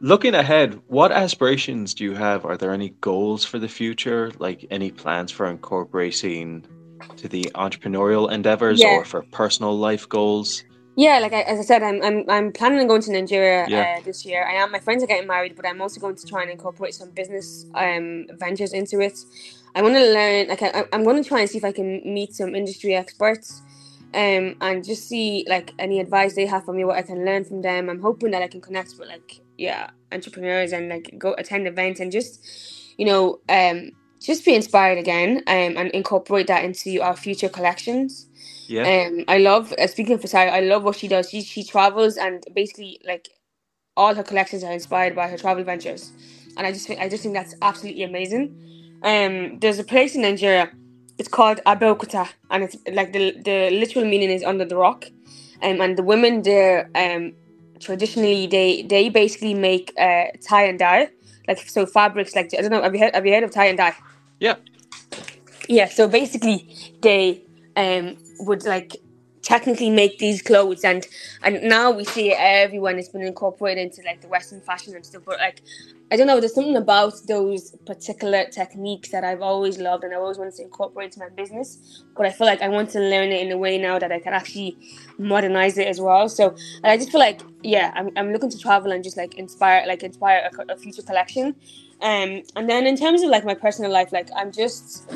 Looking 0.01 0.33
ahead, 0.33 0.79
what 0.87 1.11
aspirations 1.11 1.93
do 1.93 2.05
you 2.05 2.13
have? 2.13 2.45
Are 2.45 2.55
there 2.55 2.71
any 2.71 2.89
goals 3.01 3.43
for 3.43 3.59
the 3.59 3.67
future? 3.67 4.31
Like 4.39 4.65
any 4.71 4.91
plans 4.91 5.29
for 5.29 5.45
incorporating 5.45 6.65
to 7.17 7.27
the 7.27 7.51
entrepreneurial 7.55 8.31
endeavors 8.31 8.79
Yeah. 8.79 8.95
or 8.95 9.03
for 9.03 9.23
personal 9.23 9.77
life 9.77 10.07
goals? 10.07 10.63
Yeah, 10.95 11.19
like 11.19 11.33
I, 11.33 11.41
as 11.41 11.59
I 11.59 11.63
said, 11.63 11.83
I'm 11.83 12.01
I'm 12.01 12.23
I'm 12.29 12.51
planning 12.53 12.79
on 12.79 12.87
going 12.87 13.01
to 13.01 13.11
Nigeria 13.11 13.65
Yeah. 13.67 13.97
uh, 13.99 14.03
this 14.05 14.25
year. 14.25 14.45
I 14.45 14.53
am. 14.53 14.71
My 14.71 14.79
friends 14.79 15.03
are 15.03 15.07
getting 15.07 15.27
married, 15.27 15.55
but 15.55 15.65
I'm 15.67 15.81
also 15.81 15.99
going 15.99 16.15
to 16.15 16.25
try 16.25 16.41
and 16.43 16.51
incorporate 16.51 16.93
some 16.93 17.11
business 17.11 17.65
um 17.75 18.25
ventures 18.39 18.71
into 18.73 18.99
it. 19.01 19.17
I 19.75 19.81
want 19.81 19.95
to 19.95 20.13
learn. 20.13 20.47
Like 20.47 20.61
I, 20.61 20.85
I'm 20.93 21.03
going 21.03 21.21
to 21.21 21.27
try 21.27 21.41
and 21.41 21.49
see 21.49 21.57
if 21.57 21.65
I 21.65 21.71
can 21.73 22.01
meet 22.05 22.35
some 22.35 22.55
industry 22.55 22.95
experts, 22.95 23.61
um, 24.13 24.55
and 24.61 24.83
just 24.83 25.07
see 25.09 25.45
like 25.47 25.73
any 25.77 25.99
advice 25.99 26.35
they 26.35 26.45
have 26.45 26.63
for 26.65 26.73
me, 26.73 26.83
what 26.85 26.97
I 26.97 27.01
can 27.01 27.23
learn 27.25 27.43
from 27.43 27.61
them. 27.61 27.89
I'm 27.89 28.01
hoping 28.01 28.31
that 28.31 28.41
I 28.41 28.47
can 28.47 28.61
connect 28.61 28.95
with 28.97 29.07
like 29.09 29.39
yeah 29.59 29.89
entrepreneurs 30.11 30.71
and 30.71 30.89
like 30.89 31.13
go 31.17 31.33
attend 31.37 31.67
events 31.67 31.99
and 31.99 32.11
just 32.11 32.39
you 32.97 33.05
know 33.05 33.39
um 33.49 33.91
just 34.19 34.43
be 34.45 34.55
inspired 34.55 34.97
again 34.97 35.37
um 35.47 35.77
and 35.77 35.91
incorporate 35.91 36.47
that 36.47 36.63
into 36.63 36.99
our 37.01 37.15
future 37.15 37.49
collections. 37.49 38.27
Yeah. 38.67 39.07
Um, 39.07 39.25
I 39.27 39.39
love 39.39 39.73
uh, 39.73 39.87
speaking 39.87 40.13
of 40.13 40.29
Sarah. 40.29 40.51
I 40.51 40.59
love 40.59 40.83
what 40.83 40.95
she 40.95 41.07
does. 41.07 41.29
She 41.29 41.41
she 41.41 41.63
travels 41.63 42.17
and 42.17 42.43
basically 42.53 43.01
like 43.05 43.29
all 43.97 44.13
her 44.13 44.23
collections 44.23 44.63
are 44.63 44.71
inspired 44.71 45.15
by 45.15 45.27
her 45.27 45.37
travel 45.37 45.63
ventures, 45.63 46.11
and 46.55 46.67
I 46.67 46.71
just 46.71 46.85
think 46.87 46.99
I 46.99 47.09
just 47.09 47.23
think 47.23 47.33
that's 47.33 47.55
absolutely 47.61 48.03
amazing. 48.03 48.55
Um, 49.01 49.59
there's 49.59 49.79
a 49.79 49.83
place 49.83 50.15
in 50.15 50.21
Nigeria. 50.21 50.71
It's 51.17 51.27
called 51.27 51.59
Abeokuta, 51.65 52.29
and 52.51 52.63
it's 52.63 52.77
like 52.93 53.11
the 53.11 53.31
the 53.43 53.69
literal 53.71 54.05
meaning 54.05 54.29
is 54.29 54.43
under 54.43 54.65
the 54.65 54.75
rock. 54.75 55.05
Um, 55.61 55.81
and 55.81 55.97
the 55.97 56.03
women 56.03 56.43
there, 56.43 56.89
um, 56.95 57.33
traditionally 57.79 58.47
they 58.47 58.83
they 58.83 59.09
basically 59.09 59.53
make 59.53 59.93
uh 59.99 60.25
tie 60.47 60.65
and 60.65 60.79
dye, 60.79 61.09
like 61.47 61.59
so 61.69 61.85
fabrics. 61.85 62.35
Like 62.35 62.53
I 62.57 62.61
don't 62.61 62.71
know, 62.71 62.81
have 62.81 62.93
you 62.93 63.01
heard 63.01 63.15
have 63.15 63.25
you 63.25 63.33
heard 63.33 63.43
of 63.43 63.51
tie 63.51 63.65
and 63.65 63.77
dye? 63.77 63.95
Yeah. 64.39 64.55
Yeah, 65.67 65.87
so 65.87 66.07
basically 66.07 66.67
they 67.01 67.43
um 67.75 68.17
would 68.39 68.65
like 68.65 68.95
technically 69.49 69.89
make 69.89 70.19
these 70.19 70.43
clothes 70.43 70.83
and 70.83 71.07
and 71.41 71.63
now 71.63 71.89
we 71.89 72.03
see 72.05 72.31
everyone 72.33 72.97
has 72.97 73.09
been 73.09 73.23
incorporated 73.23 73.83
into 73.83 74.03
like 74.05 74.21
the 74.21 74.27
western 74.27 74.61
fashion 74.61 74.95
and 74.95 75.03
stuff 75.03 75.23
but 75.25 75.39
like 75.39 75.63
i 76.11 76.15
don't 76.15 76.27
know 76.27 76.39
there's 76.39 76.53
something 76.53 76.77
about 76.77 77.13
those 77.27 77.71
particular 77.87 78.45
techniques 78.51 79.09
that 79.09 79.23
i've 79.23 79.41
always 79.41 79.79
loved 79.79 80.03
and 80.03 80.13
i 80.13 80.17
always 80.17 80.37
wanted 80.37 80.53
to 80.53 80.61
incorporate 80.61 81.05
into 81.05 81.19
my 81.19 81.29
business 81.29 82.03
but 82.15 82.27
i 82.27 82.29
feel 82.29 82.45
like 82.45 82.61
i 82.61 82.67
want 82.67 82.91
to 82.91 82.99
learn 82.99 83.31
it 83.31 83.41
in 83.41 83.51
a 83.51 83.57
way 83.57 83.75
now 83.79 83.97
that 83.97 84.11
i 84.11 84.19
can 84.19 84.33
actually 84.33 84.77
modernize 85.17 85.79
it 85.79 85.87
as 85.87 85.99
well 85.99 86.29
so 86.29 86.55
i 86.83 86.95
just 86.95 87.11
feel 87.11 87.19
like 87.19 87.41
yeah 87.63 87.91
i'm, 87.95 88.11
I'm 88.17 88.31
looking 88.31 88.51
to 88.51 88.59
travel 88.59 88.91
and 88.91 89.03
just 89.03 89.17
like 89.17 89.33
inspire 89.33 89.83
like 89.87 90.03
inspire 90.03 90.47
a, 90.59 90.73
a 90.73 90.77
future 90.77 91.01
collection 91.01 91.55
um 92.01 92.43
and 92.55 92.69
then 92.69 92.85
in 92.85 92.95
terms 92.95 93.23
of 93.23 93.31
like 93.31 93.45
my 93.45 93.55
personal 93.55 93.89
life 93.89 94.11
like 94.11 94.29
i'm 94.35 94.51
just 94.51 95.11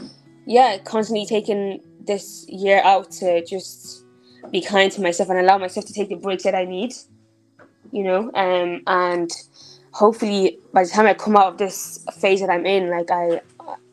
yeah 0.48 0.80
constantly 0.80 1.28
taking 1.28 1.82
this 2.06 2.48
year 2.50 2.82
out 2.84 3.12
to 3.12 3.46
just 3.46 4.03
be 4.52 4.62
kind 4.62 4.92
to 4.92 5.02
myself 5.02 5.30
and 5.30 5.40
allow 5.40 5.58
myself 5.58 5.86
to 5.86 5.94
take 5.94 6.10
the 6.10 6.16
breaks 6.16 6.44
that 6.44 6.56
I 6.56 6.66
need, 6.66 6.94
you 7.92 8.04
know, 8.04 8.32
um, 8.34 8.82
and 8.88 9.32
hopefully 9.92 10.60
by 10.74 10.84
the 10.84 10.90
time 10.90 11.06
I 11.06 11.14
come 11.14 11.38
out 11.38 11.48
of 11.48 11.58
this 11.58 12.04
phase 12.20 12.42
that 12.42 12.50
I'm 12.50 12.66
in, 12.66 12.90
like 12.90 13.12
I, 13.12 13.42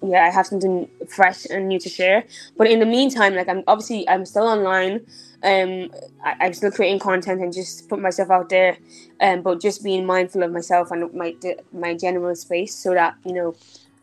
yeah, 0.03 0.25
I 0.25 0.31
have 0.31 0.47
something 0.47 0.89
fresh 1.09 1.47
and 1.47 1.69
new 1.69 1.79
to 1.79 1.89
share. 1.89 2.25
But 2.57 2.69
in 2.69 2.81
the 2.81 2.87
meantime, 2.87 3.35
like 3.35 3.49
I'm 3.49 3.63
obviously 3.67 4.09
I'm 4.09 4.25
still 4.25 4.45
online, 4.45 5.07
um, 5.43 5.91
I, 6.25 6.37
I'm 6.41 6.53
still 6.55 6.71
creating 6.71 6.99
content 6.99 7.41
and 7.41 7.53
just 7.53 7.89
put 7.89 8.01
myself 8.01 8.31
out 8.31 8.49
there, 8.49 8.79
um, 9.21 9.43
but 9.43 9.61
just 9.61 9.85
being 9.85 10.07
mindful 10.07 10.43
of 10.43 10.53
myself 10.53 10.91
and 10.91 11.13
my 11.15 11.37
my 11.73 11.95
general 11.95 12.35
space 12.35 12.75
so 12.75 12.95
that 12.95 13.15
you 13.25 13.33
know, 13.33 13.55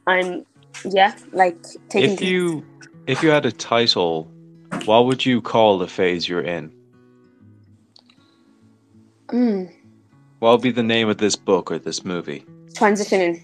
I'm 0.06 0.46
yeah, 0.86 1.16
like 1.32 1.58
taking. 1.90 2.12
If 2.12 2.22
you 2.22 2.66
if 3.08 3.24
you 3.24 3.30
had 3.30 3.46
a 3.46 3.52
title, 3.52 4.32
what 4.86 5.06
would 5.06 5.26
you 5.26 5.42
call 5.42 5.78
the 5.78 5.88
phase 5.88 6.28
you're 6.28 6.42
in? 6.42 6.72
Mm, 9.28 9.72
What 10.40 10.52
would 10.52 10.62
be 10.62 10.72
the 10.72 10.84
name 10.84 11.10
of 11.10 11.18
this 11.18 11.36
book 11.36 11.72
or 11.72 11.80
this 11.80 12.04
movie? 12.06 12.46
transitioning. 12.74 13.44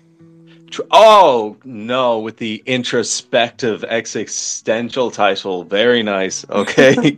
Oh 0.92 1.58
no, 1.66 2.20
with 2.20 2.38
the 2.38 2.64
introspective 2.66 3.84
existential 3.84 5.12
title. 5.12 5.64
Very 5.64 6.02
nice. 6.04 6.46
Okay. 6.50 6.96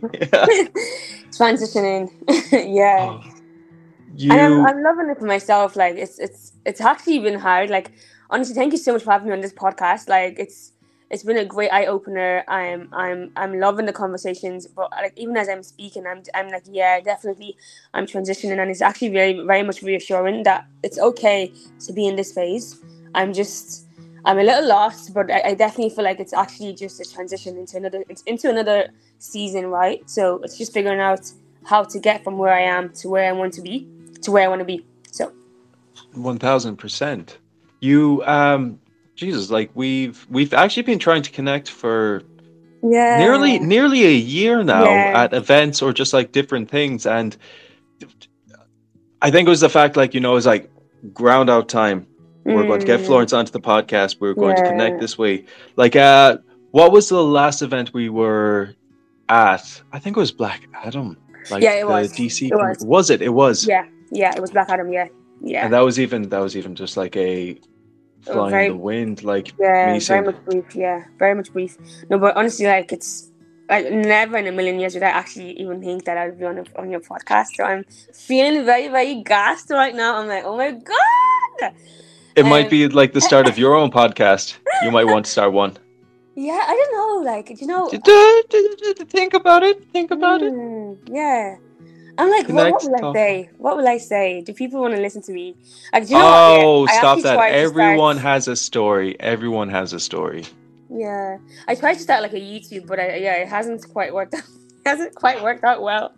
transitioning 1.36 2.10
yeah 2.52 3.20
you 4.16 4.32
and 4.32 4.40
I'm, 4.40 4.64
I'm 4.66 4.82
loving 4.82 5.10
it 5.10 5.18
for 5.18 5.26
myself 5.26 5.76
like 5.76 5.96
it's 5.96 6.18
it's 6.18 6.52
it's 6.64 6.80
actually 6.80 7.18
been 7.18 7.38
hard 7.38 7.68
like 7.68 7.92
honestly 8.30 8.54
thank 8.54 8.72
you 8.72 8.78
so 8.78 8.94
much 8.94 9.02
for 9.02 9.10
having 9.10 9.28
me 9.28 9.34
on 9.34 9.42
this 9.42 9.52
podcast 9.52 10.08
like 10.08 10.38
it's 10.38 10.72
it's 11.10 11.22
been 11.22 11.38
a 11.38 11.44
great 11.44 11.70
eye-opener. 11.70 12.44
I'm 12.48 12.88
i'm 12.92 13.30
i'm 13.36 13.58
loving 13.58 13.86
the 13.86 13.92
conversations 13.92 14.66
but 14.66 14.90
like 14.92 15.12
even 15.16 15.36
as 15.36 15.48
i'm 15.48 15.62
speaking 15.62 16.06
i'm 16.06 16.22
i'm 16.34 16.48
like 16.48 16.64
yeah 16.66 17.00
definitely 17.00 17.56
i'm 17.94 18.06
transitioning 18.06 18.58
and 18.60 18.70
it's 18.70 18.82
actually 18.82 19.08
very 19.10 19.32
very 19.46 19.62
much 19.62 19.82
reassuring 19.82 20.42
that 20.44 20.66
it's 20.82 20.98
okay 20.98 21.52
to 21.80 21.92
be 21.92 22.06
in 22.06 22.16
this 22.16 22.32
phase. 22.32 22.80
I'm 23.14 23.32
just 23.32 23.86
i'm 24.24 24.38
a 24.38 24.42
little 24.42 24.66
lost 24.66 25.14
but 25.14 25.30
i, 25.30 25.40
I 25.50 25.54
definitely 25.54 25.90
feel 25.94 26.04
like 26.04 26.20
it's 26.20 26.32
actually 26.32 26.74
just 26.74 27.00
a 27.00 27.04
transition 27.04 27.56
into 27.56 27.76
another 27.76 28.04
into 28.26 28.50
another 28.50 28.88
season 29.18 29.66
right? 29.66 30.08
So 30.10 30.40
it's 30.42 30.58
just 30.58 30.72
figuring 30.72 31.00
out 31.00 31.30
how 31.64 31.82
to 31.84 31.98
get 31.98 32.22
from 32.24 32.38
where 32.38 32.52
i 32.52 32.60
am 32.60 32.92
to 32.94 33.08
where 33.08 33.28
i 33.28 33.32
want 33.32 33.52
to 33.54 33.62
be 33.62 33.88
to 34.22 34.30
where 34.30 34.44
i 34.44 34.48
want 34.48 34.60
to 34.60 34.64
be 34.64 34.84
so. 35.10 35.32
One 36.12 36.38
thousand 36.38 36.76
percent. 36.76 37.38
You 37.80 38.22
um 38.26 38.78
Jesus, 39.16 39.50
like 39.50 39.70
we've 39.74 40.24
we've 40.30 40.54
actually 40.54 40.82
been 40.84 40.98
trying 40.98 41.22
to 41.22 41.30
connect 41.30 41.68
for 41.70 42.22
yeah 42.82 43.18
nearly 43.18 43.58
nearly 43.58 44.04
a 44.04 44.12
year 44.12 44.62
now 44.62 44.84
Yeah. 44.84 45.22
at 45.24 45.32
events 45.32 45.82
or 45.82 45.92
just 45.92 46.12
like 46.12 46.30
different 46.32 46.70
things. 46.70 47.06
And 47.06 47.36
I 49.22 49.30
think 49.30 49.46
it 49.46 49.50
was 49.50 49.60
the 49.60 49.68
fact 49.68 49.96
like, 49.96 50.14
you 50.14 50.20
know, 50.20 50.32
it 50.32 50.34
was 50.34 50.46
like 50.46 50.70
ground 51.12 51.50
out 51.50 51.68
time. 51.68 52.06
We're 52.44 52.64
going 52.66 52.78
to 52.78 52.86
get 52.86 53.00
Mm. 53.00 53.06
Florence 53.06 53.32
onto 53.32 53.50
the 53.50 53.60
podcast. 53.60 54.20
We're 54.20 54.34
going 54.34 54.54
to 54.56 54.62
connect 54.62 55.00
this 55.00 55.18
way. 55.18 55.46
Like 55.76 55.96
uh 55.96 56.38
what 56.70 56.92
was 56.92 57.08
the 57.08 57.22
last 57.24 57.62
event 57.62 57.92
we 57.94 58.08
were 58.08 58.74
at? 59.28 59.82
I 59.92 59.98
think 59.98 60.16
it 60.16 60.20
was 60.20 60.30
Black 60.32 60.68
Adam. 60.74 61.16
Like 61.50 61.62
Yeah, 61.62 61.72
it 61.74 61.80
the 61.80 61.86
was. 61.86 62.12
DC 62.12 62.50
It 62.50 62.54
was. 62.54 62.84
was 62.84 63.10
it? 63.10 63.22
It 63.22 63.30
was. 63.30 63.66
yeah 63.66 63.86
yeah 64.12 64.32
it 64.36 64.40
was 64.40 64.52
black 64.52 64.68
adam 64.68 64.92
yeah 64.92 65.08
yeah 65.42 65.64
And 65.64 65.72
that 65.74 65.80
was 65.80 65.98
even 65.98 66.28
that 66.28 66.38
was 66.38 66.56
even 66.56 66.76
just 66.76 66.96
like 66.96 67.16
a 67.16 67.58
flying 68.32 68.50
very- 68.50 68.66
in 68.66 68.72
the 68.72 68.78
wind, 68.78 69.24
like 69.24 69.52
Yeah, 69.58 69.98
very 69.98 70.24
much 70.24 70.44
brief. 70.44 70.74
Yeah, 70.74 71.04
very 71.18 71.34
much 71.34 71.52
brief. 71.52 71.76
No, 72.10 72.18
but 72.18 72.36
honestly, 72.36 72.66
like 72.66 72.92
it's 72.92 73.30
like 73.68 73.90
never 73.90 74.36
in 74.36 74.46
a 74.46 74.52
million 74.52 74.78
years 74.78 74.94
would 74.94 75.02
I 75.02 75.08
actually 75.08 75.52
even 75.60 75.80
think 75.80 76.04
that 76.04 76.16
I'd 76.16 76.38
be 76.38 76.44
on 76.44 76.58
a, 76.58 76.64
on 76.76 76.90
your 76.90 77.00
podcast. 77.00 77.48
So 77.56 77.64
I'm 77.64 77.84
feeling 78.14 78.64
very 78.64 78.88
very 78.88 79.22
gassed 79.22 79.70
right 79.70 79.94
now. 79.94 80.16
I'm 80.16 80.28
like, 80.28 80.44
oh 80.44 80.56
my 80.56 80.72
god. 80.72 81.74
it 82.36 82.44
might 82.44 82.64
um, 82.64 82.70
be 82.70 82.88
like 82.88 83.12
the 83.12 83.20
start 83.20 83.48
of 83.48 83.58
your 83.62 83.74
own 83.74 83.90
podcast. 83.90 84.56
You 84.82 84.90
might 84.90 85.04
want 85.04 85.24
to 85.26 85.30
start 85.30 85.52
one. 85.52 85.78
Yeah, 86.36 86.62
I 86.68 86.74
don't 86.76 86.92
know. 86.92 87.32
Like, 87.32 87.48
you 87.60 87.66
know, 87.66 87.88
Think 89.08 89.32
about 89.32 89.62
it. 89.62 89.90
Think 89.90 90.10
about 90.10 90.42
it. 90.42 90.52
Mm, 90.52 90.98
yeah. 91.08 91.56
I'm 92.18 92.30
like, 92.30 92.48
what, 92.48 92.72
what 92.72 92.84
will 92.84 93.10
I 93.10 93.12
say? 93.12 93.50
What 93.58 93.76
will 93.76 93.88
I 93.88 93.98
say? 93.98 94.40
Do 94.40 94.52
people 94.52 94.80
want 94.80 94.94
to 94.94 95.00
listen 95.00 95.22
to 95.22 95.32
me? 95.32 95.54
Like, 95.92 96.06
do 96.06 96.12
you 96.12 96.18
know 96.18 96.24
what? 96.24 96.34
Oh, 96.34 96.86
Yeah, 96.86 96.92
I 96.92 96.98
stop 96.98 97.20
that! 97.22 97.38
Everyone 97.52 98.16
start- 98.16 98.34
has 98.34 98.48
a 98.48 98.56
story. 98.56 99.20
Everyone 99.20 99.68
has 99.68 99.92
a 99.92 100.00
story. 100.00 100.44
Yeah, 100.88 101.38
I 101.68 101.74
tried 101.74 101.94
to 101.94 102.00
start 102.00 102.22
like 102.22 102.32
a 102.32 102.40
YouTube, 102.40 102.86
but 102.86 103.00
I, 103.00 103.16
yeah, 103.16 103.34
it 103.34 103.48
hasn't 103.48 103.88
quite 103.92 104.14
worked. 104.14 104.34
out. 104.34 104.42
It 104.86 104.90
hasn't 104.90 105.14
quite 105.16 105.42
worked 105.42 105.64
out 105.64 105.82
well. 105.82 106.14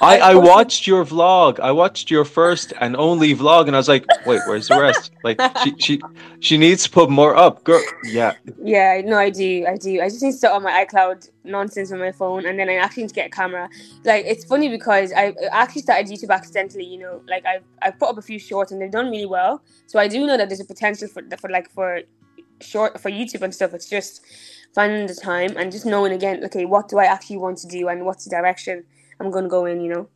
I, 0.00 0.18
I 0.18 0.34
watched 0.34 0.86
your 0.86 1.04
vlog. 1.04 1.60
I 1.60 1.70
watched 1.70 2.10
your 2.10 2.24
first 2.24 2.72
and 2.80 2.96
only 2.96 3.34
vlog, 3.34 3.66
and 3.66 3.76
I 3.76 3.78
was 3.78 3.88
like, 3.88 4.06
"Wait, 4.24 4.40
where's 4.46 4.68
the 4.68 4.80
rest?" 4.80 5.12
Like, 5.22 5.40
she 5.62 5.74
she 5.78 6.00
she 6.40 6.56
needs 6.56 6.84
to 6.84 6.90
put 6.90 7.10
more 7.10 7.36
up, 7.36 7.64
girl. 7.64 7.82
Yeah, 8.04 8.34
Yeah, 8.62 9.02
no, 9.04 9.18
I 9.18 9.30
do, 9.30 9.66
I 9.66 9.76
do. 9.76 10.00
I 10.00 10.08
just 10.08 10.22
need 10.22 10.32
to 10.32 10.38
start 10.38 10.54
on 10.54 10.62
my 10.62 10.84
iCloud 10.84 11.28
nonsense 11.44 11.92
on 11.92 11.98
my 11.98 12.12
phone, 12.12 12.46
and 12.46 12.58
then 12.58 12.68
I 12.68 12.76
actually 12.76 13.04
need 13.04 13.10
to 13.10 13.14
get 13.14 13.26
a 13.26 13.30
camera. 13.30 13.68
Like, 14.04 14.24
it's 14.24 14.44
funny 14.44 14.68
because 14.68 15.12
I 15.12 15.34
I 15.52 15.62
actually 15.62 15.82
started 15.82 16.06
YouTube 16.06 16.30
accidentally. 16.30 16.84
You 16.84 16.98
know, 16.98 17.22
like 17.28 17.44
I've 17.44 17.64
I've 17.82 17.98
put 17.98 18.08
up 18.08 18.18
a 18.18 18.22
few 18.22 18.38
shorts 18.38 18.72
and 18.72 18.80
they've 18.80 18.90
done 18.90 19.10
really 19.10 19.26
well. 19.26 19.62
So 19.86 19.98
I 19.98 20.08
do 20.08 20.26
know 20.26 20.36
that 20.36 20.48
there's 20.48 20.60
a 20.60 20.64
potential 20.64 21.08
for 21.08 21.22
for 21.38 21.50
like 21.50 21.70
for 21.70 22.00
short 22.60 23.00
for 23.00 23.10
YouTube 23.10 23.42
and 23.42 23.54
stuff. 23.54 23.74
It's 23.74 23.88
just 23.88 24.24
finding 24.76 25.06
the 25.08 25.14
time 25.14 25.52
and 25.56 25.72
just 25.72 25.86
knowing 25.86 26.12
again, 26.12 26.44
okay, 26.44 26.64
what 26.66 26.88
do 26.88 26.98
I 26.98 27.06
actually 27.06 27.38
want 27.38 27.58
to 27.58 27.66
do 27.66 27.88
and 27.88 28.04
what's 28.06 28.24
the 28.24 28.30
direction 28.30 28.84
I'm 29.18 29.30
gonna 29.32 29.48
go 29.48 29.64
in. 29.64 29.80
You 29.80 29.90
know. 29.94 30.08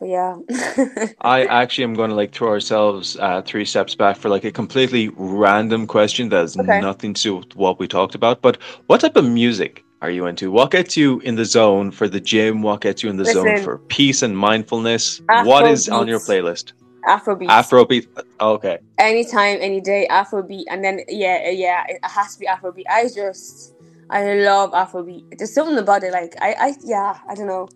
But 0.00 0.08
yeah. 0.08 0.36
I 1.20 1.46
actually 1.46 1.84
am 1.84 1.94
going 1.94 2.10
to 2.10 2.16
like 2.16 2.32
throw 2.32 2.50
ourselves 2.50 3.16
uh, 3.18 3.40
three 3.42 3.64
steps 3.64 3.94
back 3.94 4.16
for 4.18 4.28
like 4.28 4.44
a 4.44 4.52
completely 4.52 5.08
random 5.16 5.86
question 5.86 6.28
that 6.30 6.40
has 6.40 6.56
Okay. 6.56 6.80
nothing 6.80 7.14
to 7.14 7.22
do 7.22 7.36
with 7.36 7.56
what 7.56 7.78
we 7.78 7.88
talked 7.88 8.14
about. 8.14 8.42
But 8.42 8.58
what 8.88 9.00
type 9.00 9.16
of 9.16 9.24
music 9.24 9.82
are 10.02 10.10
you 10.10 10.26
into? 10.26 10.50
What 10.50 10.70
gets 10.70 10.98
you 10.98 11.20
in 11.20 11.36
the 11.36 11.46
zone 11.46 11.90
for 11.90 12.08
the 12.08 12.20
gym? 12.20 12.60
What 12.60 12.82
gets 12.82 13.02
you 13.02 13.08
in 13.08 13.16
the 13.16 13.24
zone 13.24 13.56
for 13.64 13.78
peace 13.88 14.20
and 14.20 14.36
mindfulness? 14.36 15.22
Afro 15.30 15.46
what 15.48 15.66
is 15.66 15.88
on 15.88 16.08
your 16.08 16.20
playlist? 16.20 16.72
Afrobeat. 17.06 17.48
Afrobeat. 17.48 18.06
Okay. 18.40 18.78
Anytime, 18.98 19.58
any 19.60 19.80
day, 19.80 20.06
Afrobeat, 20.10 20.64
and 20.68 20.84
then 20.84 21.00
yeah, 21.08 21.48
yeah, 21.50 21.84
it 21.88 21.98
has 22.02 22.34
to 22.34 22.40
be 22.40 22.46
Afrobeat. 22.46 22.84
I 22.90 23.04
just, 23.04 23.74
I 24.10 24.34
love 24.34 24.72
Afrobeat. 24.72 25.38
There's 25.38 25.54
something 25.54 25.78
about 25.78 26.02
it, 26.02 26.12
like 26.12 26.34
I, 26.40 26.54
I, 26.58 26.74
yeah, 26.84 27.18
I 27.28 27.34
don't 27.34 27.46
know, 27.46 27.68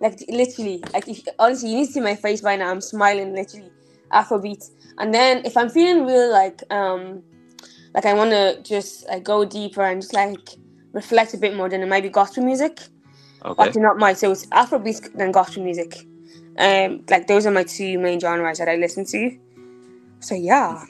like 0.00 0.22
literally, 0.28 0.82
like 0.92 1.08
if, 1.08 1.22
honestly, 1.38 1.70
you 1.70 1.76
need 1.76 1.86
to 1.86 1.92
see 1.92 2.00
my 2.00 2.16
face 2.16 2.40
by 2.40 2.56
now. 2.56 2.70
I'm 2.70 2.80
smiling, 2.80 3.34
literally, 3.34 3.70
Afrobeat. 4.12 4.68
And 4.98 5.14
then 5.14 5.44
if 5.44 5.56
I'm 5.56 5.70
feeling 5.70 6.04
real, 6.04 6.30
like, 6.30 6.62
um, 6.70 7.22
like 7.94 8.04
I 8.04 8.14
want 8.14 8.30
to 8.30 8.60
just 8.62 9.08
like 9.08 9.22
go 9.22 9.44
deeper 9.44 9.82
and 9.82 10.00
just 10.02 10.14
like 10.14 10.50
reflect 10.92 11.34
a 11.34 11.36
bit 11.36 11.56
more, 11.56 11.68
then 11.68 11.82
it 11.82 11.88
might 11.88 12.02
be 12.02 12.08
gospel 12.08 12.44
music. 12.44 12.80
Okay. 13.44 13.62
Actually, 13.62 13.82
not 13.82 13.98
my. 13.98 14.12
So 14.12 14.32
it's 14.32 14.46
Afrobeat 14.46 15.12
then 15.14 15.30
gospel 15.30 15.62
music. 15.62 16.06
Um, 16.58 17.04
like 17.08 17.26
those 17.26 17.46
are 17.46 17.50
my 17.50 17.64
two 17.64 17.98
main 17.98 18.20
genres 18.20 18.58
that 18.58 18.68
I 18.68 18.76
listen 18.76 19.04
to. 19.06 19.38
So 20.20 20.34
yeah. 20.34 20.84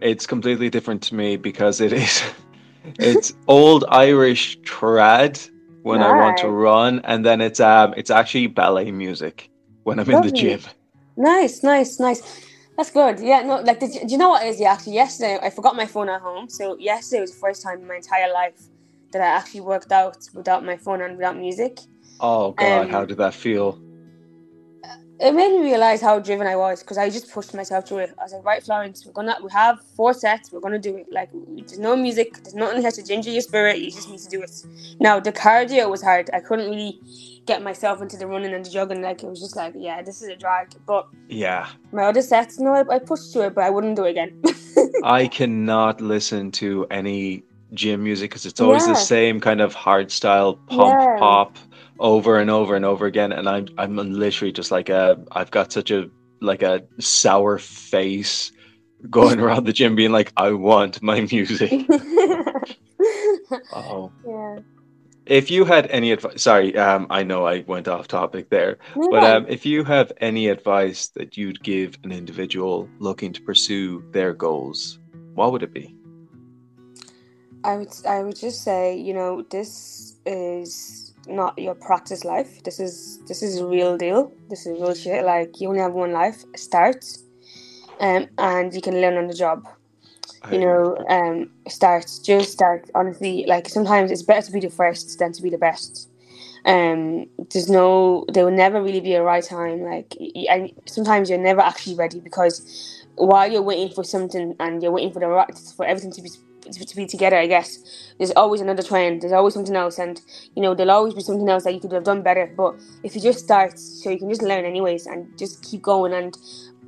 It's 0.00 0.26
completely 0.26 0.70
different 0.70 1.02
to 1.04 1.14
me 1.14 1.36
because 1.36 1.80
it 1.80 1.92
is 1.92 2.22
it's 2.98 3.32
old 3.46 3.84
Irish 3.88 4.58
trad 4.60 5.48
when 5.82 6.02
I 6.02 6.12
want 6.12 6.38
to 6.38 6.48
run, 6.48 7.00
and 7.04 7.24
then 7.24 7.40
it's 7.40 7.60
um 7.60 7.94
it's 7.96 8.10
actually 8.10 8.46
ballet 8.48 8.90
music 8.90 9.50
when 9.84 9.98
I'm 9.98 10.10
in 10.10 10.22
the 10.22 10.30
gym. 10.30 10.60
Nice, 11.16 11.62
nice, 11.62 12.00
nice. 12.00 12.22
That's 12.76 12.90
good. 12.90 13.20
Yeah, 13.20 13.42
no, 13.42 13.60
like, 13.60 13.78
did 13.78 13.94
you, 13.94 14.00
do 14.06 14.12
you 14.12 14.16
know 14.18 14.30
what 14.30 14.42
it 14.42 14.48
is? 14.48 14.60
Yeah, 14.60 14.72
actually, 14.72 14.94
yesterday 14.94 15.38
I 15.42 15.50
forgot 15.50 15.76
my 15.76 15.84
phone 15.84 16.08
at 16.08 16.22
home. 16.22 16.48
So 16.48 16.78
yesterday 16.78 17.20
was 17.20 17.32
the 17.32 17.38
first 17.38 17.62
time 17.62 17.80
in 17.80 17.86
my 17.86 17.96
entire 17.96 18.32
life 18.32 18.58
that 19.12 19.20
I 19.20 19.26
actually 19.26 19.60
worked 19.60 19.92
out 19.92 20.16
without 20.32 20.64
my 20.64 20.76
phone 20.76 21.02
and 21.02 21.16
without 21.16 21.36
music. 21.36 21.78
Oh 22.20 22.52
god, 22.52 22.86
Um, 22.86 22.90
how 22.90 23.04
did 23.04 23.18
that 23.18 23.34
feel? 23.34 23.78
It 25.20 25.34
made 25.34 25.52
me 25.52 25.62
realize 25.62 26.02
how 26.02 26.20
driven 26.20 26.46
I 26.46 26.56
was 26.56 26.82
because 26.82 26.98
I 26.98 27.10
just 27.10 27.32
pushed 27.32 27.54
myself 27.54 27.88
through 27.88 27.98
it. 28.00 28.14
I 28.20 28.24
was 28.24 28.34
like, 28.34 28.44
right, 28.44 28.62
Florence, 28.64 29.06
we're 29.06 29.12
gonna, 29.12 29.36
we 29.42 29.50
have 29.52 29.80
four 29.96 30.14
sets, 30.14 30.52
we're 30.52 30.60
gonna 30.60 30.78
do 30.80 30.96
it. 30.98 31.06
Like, 31.12 31.30
there's 31.66 31.80
no 31.80 31.96
music, 31.96 32.38
there's 32.44 32.54
nothing 32.54 32.82
has 32.82 32.96
to 32.96 33.04
ginger 33.04 33.30
your 33.30 33.42
spirit. 33.42 33.78
You 33.80 33.90
just 33.92 34.10
need 34.10 34.20
to 34.20 34.28
do 34.28 34.42
it. 34.42 34.52
Now, 35.00 35.20
the 35.20 35.32
cardio 35.32 35.90
was 35.90 36.02
hard. 36.02 36.30
I 36.34 36.40
couldn't 36.40 36.70
really 36.70 37.00
get 37.46 37.62
myself 37.62 38.02
into 38.02 38.18
the 38.18 38.28
running 38.28 38.54
and 38.54 38.64
the 38.66 38.70
jogging. 38.70 39.02
Like, 39.02 39.22
it 39.24 39.28
was 39.28 39.40
just 39.40 39.56
like, 39.56 39.74
yeah, 39.76 40.02
this 40.02 40.22
is 40.22 40.28
a 40.28 40.36
drag. 40.36 40.68
But 40.86 41.06
Yeah. 41.28 41.68
my 41.92 42.04
other 42.04 42.22
sets, 42.22 42.60
no, 42.60 42.74
I, 42.74 42.96
I 42.96 43.00
pushed 43.00 43.32
through 43.32 43.44
it, 43.48 43.56
but 43.56 43.64
I 43.64 43.70
wouldn't 43.70 43.96
do 43.96 44.04
it 44.06 44.10
again. 44.12 44.32
I 45.02 45.28
cannot 45.28 46.00
listen 46.02 46.52
to 46.52 46.86
any 46.90 47.44
gym 47.74 48.04
music 48.04 48.30
because 48.30 48.46
it's 48.46 48.60
always 48.60 48.86
Yeah. 48.86 48.92
the 48.94 48.96
same 48.96 49.40
kind 49.40 49.60
of 49.62 49.74
hard 49.74 50.12
style 50.12 50.56
pump 50.68 51.00
Yeah. 51.00 51.16
pop 51.16 51.58
over 52.00 52.38
and 52.38 52.50
over 52.50 52.74
and 52.74 52.84
over 52.84 53.06
again 53.06 53.30
and 53.30 53.48
I'm 53.48 53.68
I'm 53.76 53.96
literally 53.96 54.52
just 54.52 54.70
like 54.70 54.88
a 54.88 55.22
I've 55.32 55.50
got 55.50 55.70
such 55.70 55.90
a 55.90 56.10
like 56.40 56.62
a 56.62 56.82
sour 56.98 57.58
face 57.58 58.50
going 59.10 59.38
around 59.40 59.64
the 59.64 59.72
gym 59.72 59.94
being 59.94 60.10
like 60.10 60.32
I 60.36 60.50
want 60.52 61.02
my 61.02 61.20
music. 61.30 61.72
Oh. 63.72 64.12
yeah. 64.24 64.58
If 65.26 65.50
you 65.50 65.64
had 65.64 65.88
any 65.88 66.12
advice 66.12 66.40
sorry, 66.42 66.76
um 66.76 67.08
I 67.10 67.24
know 67.24 67.46
I 67.46 67.64
went 67.66 67.88
off 67.88 68.06
topic 68.06 68.48
there. 68.48 68.78
But 68.94 69.24
um, 69.24 69.46
if 69.48 69.66
you 69.66 69.82
have 69.82 70.12
any 70.18 70.48
advice 70.48 71.08
that 71.16 71.36
you'd 71.36 71.60
give 71.64 71.98
an 72.04 72.12
individual 72.12 72.88
looking 73.00 73.32
to 73.32 73.42
pursue 73.42 74.04
their 74.12 74.32
goals, 74.32 75.00
what 75.34 75.50
would 75.50 75.64
it 75.64 75.74
be? 75.74 75.96
I 77.64 77.76
would 77.76 77.92
I 78.06 78.22
would 78.22 78.36
just 78.36 78.62
say, 78.62 78.96
you 78.96 79.14
know, 79.14 79.42
this 79.50 80.14
is 80.26 81.09
not 81.26 81.58
your 81.58 81.74
practice 81.74 82.24
life. 82.24 82.62
This 82.64 82.80
is 82.80 83.20
this 83.26 83.42
is 83.42 83.62
real 83.62 83.96
deal. 83.96 84.32
This 84.48 84.66
is 84.66 84.80
real 84.80 84.94
shit. 84.94 85.24
Like 85.24 85.60
you 85.60 85.68
only 85.68 85.80
have 85.80 85.92
one 85.92 86.12
life. 86.12 86.44
Start, 86.56 87.04
um, 88.00 88.28
and 88.38 88.74
you 88.74 88.80
can 88.80 89.00
learn 89.00 89.16
on 89.16 89.26
the 89.26 89.34
job. 89.34 89.66
I 90.42 90.52
You 90.52 90.60
know, 90.60 90.96
um, 91.08 91.50
start. 91.68 92.10
Just 92.24 92.52
start. 92.52 92.90
Honestly, 92.94 93.44
like 93.46 93.68
sometimes 93.68 94.10
it's 94.10 94.22
better 94.22 94.46
to 94.46 94.52
be 94.52 94.60
the 94.60 94.70
first 94.70 95.18
than 95.18 95.32
to 95.32 95.42
be 95.42 95.50
the 95.50 95.58
best. 95.58 96.08
Um, 96.64 97.26
there's 97.52 97.70
no, 97.70 98.26
there 98.32 98.44
will 98.44 98.52
never 98.52 98.82
really 98.82 99.00
be 99.00 99.14
a 99.14 99.22
right 99.22 99.42
time. 99.42 99.80
Like, 99.80 100.14
and 100.48 100.70
sometimes 100.86 101.30
you're 101.30 101.38
never 101.38 101.60
actually 101.60 101.96
ready 101.96 102.20
because 102.20 103.04
while 103.16 103.50
you're 103.50 103.62
waiting 103.62 103.94
for 103.94 104.04
something 104.04 104.54
and 104.60 104.82
you're 104.82 104.92
waiting 104.92 105.12
for 105.12 105.20
the 105.20 105.28
right 105.28 105.58
for 105.76 105.86
everything 105.86 106.12
to 106.12 106.22
be 106.22 106.30
to 106.62 106.96
be 106.96 107.06
together, 107.06 107.36
I 107.36 107.46
guess 107.46 107.78
there's 108.18 108.32
always 108.32 108.60
another 108.60 108.82
trend. 108.82 109.22
There's 109.22 109.32
always 109.32 109.54
something 109.54 109.76
else, 109.76 109.98
and 109.98 110.20
you 110.54 110.62
know 110.62 110.74
there'll 110.74 110.92
always 110.92 111.14
be 111.14 111.22
something 111.22 111.48
else 111.48 111.64
that 111.64 111.74
you 111.74 111.80
could 111.80 111.92
have 111.92 112.04
done 112.04 112.22
better. 112.22 112.52
But 112.56 112.76
if 113.02 113.14
you 113.14 113.20
just 113.20 113.40
start, 113.40 113.78
so 113.78 114.10
you 114.10 114.18
can 114.18 114.28
just 114.28 114.42
learn 114.42 114.64
anyways, 114.64 115.06
and 115.06 115.36
just 115.38 115.62
keep 115.62 115.82
going, 115.82 116.12
and 116.12 116.36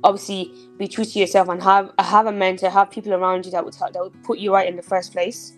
obviously 0.03 0.51
be 0.77 0.87
true 0.87 1.05
to 1.05 1.19
yourself, 1.19 1.49
and 1.49 1.61
have 1.63 1.91
have 1.99 2.27
a 2.27 2.31
mentor, 2.31 2.69
have 2.69 2.91
people 2.91 3.13
around 3.13 3.45
you 3.45 3.51
that 3.51 3.65
would 3.65 3.73
that 3.73 4.01
would 4.01 4.23
put 4.23 4.39
you 4.39 4.53
right 4.53 4.67
in 4.67 4.75
the 4.75 4.83
first 4.83 5.11
place. 5.11 5.53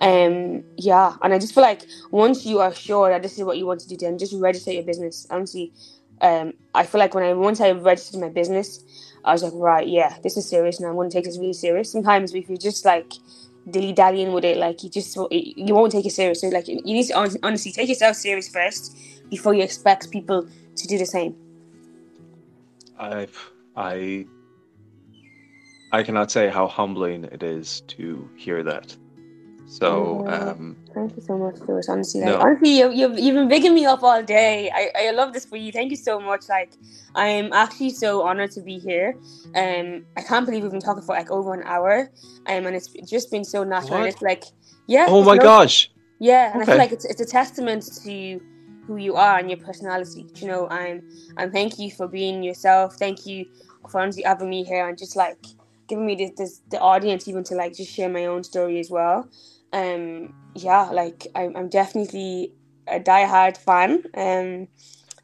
Um, 0.00 0.62
yeah, 0.76 1.16
and 1.22 1.32
I 1.32 1.38
just 1.38 1.54
feel 1.54 1.62
like 1.62 1.82
once 2.10 2.44
you 2.44 2.60
are 2.60 2.74
sure 2.74 3.08
that 3.08 3.22
this 3.22 3.38
is 3.38 3.44
what 3.44 3.58
you 3.58 3.66
want 3.66 3.80
to 3.80 3.88
do, 3.88 3.96
then 3.96 4.18
just 4.18 4.34
register 4.34 4.72
your 4.72 4.82
business. 4.82 5.26
Honestly, 5.30 5.72
um, 6.20 6.52
I 6.74 6.84
feel 6.84 6.98
like 6.98 7.14
when 7.14 7.24
I 7.24 7.32
once 7.32 7.60
I 7.60 7.70
registered 7.72 8.20
my 8.20 8.28
business, 8.28 8.84
I 9.24 9.32
was 9.32 9.42
like, 9.42 9.52
right, 9.54 9.86
yeah, 9.88 10.16
this 10.22 10.36
is 10.36 10.48
serious, 10.48 10.78
and 10.78 10.88
I'm 10.88 10.94
going 10.94 11.10
to 11.10 11.14
take 11.16 11.24
this 11.24 11.38
really 11.38 11.52
serious. 11.52 11.90
Sometimes 11.90 12.34
if 12.34 12.48
you 12.48 12.56
just 12.56 12.84
like 12.84 13.12
dilly 13.70 13.92
dallying 13.92 14.32
with 14.32 14.44
it, 14.44 14.56
like 14.56 14.82
you 14.82 14.90
just 14.90 15.16
you 15.30 15.74
won't 15.74 15.92
take 15.92 16.06
it 16.06 16.12
serious. 16.12 16.40
So 16.40 16.48
like 16.48 16.68
you 16.68 16.80
need 16.82 17.04
to 17.08 17.38
honestly 17.42 17.72
take 17.72 17.88
yourself 17.88 18.16
serious 18.16 18.48
first 18.48 18.96
before 19.30 19.54
you 19.54 19.62
expect 19.62 20.10
people 20.10 20.46
to 20.76 20.88
do 20.88 20.98
the 20.98 21.06
same. 21.06 21.34
I've 22.98 23.50
I 23.76 24.26
I 25.92 26.02
cannot 26.02 26.30
say 26.30 26.48
how 26.48 26.66
humbling 26.66 27.24
it 27.24 27.42
is 27.42 27.82
to 27.88 28.30
hear 28.36 28.62
that. 28.62 28.96
So 29.66 30.22
Yeah. 30.26 30.50
um 30.50 30.76
Thank 30.96 31.14
you 31.14 31.22
so 31.22 31.36
much, 31.36 31.56
Lewis. 31.68 31.90
Honestly, 31.90 32.22
like, 32.22 32.30
No. 32.30 32.38
honestly, 32.38 32.78
you, 32.78 32.90
you've 32.90 33.18
you've 33.18 33.34
been 33.34 33.48
bigging 33.48 33.74
me 33.74 33.84
up 33.84 34.02
all 34.02 34.22
day. 34.22 34.70
I, 34.74 35.08
I 35.08 35.10
love 35.10 35.34
this 35.34 35.44
for 35.44 35.56
you. 35.56 35.70
Thank 35.70 35.90
you 35.90 35.96
so 35.96 36.18
much. 36.18 36.48
Like, 36.48 36.72
I 37.14 37.26
am 37.26 37.52
actually 37.52 37.90
so 37.90 38.22
honored 38.22 38.50
to 38.52 38.62
be 38.62 38.78
here. 38.78 39.14
Um, 39.54 40.06
I 40.16 40.22
can't 40.22 40.46
believe 40.46 40.62
we've 40.62 40.72
been 40.72 40.80
talking 40.80 41.02
for 41.02 41.14
like 41.14 41.30
over 41.30 41.52
an 41.52 41.64
hour. 41.66 42.10
Um, 42.46 42.64
and 42.64 42.74
it's 42.74 42.88
just 43.06 43.30
been 43.30 43.44
so 43.44 43.62
natural. 43.62 44.00
What? 44.00 44.08
It's 44.08 44.22
like, 44.22 44.44
yeah. 44.86 45.04
Oh 45.10 45.22
my 45.22 45.36
gosh. 45.36 45.90
Yeah, 46.18 46.50
and 46.54 46.62
I 46.62 46.64
feel 46.64 46.78
like 46.78 46.92
it's 46.92 47.04
it's 47.04 47.20
a 47.20 47.26
testament 47.26 47.84
to 48.04 48.40
who 48.86 48.96
you 48.96 49.16
are 49.16 49.38
and 49.38 49.50
your 49.50 49.58
personality. 49.58 50.26
You 50.36 50.48
know, 50.48 50.66
I'm 50.70 51.02
and 51.36 51.52
thank 51.52 51.78
you 51.78 51.90
for 51.90 52.08
being 52.08 52.42
yourself. 52.42 52.96
Thank 52.96 53.26
you 53.26 53.44
for 53.90 54.00
honestly 54.00 54.22
having 54.22 54.48
me 54.48 54.64
here 54.64 54.88
and 54.88 54.96
just 54.96 55.14
like 55.14 55.44
giving 55.88 56.06
me 56.06 56.14
this, 56.14 56.30
this 56.38 56.62
the 56.70 56.80
audience 56.80 57.28
even 57.28 57.44
to 57.44 57.54
like 57.54 57.76
just 57.76 57.92
share 57.92 58.08
my 58.08 58.24
own 58.24 58.42
story 58.44 58.80
as 58.80 58.90
well. 58.90 59.28
Um, 59.72 60.32
yeah, 60.54 60.84
like 60.90 61.26
I'm 61.34 61.56
I'm 61.56 61.68
definitely 61.68 62.52
a 62.88 63.00
diehard 63.00 63.56
fan. 63.56 64.02
Um, 64.14 64.68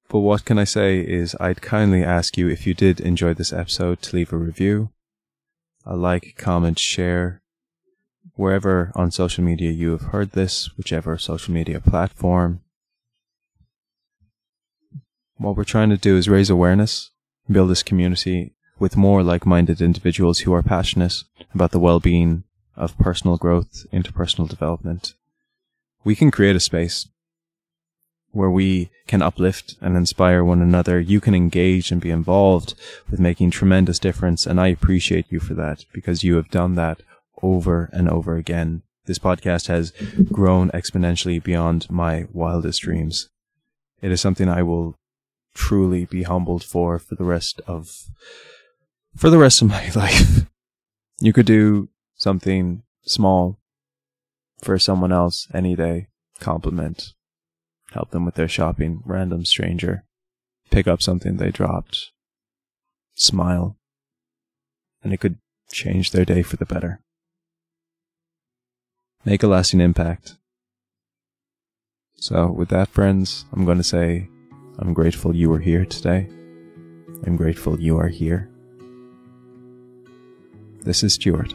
But 0.09 0.21
what 0.21 0.45
can 0.45 0.59
I 0.59 0.65
say 0.65 1.01
is 1.01 1.37
I'd 1.39 1.61
kindly 1.61 2.03
ask 2.03 2.39
you 2.39 2.49
if 2.49 2.67
you 2.67 2.73
did 2.73 3.01
enjoy 3.01 3.35
this 3.35 3.53
episode 3.53 4.01
to 4.03 4.17
leave 4.17 4.33
a 4.33 4.37
review, 4.37 4.91
a 5.85 5.97
like, 5.97 6.35
comment, 6.39 6.79
share, 6.79 7.42
wherever 8.35 8.93
on 8.95 9.11
social 9.11 9.45
media 9.45 9.71
you 9.71 9.91
have 9.91 10.03
heard 10.13 10.33
this, 10.33 10.77
whichever 10.77 11.19
social 11.19 11.53
media 11.53 11.81
platform. 11.81 12.61
What 15.37 15.57
we're 15.57 15.65
trying 15.65 15.91
to 15.91 15.97
do 15.97 16.17
is 16.17 16.29
raise 16.29 16.51
awareness, 16.51 17.11
build 17.51 17.71
this 17.71 17.83
community 17.83 18.55
with 18.79 18.97
more 18.97 19.23
like-minded 19.23 19.81
individuals 19.81 20.41
who 20.41 20.53
are 20.53 20.63
passionate 20.63 21.25
about 21.55 21.73
the 21.73 21.79
well-being 21.79 22.45
of 22.77 22.99
personal 22.99 23.37
growth, 23.37 23.87
interpersonal 23.93 24.49
development. 24.49 25.15
We 26.05 26.17
can 26.17 26.31
create 26.31 26.57
a 26.57 26.61
space 26.61 27.09
where 28.33 28.51
we 28.51 28.91
can 29.07 29.23
uplift 29.23 29.77
and 29.81 29.97
inspire 29.97 30.43
one 30.43 30.63
another. 30.63 30.99
You 30.99 31.21
can 31.21 31.35
engage 31.35 31.93
and 31.93 32.01
be 32.01 32.11
involved 32.11 32.75
with 33.11 33.21
making 33.21 33.51
tremendous 33.51 33.99
difference. 33.99 34.47
And 34.47 34.61
I 34.61 34.69
appreciate 34.69 35.27
you 35.29 35.39
for 35.39 35.55
that 35.55 35.85
because 35.93 36.25
you 36.25 36.37
have 36.37 36.51
done 36.51 36.75
that 36.77 37.03
over 37.43 37.91
and 37.93 38.09
over 38.09 38.37
again. 38.37 38.83
This 39.07 39.19
podcast 39.19 39.67
has 39.67 39.93
grown 40.31 40.71
exponentially 40.71 41.43
beyond 41.43 41.91
my 41.91 42.27
wildest 42.33 42.83
dreams. 42.83 43.29
It 44.01 44.13
is 44.13 44.21
something 44.21 44.49
I 44.49 44.63
will 44.63 44.97
truly 45.55 46.05
be 46.07 46.23
humbled 46.23 46.65
for 46.65 46.99
for 46.99 47.15
the 47.15 47.25
rest 47.25 47.61
of 47.67 48.07
for 49.17 49.29
the 49.29 49.39
rest 49.39 49.61
of 49.61 49.69
my 49.69 49.91
life. 49.95 50.47
You 51.21 51.33
could 51.33 51.47
do 51.47 51.89
something 52.17 52.83
small 53.05 53.59
for 54.63 54.79
someone 54.79 55.13
else 55.13 55.49
any 55.53 55.75
day. 55.75 56.09
Compliment 56.39 57.13
help 57.93 58.11
them 58.11 58.25
with 58.25 58.35
their 58.35 58.49
shopping, 58.49 59.03
random 59.05 59.45
stranger, 59.45 60.05
pick 60.71 60.87
up 60.87 61.03
something 61.03 61.37
they 61.37 61.51
dropped, 61.51 62.11
smile, 63.15 63.77
and 65.03 65.13
it 65.13 65.21
could 65.21 65.37
change 65.71 66.11
their 66.11 66.25
day 66.25 66.43
for 66.43 66.57
the 66.57 66.67
better. 66.67 67.01
Make 69.25 69.45
a 69.45 69.47
lasting 69.47 69.81
impact. 69.81 70.37
So, 72.17 72.51
with 72.51 72.71
that, 72.71 72.89
friends, 72.89 73.45
I'm 73.53 73.65
going 73.65 73.79
to 73.79 73.85
say 73.85 74.29
I'm 74.79 74.93
grateful 74.93 75.35
you 75.35 75.49
were 75.49 75.61
here 75.61 75.85
today. 75.85 76.29
I'm 77.25 77.37
grateful 77.37 77.81
you 77.81 77.99
are 77.99 78.09
here. 78.09 78.51
This 80.83 81.05
is 81.05 81.15
Stuart. 81.15 81.55